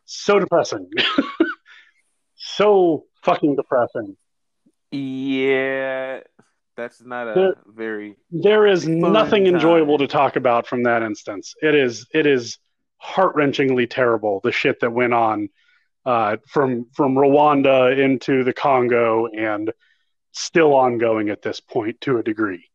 so 0.04 0.40
depressing. 0.40 0.90
so 2.36 3.04
fucking 3.22 3.56
depressing. 3.56 4.16
Yeah, 4.90 6.20
that's 6.76 7.02
not 7.02 7.28
a 7.28 7.34
There- 7.34 7.56
very 7.66 8.16
There 8.30 8.66
is 8.66 8.86
nothing 8.86 9.44
time. 9.44 9.54
enjoyable 9.54 9.98
to 9.98 10.06
talk 10.06 10.36
about 10.36 10.66
from 10.66 10.84
that 10.84 11.02
instance. 11.02 11.54
It 11.62 11.74
is 11.74 12.06
it 12.12 12.26
is 12.26 12.58
heart 12.98 13.36
wrenchingly 13.36 13.88
terrible 13.88 14.40
the 14.42 14.52
shit 14.52 14.80
that 14.80 14.90
went 14.90 15.14
on 15.14 15.48
uh, 16.06 16.36
from 16.48 16.86
from 16.94 17.14
Rwanda 17.14 17.96
into 17.98 18.44
the 18.44 18.52
Congo 18.52 19.26
and 19.26 19.72
still 20.34 20.74
ongoing 20.74 21.30
at 21.30 21.42
this 21.42 21.60
point 21.60 22.00
to 22.02 22.18
a 22.18 22.22
degree. 22.22 22.68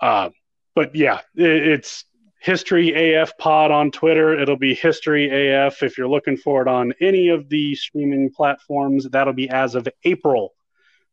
Uh, 0.00 0.30
but 0.74 0.94
yeah, 0.94 1.20
it, 1.36 1.68
it's 1.68 2.04
History 2.40 3.14
AF 3.14 3.38
Pod 3.38 3.70
on 3.70 3.90
Twitter. 3.90 4.38
It'll 4.38 4.58
be 4.58 4.74
History 4.74 5.52
AF 5.52 5.82
if 5.82 5.96
you're 5.96 6.08
looking 6.08 6.36
for 6.36 6.60
it 6.60 6.68
on 6.68 6.92
any 7.00 7.28
of 7.28 7.48
the 7.48 7.74
streaming 7.74 8.30
platforms. 8.30 9.08
That'll 9.08 9.32
be 9.32 9.48
as 9.48 9.74
of 9.74 9.88
April. 10.04 10.52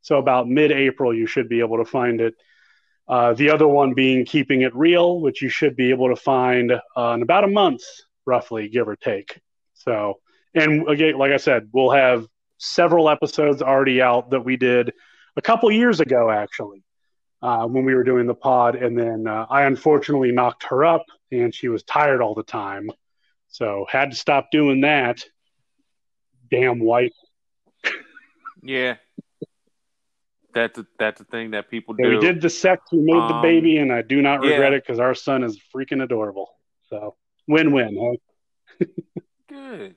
So 0.01 0.17
about 0.17 0.49
mid-April, 0.49 1.13
you 1.13 1.27
should 1.27 1.47
be 1.47 1.59
able 1.59 1.77
to 1.77 1.85
find 1.85 2.19
it. 2.19 2.33
Uh, 3.07 3.33
the 3.33 3.49
other 3.49 3.67
one 3.67 3.93
being 3.93 4.25
Keeping 4.25 4.61
It 4.61 4.75
Real, 4.75 5.19
which 5.21 5.41
you 5.41 5.49
should 5.49 5.75
be 5.75 5.91
able 5.91 6.09
to 6.09 6.15
find 6.15 6.71
uh, 6.71 7.11
in 7.13 7.21
about 7.21 7.43
a 7.43 7.47
month, 7.47 7.81
roughly, 8.25 8.67
give 8.67 8.87
or 8.87 8.95
take. 8.95 9.39
So, 9.73 10.19
and 10.53 10.87
again, 10.89 11.17
like 11.17 11.31
I 11.31 11.37
said, 11.37 11.69
we'll 11.71 11.91
have 11.91 12.27
several 12.57 13.09
episodes 13.09 13.61
already 13.61 14.01
out 14.01 14.31
that 14.31 14.45
we 14.45 14.57
did 14.57 14.93
a 15.37 15.41
couple 15.41 15.71
years 15.71 15.99
ago, 15.99 16.29
actually, 16.29 16.83
uh, 17.41 17.65
when 17.65 17.85
we 17.85 17.95
were 17.95 18.03
doing 18.03 18.27
the 18.27 18.35
pod. 18.35 18.75
And 18.75 18.97
then 18.97 19.27
uh, 19.27 19.45
I 19.49 19.63
unfortunately 19.63 20.31
knocked 20.31 20.63
her 20.65 20.85
up, 20.85 21.05
and 21.31 21.53
she 21.53 21.67
was 21.67 21.83
tired 21.83 22.21
all 22.21 22.35
the 22.35 22.43
time. 22.43 22.89
So, 23.47 23.85
had 23.89 24.11
to 24.11 24.17
stop 24.17 24.51
doing 24.51 24.81
that. 24.81 25.23
Damn 26.49 26.79
wife. 26.79 27.13
yeah. 28.61 28.95
That's 30.53 30.77
a, 30.79 30.85
that's 30.99 31.21
a 31.21 31.23
thing 31.23 31.51
that 31.51 31.69
people 31.69 31.93
do. 31.93 32.09
we 32.09 32.19
did 32.19 32.41
the 32.41 32.49
sex, 32.49 32.83
we 32.91 32.99
made 32.99 33.13
the 33.13 33.35
Um, 33.35 33.41
baby, 33.41 33.77
and 33.77 33.91
I 33.91 34.01
do 34.01 34.21
not 34.21 34.41
regret 34.41 34.73
yeah. 34.73 34.77
it 34.77 34.83
because 34.85 34.99
our 34.99 35.15
son 35.15 35.43
is 35.43 35.57
freaking 35.73 36.03
adorable. 36.03 36.49
So 36.89 37.15
win 37.47 37.71
win. 37.71 38.19
Huh? 38.81 38.85
Good. 39.47 39.95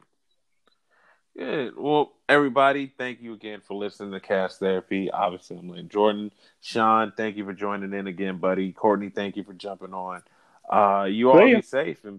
Good. 1.36 1.76
Well, 1.76 2.12
everybody, 2.28 2.92
thank 2.96 3.20
you 3.20 3.32
again 3.32 3.60
for 3.66 3.74
listening 3.74 4.12
to 4.12 4.20
Cast 4.20 4.60
Therapy. 4.60 5.10
Obviously, 5.10 5.56
I'm 5.56 5.68
Lynn 5.68 5.88
Jordan. 5.88 6.30
Sean, 6.60 7.12
thank 7.16 7.36
you 7.36 7.44
for 7.44 7.52
joining 7.52 7.92
in 7.92 8.06
again, 8.06 8.38
buddy. 8.38 8.70
Courtney, 8.70 9.08
thank 9.08 9.36
you 9.36 9.42
for 9.42 9.52
jumping 9.52 9.94
on. 9.94 10.22
Uh, 10.70 11.04
you 11.04 11.30
all 11.30 11.38
be 11.38 11.60
safe 11.60 12.04
and 12.04 12.12